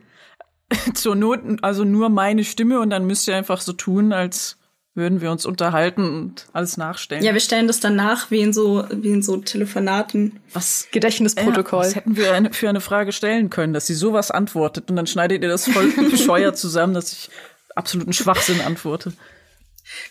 Zur 0.94 1.14
Not, 1.14 1.40
also 1.62 1.84
nur 1.84 2.08
meine 2.08 2.42
Stimme 2.42 2.80
und 2.80 2.90
dann 2.90 3.06
müsst 3.06 3.28
ihr 3.28 3.36
einfach 3.36 3.60
so 3.60 3.72
tun, 3.72 4.12
als 4.12 4.56
würden 4.94 5.20
wir 5.20 5.30
uns 5.30 5.44
unterhalten 5.44 6.08
und 6.08 6.46
alles 6.52 6.76
nachstellen. 6.76 7.24
Ja, 7.24 7.32
wir 7.32 7.40
stellen 7.40 7.66
das 7.66 7.80
dann 7.80 7.96
nach, 7.96 8.30
wie 8.30 8.40
in 8.40 8.52
so, 8.52 8.84
wie 8.90 9.10
in 9.10 9.22
so 9.22 9.36
Telefonaten. 9.38 10.40
was, 10.52 10.88
Gedächtnisprotokoll. 10.92 11.80
Ja, 11.80 11.86
was 11.86 11.96
hätten 11.96 12.16
wir 12.16 12.32
eine, 12.32 12.52
für 12.52 12.68
eine 12.68 12.80
Frage 12.80 13.12
stellen 13.12 13.50
können, 13.50 13.72
dass 13.72 13.86
sie 13.86 13.94
sowas 13.94 14.30
antwortet 14.30 14.90
und 14.90 14.96
dann 14.96 15.08
schneidet 15.08 15.42
ihr 15.42 15.48
das 15.48 15.68
voll 15.68 15.90
bescheuert 16.10 16.56
zusammen, 16.56 16.94
dass 16.94 17.12
ich 17.12 17.30
absoluten 17.74 18.12
Schwachsinn 18.12 18.60
antworte. 18.60 19.12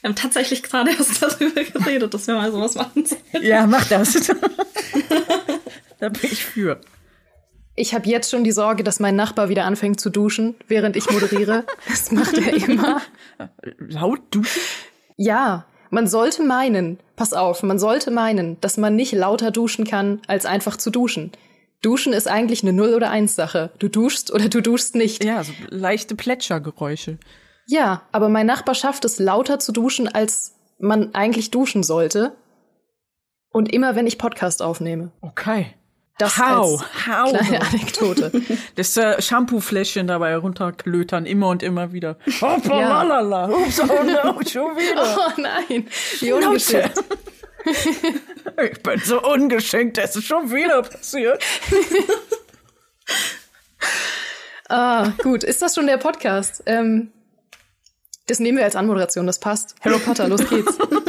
Wir 0.02 0.10
haben 0.10 0.16
tatsächlich 0.16 0.64
gerade 0.64 0.92
erst 0.92 1.22
darüber 1.22 1.64
geredet, 1.64 2.14
dass 2.14 2.28
wir 2.28 2.36
mal 2.36 2.52
sowas 2.52 2.76
machen 2.76 3.06
sollen. 3.06 3.44
Ja, 3.44 3.66
mach 3.68 3.88
das. 3.88 4.14
da 6.00 6.10
bin 6.10 6.30
ich 6.32 6.44
für. 6.44 6.80
Ich 7.76 7.96
habe 7.96 8.08
jetzt 8.08 8.30
schon 8.30 8.44
die 8.44 8.52
Sorge, 8.52 8.84
dass 8.84 9.00
mein 9.00 9.16
Nachbar 9.16 9.50
wieder 9.50 9.66
anfängt 9.66 10.00
zu 10.00 10.10
duschen, 10.10 10.56
während 10.68 10.96
ich 10.96 11.10
moderiere. 11.10 11.66
Das 11.88 12.12
macht 12.12 12.38
er 12.38 12.54
immer. 12.54 13.02
Laut 13.80 14.22
du? 14.30 14.44
Ja, 15.18 15.66
man 15.90 16.08
sollte 16.08 16.44
meinen, 16.44 17.00
pass 17.16 17.34
auf, 17.34 17.64
man 17.64 17.80
sollte 17.80 18.12
meinen, 18.12 18.60
dass 18.62 18.78
man 18.78 18.96
nicht 18.96 19.14
lauter 19.14 19.52
duschen 19.52 19.86
kann, 19.86 20.22
als 20.28 20.46
einfach 20.46 20.78
zu 20.78 20.92
duschen. 20.92 21.32
Duschen 21.82 22.14
ist 22.14 22.28
eigentlich 22.28 22.64
eine 22.64 22.74
Null- 22.74 22.94
oder 22.94 23.10
Eins-Sache. 23.10 23.72
Du 23.78 23.90
duschst 23.90 24.32
oder 24.32 24.50
du 24.50 24.62
duschst 24.62 24.96
nicht. 24.96 25.24
Ja, 25.24 25.44
so 25.44 25.52
leichte 25.70 26.16
Plätschergeräusche. 26.16 27.18
Ja, 27.68 28.04
aber 28.12 28.30
mein 28.30 28.46
Nachbar 28.46 28.76
schafft 28.76 29.06
es 29.06 29.20
lauter 29.20 29.60
zu 29.60 29.72
duschen, 29.72 30.08
als 30.08 30.56
man 30.80 31.14
eigentlich 31.16 31.52
duschen 31.52 31.84
sollte. 31.84 32.36
Und 33.52 33.72
immer, 33.72 33.96
wenn 33.96 34.08
ich 34.08 34.18
Podcast 34.18 34.62
aufnehme. 34.62 35.12
Okay. 35.22 35.74
Das 36.18 36.40
als 36.40 36.50
hau. 36.50 36.82
kleine 37.32 37.62
Anekdote. 37.68 38.32
Das 38.76 38.96
äh, 38.98 39.20
Shampoo-Fläschchen 39.22 40.06
dabei 40.08 40.36
runterklötern, 40.38 41.26
immer 41.26 41.48
und 41.50 41.64
immer 41.64 41.92
wieder. 41.92 42.18
Hoppa, 42.42 42.80
Ja. 42.80 43.04
lalala. 43.04 43.50
Ups, 43.50 43.80
oh 43.80 43.86
no, 43.86 44.40
schon 44.48 44.76
wieder. 44.78 45.04
Oh 45.18 45.42
nein, 45.42 45.88
wie 46.20 46.34
ungeschickt. 46.34 47.04
Ich 47.66 48.84
bin 48.84 49.00
so 49.00 49.22
ungeschenkt, 49.24 49.98
das 49.98 50.16
ist 50.16 50.26
schon 50.26 50.52
wieder 50.52 50.82
passiert. 50.84 51.42
Ah, 54.70 55.10
gut. 55.22 55.44
Ist 55.44 55.62
das 55.62 55.76
schon 55.76 55.88
der 55.88 55.98
Podcast? 55.98 56.64
Ähm, 56.66 57.12
das 58.28 58.40
nehmen 58.40 58.58
wir 58.58 58.66
als 58.66 58.76
Anmoderation, 58.76 59.28
das 59.28 59.40
passt. 59.40 59.76
Harry 59.82 60.00
Potter, 60.00 60.28
los 60.28 60.48
geht's. 60.50 60.78